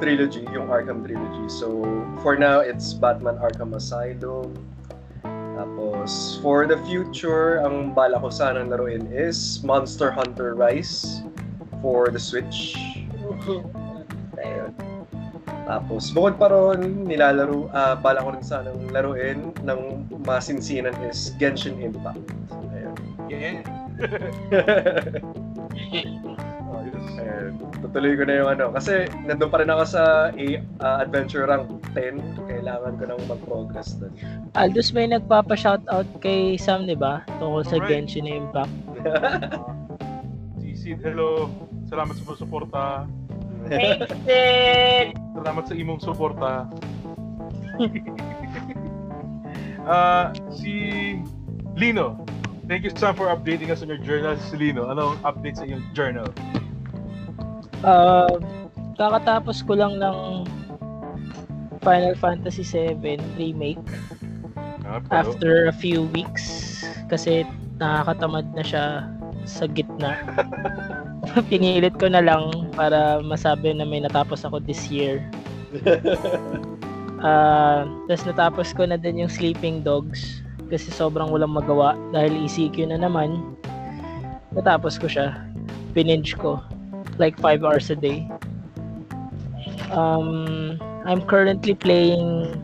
trilogy, 0.00 0.44
yung 0.52 0.68
Arkham 0.68 1.04
trilogy. 1.04 1.48
So, 1.48 1.82
for 2.22 2.36
now, 2.36 2.60
it's 2.60 2.92
Batman 2.92 3.36
Arkham 3.38 3.74
Asylum. 3.74 4.54
Tapos, 5.56 6.36
for 6.44 6.68
the 6.68 6.76
future, 6.84 7.64
ang 7.64 7.96
bala 7.96 8.20
ko 8.20 8.28
sanang 8.28 8.68
laruin 8.68 9.08
is 9.08 9.64
Monster 9.64 10.12
Hunter 10.12 10.52
Rise 10.52 11.24
for 11.80 12.12
the 12.12 12.20
Switch. 12.20 12.76
Ayun. 14.44 14.72
Tapos, 15.66 16.12
bukod 16.14 16.38
pa 16.38 16.52
ron, 16.52 17.08
nilalaro, 17.08 17.72
ah 17.74 17.96
bala 17.98 18.22
ko 18.22 18.36
rin 18.36 18.44
sanang 18.44 18.78
laruin 18.92 19.50
ng 19.64 20.06
masinsinan 20.28 20.94
is 21.08 21.32
Genshin 21.40 21.80
Impact. 21.80 22.22
Ayun. 22.70 22.94
Yeah. 23.26 23.64
Ayun. 27.14 27.54
Tutuloy 27.80 28.18
ko 28.18 28.24
na 28.26 28.34
yung 28.42 28.50
ano. 28.50 28.64
Kasi, 28.74 29.06
nandun 29.22 29.48
pa 29.48 29.62
rin 29.62 29.70
ako 29.70 29.82
sa 29.86 30.02
ah, 30.82 30.98
Adventure 31.00 31.46
Rank 31.46 31.70
10. 31.94 32.50
Kailangan 32.50 32.92
ko 32.98 33.02
nang 33.06 33.22
mag-progress 33.30 33.94
doon. 34.02 34.12
Aldous 34.58 34.90
may 34.90 35.06
nagpapa-shoutout 35.06 36.08
kay 36.18 36.58
Sam, 36.58 36.90
di 36.90 36.98
ba? 36.98 37.22
Tungkol 37.38 37.62
sa 37.62 37.78
Alright. 37.78 38.06
Genshin 38.06 38.26
Impact. 38.26 38.74
Si 40.58 40.74
Sid, 40.74 41.00
hello. 41.06 41.48
Salamat 41.86 42.18
sa 42.18 42.34
suporta. 42.34 43.06
Thanks, 43.70 44.10
Sid! 44.26 45.14
Salamat 45.38 45.64
sa 45.70 45.74
imong 45.74 46.00
suporta. 46.02 46.66
Ah, 49.86 50.34
si 50.50 51.14
Lino. 51.78 52.18
Thank 52.66 52.82
you 52.82 52.90
Sam 52.90 53.14
for 53.14 53.30
updating 53.30 53.70
us 53.70 53.86
on 53.86 53.88
your 53.88 54.02
journal. 54.02 54.34
Si 54.34 54.58
Lino, 54.58 54.90
anong 54.90 55.22
update 55.22 55.62
sa 55.62 55.64
iyong 55.70 55.86
journal? 55.94 56.26
Uh, 57.84 58.40
kakatapos 58.96 59.60
ko 59.64 59.76
lang 59.76 60.00
ng 60.00 60.48
Final 61.84 62.16
Fantasy 62.18 62.64
7 62.64 63.20
remake 63.36 63.84
Ah, 64.86 65.02
pero, 65.02 65.34
after 65.34 65.52
a 65.66 65.74
few 65.74 66.06
weeks 66.14 66.82
kasi 67.10 67.42
nakakatamad 67.82 68.46
na 68.54 68.62
siya 68.62 68.84
sa 69.46 69.66
gitna. 69.66 70.14
Pinilit 71.50 71.98
ko 71.98 72.06
na 72.06 72.22
lang 72.22 72.70
para 72.74 73.18
masabi 73.18 73.74
na 73.74 73.82
may 73.82 73.98
natapos 74.02 74.46
ako 74.46 74.62
this 74.62 74.88
year. 74.88 75.22
Ah, 77.16 77.88
Tapos 78.06 78.28
natapos 78.28 78.68
ko 78.76 78.84
na 78.84 79.00
din 79.00 79.24
yung 79.24 79.32
Sleeping 79.32 79.80
Dogs 79.80 80.44
kasi 80.68 80.92
sobrang 80.92 81.32
walang 81.32 81.56
magawa 81.56 81.96
dahil 82.12 82.44
ECQ 82.44 82.92
na 82.92 83.00
naman. 83.00 83.56
Natapos 84.52 85.00
ko 85.00 85.08
siya. 85.08 85.32
Pininge 85.96 86.36
ko 86.36 86.60
like 87.18 87.38
5 87.38 87.64
hours 87.64 87.90
a 87.90 87.96
day. 87.96 88.28
Um, 89.90 90.78
I'm 91.06 91.22
currently 91.22 91.74
playing 91.74 92.54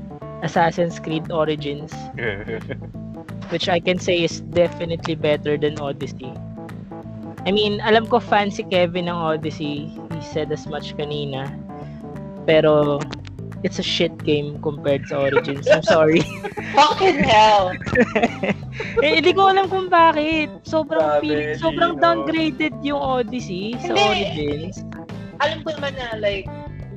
Assassin's 0.43 0.99
Creed 0.99 1.31
Origins 1.31 1.95
which 3.53 3.69
I 3.69 3.79
can 3.79 4.01
say 4.01 4.25
is 4.25 4.41
definitely 4.41 5.15
better 5.15 5.61
than 5.61 5.79
Odyssey. 5.79 6.33
I 7.45 7.53
mean, 7.53 7.85
alam 7.85 8.09
ko 8.09 8.19
fan 8.19 8.49
si 8.49 8.65
Kevin 8.65 9.13
ng 9.13 9.19
Odyssey. 9.37 9.93
He 9.93 10.23
said 10.25 10.49
as 10.51 10.65
much 10.67 10.97
kanina. 10.97 11.53
Pero 12.49 12.99
it's 13.63 13.79
a 13.79 13.83
shit 13.83 14.13
game 14.27 14.59
compared 14.63 15.07
sa 15.07 15.27
Origins. 15.27 15.67
I'm 15.71 15.83
sorry. 15.83 16.23
Fucking 16.77 17.23
hell! 17.23 17.73
eh, 19.05 19.13
hindi 19.19 19.31
ko 19.33 19.51
alam 19.55 19.71
kung 19.71 19.87
bakit. 19.87 20.51
Sobrang 20.67 21.23
Grabe, 21.23 21.23
feeling, 21.23 21.59
sobrang 21.59 21.93
Gino. 21.97 22.03
downgraded 22.03 22.75
yung 22.83 23.01
Odyssey 23.01 23.79
sa 23.79 23.95
Hindi. 23.95 24.03
Origins. 24.03 24.83
Alam 25.43 25.63
ko 25.63 25.75
naman 25.79 25.93
na, 25.99 26.19
like, 26.19 26.47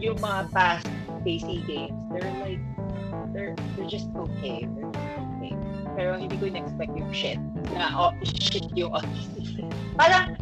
yung 0.01 0.17
mga 0.21 0.49
past 0.53 0.89
PC 1.21 1.65
games, 1.65 1.97
they're 2.13 2.33
like, 2.41 2.61
they're, 3.33 3.53
they're 3.77 3.89
just 3.89 4.09
okay. 4.17 4.65
They're 4.65 4.89
just 4.89 5.17
okay. 5.21 5.53
Pero 5.95 6.17
hindi 6.17 6.35
ko 6.37 6.49
in-expect 6.49 6.91
yung 6.97 7.13
shit. 7.13 7.39
Na, 7.73 7.93
oh, 7.93 8.11
shit 8.25 8.65
yung 8.73 8.93
Odyssey. 8.93 9.65
Parang, 9.99 10.33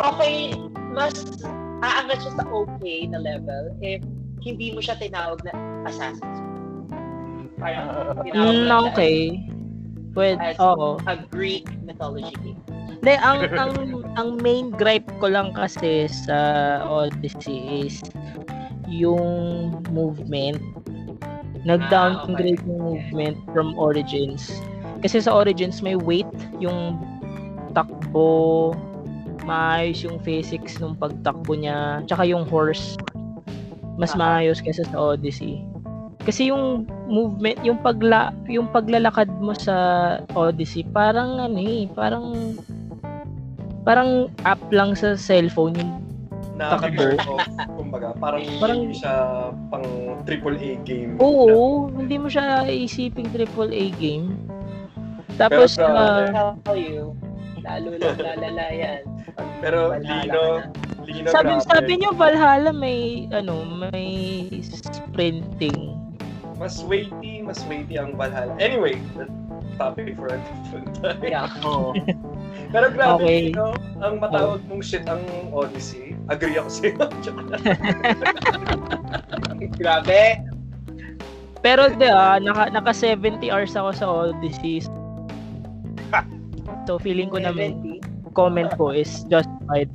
okay, 0.00 0.52
mas 0.92 1.40
aangat 1.84 2.20
siya 2.24 2.32
sa 2.40 2.44
okay 2.48 3.04
na 3.04 3.20
level 3.20 3.76
if 3.84 4.00
hindi 4.42 4.74
mo 4.74 4.80
siya 4.82 4.96
tinawag 4.98 5.42
na 5.46 5.52
Assassin's 5.86 6.22
Creed. 6.22 7.50
Parang, 7.60 7.86
tinawag 8.24 8.34
Mm, 8.34 8.68
okay. 8.90 9.18
As- 10.14 10.58
oo. 10.62 11.02
a 11.10 11.18
Greek 11.34 11.66
mythology 11.82 12.34
game. 12.42 12.60
Hindi, 13.02 13.14
ang, 13.20 13.50
ang, 13.52 13.72
ang 14.16 14.28
main 14.40 14.70
gripe 14.72 15.10
ko 15.20 15.28
lang 15.28 15.52
kasi 15.52 16.06
sa 16.08 16.80
Odyssey 16.86 17.84
is 17.84 18.00
yung 18.88 19.74
movement. 19.90 20.62
Nag-downgrade 21.66 22.62
yung 22.64 22.80
movement 22.80 23.36
from 23.52 23.74
Origins. 23.76 24.48
Kasi 25.02 25.20
sa 25.20 25.34
Origins 25.34 25.82
may 25.82 25.98
weight 25.98 26.30
yung 26.62 26.96
takbo, 27.74 28.72
maayos 29.44 30.00
yung 30.06 30.22
physics 30.22 30.80
nung 30.80 30.96
pagtakbo 30.96 31.58
niya, 31.58 32.00
tsaka 32.08 32.24
yung 32.24 32.48
horse 32.48 32.96
mas 33.96 34.12
Ah. 34.14 34.18
maayos 34.18 34.58
kaysa 34.58 34.84
sa 34.84 35.14
Odyssey. 35.14 35.62
Kasi 36.24 36.48
yung 36.48 36.88
movement, 37.04 37.60
yung 37.60 37.76
pagla 37.78 38.32
yung 38.48 38.66
paglalakad 38.68 39.28
mo 39.38 39.52
sa 39.52 39.76
Odyssey, 40.32 40.82
parang 40.86 41.36
ano 41.38 41.58
eh, 41.58 41.84
parang 41.92 42.56
parang 43.84 44.32
app 44.42 44.60
lang 44.72 44.96
sa 44.96 45.12
cellphone 45.14 45.76
yung 45.76 45.92
Nakaka-turn 46.54 47.18
off. 47.26 47.42
Kumbaga, 47.74 48.14
parang, 48.14 48.46
Parang- 48.62 48.86
hindi 48.86 48.94
siya 48.94 49.50
pang 49.74 49.82
AAA 50.22 50.78
game. 50.86 51.18
Oo, 51.18 51.90
hindi 51.90 52.14
mo 52.14 52.30
siya 52.30 52.62
isiping 52.64 53.26
AAA 53.34 53.90
game. 53.98 54.38
Tapos, 55.34 55.74
Pero, 55.74 55.90
I'll 55.90 56.54
tell 56.62 56.78
you, 56.78 57.10
lalo 57.58 57.98
lang 57.98 58.14
lalala 58.22 58.64
yan. 58.70 59.02
Pero, 59.58 59.98
Lino, 59.98 60.62
na. 61.04 61.12
Lino, 61.12 61.28
sabi, 61.30 61.52
grabe. 61.52 61.68
sabi 61.68 61.92
niyo 62.00 62.10
Valhalla 62.16 62.72
may, 62.72 63.28
ano, 63.30 63.64
may 63.64 64.48
sprinting. 64.64 65.94
Mas 66.56 66.80
weighty, 66.86 67.44
mas 67.44 67.60
weighty 67.68 68.00
ang 68.00 68.16
Valhalla. 68.16 68.56
Anyway, 68.56 68.96
topic 69.76 70.16
for 70.16 70.32
a 70.32 70.38
different 70.38 70.88
time. 70.98 71.20
Yeah. 71.20 71.50
Pero 72.74 72.90
grabe, 72.90 73.22
Okay. 73.22 73.38
Lino, 73.50 73.74
ang 74.02 74.18
matawag 74.22 74.62
mong 74.66 74.82
shit 74.82 75.06
ang 75.06 75.22
Odyssey. 75.54 76.14
Agree 76.30 76.56
ako 76.56 76.70
sa'yo. 76.70 76.96
Grabe. 79.80 80.40
Pero 81.60 81.88
di 81.92 82.08
ah, 82.08 82.36
naka, 82.40 82.72
naka 82.72 82.92
70 82.92 83.50
hours 83.50 83.74
ako 83.76 83.90
sa 83.92 84.06
Odyssey. 84.06 84.82
So 86.84 87.00
feeling 87.00 87.32
ko 87.32 87.40
70. 87.40 88.04
comment 88.34 88.70
ko 88.76 88.90
is 88.90 89.24
justified. 89.30 89.88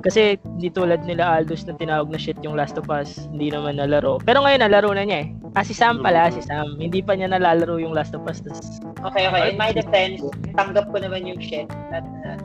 Kasi 0.00 0.40
hindi 0.44 0.72
tulad 0.72 1.04
nila 1.04 1.40
Aldous 1.40 1.68
na 1.68 1.76
tinawag 1.76 2.08
na 2.08 2.16
shit 2.16 2.36
yung 2.40 2.56
Last 2.56 2.80
of 2.80 2.88
Us, 2.88 3.28
hindi 3.28 3.52
naman 3.52 3.76
nalaro. 3.76 4.16
Pero 4.24 4.40
ngayon 4.40 4.64
nalaro 4.64 4.90
na 4.96 5.04
niya 5.04 5.28
eh. 5.28 5.28
Ah, 5.52 5.66
si 5.66 5.74
Sam 5.76 6.00
pala, 6.00 6.30
si 6.32 6.40
Sam. 6.40 6.78
Hindi 6.80 7.04
pa 7.04 7.12
niya 7.18 7.28
nalalaro 7.28 7.76
yung 7.76 7.92
Last 7.92 8.16
of 8.16 8.24
Us. 8.24 8.40
Tas, 8.40 8.80
Okay, 9.00 9.28
okay. 9.28 9.52
In 9.52 9.58
my 9.60 9.72
defense, 9.72 10.20
tanggap 10.56 10.88
ko 10.92 10.96
naman 11.00 11.24
yung 11.24 11.40
shit. 11.40 11.68
At, 11.92 12.04
uh, 12.24 12.36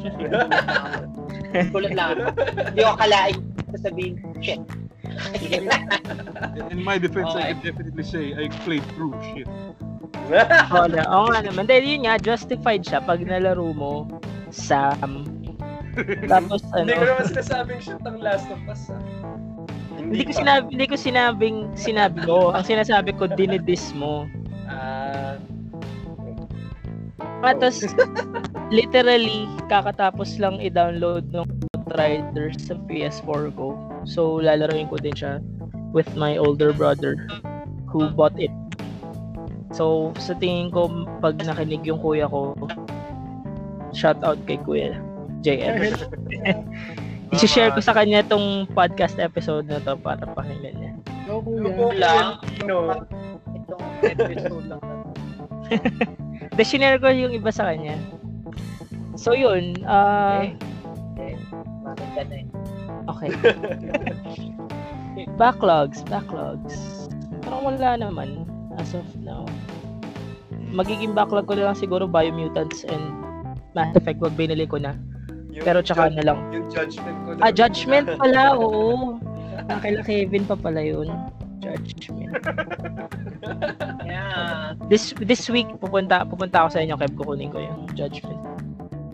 Kulat 1.71 1.95
lang 1.95 2.19
ako. 2.19 2.31
Hindi 2.71 2.81
ko 2.83 2.91
akalain 2.95 3.37
sasabihin, 3.75 4.13
shit. 4.39 4.61
In 6.71 6.83
my 6.83 6.97
defense, 6.97 7.31
I 7.35 7.51
Okay. 7.51 7.51
can 7.53 7.59
definitely 7.63 8.05
say 8.07 8.23
I 8.35 8.47
played 8.63 8.83
through 8.95 9.15
shit. 9.31 9.47
Oo 10.71 10.87
oo 10.89 11.25
nga 11.29 11.41
naman. 11.43 11.67
Dahil 11.69 11.83
yun 11.85 12.01
nga, 12.07 12.17
justified 12.17 12.81
siya 12.81 13.03
pag 13.03 13.21
nalaro 13.21 13.69
mo, 13.75 14.07
Sam. 14.49 15.34
Tapos 16.31 16.61
ano, 16.75 16.87
Hindi 16.91 16.95
ko 16.99 17.03
naman 17.07 17.25
sinasabing 17.31 17.79
shoot 17.79 18.03
ang 18.03 18.17
Last 18.19 18.47
of 18.51 18.61
Us, 18.67 18.91
ah. 18.91 18.99
hindi 19.95 20.23
ko 20.27 20.31
sinabi, 20.35 20.65
hindi 20.75 20.87
ko 20.91 20.95
sinabing 20.99 21.57
sinabi 21.73 22.19
ko. 22.27 22.51
Ang 22.51 22.65
sinasabi 22.67 23.15
ko, 23.15 23.31
dinidis 23.31 23.95
mo. 23.95 24.27
Ah, 24.67 25.39
Tapos, 27.45 27.85
literally, 28.73 29.45
kakatapos 29.69 30.41
lang 30.41 30.57
i-download 30.57 31.29
ng 31.29 31.47
Riders 31.93 32.57
sa 32.65 32.75
PS4 32.89 33.53
ko. 33.53 33.77
So, 34.09 34.41
lalaroin 34.41 34.89
ko 34.89 34.97
din 34.97 35.13
siya 35.13 35.37
with 35.93 36.09
my 36.17 36.35
older 36.35 36.73
brother 36.73 37.15
who 37.85 38.09
bought 38.11 38.35
it. 38.41 38.51
So, 39.71 40.11
sa 40.17 40.33
tingin 40.35 40.73
ko, 40.73 40.89
pag 41.21 41.37
nakinig 41.45 41.85
yung 41.85 42.01
kuya 42.01 42.25
ko, 42.25 42.57
shout 43.93 44.19
out 44.25 44.41
kay 44.49 44.59
Kuya 44.59 44.97
JM. 45.45 45.93
I-share 47.35 47.69
ko 47.69 47.81
sa 47.83 47.93
kanya 47.93 48.25
tong 48.25 48.65
podcast 48.71 49.19
episode 49.19 49.67
na 49.67 49.77
to 49.81 49.93
para 49.99 50.25
pakinggan 50.33 50.73
niya. 50.73 50.91
Go, 51.25 51.41
Ano 51.41 51.69
kuya. 51.69 51.75
po 51.75 51.87
lang. 51.93 52.25
No. 52.63 52.77
Itong 53.57 53.85
episode 54.01 54.65
lang 54.65 54.81
na 54.81 54.93
to. 54.95 55.11
The 56.55 56.63
shinare 56.63 57.01
ko 57.01 57.09
yung 57.09 57.33
iba 57.33 57.49
sa 57.51 57.67
kanya. 57.69 57.97
So, 59.17 59.33
yun. 59.33 59.81
ah 59.83 60.45
Eh, 61.15 61.35
bakit 61.83 62.09
ka 62.13 62.21
na 62.25 62.35
eh. 62.39 62.45
Okay. 63.05 63.29
backlogs, 65.41 66.01
backlogs. 66.07 66.75
Parang 67.41 67.61
wala 67.63 67.89
naman 67.99 68.45
as 68.77 68.93
of 68.93 69.05
now. 69.21 69.45
Magiging 70.71 71.15
backlog 71.15 71.47
ko 71.47 71.55
na 71.55 71.71
lang 71.71 71.77
siguro 71.77 72.03
Biomutants 72.05 72.83
and 72.87 73.03
Mass 73.71 73.91
Effect 73.95 74.19
wag 74.19 74.35
binili 74.35 74.67
ko 74.67 74.79
na. 74.79 74.95
Yung 75.55 75.63
Pero 75.63 75.79
tsaka 75.79 76.11
jud- 76.11 76.15
na 76.19 76.23
lang. 76.27 76.39
Yung 76.51 76.67
judgment 76.67 77.17
ko. 77.23 77.29
Ah, 77.39 77.51
Judgment 77.51 78.07
pala, 78.21 78.41
oo. 78.53 79.15
Ah, 79.65 79.79
kaila 79.79 80.03
Kevin 80.03 80.43
pa 80.43 80.55
pala 80.59 80.83
yun. 80.83 81.07
Judgment. 81.63 82.35
Yeah. 84.05 84.73
This 84.89 85.13
this 85.21 85.45
week 85.49 85.69
pupunta 85.77 86.25
pupunta 86.25 86.65
ako 86.65 86.69
sa 86.73 86.81
inyo, 86.81 86.97
Kev, 86.97 87.13
kukunin 87.13 87.53
ko 87.53 87.61
yung 87.61 87.85
Judgment. 87.93 88.37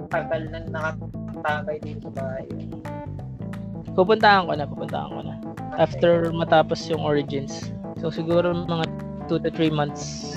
Tagal 0.07 0.47
na 0.47 0.59
nakatagay 0.67 1.77
dito 1.83 2.07
sa 2.07 2.11
bahay. 2.15 2.47
Pupuntahan 3.91 4.47
ko 4.47 4.55
na, 4.55 4.63
pupuntahan 4.63 5.09
ko 5.11 5.19
na. 5.21 5.35
After 5.75 6.31
matapos 6.31 6.87
yung 6.87 7.03
Origins. 7.03 7.71
So 7.99 8.07
siguro 8.07 8.55
mga 8.55 8.87
2 9.27 9.43
to 9.43 9.51
3 9.51 9.67
months 9.69 10.35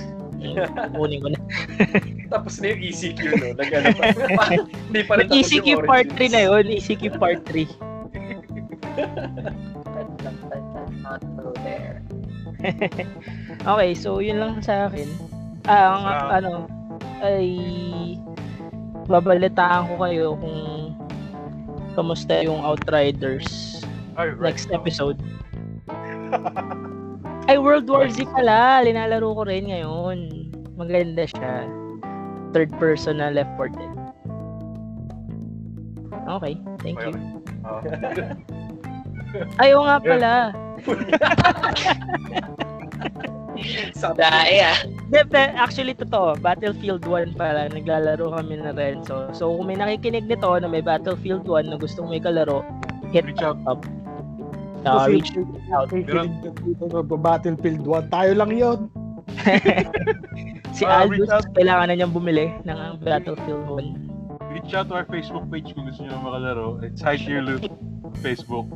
kukunin 0.52 1.18
ko 1.24 1.28
na. 1.32 1.40
Tapos 2.34 2.60
na 2.60 2.66
yung 2.74 2.80
ECQ, 2.84 3.20
no? 3.40 3.46
Nag-ano 3.56 3.88
pa. 3.96 4.04
Hindi 4.90 5.00
pa 5.06 5.12
rin 5.16 5.26
tapos 5.30 5.38
ECQ 5.40 5.64
yung 5.64 5.84
part 5.86 6.08
3 6.10 6.18
Origins. 6.18 6.32
na 6.32 6.40
yun, 6.44 6.64
ECQ 6.68 7.02
part 7.16 7.40
3. 7.48 7.64
That 8.94 10.08
lang, 10.22 10.38
that, 10.50 10.64
that's 10.74 10.96
not 11.00 11.20
true 11.34 11.54
there. 11.62 12.02
Okay, 13.64 13.90
so 13.94 14.18
yun 14.18 14.38
lang 14.40 14.60
sa 14.60 14.88
akin. 14.88 15.08
Ah, 15.64 15.96
ang 15.96 16.04
Wow. 16.04 16.28
ano 16.28 16.52
ay 17.24 17.48
babalitaan 19.08 19.88
ko 19.88 19.94
kayo 20.00 20.26
kung 20.36 20.60
kamusta 21.94 22.42
yung 22.42 22.60
Outriders 22.60 23.80
Ay, 24.16 24.34
right. 24.34 24.52
next 24.52 24.68
episode. 24.72 25.16
Ay, 27.44 27.60
World 27.60 27.84
War 27.88 28.08
Z 28.08 28.24
pala. 28.32 28.80
Linalaro 28.80 29.36
ko 29.36 29.42
rin 29.44 29.68
ngayon. 29.68 30.18
Maganda 30.74 31.28
siya. 31.28 31.68
Third 32.56 32.72
person 32.80 33.20
na 33.20 33.28
Left 33.28 33.50
4 33.58 33.68
Dead. 33.74 33.92
Okay, 36.24 36.54
thank 36.80 36.96
Okay, 36.96 37.12
you. 37.12 37.20
okay. 37.68 37.92
Ah. 38.24 38.32
Ayaw 39.60 39.78
nga 39.84 39.96
pala. 40.00 40.32
Sabi 43.94 44.18
Dahil 44.18 44.60
ah. 44.64 44.78
Hindi, 44.88 45.20
pe- 45.30 45.54
actually, 45.54 45.94
totoo. 45.94 46.34
Battlefield 46.40 47.04
1 47.06 47.36
pala, 47.36 47.68
naglalaro 47.68 48.32
kami 48.34 48.56
na 48.58 48.72
Renzo. 48.72 49.28
So, 49.36 49.52
kung 49.52 49.68
may 49.68 49.76
nakikinig 49.78 50.26
nito 50.26 50.48
na 50.58 50.66
may 50.66 50.80
Battlefield 50.82 51.44
1 51.46 51.70
na 51.70 51.76
gustong 51.76 52.08
may 52.08 52.18
kalaro, 52.18 52.64
hit 53.12 53.26
Reach 53.28 53.44
out. 53.44 53.58
up. 53.68 53.84
Uh, 54.84 55.08
Kasi 55.08 55.10
reach 55.16 55.32
out. 55.72 55.88
Battlefield 57.08 57.84
1. 57.88 58.12
Tayo 58.12 58.32
lang 58.36 58.50
yon. 58.52 58.78
Si 60.74 60.82
Ah, 60.82 61.06
Aldous, 61.06 61.46
kailangan 61.54 61.86
na 61.86 61.94
niyang 61.94 62.10
bumili 62.10 62.50
ng 62.66 62.74
uh, 62.74 62.98
Battlefield 62.98 63.62
1. 63.78 64.58
Reach 64.58 64.74
out 64.74 64.90
to 64.90 64.98
our 64.98 65.06
Facebook 65.06 65.46
page 65.46 65.70
kung 65.70 65.86
gusto 65.86 66.02
nyo 66.02 66.18
makalaro. 66.18 66.82
It's 66.82 66.98
High 66.98 67.18
Tier 67.18 67.38
Loot 67.38 67.70
Facebook. 68.18 68.66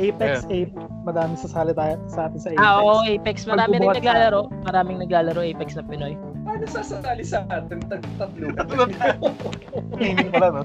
Apex, 0.00 0.48
Apex. 0.48 0.72
Madami 1.04 1.36
sasali 1.36 1.76
tayo 1.76 2.00
sa 2.08 2.32
atin 2.32 2.40
sa 2.40 2.48
Apex. 2.56 2.60
Ah, 2.64 2.80
oo, 2.80 3.04
Apex. 3.04 3.44
Marami 3.44 3.84
rin 3.84 3.92
naglalaro. 3.92 4.48
Maraming 4.64 4.96
naglalaro 5.04 5.44
Apex 5.44 5.76
na 5.76 5.84
Pinoy. 5.84 6.16
Paano 6.48 6.64
sasali 6.64 7.20
sa 7.20 7.44
atin? 7.52 7.84
Tag 7.84 8.00
tatlo. 8.16 8.48
Hindi 10.00 10.24
pala, 10.32 10.48
no? 10.56 10.62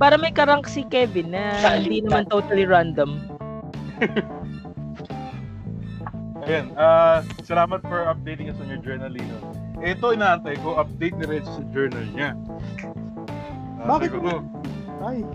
Para 0.00 0.16
may 0.18 0.32
karank 0.32 0.68
si 0.68 0.84
Kevin 0.88 1.32
na 1.32 1.76
hindi 1.76 2.00
naman 2.04 2.26
totally 2.28 2.64
random. 2.68 3.20
Ayan, 6.42 6.74
ah 6.74 7.22
salamat 7.46 7.86
for 7.86 8.02
updating 8.10 8.50
us 8.50 8.58
on 8.58 8.66
your 8.66 8.82
journal, 8.82 9.06
Lino. 9.06 9.38
Ito, 9.78 10.14
inaantay 10.14 10.58
ko, 10.62 10.74
update 10.78 11.14
ni 11.18 11.26
Renzo 11.26 11.54
sa 11.54 11.62
journal 11.70 12.06
niya. 12.14 12.34
Ah, 13.82 13.98
Bakit? 13.98 14.10
ko, 14.14 14.42
Ay. 15.02 15.26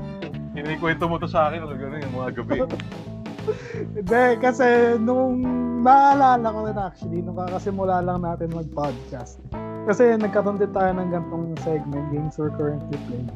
Kinikwento 0.56 1.08
mo 1.08 1.20
to 1.20 1.28
sa 1.28 1.48
akin, 1.52 1.64
ano 1.64 1.76
gano'n, 1.76 2.04
yung 2.04 2.16
mga 2.16 2.32
gabi. 2.44 2.60
Hindi, 3.96 4.26
kasi 4.44 5.00
nung 5.00 5.40
naalala 5.84 6.48
ko 6.48 6.60
rin 6.68 6.80
actually, 6.80 7.20
nung 7.24 7.40
kakasimula 7.40 8.04
lang 8.04 8.24
natin 8.24 8.52
mag-podcast. 8.52 9.40
Kasi 9.88 10.20
nagkaroon 10.20 10.60
din 10.60 10.72
tayo 10.76 10.92
ng 10.92 11.08
gantong 11.12 11.56
segment, 11.64 12.08
games 12.12 12.36
we're 12.36 12.52
currently 12.60 13.00
playing. 13.08 13.32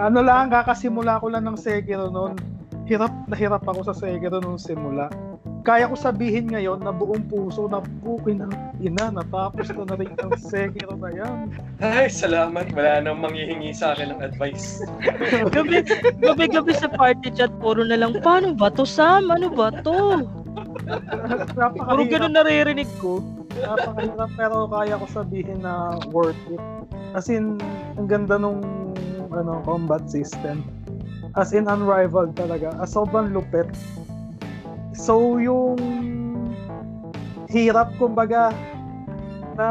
Ano 0.00 0.24
lang, 0.24 0.48
kakasimula 0.48 1.20
ko 1.20 1.28
lang 1.28 1.44
ng 1.44 1.60
Sekiro 1.60 2.08
noon. 2.08 2.32
Hirap 2.88 3.12
na 3.28 3.36
hirap 3.36 3.68
ako 3.68 3.84
sa 3.84 3.92
Sekiro 3.92 4.40
nung 4.40 4.56
simula. 4.56 5.12
Kaya 5.60 5.92
ko 5.92 5.92
sabihin 5.92 6.48
ngayon 6.48 6.80
na 6.80 6.88
buong 6.88 7.28
puso 7.28 7.68
na 7.68 7.84
pukin 8.00 8.40
ang 8.40 8.54
ina, 8.80 9.12
natapos 9.12 9.68
ko 9.68 9.84
na 9.84 10.00
rin 10.00 10.08
ang 10.24 10.32
Sekiro 10.40 10.96
na 10.96 11.12
yan. 11.12 11.52
Ay, 11.84 12.08
salamat. 12.08 12.72
Wala 12.72 13.04
nang 13.04 13.20
manghihingi 13.20 13.76
sa 13.76 13.92
akin 13.92 14.16
ng 14.16 14.24
advice. 14.24 14.80
Gabi, 15.52 15.84
gabi, 16.24 16.44
gabi 16.48 16.72
sa 16.72 16.88
party 16.88 17.28
chat, 17.36 17.52
puro 17.60 17.84
na 17.84 18.00
lang, 18.00 18.16
paano 18.24 18.56
ba 18.56 18.72
to, 18.72 18.88
Sam? 18.88 19.28
Ano 19.28 19.52
ba 19.52 19.68
to? 19.84 20.24
Puro 21.76 22.02
ganun 22.08 22.32
naririnig 22.32 22.88
ko. 23.04 23.20
Napakahirap 23.60 24.32
pero 24.32 24.64
kaya 24.64 24.96
ko 24.96 25.04
sabihin 25.12 25.60
na 25.60 26.00
worth 26.08 26.40
it. 26.48 26.62
As 27.12 27.28
in, 27.28 27.60
ang 28.00 28.08
ganda 28.08 28.40
nung 28.40 28.64
ano, 29.34 29.62
combat 29.66 30.06
system. 30.10 30.62
As 31.38 31.54
in, 31.54 31.70
unrivaled 31.70 32.34
talaga. 32.34 32.74
As 32.82 32.94
sobrang 32.94 33.30
lupit. 33.34 33.70
So, 34.94 35.38
yung 35.38 35.78
hirap, 37.50 37.94
kumbaga, 37.98 38.54
na 39.58 39.68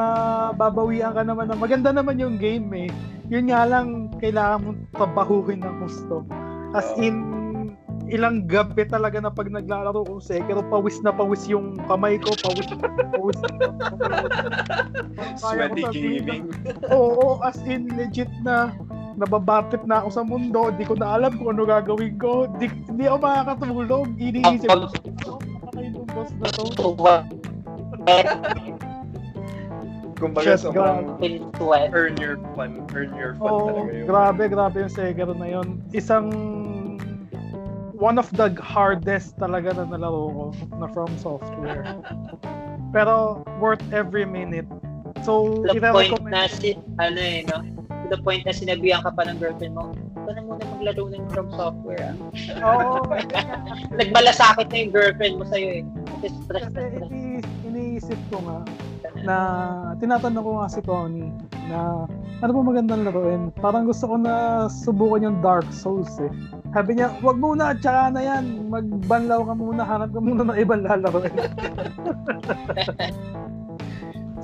babawian 0.53 1.15
ka 1.15 1.23
naman 1.23 1.49
na 1.49 1.55
maganda 1.55 1.89
naman 1.95 2.19
yung 2.19 2.35
game 2.35 2.69
eh. 2.75 2.89
Yun 3.29 3.49
nga 3.49 3.63
lang, 3.65 4.09
kailangan 4.17 4.59
mong 4.65 4.79
trabahuhin 4.97 5.61
ng 5.61 5.75
gusto. 5.85 6.25
As 6.73 6.89
in, 6.97 7.38
ilang 8.09 8.49
gabi 8.49 8.85
talaga 8.85 9.21
na 9.21 9.31
pag 9.31 9.49
naglalaro 9.49 10.05
ko 10.05 10.19
Sekiro, 10.19 10.65
pawis 10.67 10.99
na 11.05 11.13
pawis 11.13 11.45
yung 11.45 11.77
kamay 11.85 12.17
ko, 12.17 12.33
pawis 12.41 12.67
na 12.73 12.89
pawis. 13.13 13.39
Sweaty 15.39 15.83
gaming. 15.93 16.49
Oo, 16.95 17.39
as 17.45 17.57
in 17.69 17.87
legit 17.93 18.29
na 18.41 18.73
nababatip 19.19 19.83
na 19.83 20.03
ako 20.03 20.09
sa 20.09 20.23
mundo, 20.23 20.71
di 20.73 20.83
ko 20.87 20.95
na 20.95 21.19
alam 21.19 21.35
kung 21.35 21.53
ano 21.53 21.67
gagawin 21.67 22.15
ko, 22.17 22.47
di, 22.57 22.71
di 22.95 23.03
ako 23.05 23.17
makakatulog, 23.19 24.07
iniisip 24.15 24.69
ko, 24.69 25.37
"Oh, 25.37 25.39
yung 25.79 26.07
boss 26.07 26.31
na 26.39 26.47
to. 26.55 26.63
Kumbaga, 30.19 30.59
sobrang 30.59 31.15
earn 31.95 32.15
your 32.19 32.35
fun. 32.51 32.83
Earn 32.91 33.15
your 33.15 33.39
fun 33.39 33.47
Oo, 33.47 33.67
talaga 33.71 33.91
yun. 33.95 34.05
grabe, 34.05 34.43
grabe 34.51 34.77
yung 34.83 34.91
Sekiro 34.91 35.31
na 35.31 35.47
yun. 35.47 35.79
Isang 35.95 36.27
one 37.99 38.15
of 38.17 38.31
the 38.31 38.47
hardest 38.63 39.35
talaga 39.37 39.75
na 39.75 39.83
nalaro 39.85 40.31
ko 40.31 40.43
na 40.79 40.87
from 40.89 41.11
software. 41.19 41.83
Pero 42.95 43.43
worth 43.59 43.83
every 43.91 44.23
minute. 44.25 44.65
So, 45.21 45.61
To 45.67 45.75
the 45.75 45.91
point 45.91 46.15
na 46.25 46.47
si, 46.47 46.79
ano 46.97 47.19
eh, 47.19 47.43
no? 47.43 47.59
To 47.91 48.07
the 48.07 48.19
point 48.23 48.47
na 48.47 48.55
sinabihan 48.55 49.03
ka 49.03 49.11
pa 49.11 49.27
ng 49.27 49.37
girlfriend 49.37 49.75
mo, 49.75 49.91
ka 50.15 50.31
na 50.31 50.41
muna 50.41 50.63
maglaro 50.73 51.11
ng 51.11 51.27
from 51.29 51.51
software. 51.53 52.15
Ah. 52.63 52.79
Oo. 52.79 53.03
Nagmalasakit 53.99 54.71
na 54.71 54.77
yung 54.79 54.91
girlfriend 54.95 55.35
mo 55.37 55.45
sa'yo 55.45 55.69
eh. 55.69 55.83
Kasi 56.23 56.27
stress 56.47 56.63
Kasi 56.71 56.71
stress. 56.71 57.11
ini- 57.11 57.43
iniisip 57.67 58.19
ko 58.31 58.39
nga 58.47 58.57
na 59.27 59.35
tinatanong 59.99 60.43
ko 60.45 60.51
nga 60.63 60.67
si 60.71 60.79
Tony 60.79 61.27
na 61.67 62.07
ano 62.39 62.51
ba 62.55 62.61
magandang 62.63 63.03
laruin? 63.03 63.51
Parang 63.59 63.83
gusto 63.83 64.07
ko 64.07 64.15
na 64.15 64.65
subukan 64.71 65.27
yung 65.27 65.37
Dark 65.43 65.67
Souls 65.75 66.07
eh. 66.23 66.31
Sabi 66.71 66.95
niya, 66.95 67.11
wag 67.19 67.35
muna, 67.35 67.75
tsaka 67.75 68.15
na 68.15 68.21
yan. 68.23 68.71
Magbanlaw 68.71 69.43
ka 69.43 69.53
muna, 69.59 69.81
hanap 69.83 70.09
ka 70.15 70.21
muna 70.23 70.47
ng 70.47 70.57
ibang 70.59 70.87
lalaroin. 70.87 71.35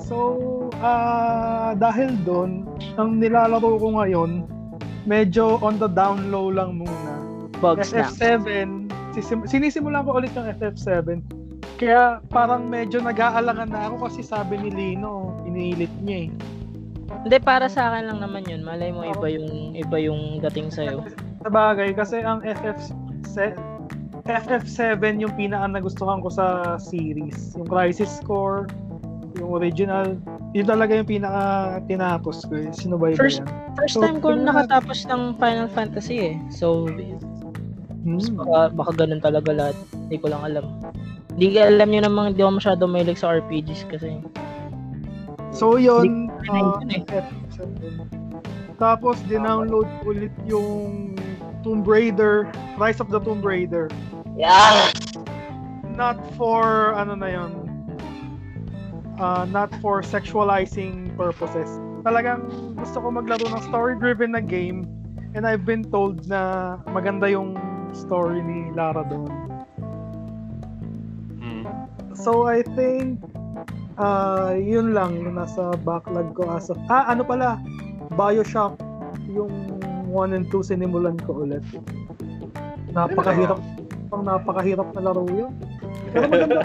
so, 0.08 0.16
ah 0.84 1.72
dahil 1.80 2.12
doon, 2.28 2.68
ang 3.00 3.24
nilalaro 3.24 3.80
ko 3.80 3.88
ngayon, 3.96 4.44
medyo 5.08 5.56
on 5.64 5.80
the 5.80 5.88
down 5.88 6.28
low 6.28 6.52
lang 6.52 6.76
muna. 6.76 7.12
Bugs 7.64 7.96
na. 7.96 8.12
FF7, 8.12 8.44
sisim- 9.16 9.48
sinisimulan 9.48 10.04
ko 10.04 10.20
ulit 10.20 10.36
yung 10.36 10.52
FF7. 10.52 11.24
Kaya 11.80 12.20
parang 12.28 12.68
medyo 12.68 13.00
nag-aalangan 13.00 13.72
na 13.72 13.88
ako 13.88 14.12
kasi 14.12 14.20
sabi 14.20 14.60
ni 14.60 14.72
Lino, 14.72 15.40
iniilit 15.48 15.92
niya 16.04 16.28
eh. 16.28 16.55
Hindi, 17.06 17.38
para 17.38 17.66
sa 17.66 17.90
akin 17.90 18.10
lang 18.10 18.20
naman 18.22 18.46
yun. 18.46 18.62
Malay 18.62 18.90
mo, 18.90 19.06
iba 19.06 19.28
yung, 19.30 19.74
iba 19.74 19.98
yung 19.98 20.42
dating 20.42 20.70
sa'yo. 20.70 21.06
Sa 21.42 21.50
bagay, 21.50 21.94
kasi 21.94 22.22
ang 22.22 22.42
FF 22.42 22.78
se- 23.24 23.58
FF7 24.26 25.22
yung 25.22 25.34
pinaka 25.34 25.70
nagustuhan 25.70 26.18
ko 26.20 26.30
sa 26.30 26.76
series. 26.78 27.54
Yung 27.54 27.70
Crisis 27.70 28.18
Core, 28.26 28.66
yung 29.38 29.54
original, 29.54 30.18
yun 30.52 30.66
talaga 30.66 30.98
yung 30.98 31.06
pinaka 31.06 31.44
tinapos 31.86 32.42
ko 32.50 32.58
eh. 32.58 32.70
Sino 32.74 32.98
ba 32.98 33.14
yun? 33.14 33.18
First- 33.18 33.46
First 33.76 34.00
So, 34.00 34.02
time 34.02 34.18
ko 34.18 34.34
nakatapos 34.34 35.06
ng 35.06 35.36
Final 35.38 35.68
Fantasy 35.70 36.34
eh. 36.34 36.36
So, 36.50 36.90
Hmm. 38.06 38.22
baka, 38.38 38.70
baka 38.72 38.92
ganun 38.96 39.20
talaga 39.20 39.50
lahat. 39.52 39.76
Hindi 39.94 40.18
ko 40.18 40.30
lang 40.30 40.42
alam. 40.42 40.66
Hindi 41.36 41.60
alam 41.60 41.90
nyo 41.92 42.02
namang 42.02 42.26
hindi 42.32 42.42
ako 42.42 42.54
masyado 42.56 42.82
mahilig 42.88 43.20
sa 43.20 43.36
RPGs 43.36 43.84
kasi. 43.92 44.24
So 45.56 45.80
yun, 45.80 46.28
FF7. 46.44 47.64
Tapos 48.76 49.24
dinownload 49.32 49.88
ulit 50.04 50.36
yung 50.44 51.16
Tomb 51.64 51.88
Raider, 51.88 52.52
Rise 52.76 53.00
of 53.00 53.08
the 53.08 53.24
Tomb 53.24 53.40
Raider. 53.40 53.88
Yeah! 54.36 54.92
Not 55.96 56.20
for 56.36 56.92
ano 56.92 57.16
na 57.16 57.32
yun. 57.32 57.66
ah, 59.20 59.46
not 59.48 59.72
for 59.80 60.02
sexualizing 60.02 61.16
purposes. 61.16 61.80
Talagang 62.04 62.46
gusto 62.78 63.02
ko 63.02 63.08
maglaro 63.10 63.48
ng 63.50 63.64
story-driven 63.66 64.36
na 64.36 64.44
game 64.44 64.86
and 65.34 65.48
I've 65.48 65.66
been 65.66 65.84
told 65.84 66.28
na 66.30 66.78
maganda 66.92 67.28
yung 67.32 67.58
story 67.96 68.44
ni 68.44 68.72
Lara 68.76 69.04
doon. 69.08 69.32
Mm. 71.42 71.66
So 72.14 72.46
I 72.48 72.62
think 72.78 73.20
ah 73.96 74.52
yun 74.56 74.92
lang 74.92 75.16
yung 75.16 75.40
nasa 75.40 75.76
backlog 75.88 76.36
ko 76.36 76.52
as 76.52 76.68
of 76.68 76.80
ah 76.92 77.08
ano 77.08 77.24
pala 77.24 77.60
BioShock 78.16 78.76
yung 79.32 79.52
1 80.16 80.32
and 80.32 80.48
2 80.48 80.72
sinimulan 80.72 81.20
ko 81.28 81.44
ulit. 81.44 81.64
Napakahirap 82.96 83.60
pang 84.08 84.24
napakahirap 84.24 84.88
na 84.96 85.12
laro 85.12 85.28
yun. 85.28 85.52
Pero 86.16 86.26
maganda. 86.32 86.62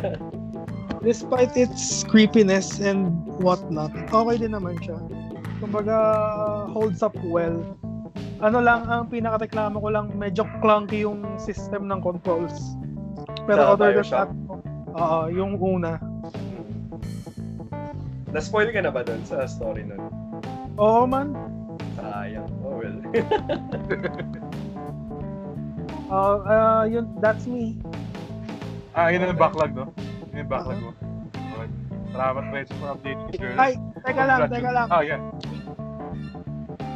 Despite 1.07 1.57
its 1.57 2.05
creepiness 2.05 2.77
and 2.77 3.09
whatnot, 3.41 3.89
okay 4.13 4.37
din 4.37 4.53
naman 4.53 4.77
siya. 4.85 5.01
Kumbaga, 5.57 5.97
holds 6.69 7.01
up 7.01 7.17
well. 7.25 7.57
Ano 8.45 8.61
lang, 8.61 8.85
ang 8.85 9.09
pinakareklamo 9.09 9.81
ko 9.81 9.89
lang, 9.89 10.13
medyo 10.13 10.45
clunky 10.61 11.09
yung 11.09 11.25
system 11.41 11.89
ng 11.89 12.05
controls. 12.05 12.77
Pero 13.49 13.65
Sa 13.65 13.69
other 13.77 13.97
than 13.97 14.09
that, 14.13 14.31
oo, 14.93 15.21
yung 15.33 15.57
una. 15.57 15.97
Na-spoil 18.31 18.71
ka 18.71 18.81
na 18.83 18.95
ba 18.95 19.03
doon 19.03 19.23
sa 19.27 19.47
story 19.47 19.83
nun? 19.83 20.01
Oo 20.79 21.05
man, 21.05 21.35
Sayang. 22.01 22.49
Oh 22.65 22.81
well. 22.81 22.97
uh, 26.09 26.39
uh, 26.55 26.83
yun, 26.89 27.07
that's 27.21 27.45
me. 27.45 27.77
Ah, 28.95 29.13
yun 29.13 29.23
na 29.23 29.31
yung 29.35 29.41
backlog, 29.41 29.73
no? 29.75 29.93
Yun 30.33 30.47
yung 30.47 30.51
backlog 30.51 30.81
mo. 30.81 30.91
Okay. 31.35 31.69
Salamat, 32.11 32.43
Reds, 32.51 32.73
for 32.79 32.89
updating 32.95 33.27
the 33.31 33.39
journal. 33.39 33.59
Ay, 33.61 33.73
teka 34.03 34.23
lang, 34.27 34.41
teka 34.51 34.71
lang. 34.75 34.89
Oh, 34.91 35.03
yeah. 35.03 35.21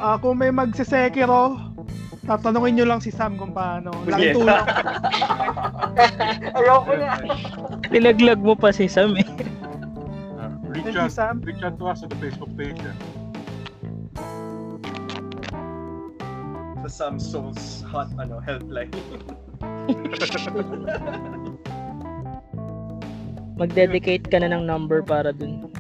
Ah, 0.02 0.16
kung 0.19 0.43
may 0.43 0.51
magsisekiro, 0.51 1.61
tatanungin 2.27 2.82
nyo 2.82 2.86
lang 2.97 3.01
si 3.05 3.15
Sam 3.15 3.39
kung 3.39 3.55
paano. 3.55 3.94
Yeah. 4.09 4.11
Laking 4.11 4.36
tulong. 4.43 4.66
Ayoko 6.59 6.93
na. 6.98 7.09
Nilaglag 7.93 8.40
mo 8.43 8.59
pa 8.59 8.74
si 8.74 8.90
Sam 8.90 9.15
eh. 9.20 9.28
Reach 10.75 10.97
out, 10.97 11.13
Sam. 11.13 11.41
reach 11.43 11.63
out 11.63 11.79
to 11.79 11.87
us 11.87 12.03
on 12.03 12.09
the 12.09 12.17
Facebook 12.17 12.57
page. 12.59 12.77
Yeah. 12.79 12.93
Sa 16.85 16.89
Sam 16.91 17.17
Souls 17.19 17.83
hot 17.89 18.11
ano, 18.19 18.41
helpline. 18.43 18.91
Mag-dedicate 23.55 24.27
ka 24.29 24.43
na 24.43 24.51
ng 24.51 24.67
number 24.67 24.99
para 25.01 25.31
dun. 25.31 25.71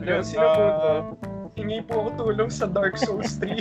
Hello, 0.00 0.24
sino 0.24 0.40
po 0.40 0.56
to? 0.56 0.64
uh, 0.64 1.12
Hingi 1.60 1.84
po 1.84 2.08
ako 2.08 2.16
tulong 2.16 2.48
sa 2.48 2.64
Dark 2.64 2.96
Souls 2.96 3.36
3. 3.36 3.60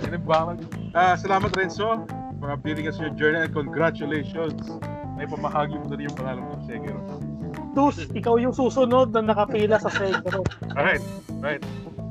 Yun 0.00 0.16
yung 0.16 0.24
backlog. 0.24 0.64
Ah, 0.96 1.12
salamat, 1.14 1.52
Renzo, 1.52 2.00
for 2.40 2.48
updating 2.48 2.88
us 2.88 2.96
your 2.96 3.12
journey 3.12 3.44
and 3.44 3.52
congratulations. 3.52 4.64
May 5.20 5.28
pamahagi 5.28 5.76
mo 5.76 5.92
na 5.92 5.94
rin 6.00 6.08
yung 6.08 6.16
pangalan 6.16 6.42
mo 6.48 6.56
sa 6.56 6.64
Sekiro. 6.64 7.00
Dus, 7.76 8.08
ikaw 8.16 8.40
yung 8.40 8.56
susunod 8.56 9.12
na 9.12 9.20
nakapila 9.20 9.76
sa 9.76 9.92
Sekiro. 9.92 10.40
Alright, 10.72 11.04
right. 11.44 11.60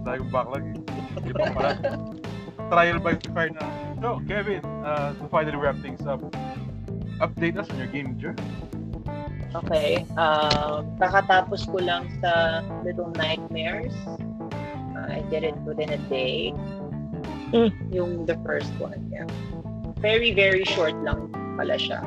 Dahil 0.05 0.21
yung 0.21 0.31
backlog 0.31 0.63
eh. 0.69 0.77
Hindi 1.17 1.31
pa 1.33 1.49
pala. 1.51 1.69
Trial 2.69 3.01
by 3.01 3.17
fire 3.33 3.49
na. 3.49 3.65
So, 3.97 4.21
Kevin, 4.29 4.61
uh, 4.85 5.17
to 5.17 5.25
finally 5.33 5.57
wrap 5.57 5.81
things 5.81 6.05
up, 6.05 6.21
update 7.17 7.57
us 7.57 7.65
on 7.73 7.81
your 7.81 7.89
gaming 7.89 8.21
journey. 8.21 8.45
Okay. 9.57 10.05
Um, 10.13 10.85
kakatapos 11.01 11.65
ko 11.65 11.81
lang 11.81 12.05
sa 12.21 12.61
Little 12.85 13.09
Nightmares. 13.17 13.97
Uh, 14.93 15.09
I 15.09 15.25
did 15.33 15.41
it 15.41 15.57
within 15.65 15.89
a 15.89 15.99
day. 16.05 16.53
Mm. 17.49 17.73
Yung 17.89 18.29
the 18.29 18.37
first 18.45 18.69
one, 18.77 19.09
yeah. 19.09 19.25
Very, 19.99 20.31
very 20.31 20.63
short 20.63 20.95
lang 21.03 21.27
pala 21.59 21.75
siya. 21.75 21.99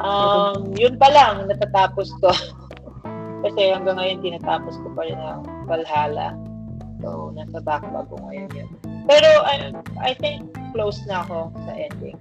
Um, 0.00 0.72
yun 0.76 1.00
pa 1.00 1.08
lang, 1.12 1.48
natatapos 1.48 2.12
ko. 2.20 2.32
Kasi 3.44 3.74
hanggang 3.74 3.98
ngayon, 3.98 4.22
tinatapos 4.22 4.78
ko 4.80 4.88
pa 4.94 5.08
rin 5.08 5.18
ang 5.18 5.42
Valhalla. 5.66 6.36
So, 7.02 7.34
nasa 7.34 7.58
backlog 7.64 8.06
ko 8.12 8.16
ngayon 8.28 8.50
yun. 8.54 8.70
Pero, 9.10 9.28
I, 9.42 9.74
I 9.98 10.12
think, 10.14 10.52
close 10.70 11.02
na 11.10 11.26
ako 11.26 11.50
sa 11.66 11.72
ending. 11.74 12.16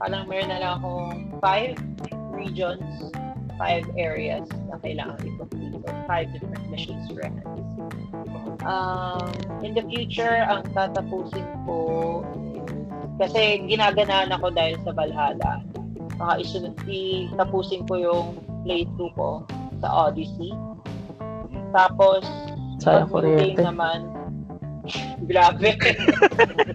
Parang 0.00 0.24
meron 0.30 0.48
na 0.48 0.58
lang 0.62 0.72
akong 0.80 1.36
five 1.44 1.76
regions 2.32 3.12
five 3.56 3.84
areas 3.96 4.44
na 4.68 4.76
kailangan 4.84 5.16
i-complete 5.24 5.80
five 6.04 6.28
different 6.32 6.64
missions 6.70 7.08
records. 7.12 7.64
Um, 8.64 9.32
in 9.64 9.72
the 9.72 9.84
future, 9.88 10.44
ang 10.44 10.68
tatapusin 10.76 11.44
ko 11.64 12.22
kasi 13.16 13.64
ginaganahan 13.64 14.30
ako 14.30 14.52
dahil 14.52 14.76
sa 14.82 14.92
Valhalla. 14.92 15.52
Baka 16.16 16.40
isunod, 16.40 16.72
itapusin 16.86 17.84
ko 17.84 17.94
yung 17.96 18.26
playthrough 18.62 19.12
ko 19.12 19.30
sa 19.80 20.08
Odyssey. 20.08 20.52
Tapos, 21.70 22.24
Sayang 22.80 23.08
kuryente. 23.08 23.60
naman, 23.60 24.08
grabe. 25.24 25.76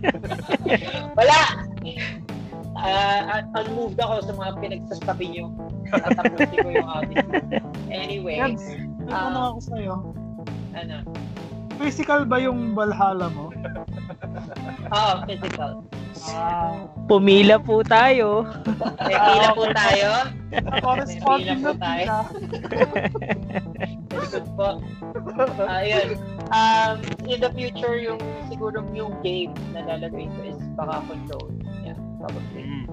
Wala! 1.18 1.40
Uh, 2.82 3.42
unmoved 3.62 3.98
ako 3.98 4.26
sa 4.26 4.34
mga 4.34 4.52
pinagsasabi 4.58 5.26
niyo. 5.30 5.46
Tatapusin 5.90 6.58
ko 6.58 6.70
yung 6.72 6.90
Odyssey. 6.90 7.42
Anyway, 7.88 8.38
Keds, 8.38 8.66
may 9.02 9.10
Ah. 9.10 9.28
tanong 9.28 9.46
ako 9.48 9.60
sa'yo. 9.62 9.96
ano? 10.72 10.96
Physical 11.76 12.24
ba 12.24 12.38
yung 12.38 12.72
Valhalla 12.72 13.28
mo? 13.28 13.50
Oo, 14.88 15.14
physical. 15.26 15.82
Ah. 16.30 16.86
Pumila 17.10 17.58
po 17.58 17.82
tayo. 17.82 18.46
May 19.02 19.18
pila 19.18 19.50
po 19.58 19.64
tayo. 19.74 20.10
Corresponding 20.84 21.60
na 21.66 21.68
po 21.74 21.74
tayo. 21.82 22.06
pila. 22.70 22.86
Good 24.32 24.48
po. 24.54 24.68
Ayun. 25.66 26.20
Um, 26.52 26.96
in 27.26 27.40
the 27.42 27.50
future, 27.56 27.98
yung 27.98 28.20
siguro 28.52 28.84
yung 28.94 29.18
game 29.26 29.56
na 29.74 29.82
lalagay 29.88 30.28
ko 30.30 30.40
is 30.46 30.60
baka 30.78 31.02
control. 31.10 31.50
Yeah, 31.82 31.98
probably. 32.20 32.64
Mm, 32.64 32.86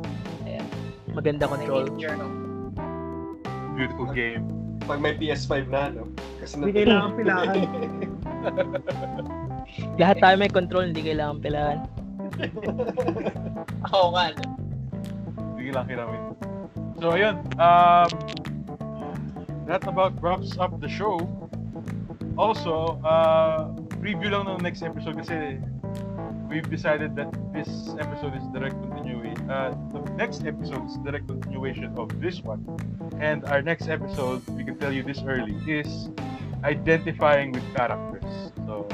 Maganda 1.12 1.44
My 1.50 1.58
control. 1.58 1.84
game 1.90 1.98
journal. 1.98 2.30
beautiful 3.74 4.08
game. 4.10 4.44
Pag 4.86 4.98
may 5.02 5.14
PS5 5.14 5.70
na, 5.70 5.90
no? 5.90 6.06
Kasi 6.38 6.58
Hindi 6.58 6.72
kailangan 6.82 7.10
pilahan. 7.14 7.56
Lahat 10.00 10.16
tayo 10.18 10.34
may 10.38 10.50
control, 10.50 10.90
hindi 10.90 11.02
kailangan 11.02 11.38
pilahan. 11.42 11.78
Oo 13.94 14.08
nga. 14.14 14.32
Sige 15.56 15.70
lang 15.74 15.84
kiramin. 15.88 16.22
So, 16.98 17.14
ayun. 17.14 17.36
Um, 17.58 18.10
that 19.68 19.84
about 19.86 20.16
wraps 20.22 20.56
up 20.58 20.80
the 20.80 20.88
show. 20.88 21.20
Also, 22.38 23.02
uh, 23.02 23.70
preview 23.98 24.30
lang 24.30 24.46
ng 24.46 24.62
next 24.62 24.82
episode 24.82 25.18
kasi 25.18 25.58
we've 26.48 26.70
decided 26.70 27.14
that 27.14 27.28
this 27.52 27.68
episode 28.00 28.34
is 28.34 28.42
direct 28.54 28.74
continuation. 28.80 29.36
Uh, 29.50 29.76
the 29.92 30.00
next 30.16 30.46
episode 30.46 30.86
is 30.86 30.96
direct 31.04 31.28
continuation 31.28 31.92
of 31.98 32.08
this 32.20 32.40
one. 32.40 32.64
And 33.20 33.44
our 33.44 33.60
next 33.60 33.88
episode, 33.88 34.46
we 34.54 34.64
can 34.64 34.78
tell 34.78 34.92
you 34.92 35.02
this 35.02 35.22
early, 35.26 35.54
is 35.66 36.08
identifying 36.64 37.52
with 37.52 37.66
characters. 37.74 38.52
So, 38.66 38.86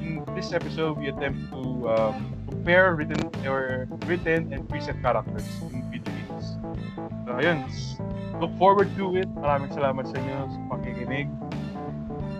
in 0.00 0.24
this 0.34 0.52
episode, 0.52 0.98
we 0.98 1.08
attempt 1.08 1.52
to 1.52 1.88
um, 1.88 2.31
compare 2.62 2.94
written 2.94 3.18
or 3.44 3.88
written 4.06 4.52
and 4.54 4.68
preset 4.70 4.94
characters 5.02 5.42
in 5.74 5.82
video 5.90 6.14
games. 6.14 6.54
So, 7.26 7.34
ayun. 7.34 7.66
Look 8.38 8.54
forward 8.54 8.86
to 8.94 9.18
it. 9.18 9.26
Maraming 9.34 9.74
salamat 9.74 10.06
sa 10.06 10.14
inyo 10.14 10.46
sa 10.46 10.58
pakikinig. 10.70 11.26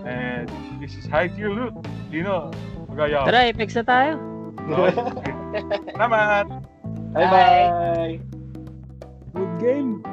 And 0.07 0.47
this 0.78 0.94
is 0.94 1.11
High 1.11 1.27
Tier 1.27 1.51
Loot. 1.51 1.74
Dino, 2.15 2.55
magaya. 2.86 3.27
Tara, 3.27 3.51
Apex 3.51 3.74
na 3.74 3.82
tayo. 3.82 4.23
Salamat! 5.99 6.47
Bye-bye! 7.19 8.23
Good 9.35 9.53
game. 9.59 10.07